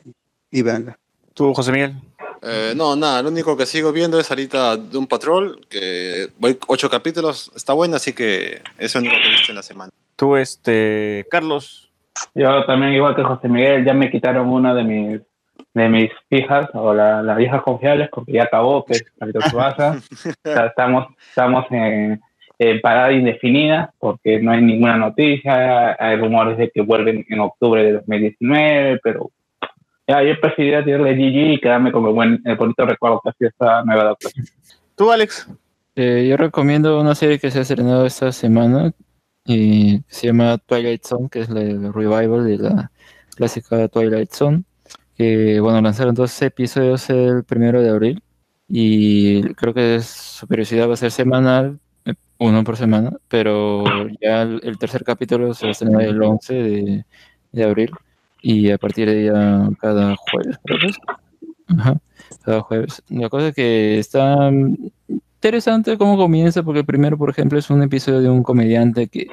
y, 0.52 0.60
y 0.60 0.62
véanla. 0.62 0.98
¿Tú, 1.34 1.54
José 1.54 1.72
Miguel? 1.72 1.96
Eh, 2.42 2.74
no, 2.76 2.96
nada, 2.96 3.22
lo 3.24 3.30
único 3.30 3.58
que 3.58 3.66
sigo 3.66 3.92
viendo 3.92 4.20
es 4.20 4.30
ahorita 4.30 4.78
Doom 4.78 5.08
Patrol, 5.08 5.66
que 5.68 6.30
voy 6.38 6.58
ocho 6.68 6.90
capítulos, 6.90 7.52
está 7.56 7.74
buena, 7.74 7.98
así 7.98 8.14
que 8.14 8.62
es 8.78 8.94
lo 8.94 9.02
único 9.02 9.16
que 9.16 9.28
he 9.28 9.32
visto 9.32 9.52
en 9.52 9.56
la 9.56 9.64
semana. 9.64 9.92
Tú, 10.16 10.36
este, 10.36 11.26
Carlos. 11.30 11.85
Yo 12.34 12.66
también, 12.66 12.94
igual 12.94 13.16
que 13.16 13.24
José 13.24 13.48
Miguel, 13.50 13.86
ya 13.86 13.94
me 13.94 14.10
quitaron 14.12 14.50
una 14.50 14.74
de 14.74 14.84
mis 14.84 15.22
de 15.74 15.90
mis 15.90 16.10
fijas 16.30 16.70
o 16.74 16.94
la- 16.94 17.22
las 17.22 17.38
viejas 17.38 17.62
confiables 17.62 18.10
porque 18.12 18.32
ya 18.34 18.44
acabó, 18.44 18.84
que 18.86 18.94
es 18.94 19.04
Tsubasa. 19.46 19.92
O 19.98 20.36
sea, 20.44 20.66
estamos, 20.68 21.08
estamos 21.30 21.66
en, 21.72 22.22
en 22.60 22.82
parada 22.82 23.12
indefinida 23.12 23.94
porque 24.00 24.40
no 24.42 24.52
hay 24.52 24.62
ninguna 24.62 24.98
noticia, 24.98 25.96
hay 26.00 26.16
rumores 26.18 26.58
de 26.58 26.70
que 26.72 26.82
vuelven 26.82 27.26
en 27.30 27.40
octubre 27.42 27.84
de 27.84 27.92
2019, 27.94 29.00
pero 29.04 29.32
ya 30.08 30.24
yo 30.24 30.40
preferiría 30.40 30.84
tirarle 30.84 31.14
GG 31.16 31.54
y 31.54 31.60
quedarme 31.60 31.92
con 31.92 32.06
el, 32.06 32.14
buen, 32.14 32.42
el 32.46 32.56
bonito 32.56 32.86
recuerdo 32.86 33.22
que 33.24 33.30
ha 33.30 33.34
sido 33.34 33.50
esta 33.50 33.84
nueva 33.84 34.02
adaptación. 34.04 34.46
¿Tú, 34.96 35.12
Alex? 35.12 35.50
Eh, 35.98 36.28
yo 36.30 36.38
recomiendo 36.38 37.00
una 37.02 37.16
serie 37.16 37.40
que 37.40 37.50
se 37.52 37.60
ha 37.60 37.62
estrenado 37.64 38.06
esta 38.06 38.32
semana 38.32 38.92
y 39.46 40.02
se 40.08 40.28
llama 40.28 40.58
Twilight 40.58 41.04
Zone, 41.06 41.30
que 41.30 41.42
es 41.42 41.50
la 41.50 41.62
el 41.62 41.94
revival 41.94 42.46
de 42.46 42.58
la 42.58 42.92
clásica 43.36 43.88
Twilight 43.88 44.32
Zone. 44.32 44.64
Que 45.18 45.60
bueno, 45.62 45.82
lanzaron 45.82 46.14
dos 46.16 46.42
episodios 46.42 47.10
el 47.10 47.44
primero 47.46 47.82
de 47.82 47.90
abril 47.90 48.22
y 48.68 49.44
creo 49.54 49.74
que 49.74 49.96
es- 49.96 50.06
su 50.08 50.48
periodicidad 50.48 50.90
va 50.90 50.96
a 50.96 50.98
ser 50.98 51.12
semanal, 51.12 51.80
eh, 52.06 52.14
uno 52.40 52.64
por 52.64 52.76
semana, 52.78 53.12
pero 53.30 53.84
ya 54.22 54.42
el, 54.42 54.60
el 54.64 54.78
tercer 54.78 55.04
capítulo 55.06 55.54
se 55.54 55.66
va 55.68 55.70
a 55.70 55.72
estrenar 55.72 56.02
el 56.02 56.22
11 56.22 56.54
de, 56.56 57.06
de 57.54 57.64
abril 57.64 57.92
y 58.42 58.72
a 58.72 58.78
partir 58.78 59.08
de 59.10 59.26
ya 59.26 59.70
cada 59.80 60.16
jueves, 60.18 60.58
creo 60.66 60.80
que 60.80 60.88
es. 60.88 60.98
Ajá, 61.68 61.98
cada 62.44 62.62
jueves. 62.62 63.02
La 63.10 63.30
cosa 63.30 63.48
es 63.50 63.56
que 63.56 64.00
está 64.00 64.52
interesante 65.46 65.96
cómo 66.00 66.18
comienza, 66.18 66.64
porque 66.64 66.84
primero, 66.84 67.20
por 67.20 67.30
ejemplo, 67.30 67.60
es 67.60 67.70
un 67.70 67.84
episodio 67.84 68.20
de 68.20 68.30
un 68.30 68.42
comediante 68.42 69.08
que 69.08 69.28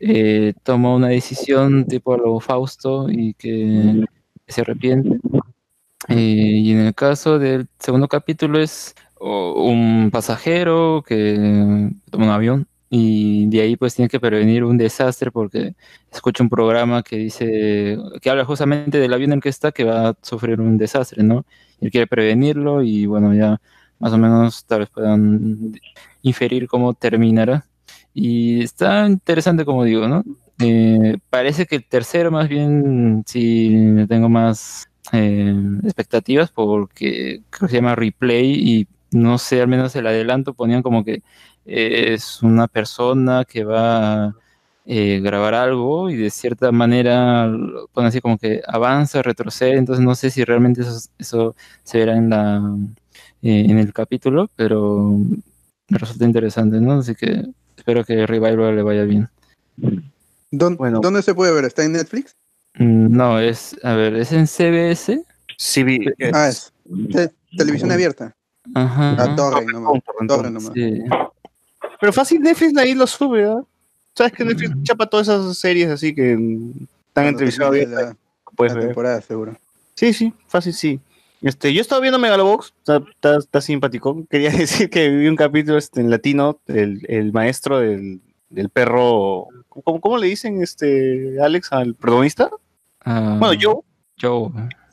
eh, 0.00 0.54
toma 0.62 0.94
una 0.94 1.08
decisión 1.08 1.84
tipo 1.86 2.16
lo 2.16 2.40
Fausto 2.40 3.10
y 3.10 3.34
que 3.34 4.02
se 4.46 4.62
arrepiente. 4.62 5.18
Eh, 6.08 6.14
y 6.16 6.72
en 6.72 6.78
el 6.78 6.94
caso 6.94 7.38
del 7.38 7.68
segundo 7.78 8.08
capítulo 8.08 8.58
es 8.60 8.94
un 9.20 10.08
pasajero 10.10 11.04
que 11.06 11.90
toma 12.10 12.24
un 12.26 12.30
avión 12.30 12.68
y 12.88 13.46
de 13.48 13.60
ahí 13.60 13.76
pues 13.76 13.94
tiene 13.94 14.08
que 14.08 14.20
prevenir 14.20 14.64
un 14.64 14.78
desastre 14.78 15.30
porque 15.30 15.74
escucha 16.10 16.42
un 16.42 16.48
programa 16.48 17.02
que 17.02 17.16
dice, 17.16 17.98
que 18.22 18.30
habla 18.30 18.46
justamente 18.46 18.98
del 18.98 19.12
avión 19.12 19.32
en 19.32 19.38
el 19.38 19.42
que 19.42 19.50
está 19.50 19.72
que 19.72 19.84
va 19.84 20.10
a 20.10 20.16
sufrir 20.22 20.60
un 20.62 20.78
desastre, 20.78 21.22
¿no? 21.22 21.44
Y 21.78 21.86
él 21.86 21.90
quiere 21.90 22.06
prevenirlo 22.06 22.82
y 22.82 23.04
bueno, 23.04 23.34
ya 23.34 23.60
más 23.98 24.12
o 24.12 24.18
menos 24.18 24.64
tal 24.66 24.80
vez 24.80 24.90
puedan 24.90 25.72
inferir 26.22 26.68
cómo 26.68 26.94
terminará. 26.94 27.64
Y 28.14 28.62
está 28.62 29.06
interesante, 29.06 29.64
como 29.64 29.84
digo, 29.84 30.08
¿no? 30.08 30.24
Eh, 30.60 31.18
parece 31.30 31.66
que 31.66 31.76
el 31.76 31.84
tercero 31.86 32.30
más 32.30 32.48
bien 32.48 33.22
sí 33.26 33.76
tengo 34.08 34.28
más 34.28 34.88
eh, 35.12 35.54
expectativas 35.84 36.50
porque 36.50 37.42
creo 37.50 37.68
que 37.68 37.72
se 37.72 37.76
llama 37.80 37.94
Replay 37.94 38.54
y 38.54 38.88
no 39.10 39.38
sé, 39.38 39.60
al 39.62 39.68
menos 39.68 39.94
el 39.96 40.06
adelanto 40.06 40.54
ponían 40.54 40.82
como 40.82 41.04
que 41.04 41.22
eh, 41.64 42.14
es 42.14 42.42
una 42.42 42.66
persona 42.68 43.44
que 43.44 43.64
va 43.64 44.24
a 44.26 44.34
eh, 44.84 45.20
grabar 45.20 45.54
algo 45.54 46.10
y 46.10 46.16
de 46.16 46.30
cierta 46.30 46.72
manera 46.72 47.46
lo 47.46 47.88
pone 47.88 48.08
así 48.08 48.20
como 48.20 48.38
que 48.38 48.62
avanza, 48.66 49.22
retrocede, 49.22 49.76
entonces 49.76 50.04
no 50.04 50.14
sé 50.14 50.30
si 50.30 50.44
realmente 50.44 50.82
eso, 50.82 51.10
eso 51.18 51.56
se 51.84 51.98
verá 51.98 52.16
en 52.16 52.30
la 52.30 52.62
eh, 53.42 53.66
en 53.68 53.78
el 53.78 53.92
capítulo, 53.92 54.50
pero 54.56 55.16
me 55.88 55.98
resulta 55.98 56.24
interesante, 56.24 56.80
¿no? 56.80 56.94
Así 56.94 57.14
que 57.14 57.44
espero 57.76 58.04
que 58.04 58.26
Revival 58.26 58.76
le 58.76 58.82
vaya 58.82 59.04
bien. 59.04 59.28
¿Dónde, 60.50 60.76
Bueno. 60.78 61.00
¿Dónde 61.00 61.22
se 61.22 61.34
puede 61.34 61.52
ver? 61.52 61.64
¿Está 61.64 61.84
en 61.84 61.92
Netflix? 61.92 62.34
Mm, 62.74 63.16
No, 63.16 63.38
es, 63.40 63.76
a 63.82 63.94
ver, 63.94 64.14
es 64.16 64.32
en 64.32 64.46
CBS. 64.46 65.12
Eh, 65.76 66.30
Ah, 66.32 66.48
es 66.48 66.72
te- 67.12 67.30
televisión 67.56 67.90
abierta. 67.92 68.34
Ajá. 68.74 69.22
A 69.22 69.34
Torrent 69.36 69.70
nomás. 69.72 70.72
Sí. 70.74 71.02
Pero 72.00 72.12
fácil 72.12 72.40
Netflix 72.40 72.76
ahí 72.76 72.94
lo 72.94 73.06
sube, 73.06 73.44
¿ah? 73.44 73.60
¿Sabes 74.14 74.32
que 74.32 74.44
Netflix 74.44 74.72
chapa 74.82 75.06
todas 75.06 75.28
esas 75.28 75.56
series 75.58 75.88
así 75.90 76.14
que 76.14 76.32
están 76.32 77.26
en 77.26 77.34
televisión 77.36 77.66
abierta? 77.66 78.02
la- 78.02 78.16
puedes 78.56 78.72
La 78.74 78.78
ver. 78.80 78.88
temporada, 78.88 79.20
seguro. 79.20 79.56
Sí, 79.94 80.12
sí, 80.12 80.32
fácil, 80.46 80.72
sí. 80.74 81.00
Este, 81.42 81.72
yo 81.72 81.80
estaba 81.80 82.00
viendo 82.00 82.18
Megalobox, 82.18 82.74
está, 82.78 83.02
está, 83.10 83.36
está 83.36 83.60
simpático. 83.60 84.24
Quería 84.30 84.50
decir 84.50 84.90
que 84.90 85.08
vi 85.08 85.28
un 85.28 85.36
capítulo 85.36 85.78
este, 85.78 86.00
en 86.00 86.10
latino, 86.10 86.60
el, 86.66 87.04
el 87.08 87.32
maestro 87.32 87.78
del, 87.78 88.20
del 88.50 88.68
perro. 88.70 89.46
¿cómo, 89.68 90.00
¿Cómo 90.00 90.18
le 90.18 90.26
dicen, 90.26 90.62
este, 90.62 91.36
Alex, 91.40 91.72
al 91.72 91.94
protagonista? 91.94 92.50
Ah, 93.04 93.36
Bueno, 93.38 93.54
yo, 93.54 93.84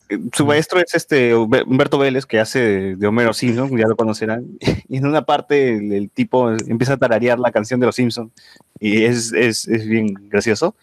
eh, 0.09 0.19
su 0.34 0.45
maestro 0.45 0.80
es 0.80 0.93
este 0.93 1.35
Humberto 1.35 1.97
Vélez, 1.97 2.26
que 2.26 2.39
hace 2.39 2.59
de, 2.59 2.95
de 2.95 3.07
Homero 3.07 3.34
Simpson, 3.34 3.76
ya 3.77 3.88
lo 3.88 3.95
conocerán. 3.95 4.45
Y 4.88 4.97
en 4.97 5.07
una 5.07 5.23
parte 5.23 5.77
el, 5.77 5.91
el 5.91 6.09
tipo 6.11 6.51
empieza 6.51 6.93
a 6.93 6.97
tararear 6.97 7.39
la 7.39 7.51
canción 7.51 7.80
de 7.80 7.88
los 7.88 7.95
Simpsons 7.95 8.31
y 8.80 9.03
es, 9.03 9.34
es, 9.34 9.67
es 9.67 9.88
bien 9.88 10.13
gracioso. 10.30 10.76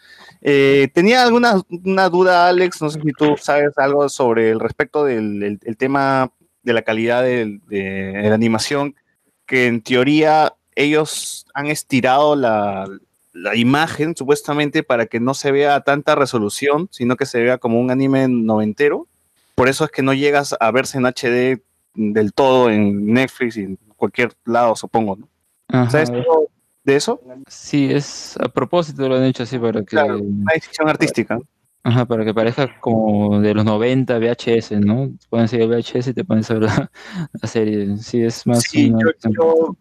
Eh, 0.43 0.89
tenía 0.93 1.23
alguna 1.23 1.62
una 1.85 2.09
duda, 2.09 2.48
Alex, 2.48 2.82
no 2.82 2.90
sé 2.90 3.01
si 3.01 3.12
tú 3.12 3.36
sabes 3.39 3.78
algo 3.78 4.09
sobre 4.09 4.51
el 4.51 4.59
respecto 4.60 5.05
del 5.05 5.43
el- 5.43 5.60
el 5.62 5.77
tema 5.77 6.32
de 6.64 6.73
la 6.73 6.82
calidad 6.82 7.23
de, 7.23 7.60
de 7.69 8.23
la 8.28 8.35
animación, 8.35 8.94
que 9.47 9.66
en 9.66 9.82
teoría 9.82 10.55
ellos 10.74 11.47
han 11.55 11.66
estirado 11.66 12.35
la, 12.36 12.86
la 13.32 13.56
imagen 13.56 14.16
supuestamente 14.16 14.82
para 14.82 15.06
que 15.06 15.20
no 15.20 15.35
se 15.35 15.52
vea 15.52 15.74
a 15.77 15.81
tanta 15.82 16.14
resolución, 16.14 16.89
sino 16.90 17.16
que 17.16 17.27
se 17.27 17.40
vea 17.43 17.59
como 17.59 17.81
un 17.81 17.90
anime 17.90 18.27
noventero. 18.28 19.06
Por 19.55 19.69
eso 19.69 19.85
es 19.85 19.90
que 19.90 20.02
no 20.02 20.12
llegas 20.14 20.56
a 20.59 20.70
verse 20.70 20.98
en 20.98 21.06
HD 21.06 21.62
del 21.94 22.32
todo 22.32 22.70
en 22.70 23.12
Netflix 23.12 23.56
y 23.59 23.62
en 23.64 23.78
cualquier 23.97 24.32
lado, 24.44 24.74
supongo. 24.77 25.16
¿no? 25.16 25.28
Ajá. 25.69 25.90
¿Sabes 25.90 26.10
algo 26.10 26.48
de 26.85 26.97
eso? 26.97 27.21
Sí, 27.49 27.89
es 27.93 28.37
a 28.39 28.49
propósito 28.49 29.09
lo 29.09 29.17
han 29.17 29.25
hecho 29.25 29.43
así 29.45 29.59
para 29.59 29.81
que, 29.81 29.87
Claro, 29.87 30.19
una 30.21 30.53
decisión 30.55 30.89
artística. 30.89 31.39
ajá, 31.85 32.05
para 32.07 32.25
que 32.25 32.35
parezca 32.35 32.81
como 32.81 33.41
de 33.41 33.55
los 33.55 33.65
90 33.65 34.19
VHS, 34.19 34.81
¿no? 34.81 35.13
Ahí 35.33 35.47
el 35.53 35.69
VHS 35.69 36.11
y 36.11 36.15
te 36.15 36.25
pones 36.25 36.51
a 36.51 36.55
ver 36.55 36.63
la, 36.65 36.91
la 37.43 37.49
serie. 37.49 37.97
Sí, 37.99 38.23
es 38.23 38.47
más 38.47 38.63
Sí, 38.65 38.91
una- 38.91 38.99
yo, 39.01 39.31
yo- 39.31 39.77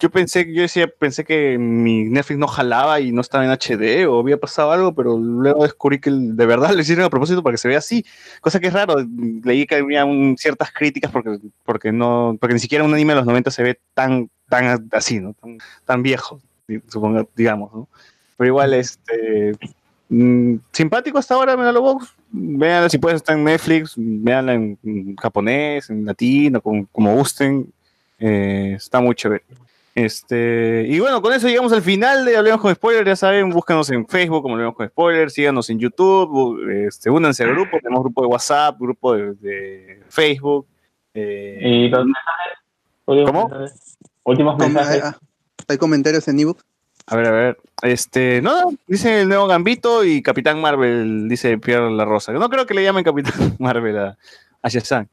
yo 0.00 0.10
pensé, 0.10 0.52
yo 0.52 0.62
decía, 0.62 0.86
pensé 0.88 1.24
que 1.24 1.56
mi 1.56 2.04
Netflix 2.04 2.38
no 2.38 2.46
jalaba 2.48 3.00
y 3.00 3.12
no 3.12 3.20
estaba 3.20 3.44
en 3.44 3.50
HD 3.50 4.06
o 4.06 4.20
había 4.20 4.36
pasado 4.38 4.72
algo, 4.72 4.94
pero 4.94 5.16
luego 5.16 5.62
descubrí 5.62 6.00
que 6.00 6.10
de 6.10 6.46
verdad 6.46 6.70
lo 6.74 6.80
hicieron 6.80 7.04
a 7.04 7.10
propósito 7.10 7.42
para 7.42 7.54
que 7.54 7.58
se 7.58 7.68
vea 7.68 7.78
así, 7.78 8.04
cosa 8.40 8.60
que 8.60 8.66
es 8.66 8.72
raro. 8.72 8.96
Leí 9.44 9.66
que 9.66 9.76
había 9.76 10.04
un- 10.04 10.36
ciertas 10.36 10.72
críticas 10.72 11.10
porque, 11.12 11.38
porque 11.64 11.92
no, 11.92 12.36
porque 12.40 12.54
ni 12.54 12.60
siquiera 12.60 12.84
un 12.84 12.92
anime 12.92 13.12
de 13.12 13.18
los 13.20 13.26
90 13.26 13.50
se 13.50 13.62
ve 13.62 13.78
tan, 13.94 14.28
tan 14.48 14.88
así, 14.92 15.20
¿no? 15.20 15.32
Tan, 15.34 15.58
tan 15.84 16.02
viejo, 16.02 16.40
supongo, 16.88 17.28
digamos, 17.36 17.72
¿no? 17.72 17.88
Pero 18.36 18.48
igual, 18.48 18.74
este 18.74 19.52
mm, 20.08 20.56
simpático 20.72 21.18
hasta 21.18 21.34
ahora 21.34 21.56
Megalobox. 21.56 22.12
Véanla 22.32 22.88
si 22.88 22.98
pueden, 22.98 23.16
está 23.16 23.32
en 23.34 23.44
Netflix, 23.44 23.94
véanla 23.96 24.54
en, 24.54 24.76
en 24.82 25.14
japonés, 25.16 25.88
en 25.88 26.04
latino, 26.04 26.60
como, 26.60 26.86
como 26.90 27.14
gusten. 27.14 27.72
Eh, 28.18 28.74
está 28.76 29.00
muy 29.00 29.14
chévere. 29.14 29.44
Este, 29.94 30.86
y 30.88 30.98
bueno, 30.98 31.22
con 31.22 31.32
eso 31.32 31.46
llegamos 31.46 31.72
al 31.72 31.82
final 31.82 32.24
de 32.24 32.36
Hablemos 32.36 32.60
con 32.60 32.74
Spoilers. 32.74 33.06
Ya 33.06 33.16
saben, 33.16 33.50
búscanos 33.50 33.88
en 33.90 34.06
Facebook 34.08 34.42
como 34.42 34.54
Hablemos 34.54 34.74
con 34.74 34.88
Spoilers, 34.88 35.32
síganos 35.32 35.70
en 35.70 35.78
YouTube, 35.78 36.68
este, 36.86 37.10
únanse 37.10 37.44
al 37.44 37.50
grupo. 37.52 37.78
Tenemos 37.80 38.02
grupo 38.02 38.22
de 38.22 38.26
WhatsApp, 38.28 38.76
grupo 38.80 39.14
de, 39.14 39.34
de 39.34 40.00
Facebook. 40.08 40.66
eh, 41.14 41.58
Y 41.62 41.88
los 41.88 42.04
mensajes. 42.06 42.58
Últimos 43.06 43.30
¿Cómo? 43.30 43.48
mensajes. 43.48 43.96
Últimos 44.24 44.58
mensajes. 44.58 45.02
ah, 45.04 45.18
¿Hay 45.68 45.78
comentarios 45.78 46.26
en 46.26 46.40
ebook? 46.40 46.58
A 47.06 47.16
ver, 47.16 47.26
a 47.26 47.30
ver. 47.30 47.58
Este, 47.82 48.40
no, 48.42 48.62
no, 48.62 48.76
dice 48.88 49.20
el 49.20 49.28
nuevo 49.28 49.46
Gambito 49.46 50.04
y 50.04 50.22
Capitán 50.22 50.60
Marvel, 50.60 51.28
dice 51.28 51.58
Pierre 51.58 51.90
La 51.92 52.04
Rosa. 52.06 52.32
No 52.32 52.48
creo 52.48 52.64
que 52.66 52.74
le 52.74 52.82
llamen 52.82 53.04
Capitán 53.04 53.32
Marvel 53.60 53.96
a, 53.98 54.18
a 54.62 54.68
Shazam. 54.68 55.06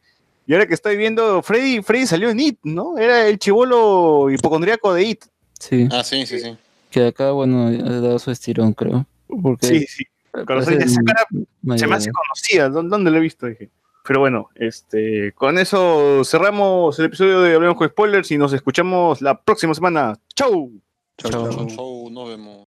Y 0.51 0.53
ahora 0.53 0.67
que 0.67 0.73
estoy 0.73 0.97
viendo, 0.97 1.41
Freddy, 1.41 1.81
Freddy 1.81 2.05
salió 2.05 2.29
en 2.29 2.37
It, 2.41 2.59
¿no? 2.63 2.97
Era 2.97 3.25
el 3.25 3.39
chivolo 3.39 4.29
hipocondriaco 4.29 4.93
de 4.93 5.03
It. 5.05 5.23
Sí, 5.57 5.87
Ah, 5.89 6.03
sí, 6.03 6.25
sí, 6.25 6.39
sí. 6.41 6.57
que 6.89 7.07
acá, 7.07 7.31
bueno, 7.31 7.67
ha 7.67 8.01
dado 8.01 8.19
su 8.19 8.31
estirón, 8.31 8.73
creo. 8.73 9.05
Porque 9.41 9.65
Sí, 9.65 9.85
sí. 9.87 10.03
Sale 10.33 10.83
esa 10.83 10.99
cara, 11.05 11.25
mayor 11.61 11.79
se 11.79 11.87
me 11.87 11.91
de 11.91 11.97
hace 11.99 12.11
conocida. 12.11 12.67
¿Dó- 12.69 12.83
¿Dónde 12.83 13.11
lo 13.11 13.17
he 13.17 13.21
visto? 13.21 13.45
Dije. 13.47 13.69
Pero 14.05 14.19
bueno, 14.19 14.49
este, 14.55 15.31
con 15.35 15.57
eso 15.57 16.21
cerramos 16.25 16.99
el 16.99 17.05
episodio 17.05 17.39
de 17.39 17.55
Hablemos 17.55 17.77
con 17.77 17.87
Spoilers 17.87 18.29
y 18.31 18.37
nos 18.37 18.51
escuchamos 18.51 19.21
la 19.21 19.41
próxima 19.41 19.73
semana. 19.73 20.19
¡Chau! 20.35 20.69
Chau, 21.17 21.31
Chao. 21.31 21.49
chau. 21.49 21.65
Chau, 21.65 21.67
chau, 21.77 22.09
nos 22.09 22.27
vemos. 22.27 22.67